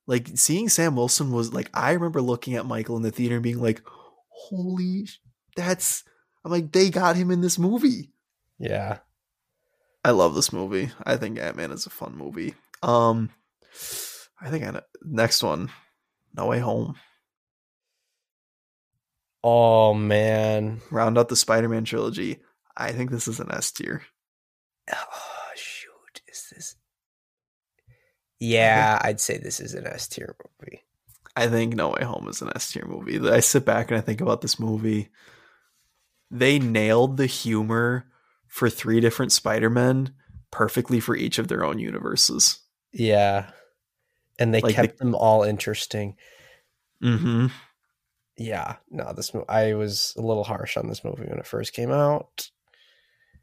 Like 0.07 0.27
seeing 0.35 0.67
Sam 0.69 0.95
Wilson 0.97 1.31
was 1.31 1.53
like 1.53 1.69
I 1.73 1.91
remember 1.91 2.21
looking 2.21 2.55
at 2.55 2.65
Michael 2.65 2.97
in 2.97 3.03
the 3.03 3.11
theater 3.11 3.35
and 3.35 3.43
being 3.43 3.61
like, 3.61 3.81
"Holy, 4.27 5.05
sh- 5.05 5.21
that's." 5.55 6.03
I'm 6.43 6.51
like, 6.51 6.71
they 6.73 6.89
got 6.89 7.15
him 7.15 7.31
in 7.31 7.39
this 7.41 7.57
movie. 7.59 8.11
Yeah. 8.57 8.97
I 10.03 10.11
love 10.11 10.33
this 10.35 10.51
movie. 10.51 10.89
I 11.05 11.15
think 11.15 11.37
Ant 11.39 11.55
Man 11.55 11.71
is 11.71 11.85
a 11.85 11.89
fun 11.91 12.17
movie. 12.17 12.55
Um, 12.83 13.29
I 14.41 14.49
think 14.49 14.65
I 14.65 14.81
next 15.03 15.43
one, 15.43 15.69
No 16.35 16.47
Way 16.47 16.59
Home. 16.59 16.95
Oh 19.43 19.93
man. 19.93 20.81
Round 20.91 21.17
out 21.17 21.29
the 21.29 21.35
Spider 21.35 21.69
Man 21.69 21.85
trilogy. 21.85 22.39
I 22.75 22.91
think 22.91 23.11
this 23.11 23.27
is 23.27 23.39
an 23.39 23.51
S 23.51 23.71
tier. 23.71 24.03
Oh 24.91 25.49
shoot, 25.55 26.21
is 26.27 26.51
this? 26.51 26.75
Yeah, 28.39 28.99
I'd 29.01 29.19
say 29.19 29.37
this 29.37 29.59
is 29.59 29.73
an 29.73 29.85
S 29.85 30.07
tier 30.07 30.35
movie. 30.61 30.83
I 31.35 31.47
think 31.47 31.73
No 31.75 31.89
Way 31.89 32.03
Home 32.03 32.27
is 32.29 32.41
an 32.41 32.51
S 32.55 32.71
tier 32.71 32.85
movie. 32.85 33.19
I 33.29 33.39
sit 33.39 33.65
back 33.65 33.91
and 33.91 33.97
I 33.97 34.01
think 34.01 34.21
about 34.21 34.41
this 34.41 34.59
movie. 34.59 35.09
They 36.31 36.59
nailed 36.59 37.17
the 37.17 37.25
humor 37.25 38.05
for 38.47 38.69
three 38.69 38.99
different 38.99 39.31
Spider-Men 39.31 40.13
perfectly 40.51 40.99
for 40.99 41.15
each 41.15 41.37
of 41.37 41.47
their 41.47 41.63
own 41.63 41.79
universes. 41.79 42.59
Yeah, 42.91 43.51
and 44.37 44.53
they 44.53 44.61
Like 44.61 44.75
kept 44.75 44.97
them 44.97 45.15
all 45.15 45.43
interesting. 45.43 46.15
Mm-hmm. 47.03 47.47
Yeah, 48.39 48.77
no, 48.89 49.11
this 49.13 49.31
I 49.49 49.73
was 49.73 50.13
a 50.17 50.21
little 50.21 50.45
harsh 50.45 50.77
on 50.77 50.87
this 50.87 51.03
movie 51.03 51.25
when 51.25 51.37
it 51.37 51.45
first 51.45 51.73
came 51.73 51.91
out. 51.91 52.49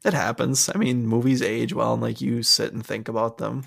It 0.03 0.13
happens. 0.13 0.69
I 0.73 0.77
mean, 0.77 1.05
movies 1.07 1.41
age 1.41 1.73
well, 1.73 1.93
and 1.93 2.01
like 2.01 2.19
you 2.19 2.43
sit 2.43 2.73
and 2.73 2.85
think 2.85 3.07
about 3.07 3.37
them. 3.37 3.65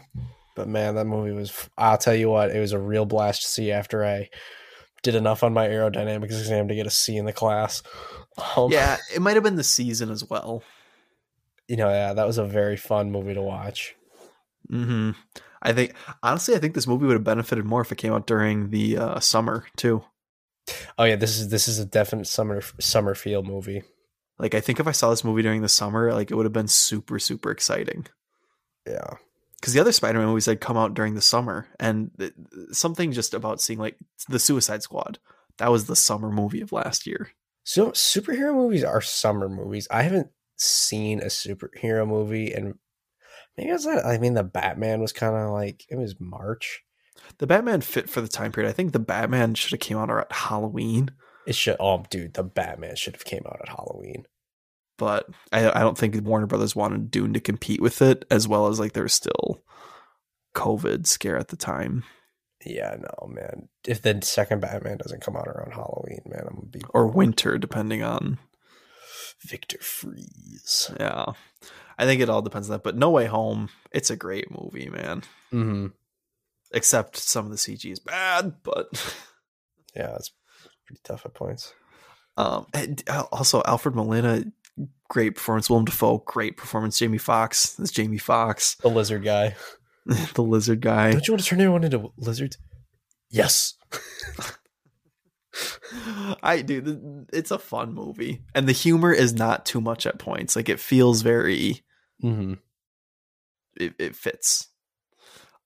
But 0.56 0.68
man, 0.68 0.96
that 0.96 1.06
movie 1.06 1.32
was. 1.32 1.68
I'll 1.78 1.98
tell 1.98 2.14
you 2.14 2.28
what, 2.28 2.50
it 2.50 2.58
was 2.58 2.72
a 2.72 2.78
real 2.78 3.06
blast 3.06 3.42
to 3.42 3.48
see 3.48 3.70
after 3.70 4.04
I 4.04 4.28
did 5.02 5.14
enough 5.14 5.42
on 5.42 5.54
my 5.54 5.68
aerodynamics 5.68 6.38
exam 6.38 6.68
to 6.68 6.74
get 6.74 6.86
a 6.86 6.90
C 6.90 7.16
in 7.16 7.24
the 7.24 7.32
class. 7.32 7.82
Um, 8.56 8.70
Yeah, 8.70 8.96
it 9.14 9.22
might 9.22 9.34
have 9.36 9.44
been 9.44 9.56
the 9.56 9.64
season 9.64 10.10
as 10.10 10.28
well. 10.28 10.62
you 11.68 11.76
know, 11.76 11.88
yeah, 11.88 12.12
that 12.12 12.26
was 12.26 12.38
a 12.38 12.44
very 12.44 12.76
fun 12.76 13.12
movie 13.12 13.34
to 13.34 13.42
watch. 13.42 13.94
hmm 14.68 15.12
I 15.62 15.72
think 15.72 15.94
honestly, 16.22 16.54
I 16.54 16.58
think 16.58 16.74
this 16.74 16.86
movie 16.86 17.06
would 17.06 17.14
have 17.14 17.24
benefited 17.24 17.64
more 17.64 17.82
if 17.82 17.92
it 17.92 17.98
came 17.98 18.12
out 18.14 18.26
during 18.26 18.70
the 18.70 18.96
uh, 18.96 19.20
summer 19.20 19.66
too. 19.76 20.02
Oh 20.98 21.04
yeah, 21.04 21.16
this 21.16 21.38
is 21.38 21.48
this 21.48 21.68
is 21.68 21.78
a 21.78 21.84
definite 21.86 22.26
summer 22.26 22.60
summer 22.80 23.14
feel 23.14 23.42
movie. 23.42 23.82
Like, 24.38 24.54
I 24.54 24.60
think 24.60 24.80
if 24.80 24.86
I 24.86 24.92
saw 24.92 25.10
this 25.10 25.24
movie 25.24 25.42
during 25.42 25.60
the 25.60 25.68
summer, 25.68 26.12
like 26.14 26.30
it 26.30 26.34
would 26.34 26.46
have 26.46 26.52
been 26.52 26.68
super, 26.68 27.18
super 27.18 27.50
exciting. 27.50 28.06
Yeah, 28.86 29.16
Because 29.60 29.74
the 29.74 29.80
other 29.80 29.92
Spider-Man 29.92 30.26
movies 30.26 30.46
had 30.46 30.62
come 30.62 30.78
out 30.78 30.94
during 30.94 31.14
the 31.14 31.20
summer, 31.20 31.66
and 31.78 32.10
th- 32.18 32.32
something 32.72 33.12
just 33.12 33.34
about 33.34 33.60
seeing 33.60 33.78
like 33.78 33.96
the 34.30 34.38
Suicide 34.38 34.82
Squad. 34.82 35.18
That 35.58 35.70
was 35.70 35.84
the 35.86 35.96
summer 35.96 36.30
movie 36.30 36.62
of 36.62 36.72
last 36.72 37.06
year. 37.06 37.32
so 37.64 37.90
superhero 37.90 38.54
movies 38.54 38.82
are 38.82 39.02
summer 39.02 39.48
movies. 39.50 39.86
I 39.90 40.02
haven't 40.02 40.28
seen 40.56 41.20
a 41.20 41.26
superhero 41.26 42.08
movie, 42.08 42.52
and 42.54 42.74
maybe 43.58 43.68
it's 43.70 43.84
not. 43.84 44.06
I 44.06 44.16
mean, 44.16 44.32
the 44.32 44.42
Batman 44.42 45.00
was 45.02 45.12
kind 45.12 45.36
of 45.36 45.50
like 45.50 45.84
it 45.90 45.96
was 45.96 46.18
March. 46.18 46.82
The 47.38 47.46
Batman 47.46 47.80
fit 47.80 48.08
for 48.10 48.20
the 48.20 48.28
time 48.28 48.52
period. 48.52 48.68
I 48.68 48.72
think 48.72 48.92
the 48.92 48.98
Batman 48.98 49.54
should 49.54 49.70
have 49.72 49.80
came 49.80 49.96
out 49.96 50.10
at 50.10 50.30
Halloween, 50.30 51.10
It 51.46 51.54
should. 51.54 51.76
Oh, 51.80 52.04
dude, 52.10 52.34
the 52.34 52.42
Batman 52.42 52.96
should 52.96 53.14
have 53.14 53.24
came 53.24 53.42
out 53.46 53.60
at 53.62 53.68
Halloween. 53.68 54.24
but 54.98 55.26
I, 55.52 55.70
I 55.70 55.80
don't 55.80 55.96
think 55.96 56.14
Warner 56.24 56.46
Brothers 56.46 56.76
wanted 56.76 57.10
Dune 57.10 57.32
to 57.32 57.40
compete 57.40 57.80
with 57.80 58.02
it, 58.02 58.24
as 58.30 58.46
well 58.46 58.66
as 58.66 58.78
like 58.78 58.92
there's 58.92 59.14
still 59.14 59.62
COVID 60.54 61.06
scare 61.06 61.38
at 61.38 61.48
the 61.48 61.56
time, 61.56 62.04
Yeah, 62.66 62.96
no, 62.98 63.28
man. 63.28 63.68
If 63.86 64.02
the 64.02 64.20
second 64.22 64.60
Batman 64.60 64.98
doesn't 64.98 65.22
come 65.22 65.36
out 65.36 65.48
around 65.48 65.72
Halloween, 65.72 66.20
man, 66.26 66.42
I'm 66.46 66.56
gonna 66.56 66.66
be 66.66 66.82
or 66.90 67.06
winter, 67.06 67.56
depending 67.56 68.02
on 68.02 68.38
Victor 69.42 69.78
Fries. 69.80 70.90
yeah. 71.00 71.26
I 71.98 72.04
think 72.06 72.20
it 72.22 72.28
all 72.30 72.42
depends 72.42 72.68
on 72.68 72.74
that. 72.74 72.82
But 72.82 72.96
No 72.96 73.10
Way 73.10 73.26
Home, 73.26 73.68
it's 73.92 74.10
a 74.10 74.16
great 74.16 74.50
movie, 74.50 74.88
man. 74.90 75.22
Mm-hmm. 75.52 75.86
Except 76.72 77.16
some 77.16 77.44
of 77.46 77.50
the 77.50 77.56
CG 77.56 77.90
is 77.90 77.98
bad, 78.00 78.54
but 78.62 78.88
Yeah, 79.96 80.14
it's 80.16 80.30
pretty 80.86 81.00
tough 81.04 81.26
at 81.26 81.34
points. 81.34 81.72
um 82.36 82.66
and 82.74 83.02
also 83.32 83.62
Alfred 83.66 83.94
Molina, 83.96 84.44
great 85.08 85.34
performance. 85.34 85.68
Willem 85.68 85.84
Dafoe, 85.84 86.18
great 86.26 86.56
performance. 86.56 86.98
Jamie 86.98 87.18
Foxx, 87.18 87.72
this 87.74 87.90
Jamie 87.90 88.18
Foxx, 88.18 88.76
The 88.76 88.88
lizard 88.88 89.24
guy. 89.24 89.56
the 90.34 90.42
lizard 90.42 90.80
guy. 90.80 91.12
Don't 91.12 91.26
you 91.26 91.34
want 91.34 91.42
to 91.42 91.48
turn 91.48 91.60
everyone 91.60 91.84
into 91.84 92.12
lizards? 92.16 92.56
Yes. 93.30 93.74
I 96.42 96.62
do. 96.62 97.26
It's 97.32 97.50
a 97.50 97.58
fun 97.58 97.92
movie, 97.92 98.42
and 98.54 98.68
the 98.68 98.72
humor 98.72 99.12
is 99.12 99.32
not 99.34 99.66
too 99.66 99.80
much 99.80 100.06
at 100.06 100.18
points. 100.18 100.54
Like 100.56 100.68
it 100.68 100.78
feels 100.80 101.22
very. 101.22 101.82
Mm-hmm. 102.22 102.54
It, 103.76 103.94
it 103.98 104.16
fits. 104.16 104.68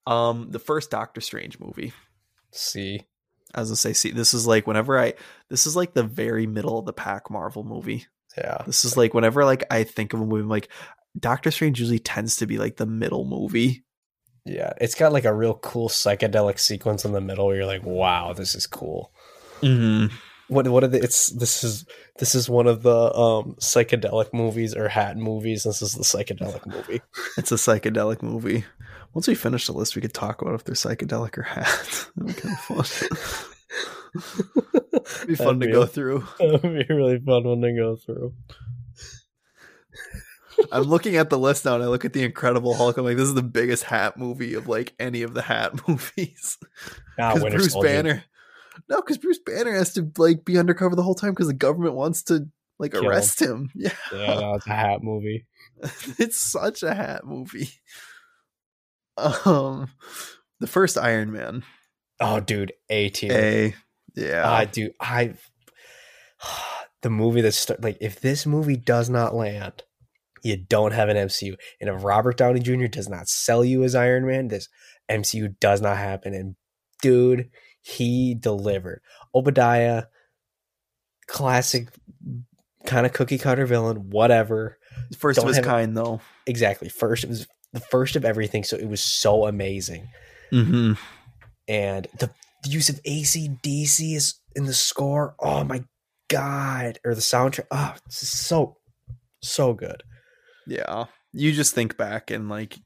Um, 0.07 0.51
the 0.51 0.59
first 0.59 0.91
Doctor 0.91 1.21
Strange 1.21 1.59
movie. 1.59 1.93
See. 2.51 3.01
I 3.55 3.61
was 3.61 3.69
gonna 3.69 3.77
say, 3.77 3.93
see, 3.93 4.11
this 4.11 4.35
is 4.35 4.47
like 4.47 4.67
whenever 4.67 4.99
I. 4.99 5.15
This 5.49 5.67
is 5.67 5.77
like 5.77 5.95
the 5.95 6.03
very 6.03 6.47
middle 6.47 6.79
of 6.79 6.87
the 6.87 6.93
pack 6.93 7.31
Marvel 7.31 7.63
movie. 7.65 8.07
Yeah. 8.37 8.63
This 8.67 8.85
is 8.85 8.97
like 8.97 9.15
whenever 9.15 9.45
like 9.45 9.65
I 9.71 9.85
think 9.85 10.13
of 10.13 10.21
a 10.21 10.27
movie, 10.27 10.43
I'm 10.43 10.49
like 10.49 10.69
Doctor 11.19 11.51
Strange 11.51 11.79
usually 11.79 11.99
tends 11.99 12.37
to 12.37 12.47
be 12.47 12.59
like 12.59 12.77
the 12.77 12.87
middle 12.87 13.25
movie. 13.25 13.85
Yeah. 14.45 14.73
It's 14.81 14.95
got 14.95 15.13
like 15.13 15.25
a 15.25 15.35
real 15.35 15.55
cool 15.55 15.89
psychedelic 15.89 16.59
sequence 16.59 17.05
in 17.05 17.13
the 17.13 17.21
middle 17.21 17.47
where 17.47 17.57
you're 17.57 17.67
like, 17.67 17.85
wow, 17.85 18.33
this 18.33 18.55
is 18.55 18.67
cool. 18.67 19.13
Mm-hmm. 19.61 20.15
What 20.49 20.69
what 20.69 20.85
are 20.85 20.89
the 20.89 21.03
it's 21.03 21.29
this 21.29 21.65
is 21.65 21.87
this 22.19 22.35
is 22.35 22.51
one 22.51 22.67
of 22.67 22.83
the 22.83 23.15
um 23.15 23.57
psychedelic 23.61 24.35
movies 24.35 24.75
or 24.75 24.89
hat 24.89 25.17
movies. 25.17 25.63
This 25.63 25.81
is 25.81 25.95
the 25.95 26.03
psychedelic 26.03 26.67
movie. 26.67 27.01
It's 27.39 27.53
a 27.53 27.55
psychedelic 27.55 28.23
movie. 28.23 28.65
Once 29.15 29.29
we 29.29 29.35
finish 29.35 29.67
the 29.67 29.73
list, 29.73 29.95
we 29.97 30.03
could 30.03 30.13
talk 30.15 30.43
about 30.43 30.55
if 30.55 30.65
they're 30.65 30.75
psychedelic 30.75 31.39
or 31.39 31.43
hat. 31.43 32.09
That'd 32.17 32.35
be 32.37 32.41
kind 32.41 32.55
of 32.55 32.61
fun. 32.89 33.19
It'd 34.15 35.29
be 35.29 35.35
fun 35.37 35.59
That'd 35.59 35.61
to 35.61 35.67
be 35.67 35.73
go 35.73 35.83
a- 35.83 35.87
through. 35.87 36.25
That 36.39 36.63
would 36.63 36.63
be 36.63 36.85
a 36.93 36.97
really 36.97 37.19
fun 37.21 37.45
one 37.45 37.61
to 37.63 37.73
go 37.75 37.97
through. 37.97 38.35
I'm 40.71 40.83
looking 40.83 41.17
at 41.17 41.31
the 41.31 41.39
list 41.39 41.65
now 41.65 41.75
and 41.75 41.83
I 41.83 41.89
look 41.89 42.05
at 42.05 42.13
the 42.13 42.23
Incredible 42.23 42.75
Hulk. 42.75 42.97
I'm 42.97 43.05
like, 43.05 43.17
this 43.17 43.27
is 43.29 43.35
the 43.35 43.43
biggest 43.43 43.83
hat 43.83 44.17
movie 44.17 44.55
of 44.55 44.69
like 44.69 44.95
any 45.01 45.23
of 45.23 45.35
the 45.35 45.43
hat 45.43 45.73
movies. 45.89 46.59
Ah, 47.19 47.31
Because 47.31 47.43
Winter 47.43 47.59
Bruce 47.59 47.73
Soldier. 47.73 47.89
Banner. 47.89 48.25
No, 48.89 48.97
because 49.01 49.19
Bruce 49.19 49.41
Banner 49.45 49.73
has 49.73 49.95
to 49.95 50.11
like 50.17 50.45
be 50.45 50.59
undercover 50.59 50.95
the 50.97 51.03
whole 51.03 51.15
time 51.17 51.31
because 51.31 51.49
the 51.49 51.55
government 51.55 51.95
wants 51.95 52.23
to 52.25 52.47
like 52.79 52.93
Kill 52.93 53.03
him. 53.03 53.09
arrest 53.11 53.41
him. 53.41 53.71
Yeah. 53.75 53.93
Yeah, 54.13 54.35
no, 54.41 54.55
it's 54.55 54.67
a 54.67 54.71
hat 54.71 55.03
movie. 55.03 55.47
it's 56.19 56.41
such 56.41 56.83
a 56.85 56.95
hat 56.95 57.25
movie. 57.25 57.69
Um 59.17 59.89
the 60.61 60.67
first 60.67 60.97
Iron 60.99 61.33
Man. 61.33 61.63
Oh, 62.21 62.41
dude, 62.41 62.73
A 62.89 63.09
tier. 63.11 63.33
A 63.33 63.75
yeah. 64.15 64.51
I 64.51 64.65
do. 64.65 64.91
I 65.01 65.35
the 67.03 67.11
movie 67.11 67.41
that 67.43 67.53
start 67.53 67.83
like 67.83 67.99
if 68.01 68.21
this 68.21 68.47
movie 68.47 68.77
does 68.77 69.11
not 69.11 69.35
land, 69.35 69.83
you 70.43 70.57
don't 70.57 70.93
have 70.93 71.09
an 71.09 71.17
MCU. 71.17 71.57
And 71.81 71.91
if 71.91 72.05
Robert 72.05 72.37
Downey 72.37 72.61
Jr. 72.61 72.87
does 72.87 73.09
not 73.09 73.29
sell 73.29 73.65
you 73.65 73.83
as 73.85 73.95
Iron 73.95 74.27
Man, 74.27 74.49
this 74.49 74.69
MCU 75.11 75.59
does 75.61 75.81
not 75.81 75.97
happen. 75.97 76.35
And 76.35 76.57
dude, 77.03 77.51
he 77.81 78.35
delivered. 78.35 79.01
Obadiah, 79.35 80.05
classic 81.27 81.89
kind 82.87 83.07
of 83.07 83.13
cookie 83.13 83.39
cutter 83.39 83.67
villain, 83.67 84.11
whatever. 84.11 84.79
First 85.19 85.41
don't 85.41 85.49
of 85.49 85.57
his 85.57 85.65
kind 85.65 85.97
though. 85.97 86.21
Exactly. 86.47 86.89
First, 86.89 87.25
it 87.25 87.31
was 87.31 87.47
the 87.75 87.81
first 87.81 88.17
of 88.17 88.25
everything, 88.25 88.65
so 88.65 88.77
it 88.77 88.89
was 88.89 89.03
so 89.03 89.47
amazing. 89.47 90.09
Mm-hmm. 90.53 90.93
and 91.69 92.07
the 92.19 92.31
use 92.65 92.89
of 92.89 93.03
ACDC 93.03 94.15
is 94.15 94.35
in 94.55 94.65
the 94.65 94.73
score. 94.75 95.35
Oh 95.41 95.65
my 95.65 95.85
god! 96.29 96.99
Or 97.05 97.15
the 97.15 97.21
soundtrack. 97.21 97.67
Oh, 97.71 97.95
it's 98.07 98.27
so 98.29 98.77
so 99.43 99.75
good. 99.75 100.03
Yeah. 100.67 101.07
You 101.33 101.53
just 101.53 101.75
think 101.75 101.97
back 101.97 102.31
and 102.31 102.49
like 102.49 102.79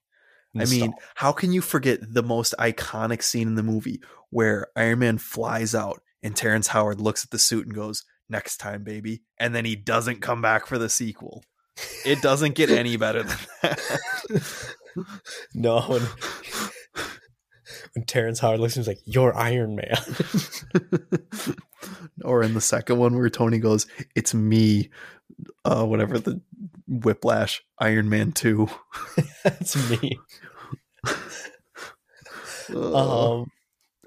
I 0.59 0.65
mean, 0.65 0.95
how 1.15 1.31
can 1.33 1.53
you 1.53 1.61
forget 1.61 2.01
the 2.03 2.23
most 2.23 2.55
iconic 2.59 3.23
scene 3.23 3.47
in 3.47 3.55
the 3.55 3.63
movie 3.63 4.01
where 4.31 4.69
Iron 4.75 5.01
Man 5.01 5.19
flies 5.19 5.75
out 5.75 6.01
and 6.23 6.35
Terrence 6.35 6.69
Howard 6.69 7.01
looks 7.01 7.23
at 7.23 7.31
the 7.31 7.39
suit 7.39 7.67
and 7.67 7.75
goes, 7.75 8.03
"Next 8.29 8.57
time, 8.57 8.83
baby," 8.83 9.23
and 9.39 9.55
then 9.55 9.65
he 9.65 9.77
doesn't 9.77 10.23
come 10.23 10.43
back 10.43 10.67
for 10.67 10.79
the 10.79 10.89
sequel. 10.89 11.45
It 12.05 12.21
doesn't 12.23 12.57
get 12.57 12.71
any 12.71 12.97
better 12.97 13.23
than 13.23 13.39
that. 13.63 14.75
no. 15.55 15.81
When, 15.83 16.03
when 17.95 18.05
Terrence 18.07 18.39
Howard 18.41 18.61
looks, 18.61 18.77
at 18.77 18.77
him, 18.77 18.81
he's 18.83 18.89
like, 18.89 19.01
"You're 19.05 19.37
Iron 19.37 19.77
Man." 19.77 19.99
or 22.25 22.43
in 22.43 22.55
the 22.55 22.61
second 22.61 22.99
one 22.99 23.17
where 23.17 23.31
Tony 23.31 23.59
goes, 23.59 23.87
"It's 24.15 24.35
me," 24.35 24.91
uh, 25.65 25.85
whatever 25.85 26.19
the 26.19 26.41
Whiplash 26.87 27.63
Iron 27.79 28.09
Man 28.09 28.33
two. 28.33 28.69
That's 29.45 29.91
me. 29.91 30.19
Uh, 32.75 33.41
Um, 33.41 33.51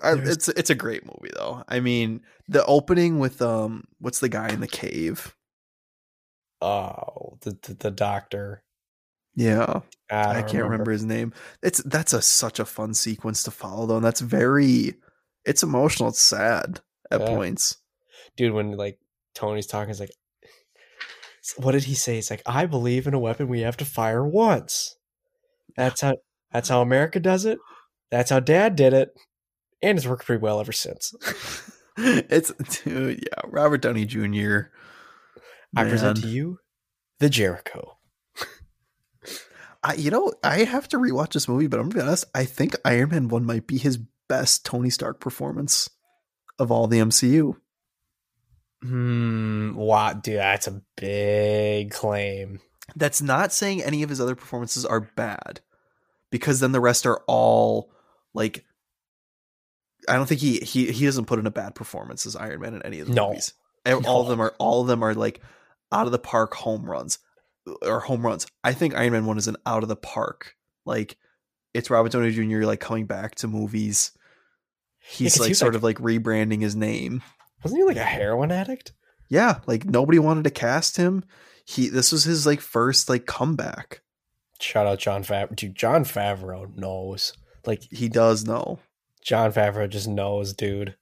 I, 0.04 0.14
it's 0.14 0.48
it's 0.50 0.70
a 0.70 0.76
great 0.76 1.06
movie 1.06 1.32
though. 1.36 1.64
I 1.68 1.80
mean, 1.80 2.22
the 2.48 2.66
opening 2.66 3.20
with 3.20 3.42
um, 3.42 3.86
what's 4.00 4.20
the 4.20 4.30
guy 4.30 4.50
in 4.50 4.60
the 4.62 4.68
cave? 4.68 5.36
oh, 6.62 7.38
the 7.42 7.58
the, 7.62 7.74
the 7.74 7.92
doctor. 7.92 8.64
Yeah, 9.36 9.82
I, 10.10 10.40
I, 10.40 10.42
can't 10.44 10.64
remember. 10.66 10.92
his 10.92 11.06
name. 11.06 11.34
It's 11.64 11.82
that's 11.84 12.12
a 12.14 12.22
such 12.22 12.60
a 12.60 12.66
fun 12.66 12.94
sequence 12.94 13.44
to 13.44 13.52
follow 13.52 13.86
though, 13.86 13.96
and 13.96 14.06
that's 14.06 14.20
very, 14.22 14.96
it's 15.46 15.64
emotional. 15.64 16.10
It's 16.10 16.20
sad 16.20 16.82
at 17.10 17.22
Yeah. 17.22 17.28
points. 17.28 17.78
dude. 18.36 18.54
When 18.54 18.74
like 18.74 19.00
Tony's 19.34 19.68
talking, 19.68 19.88
he's 19.90 20.00
like, 20.02 20.12
"What 21.58 21.72
did 21.72 21.86
he 21.86 21.96
say?" 21.96 22.18
It's 22.18 22.30
like, 22.30 22.42
"I 22.46 22.66
believe 22.66 23.08
in 23.08 23.14
a 23.14 23.20
weapon 23.20 23.48
we 23.48 23.62
have 23.62 23.78
to 23.78 23.86
fire 23.86 24.26
once." 24.26 24.96
That's 25.78 26.02
how 26.02 26.18
that's 26.52 26.68
how 26.70 26.82
America 26.82 27.20
does 27.20 27.46
it. 27.46 27.58
That's 28.10 28.30
how 28.30 28.42
Dad 28.42 28.76
did 28.76 28.94
it, 28.94 29.10
and 29.82 29.98
it's 29.98 30.06
worked 30.08 30.26
pretty 30.26 30.42
well 30.42 30.60
ever 30.60 30.74
since. 30.74 31.14
it's 31.98 32.52
dude, 32.84 33.20
yeah. 33.20 33.42
Robert 33.46 33.82
Downey 33.82 34.06
Jr. 34.06 34.64
I 35.76 35.86
present 35.86 36.22
to 36.22 36.28
you 36.28 36.60
the 37.20 37.30
Jericho. 37.30 37.98
I, 39.84 39.94
you 39.96 40.12
know, 40.12 40.32
I 40.44 40.60
have 40.64 40.88
to 40.90 40.98
rewatch 40.98 41.34
this 41.34 41.48
movie, 41.48 41.68
but 41.68 41.80
I'm 41.80 41.90
gonna 41.90 42.04
be 42.04 42.08
honest. 42.08 42.26
I 42.36 42.46
think 42.46 42.76
Iron 42.86 43.10
Man 43.10 43.28
One 43.30 43.46
might 43.46 43.66
be 43.68 43.78
his 43.78 43.98
best 44.28 44.64
Tony 44.66 44.90
Stark 44.90 45.20
performance 45.20 45.90
of 46.60 46.72
all 46.72 46.88
the 46.88 47.00
MCU. 47.00 47.56
Hmm. 48.84 49.76
Wow, 49.76 50.14
dude, 50.14 50.38
that's 50.38 50.68
a 50.68 50.82
big 50.96 51.92
claim. 51.92 52.60
That's 52.96 53.22
not 53.22 53.54
saying 53.54 53.84
any 53.84 54.04
of 54.04 54.10
his 54.10 54.20
other 54.20 54.36
performances 54.36 54.86
are 54.86 55.02
bad, 55.02 55.62
because 56.30 56.60
then 56.60 56.72
the 56.72 56.82
rest 56.82 57.06
are 57.06 57.22
all 57.28 57.92
like. 58.34 58.66
I 60.10 60.16
don't 60.16 60.26
think 60.28 60.42
he 60.42 60.58
he 60.60 60.92
he 60.92 61.06
doesn't 61.06 61.26
put 61.26 61.38
in 61.40 61.46
a 61.46 61.52
bad 61.52 61.76
performance 61.76 62.26
as 62.26 62.36
Iron 62.36 62.62
Man 62.62 62.74
in 62.74 62.82
any 62.82 63.00
of 63.02 63.08
the 63.08 63.14
No. 63.14 63.30
movies. 63.30 63.54
All 63.86 64.02
No. 64.02 64.22
of 64.22 64.28
them 64.28 64.40
are 64.42 64.54
all 64.58 64.82
of 64.82 64.88
them 64.88 65.04
are 65.04 65.14
like 65.14 65.42
out 65.92 66.08
of 66.08 66.12
the 66.12 66.20
park 66.20 66.54
home 66.56 66.86
runs 66.90 67.20
or 67.82 68.00
home 68.02 68.26
runs. 68.26 68.48
I 68.64 68.74
think 68.74 68.96
Iron 68.96 69.14
Man 69.14 69.26
one 69.26 69.38
is 69.38 69.48
an 69.48 69.58
out 69.66 69.84
of 69.84 69.90
the 69.90 69.96
park. 69.96 70.56
Like 70.86 71.18
it's 71.74 71.90
Robert 71.90 72.12
Downey 72.12 72.32
Jr. 72.32 72.66
like 72.66 72.80
coming 72.80 73.06
back 73.06 73.36
to 73.36 73.48
movies. 73.48 74.12
He's 75.00 75.36
he 75.36 75.40
like 75.40 75.50
was, 75.50 75.58
sort 75.60 75.74
like- 75.74 75.78
of 75.78 75.84
like 75.84 75.98
rebranding 75.98 76.62
his 76.62 76.76
name. 76.76 77.22
Wasn't 77.64 77.78
he 77.80 77.84
like 77.84 77.98
a 77.98 78.04
heroin 78.04 78.52
addict? 78.52 78.94
Yeah, 79.30 79.60
like 79.68 79.86
nobody 79.86 80.20
wanted 80.20 80.44
to 80.46 80.50
cast 80.50 80.98
him. 80.98 81.24
He 81.66 81.88
this 81.90 82.12
was 82.12 82.24
his 82.24 82.46
like 82.46 82.60
first 82.62 83.08
like 83.10 83.26
comeback. 83.26 84.02
Shout 84.60 84.86
out 84.88 85.00
Jon 85.00 85.24
Favreau. 85.24 85.56
Dude, 85.56 85.76
Jon 85.76 86.04
Favreau 86.04 86.76
knows. 86.76 87.34
Like 87.66 87.84
He 87.92 88.10
does 88.10 88.46
know. 88.46 88.80
Jon 89.24 89.52
Favreau 89.54 89.88
just 89.90 90.08
knows, 90.08 90.54
dude. 90.54 90.96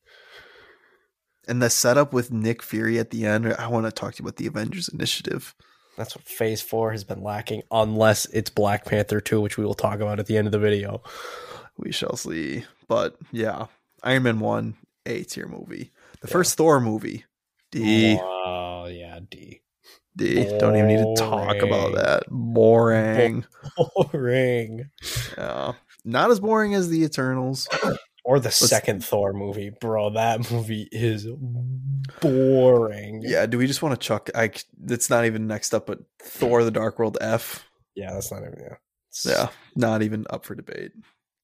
And 1.47 1.61
the 1.61 1.69
setup 1.69 2.13
with 2.13 2.31
Nick 2.31 2.61
Fury 2.61 2.99
at 2.99 3.09
the 3.09 3.25
end, 3.25 3.51
I 3.53 3.67
want 3.67 3.85
to 3.85 3.91
talk 3.91 4.13
to 4.15 4.21
you 4.21 4.27
about 4.27 4.35
the 4.35 4.47
Avengers 4.47 4.89
Initiative. 4.89 5.55
That's 5.99 6.15
what 6.15 6.23
Phase 6.25 6.61
Four 6.61 6.91
has 6.93 7.03
been 7.03 7.21
lacking, 7.21 7.61
unless 7.71 8.23
it's 8.27 8.49
Black 8.49 8.85
Panther 8.85 9.19
Two, 9.19 9.41
which 9.41 9.57
we 9.57 9.65
will 9.65 9.73
talk 9.73 9.99
about 9.99 10.17
at 10.17 10.27
the 10.27 10.37
end 10.37 10.47
of 10.47 10.53
the 10.53 10.57
video. 10.59 11.03
We 11.77 11.91
shall 11.91 12.15
see. 12.15 12.63
But 12.87 13.17
yeah, 13.33 13.65
Iron 14.01 14.23
Man 14.23 14.39
1, 14.39 14.75
A 15.07 15.23
tier 15.23 15.45
movie. 15.45 15.91
The 16.21 16.27
Yeah. 16.29 16.31
first 16.31 16.55
Thor 16.57 16.79
movie, 16.79 17.25
D. 17.71 18.17
Oh 18.21 18.85
yeah, 18.89 19.19
D. 19.29 19.61
D. 20.15 20.57
Don't 20.57 20.75
even 20.77 20.87
need 20.87 20.97
to 20.99 21.13
talk 21.17 21.57
about 21.61 21.95
that. 21.95 22.23
Boring. 22.29 23.45
Boring. 24.11 24.89
Yeah. 25.37 25.73
Not 26.05 26.31
as 26.31 26.39
boring 26.39 26.73
as 26.75 26.87
the 26.87 27.03
Eternals. 27.03 27.67
Or 28.25 28.39
the 28.39 28.51
second 28.51 29.03
Thor 29.03 29.33
movie, 29.33 29.71
bro. 29.81 30.11
That 30.11 30.51
movie 30.51 30.87
is 30.91 31.25
boring. 32.21 33.21
Yeah, 33.25 33.45
do 33.45 33.57
we 33.57 33.65
just 33.67 33.81
want 33.81 33.99
to 33.99 34.05
chuck 34.05 34.29
I 34.35 34.51
it's 34.87 35.09
not 35.09 35.25
even 35.25 35.47
next 35.47 35.73
up 35.73 35.87
but 35.87 35.99
Thor 36.21 36.63
the 36.63 36.71
Dark 36.71 36.99
World 36.99 37.17
F. 37.21 37.65
yeah, 37.95 38.13
that's 38.13 38.31
not 38.31 38.41
even 38.41 38.59
yeah. 38.59 38.75
It's- 39.11 39.25
Yeah, 39.25 39.47
not 39.75 40.01
even 40.01 40.25
up 40.29 40.45
for 40.45 40.55
debate. 40.55 40.91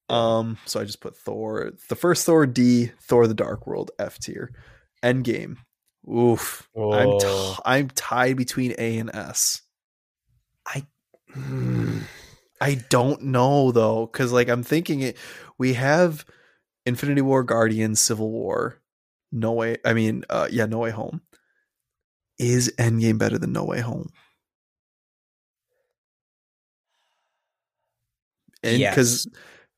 Um, 0.08 0.58
so 0.66 0.80
I 0.80 0.84
just 0.86 1.02
put 1.02 1.18
Thor, 1.18 1.72
the 1.90 1.96
first 1.96 2.26
Thor 2.28 2.46
D, 2.46 2.92
Thor 3.02 3.26
the 3.26 3.34
Dark 3.34 3.66
World 3.66 3.90
F 3.98 4.20
tier, 4.20 4.52
Endgame. 5.02 5.58
Oof, 6.08 6.70
I'm 6.78 7.18
t- 7.20 7.54
I'm 7.66 7.90
tied 7.90 8.38
between 8.38 8.76
A 8.78 9.00
and 9.00 9.10
S. 9.16 9.62
Mm. 11.36 12.02
I 12.62 12.76
don't 12.90 13.22
know 13.24 13.72
though, 13.72 14.06
because 14.06 14.32
like 14.32 14.48
I'm 14.48 14.64
thinking 14.64 15.02
it. 15.02 15.18
We 15.58 15.74
have 15.74 16.24
Infinity 16.86 17.22
War, 17.22 17.44
Guardians, 17.44 18.00
Civil 18.00 18.32
War, 18.32 18.82
No 19.32 19.54
Way. 19.54 19.78
I 19.86 19.94
mean, 19.94 20.24
uh, 20.30 20.48
yeah, 20.52 20.66
No 20.66 20.80
Way 20.80 20.92
Home. 20.92 21.22
Is 22.38 22.74
Endgame 22.78 23.18
better 23.18 23.38
than 23.38 23.54
No 23.54 23.64
Way 23.66 23.82
Home? 23.82 24.10
And 28.64 28.80
Yes. 28.80 28.96
because 28.96 29.28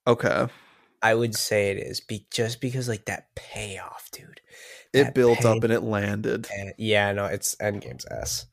okay, 0.07 0.47
I 1.01 1.13
would 1.13 1.35
say 1.35 1.71
it 1.71 1.77
is 1.77 1.99
be 1.99 2.25
just 2.31 2.61
because 2.61 2.87
like 2.87 3.05
that 3.05 3.35
payoff, 3.35 4.09
dude. 4.11 4.41
it 4.93 5.13
built 5.13 5.39
pay- 5.39 5.47
up 5.49 5.63
and 5.63 5.71
it 5.73 5.83
landed. 5.83 6.47
And 6.57 6.73
yeah, 6.77 7.11
no, 7.11 7.25
it's 7.25 7.55
Endgame's 7.55 8.05
ass. 8.05 8.45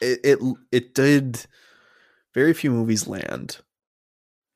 It 0.00 0.20
it 0.22 0.38
it 0.70 0.94
did. 0.94 1.46
Very 2.34 2.52
few 2.52 2.70
movies 2.70 3.06
land. 3.08 3.58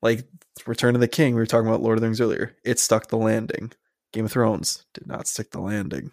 Like 0.03 0.27
Return 0.67 0.95
of 0.95 1.01
the 1.01 1.07
King, 1.07 1.33
we 1.33 1.39
were 1.39 1.45
talking 1.45 1.67
about 1.67 1.81
Lord 1.81 1.97
of 1.97 2.01
the 2.01 2.07
Rings 2.07 2.19
earlier. 2.19 2.55
It 2.65 2.77
stuck 2.77 3.07
the 3.07 3.17
landing. 3.17 3.71
Game 4.11 4.25
of 4.25 4.31
Thrones 4.31 4.85
did 4.93 5.07
not 5.07 5.27
stick 5.27 5.51
the 5.51 5.61
landing. 5.61 6.11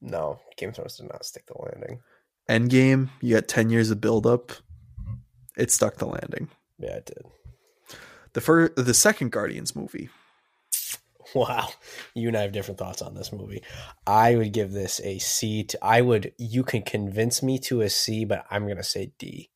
No, 0.00 0.40
Game 0.56 0.70
of 0.70 0.74
Thrones 0.74 0.96
did 0.96 1.08
not 1.08 1.24
stick 1.24 1.46
the 1.46 1.54
landing. 1.56 2.00
Endgame, 2.50 3.10
you 3.20 3.36
got 3.36 3.46
10 3.46 3.70
years 3.70 3.90
of 3.90 4.00
build 4.00 4.26
up. 4.26 4.50
It 5.56 5.70
stuck 5.70 5.96
the 5.96 6.06
landing. 6.06 6.48
Yeah, 6.80 6.96
it 6.96 7.06
did. 7.06 7.24
The 8.32 8.40
first 8.40 8.74
the 8.76 8.94
second 8.94 9.30
Guardians 9.30 9.76
movie. 9.76 10.10
Wow, 11.34 11.68
you 12.14 12.28
and 12.28 12.36
I 12.36 12.42
have 12.42 12.52
different 12.52 12.78
thoughts 12.78 13.00
on 13.00 13.14
this 13.14 13.32
movie. 13.32 13.62
I 14.06 14.34
would 14.34 14.52
give 14.52 14.72
this 14.72 15.00
a 15.04 15.18
C. 15.18 15.62
To, 15.64 15.78
I 15.82 16.00
would. 16.00 16.32
You 16.36 16.64
can 16.64 16.82
convince 16.82 17.42
me 17.42 17.58
to 17.60 17.82
a 17.82 17.88
C, 17.88 18.24
but 18.24 18.44
I'm 18.50 18.66
gonna 18.66 18.82
say 18.82 19.12
D. 19.18 19.50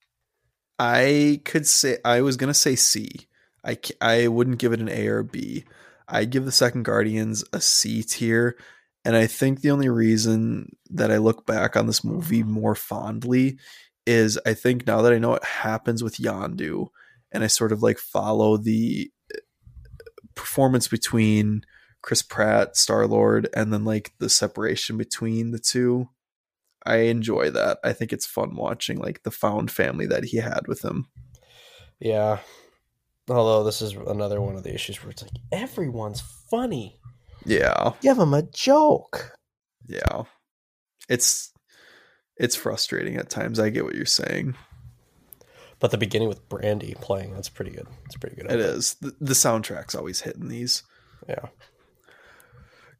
I 0.79 1.41
could 1.45 1.67
say 1.67 1.99
I 2.05 2.21
was 2.21 2.37
going 2.37 2.49
to 2.49 2.55
say 2.55 2.77
C. 2.77 3.27
I 3.67 3.79
I 4.01 4.29
wouldn't 4.29 4.59
give 4.59 4.73
it 4.73 4.81
an 4.81 4.89
A 4.89 5.09
or 5.09 5.19
a 5.19 5.25
B. 5.25 5.65
I'd 6.09 6.31
give 6.31 6.45
the 6.45 6.53
second 6.53 6.85
Guardians 6.85 7.45
a 7.53 7.61
C 7.61 8.03
tier. 8.03 8.57
And 9.05 9.17
I 9.17 9.27
think 9.27 9.61
the 9.61 9.71
only 9.71 9.89
reason 9.89 10.77
that 10.91 11.13
I 11.13 11.19
look 11.19 11.47
back 11.47 11.77
on 11.77 11.87
this 11.87 12.03
movie 12.03 12.43
more 12.43 12.75
fondly 12.75 13.59
is 14.07 14.39
I 14.47 14.55
think 14.55 14.87
now 14.87 15.03
that 15.03 15.13
I 15.13 15.19
know 15.19 15.31
what 15.31 15.45
happens 15.45 16.03
with 16.03 16.17
Yondu 16.17 16.89
and 17.33 17.45
I 17.45 17.49
sort 17.49 17.73
of 17.73 17.83
like 17.83 17.99
follow 17.99 18.57
the 18.57 19.11
uh, 19.35 19.39
performance 20.35 20.89
between 20.89 21.63
Chris 22.03 22.23
Pratt, 22.23 22.77
Star 22.77 23.07
Lord, 23.07 23.49
and 23.55 23.73
then 23.73 23.85
like 23.85 24.13
the 24.19 24.29
separation 24.29 24.97
between 24.97 25.51
the 25.51 25.59
two. 25.59 26.09
I 26.85 26.97
enjoy 26.97 27.51
that. 27.51 27.79
I 27.83 27.93
think 27.93 28.13
it's 28.13 28.27
fun 28.27 28.55
watching 28.55 28.99
like 28.99 29.25
the 29.25 29.33
found 29.33 29.73
family 29.73 30.07
that 30.07 30.27
he 30.27 30.37
had 30.37 30.69
with 30.69 30.85
him. 30.85 31.09
Yeah. 31.99 32.39
Although 33.29 33.65
this 33.65 33.83
is 33.83 33.93
another 33.93 34.41
one 34.41 34.57
of 34.57 34.63
the 34.63 34.75
issues 34.75 35.03
where 35.03 35.11
it's 35.11 35.23
like 35.23 35.33
everyone's 35.51 36.23
funny. 36.51 37.01
Yeah. 37.45 37.93
Give 38.01 38.17
them 38.17 38.35
a 38.35 38.43
joke. 38.43 39.37
Yeah. 39.89 40.25
It's 41.09 41.53
it's 42.37 42.57
frustrating 42.57 43.17
at 43.17 43.31
times. 43.31 43.59
I 43.59 43.71
get 43.71 43.85
what 43.85 43.95
you're 43.95 44.07
saying. 44.07 44.55
But 45.79 45.91
the 45.91 45.99
beginning 45.99 46.29
with 46.29 46.49
Brandy 46.49 46.95
playing, 47.01 47.35
that's 47.35 47.49
pretty 47.49 47.71
good. 47.71 47.87
It's 48.07 48.17
pretty 48.17 48.37
good. 48.37 48.51
It 48.51 48.61
is. 48.61 48.95
The, 48.95 49.15
the 49.21 49.35
soundtrack's 49.35 49.95
always 49.95 50.23
hitting 50.23 50.49
these. 50.49 50.83
Yeah. 51.29 51.47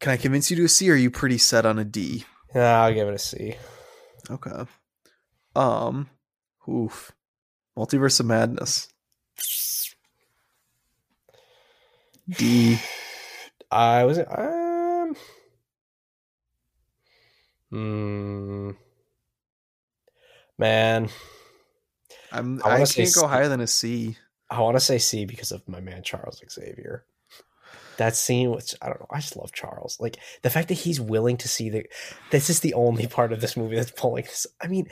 Can 0.01 0.13
I 0.13 0.17
convince 0.17 0.51
you 0.51 0.57
to 0.59 0.65
a 0.65 0.69
C 0.69 0.91
or 0.91 0.95
are 0.95 0.97
you 0.97 1.11
pretty 1.11 1.39
set 1.39 1.65
on 1.65 1.79
a 1.79 1.85
D? 1.85 2.25
Yeah, 2.55 2.83
I'll 2.83 2.93
give 2.95 3.09
it 3.09 3.15
a 3.15 3.19
C. 3.19 3.57
Okay. 4.31 4.65
Um 5.55 6.11
oof. 6.69 7.13
Multiverse 7.79 8.21
of 8.21 8.27
Madness. 8.27 8.89
D. 12.29 12.79
I 13.71 14.05
was 14.05 14.19
um 14.19 15.17
hmm 17.71 18.71
man, 20.59 21.09
I'm 22.33 22.61
I 22.65 22.75
I, 22.75 22.77
can't 22.79 22.87
go 22.87 23.23
C. 23.23 23.27
higher 23.27 23.49
than 23.49 23.61
a 23.61 23.67
C. 23.67 24.17
I 24.51 24.61
want 24.61 24.77
to 24.77 24.81
say 24.81 24.99
C 24.99 25.25
because 25.25 25.53
of 25.53 25.67
my 25.69 25.81
man 25.81 26.03
Charles 26.03 26.43
Xavier. 26.49 27.05
That 27.99 28.15
scene, 28.15 28.51
which 28.51 28.75
I 28.83 28.89
don't 28.89 29.01
know, 29.01 29.07
I 29.11 29.21
just 29.21 29.37
love 29.37 29.53
Charles. 29.53 29.97
Like 29.99 30.19
the 30.43 30.51
fact 30.51 30.69
that 30.69 30.75
he's 30.75 31.01
willing 31.01 31.37
to 31.39 31.49
see 31.49 31.71
the. 31.71 31.87
This 32.31 32.51
is 32.51 32.61
the 32.61 32.75
only 32.75 33.07
part 33.07 33.33
of 33.33 33.41
this 33.41 33.57
movie 33.57 33.77
that's 33.77 33.91
pulling 33.91 34.25
this. 34.25 34.47
I 34.63 34.67
mean, 34.69 34.89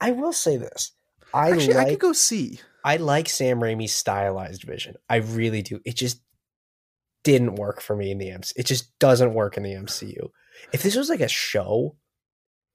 I 0.00 0.12
will 0.12 0.32
say 0.32 0.56
this. 0.56 0.92
I 1.34 1.50
Actually, 1.50 1.76
I 1.76 1.90
could 1.90 1.98
go 1.98 2.12
C. 2.12 2.60
I 2.84 2.96
like 2.96 3.28
Sam 3.28 3.60
Raimi's 3.60 3.94
stylized 3.94 4.62
vision. 4.62 4.94
I 5.08 5.16
really 5.16 5.60
do. 5.60 5.80
It 5.84 5.96
just 5.96 6.20
didn't 7.26 7.56
work 7.56 7.80
for 7.80 7.96
me 7.96 8.12
in 8.12 8.18
the 8.18 8.30
MC. 8.30 8.54
It 8.56 8.66
just 8.66 8.96
doesn't 9.00 9.34
work 9.34 9.56
in 9.56 9.64
the 9.64 9.72
MCU. 9.72 10.28
If 10.72 10.84
this 10.84 10.94
was 10.94 11.08
like 11.08 11.20
a 11.20 11.26
show 11.26 11.96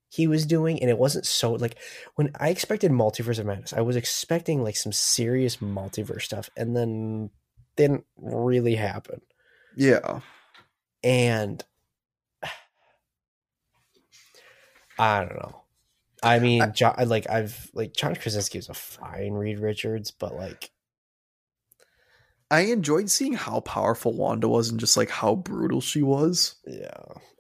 he 0.09 0.27
was 0.27 0.45
doing 0.45 0.81
and 0.81 0.89
it 0.89 0.97
wasn't 0.97 1.25
so 1.25 1.53
like 1.53 1.77
when 2.15 2.33
I 2.37 2.49
expected 2.49 2.91
Multiverse 2.91 3.39
of 3.39 3.45
Madness, 3.45 3.71
I 3.71 3.79
was 3.79 3.95
expecting 3.95 4.61
like 4.61 4.75
some 4.75 4.91
serious 4.91 5.57
multiverse 5.57 6.23
stuff 6.23 6.49
and 6.57 6.75
then 6.75 7.29
didn't 7.77 8.03
really 8.17 8.75
happen. 8.75 9.21
Yeah. 9.77 10.19
And 11.01 11.63
I 14.99 15.23
don't 15.23 15.35
know. 15.35 15.61
I 16.21 16.39
mean, 16.39 16.73
Jo- 16.73 16.93
like 17.05 17.29
I've 17.29 17.71
like 17.73 17.93
John 17.93 18.15
Krasinski 18.15 18.57
is 18.57 18.67
a 18.67 18.73
fine 18.73 19.31
Reed 19.31 19.59
Richards, 19.59 20.11
but 20.11 20.35
like 20.35 20.71
I 22.51 22.61
enjoyed 22.61 23.09
seeing 23.09 23.33
how 23.33 23.61
powerful 23.61 24.13
Wanda 24.15 24.47
was 24.47 24.69
and 24.69 24.79
just 24.79 24.97
like 24.97 25.09
how 25.09 25.35
brutal 25.35 25.81
she 25.81 26.03
was. 26.03 26.55
Yeah, 26.67 26.91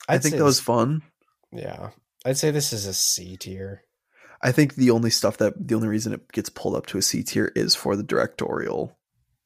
i 0.07 0.15
I'd 0.15 0.23
think 0.23 0.33
say 0.33 0.37
that 0.39 0.45
was 0.45 0.59
fun. 0.59 1.03
yeah. 1.51 1.89
I'd 2.25 2.37
say 2.37 2.51
this 2.51 2.71
is 2.71 2.85
a 2.85 2.93
C 2.93 3.35
tier. 3.35 3.83
I 4.43 4.51
think 4.51 4.75
the 4.75 4.91
only 4.91 5.09
stuff 5.09 5.37
that 5.37 5.67
the 5.67 5.75
only 5.75 5.87
reason 5.87 6.13
it 6.13 6.31
gets 6.31 6.49
pulled 6.49 6.75
up 6.75 6.85
to 6.87 6.97
a 6.97 7.01
C 7.01 7.23
tier 7.23 7.51
is 7.55 7.75
for 7.75 7.95
the 7.95 8.03
directorial. 8.03 8.97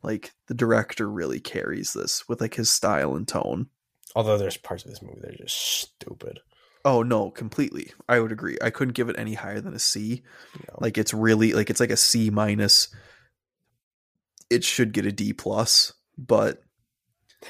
Like 0.03 0.33
the 0.47 0.53
director 0.53 1.09
really 1.09 1.39
carries 1.39 1.93
this 1.93 2.27
with 2.29 2.41
like 2.41 2.55
his 2.55 2.71
style 2.71 3.15
and 3.15 3.27
tone. 3.27 3.67
Although 4.15 4.37
there's 4.37 4.57
parts 4.57 4.83
of 4.85 4.91
this 4.91 5.01
movie 5.01 5.19
that 5.21 5.33
are 5.33 5.43
just 5.43 5.57
stupid. 5.57 6.39
Oh 6.83 7.01
no, 7.01 7.31
completely. 7.31 7.91
I 8.07 8.19
would 8.19 8.31
agree. 8.31 8.57
I 8.61 8.69
couldn't 8.69 8.93
give 8.93 9.09
it 9.09 9.17
any 9.17 9.33
higher 9.33 9.59
than 9.59 9.73
a 9.73 9.79
C. 9.79 10.21
No. 10.67 10.75
Like 10.79 10.97
it's 10.97 11.13
really 11.13 11.53
like 11.53 11.69
it's 11.69 11.79
like 11.79 11.89
a 11.91 11.97
C 11.97 12.29
minus. 12.29 12.89
It 14.49 14.63
should 14.63 14.93
get 14.93 15.05
a 15.05 15.11
D 15.11 15.33
plus, 15.33 15.93
but 16.17 16.61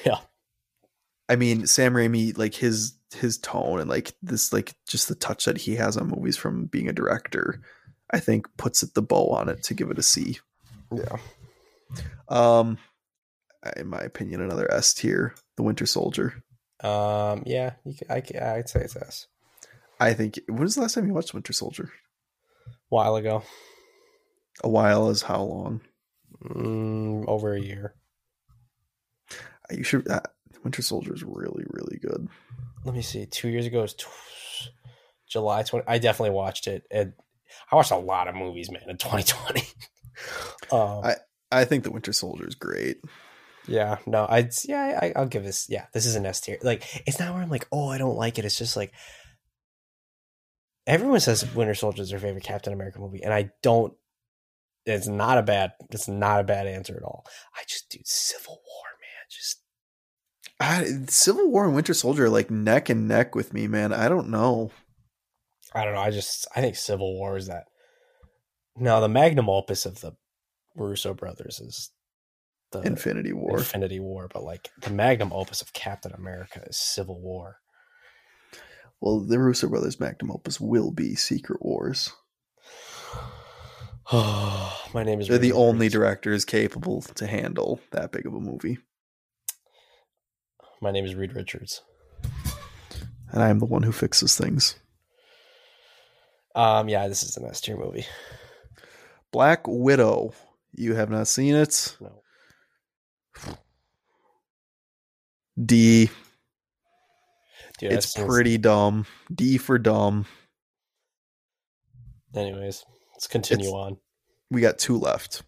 Yeah. 0.04 0.18
I 1.28 1.36
mean, 1.36 1.66
Sam 1.66 1.94
Raimi, 1.94 2.36
like 2.38 2.54
his 2.54 2.94
his 3.14 3.38
tone 3.38 3.80
and 3.80 3.88
like 3.90 4.14
this, 4.22 4.52
like 4.52 4.74
just 4.88 5.08
the 5.08 5.14
touch 5.14 5.44
that 5.46 5.58
he 5.58 5.76
has 5.76 5.96
on 5.96 6.08
movies 6.08 6.36
from 6.36 6.66
being 6.66 6.88
a 6.88 6.92
director, 6.92 7.60
I 8.10 8.20
think 8.20 8.46
puts 8.56 8.82
it 8.82 8.94
the 8.94 9.02
bow 9.02 9.30
on 9.30 9.48
it 9.48 9.62
to 9.64 9.74
give 9.74 9.90
it 9.90 9.98
a 9.98 10.02
C. 10.02 10.38
Yeah. 10.92 11.16
Um, 12.28 12.78
in 13.76 13.88
my 13.88 14.00
opinion, 14.00 14.40
another 14.40 14.70
S 14.72 14.94
tier, 14.94 15.34
The 15.56 15.62
Winter 15.62 15.86
Soldier. 15.86 16.42
Um. 16.80 17.42
Yeah. 17.46 17.72
You 17.84 17.94
can, 17.94 18.10
I. 18.10 18.54
I'd 18.56 18.68
say 18.68 18.80
it's 18.80 18.96
S. 18.96 19.26
I 19.98 20.12
think. 20.14 20.38
When 20.46 20.60
was 20.60 20.74
the 20.74 20.82
last 20.82 20.94
time 20.94 21.06
you 21.06 21.14
watched 21.14 21.34
Winter 21.34 21.52
Soldier? 21.52 21.90
A 22.66 22.70
while 22.88 23.16
ago, 23.16 23.42
A 24.62 24.68
while 24.68 25.10
is 25.10 25.22
how 25.22 25.42
long? 25.42 25.80
Mm, 26.44 27.24
over 27.26 27.54
a 27.54 27.60
year. 27.60 27.94
You 29.70 29.82
should. 29.82 30.08
Uh, 30.08 30.20
Winter 30.62 30.82
Soldier 30.82 31.12
is 31.14 31.22
really, 31.24 31.64
really 31.68 31.98
good. 31.98 32.28
Let 32.84 32.94
me 32.94 33.02
see. 33.02 33.26
Two 33.26 33.48
years 33.48 33.66
ago 33.66 33.80
it 33.80 33.82
was 33.82 34.68
July 35.28 35.62
twenty. 35.62 35.84
I 35.88 35.98
definitely 35.98 36.34
watched 36.34 36.66
it, 36.68 36.84
and 36.90 37.12
I 37.70 37.76
watched 37.76 37.90
a 37.90 37.96
lot 37.96 38.28
of 38.28 38.34
movies, 38.34 38.70
man, 38.70 38.82
in 38.88 38.96
twenty 38.98 39.24
twenty. 39.24 39.62
um. 40.72 41.04
I- 41.04 41.16
I 41.52 41.64
think 41.64 41.84
The 41.84 41.92
Winter 41.92 42.12
Soldier 42.12 42.46
is 42.48 42.56
great. 42.56 42.96
Yeah, 43.68 43.98
no, 44.04 44.26
I'd 44.28 44.50
yeah, 44.64 44.98
I, 45.00 45.12
I'll 45.14 45.26
give 45.28 45.44
this. 45.44 45.66
Yeah, 45.68 45.86
this 45.92 46.04
is 46.04 46.16
an 46.16 46.26
S 46.26 46.40
tier. 46.40 46.58
Like, 46.60 46.82
it's 47.06 47.20
not 47.20 47.32
where 47.34 47.42
I'm 47.42 47.48
like, 47.48 47.68
oh, 47.70 47.88
I 47.88 47.98
don't 47.98 48.16
like 48.16 48.40
it. 48.40 48.44
It's 48.44 48.58
just 48.58 48.76
like 48.76 48.92
everyone 50.88 51.20
says 51.20 51.54
Winter 51.54 51.74
Soldier 51.74 52.02
is 52.02 52.10
their 52.10 52.18
favorite 52.18 52.42
Captain 52.44 52.72
America 52.72 52.98
movie, 52.98 53.22
and 53.22 53.32
I 53.32 53.50
don't. 53.62 53.94
It's 54.86 55.08
not 55.08 55.36
a 55.36 55.42
bad. 55.42 55.72
It's 55.90 56.08
not 56.08 56.40
a 56.40 56.44
bad 56.44 56.66
answer 56.66 56.96
at 56.96 57.02
all. 57.02 57.26
I 57.56 57.62
just 57.66 57.90
do 57.90 57.98
Civil 58.04 58.54
War, 58.54 58.84
man. 59.00 59.26
Just 59.28 59.60
I, 60.60 61.10
Civil 61.10 61.50
War 61.50 61.66
and 61.66 61.74
Winter 61.74 61.92
Soldier 61.92 62.26
are 62.26 62.30
like 62.30 62.50
neck 62.50 62.88
and 62.88 63.08
neck 63.08 63.34
with 63.34 63.52
me, 63.52 63.66
man. 63.66 63.92
I 63.92 64.08
don't 64.08 64.28
know. 64.28 64.70
I 65.74 65.84
don't 65.84 65.94
know. 65.94 66.00
I 66.00 66.10
just 66.10 66.46
I 66.54 66.60
think 66.60 66.76
Civil 66.76 67.14
War 67.14 67.36
is 67.36 67.48
that. 67.48 67.64
No, 68.76 69.00
the 69.00 69.08
magnum 69.08 69.50
opus 69.50 69.86
of 69.86 70.00
the 70.00 70.12
Russo 70.76 71.14
brothers 71.14 71.60
is 71.60 71.90
the 72.70 72.80
Infinity 72.82 73.32
War. 73.32 73.58
Infinity 73.58 73.98
War, 74.00 74.28
but 74.32 74.44
like 74.44 74.70
the 74.82 74.90
magnum 74.90 75.32
opus 75.32 75.62
of 75.62 75.72
Captain 75.72 76.12
America 76.12 76.62
is 76.66 76.76
Civil 76.76 77.20
War. 77.20 77.56
Well, 79.00 79.20
the 79.20 79.38
Russo 79.38 79.68
brothers' 79.68 80.00
magnum 80.00 80.30
opus 80.30 80.60
will 80.60 80.90
be 80.90 81.14
Secret 81.14 81.60
Wars. 81.62 82.12
My 84.12 85.02
name 85.02 85.20
is. 85.20 85.28
They're 85.28 85.38
the 85.38 85.52
only 85.52 85.88
directors 85.88 86.44
capable 86.44 87.02
to 87.02 87.26
handle 87.26 87.80
that 87.90 88.12
big 88.12 88.24
of 88.26 88.34
a 88.34 88.40
movie, 88.40 88.78
My 90.80 90.92
name 90.92 91.04
is 91.04 91.14
Reed 91.14 91.34
Richards. 91.34 91.82
and 93.32 93.42
I 93.42 93.48
am 93.48 93.58
the 93.58 93.66
one 93.66 93.82
who 93.82 93.92
fixes 93.92 94.36
things. 94.36 94.76
Um, 96.54 96.88
yeah, 96.88 97.08
this 97.08 97.22
is 97.22 97.36
an 97.36 97.44
S 97.46 97.60
tier 97.60 97.76
movie. 97.76 98.06
Black 99.32 99.62
Widow. 99.66 100.32
You 100.72 100.94
have 100.94 101.10
not 101.10 101.26
seen 101.26 101.54
it. 101.54 101.96
No, 102.00 102.22
D. 105.62 106.10
dude, 107.78 107.92
it's 107.92 108.14
pretty 108.14 108.58
dumb. 108.58 109.06
D 109.34 109.58
for 109.58 109.78
dumb. 109.78 110.26
Anyways, 112.34 112.84
let's 113.16 113.26
continue 113.26 113.66
It's- 113.66 113.74
on. 113.74 113.98
We 114.50 114.60
got 114.60 114.78
two 114.78 114.96
left, 114.96 115.42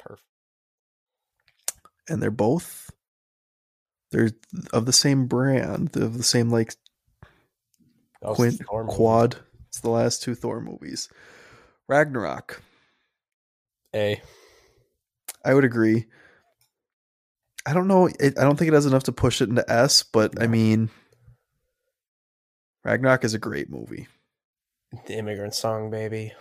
Perfect. 0.00 0.26
and 2.08 2.20
they're 2.20 2.32
both 2.32 2.90
they're 4.10 4.30
of 4.72 4.86
the 4.86 4.92
same 4.92 5.26
brand. 5.28 5.96
Of 5.96 6.16
the 6.18 6.24
same 6.24 6.50
like 6.50 6.74
Quint, 8.24 8.60
Thor 8.68 8.82
movie. 8.84 8.96
quad. 8.96 9.36
It's 9.68 9.78
the 9.78 9.90
last 9.90 10.22
two 10.24 10.34
Thor 10.34 10.60
movies. 10.60 11.08
Ragnarok. 11.88 12.60
A. 13.94 14.20
I 15.44 15.54
would 15.54 15.64
agree. 15.64 16.06
I 17.64 17.72
don't 17.72 17.86
know. 17.86 18.06
It, 18.06 18.36
I 18.36 18.42
don't 18.42 18.56
think 18.56 18.66
it 18.68 18.74
has 18.74 18.86
enough 18.86 19.04
to 19.04 19.12
push 19.12 19.40
it 19.40 19.48
into 19.48 19.70
S, 19.70 20.02
but 20.02 20.42
I 20.42 20.48
mean, 20.48 20.90
Ragnarok 22.84 23.22
is 23.24 23.34
a 23.34 23.38
great 23.38 23.70
movie. 23.70 24.08
The 25.06 25.14
Immigrant 25.18 25.54
Song, 25.54 25.88
baby. 25.88 26.32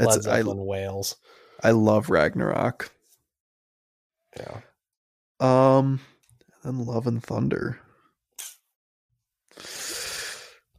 It's, 0.00 0.26
Led 0.26 0.46
I 0.46 0.50
Wales. 0.50 1.16
I 1.62 1.72
love 1.72 2.10
Ragnarok. 2.10 2.90
Yeah. 4.36 4.60
Um, 5.40 6.00
and 6.62 6.86
Love 6.86 7.06
and 7.06 7.22
Thunder. 7.22 7.80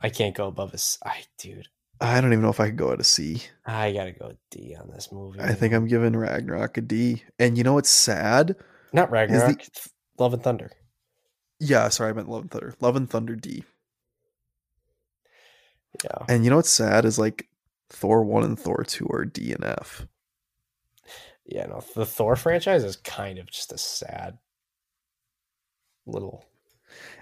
I 0.02 0.10
can't 0.10 0.36
go 0.36 0.48
above 0.48 0.72
this. 0.72 0.98
I, 1.06 1.24
dude, 1.38 1.68
I 2.00 2.20
don't 2.20 2.34
even 2.34 2.42
know 2.42 2.50
if 2.50 2.60
I 2.60 2.68
could 2.68 2.78
go 2.78 2.92
at 2.92 3.00
a 3.00 3.04
C. 3.04 3.44
I 3.66 3.92
gotta 3.92 4.12
go 4.12 4.34
D 4.50 4.76
on 4.80 4.90
this 4.90 5.12
movie. 5.12 5.40
I 5.40 5.54
think 5.54 5.74
I'm 5.74 5.88
giving 5.88 6.16
Ragnarok 6.16 6.78
a 6.78 6.82
D. 6.82 7.24
And 7.38 7.58
you 7.58 7.64
know 7.64 7.74
what's 7.74 7.90
sad? 7.90 8.56
not 8.92 9.12
Ragnarok. 9.12 9.62
The, 9.62 9.90
Love 10.18 10.34
and 10.34 10.44
Thunder. 10.44 10.72
Yeah, 11.60 11.90
sorry, 11.90 12.10
I 12.10 12.14
meant 12.14 12.28
Love 12.28 12.42
and 12.42 12.52
Thunder. 12.52 12.74
Love 12.80 12.96
and 12.96 13.10
Thunder 13.10 13.36
D. 13.36 13.64
Yeah. 16.04 16.26
And 16.28 16.44
you 16.44 16.50
know 16.50 16.56
what's 16.56 16.72
sad 16.72 17.06
is 17.06 17.20
like 17.20 17.48
Thor 17.92 18.24
1 18.24 18.44
and 18.44 18.60
Thor 18.60 18.84
2 18.84 19.08
are 19.12 19.26
D 19.26 19.52
and 19.54 19.64
F. 19.64 20.08
Yeah, 21.46 21.66
no, 21.68 21.84
the 21.96 22.06
Thor 22.06 22.36
franchise 22.36 22.84
is 22.84 22.96
kind 22.96 23.38
of 23.38 23.50
just 23.52 23.74
a 23.74 23.78
sad 23.78 24.38
little 26.06 26.46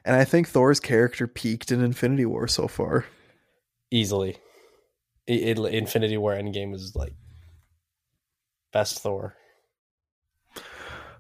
And 0.05 0.15
I 0.15 0.23
think 0.25 0.47
Thor's 0.47 0.79
character 0.79 1.27
peaked 1.27 1.71
in 1.71 1.83
Infinity 1.83 2.25
War 2.25 2.47
so 2.47 2.67
far. 2.67 3.05
easily. 3.91 4.37
It, 5.27 5.57
it, 5.57 5.73
Infinity 5.73 6.17
War 6.17 6.33
Endgame 6.33 6.71
was 6.71 6.95
like 6.95 7.13
best 8.71 8.99
Thor. 8.99 9.35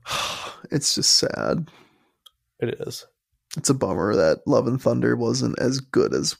It's 0.71 0.93
just 0.93 1.15
sad. 1.15 1.69
It 2.59 2.81
is. 2.81 3.05
It's 3.57 3.69
a 3.69 3.73
bummer 3.73 4.13
that 4.15 4.45
Love 4.45 4.67
and 4.67 4.79
Thunder 4.79 5.15
wasn't 5.15 5.57
as 5.57 5.79
good 5.79 6.13
as 6.13 6.35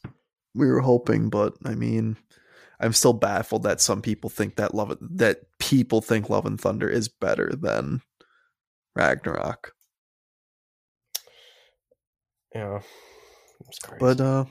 we 0.53 0.67
were 0.67 0.81
hoping, 0.81 1.29
but 1.29 1.53
I 1.63 1.73
mean, 1.73 2.17
I'm 2.79 2.93
still 2.93 3.13
baffled 3.13 3.63
that 3.63 3.81
some 3.81 4.01
people 4.01 4.29
think 4.29 4.55
that 4.55 4.73
Love 4.73 4.97
that 5.01 5.41
people 5.59 6.01
think 6.01 6.29
Love 6.29 6.45
and 6.45 6.59
Thunder 6.59 6.87
is 6.89 7.09
better 7.09 7.51
than 7.53 8.01
Ragnarok. 8.95 9.73
Yeah. 12.55 12.79
But 13.99 14.21
uh 14.21 14.45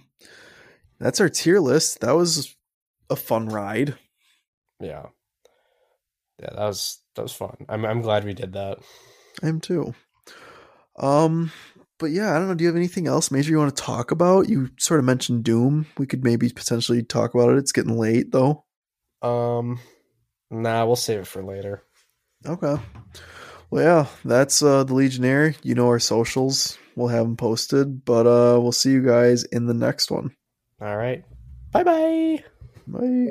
that's 1.01 1.21
our 1.21 1.29
tier 1.29 1.61
list. 1.61 2.01
That 2.01 2.13
was 2.13 2.55
a 3.09 3.17
fun 3.17 3.49
ride. 3.49 3.97
yeah. 4.81 5.07
Yeah, 6.41 6.51
that 6.51 6.67
was 6.67 7.01
that 7.17 7.23
was 7.23 7.33
fun. 7.33 7.57
I'm 7.69 7.85
I'm 7.85 8.03
glad 8.03 8.25
we 8.25 8.35
did 8.35 8.53
that. 8.53 8.79
I'm 9.43 9.61
too. 9.61 9.95
Um 10.97 11.51
but 11.99 12.07
yeah, 12.07 12.35
I 12.35 12.39
don't 12.39 12.49
know. 12.49 12.55
Do 12.55 12.65
you 12.65 12.69
have 12.69 12.77
anything 12.77 13.07
else 13.07 13.31
major 13.31 13.51
you 13.51 13.59
want 13.59 13.75
to 13.75 13.83
talk 13.83 14.11
about? 14.11 14.49
You 14.49 14.71
sort 14.79 15.01
of 15.01 15.07
mentioned 15.07 15.45
Doom. 15.45 15.87
We 15.99 16.07
could 16.07 16.25
maybe 16.25 16.49
potentially 16.49 17.03
talk 17.03 17.35
about 17.35 17.51
it. 17.51 17.59
It's 17.59 17.73
getting 17.73 17.99
late 17.99 18.33
though. 18.33 18.65
Um 19.23 19.81
nah, 20.51 20.87
we'll 20.87 20.97
save 20.97 21.21
it 21.21 21.27
for 21.27 21.43
later. 21.43 21.83
Okay. 22.47 22.77
Well, 23.71 23.85
yeah, 23.85 24.07
that's 24.25 24.63
uh, 24.63 24.85
the 24.85 24.95
Legionnaire. 24.95 25.55
You 25.63 25.75
know 25.75 25.89
our 25.89 25.99
socials. 25.99 26.79
We'll 26.97 27.09
have 27.09 27.25
them 27.25 27.37
posted, 27.37 28.05
but 28.05 28.27
uh, 28.27 28.59
we'll 28.61 28.73
see 28.73 28.91
you 28.91 29.03
guys 29.03 29.45
in 29.45 29.67
the 29.67 29.75
next 29.75 30.11
one. 30.11 30.35
All 30.81 30.97
right. 30.97 31.25
Bye 31.73 31.85
bye. 31.85 32.45
Bye. 32.87 33.29